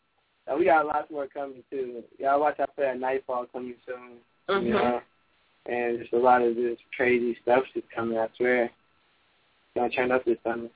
Uh, 0.51 0.57
we 0.57 0.65
got 0.65 0.87
lots 0.87 1.11
more 1.11 1.27
coming 1.27 1.63
too. 1.71 2.03
Y'all 2.19 2.41
watch 2.41 2.61
out 2.61 2.71
for 2.77 2.83
that 2.83 2.99
Nightfall 3.01 3.47
coming 3.53 3.75
soon. 3.85 4.19
Mhm. 4.49 4.65
You 4.67 4.73
know, 4.75 5.03
and 5.67 5.99
just 5.99 6.13
a 6.13 6.17
lot 6.19 6.43
of 6.43 6.55
this 6.55 6.79
crazy 6.97 7.37
stuff 7.43 7.65
just 7.75 7.91
coming. 7.91 8.19
I 8.19 8.29
swear. 8.37 8.71
Gonna 9.75 9.91
turn 9.91 10.13
up 10.13 10.25
this 10.25 10.39
summer. 10.45 10.69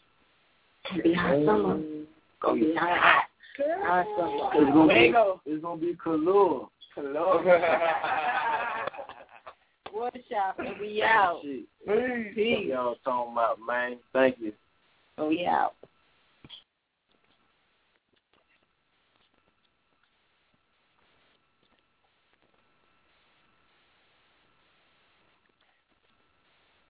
Be 1.03 1.13
hot 1.15 1.45
summer. 1.45 1.81
Gonna 2.41 2.61
be 2.61 2.75
hot. 2.75 3.25
Hot 3.59 4.07
summer. 4.17 4.51
It's 4.63 4.73
gonna 4.75 4.87
There 4.89 4.97
you 5.03 5.09
be 5.09 5.13
go. 5.13 5.41
it's 5.47 5.63
gonna 5.63 5.81
be 5.81 5.95
color. 5.95 6.67
Wood 6.97 7.15
shop 10.31 10.59
and 10.59 10.79
we 10.81 11.03
out. 11.03 11.41
Shit. 11.43 12.35
Peace. 12.35 12.69
Y'all 12.69 12.97
talking 13.05 13.33
about 13.33 13.59
man. 13.67 13.99
Thank 14.13 14.37
you. 14.39 14.53
Oh, 15.19 15.29
we 15.29 15.47
out. 15.47 15.75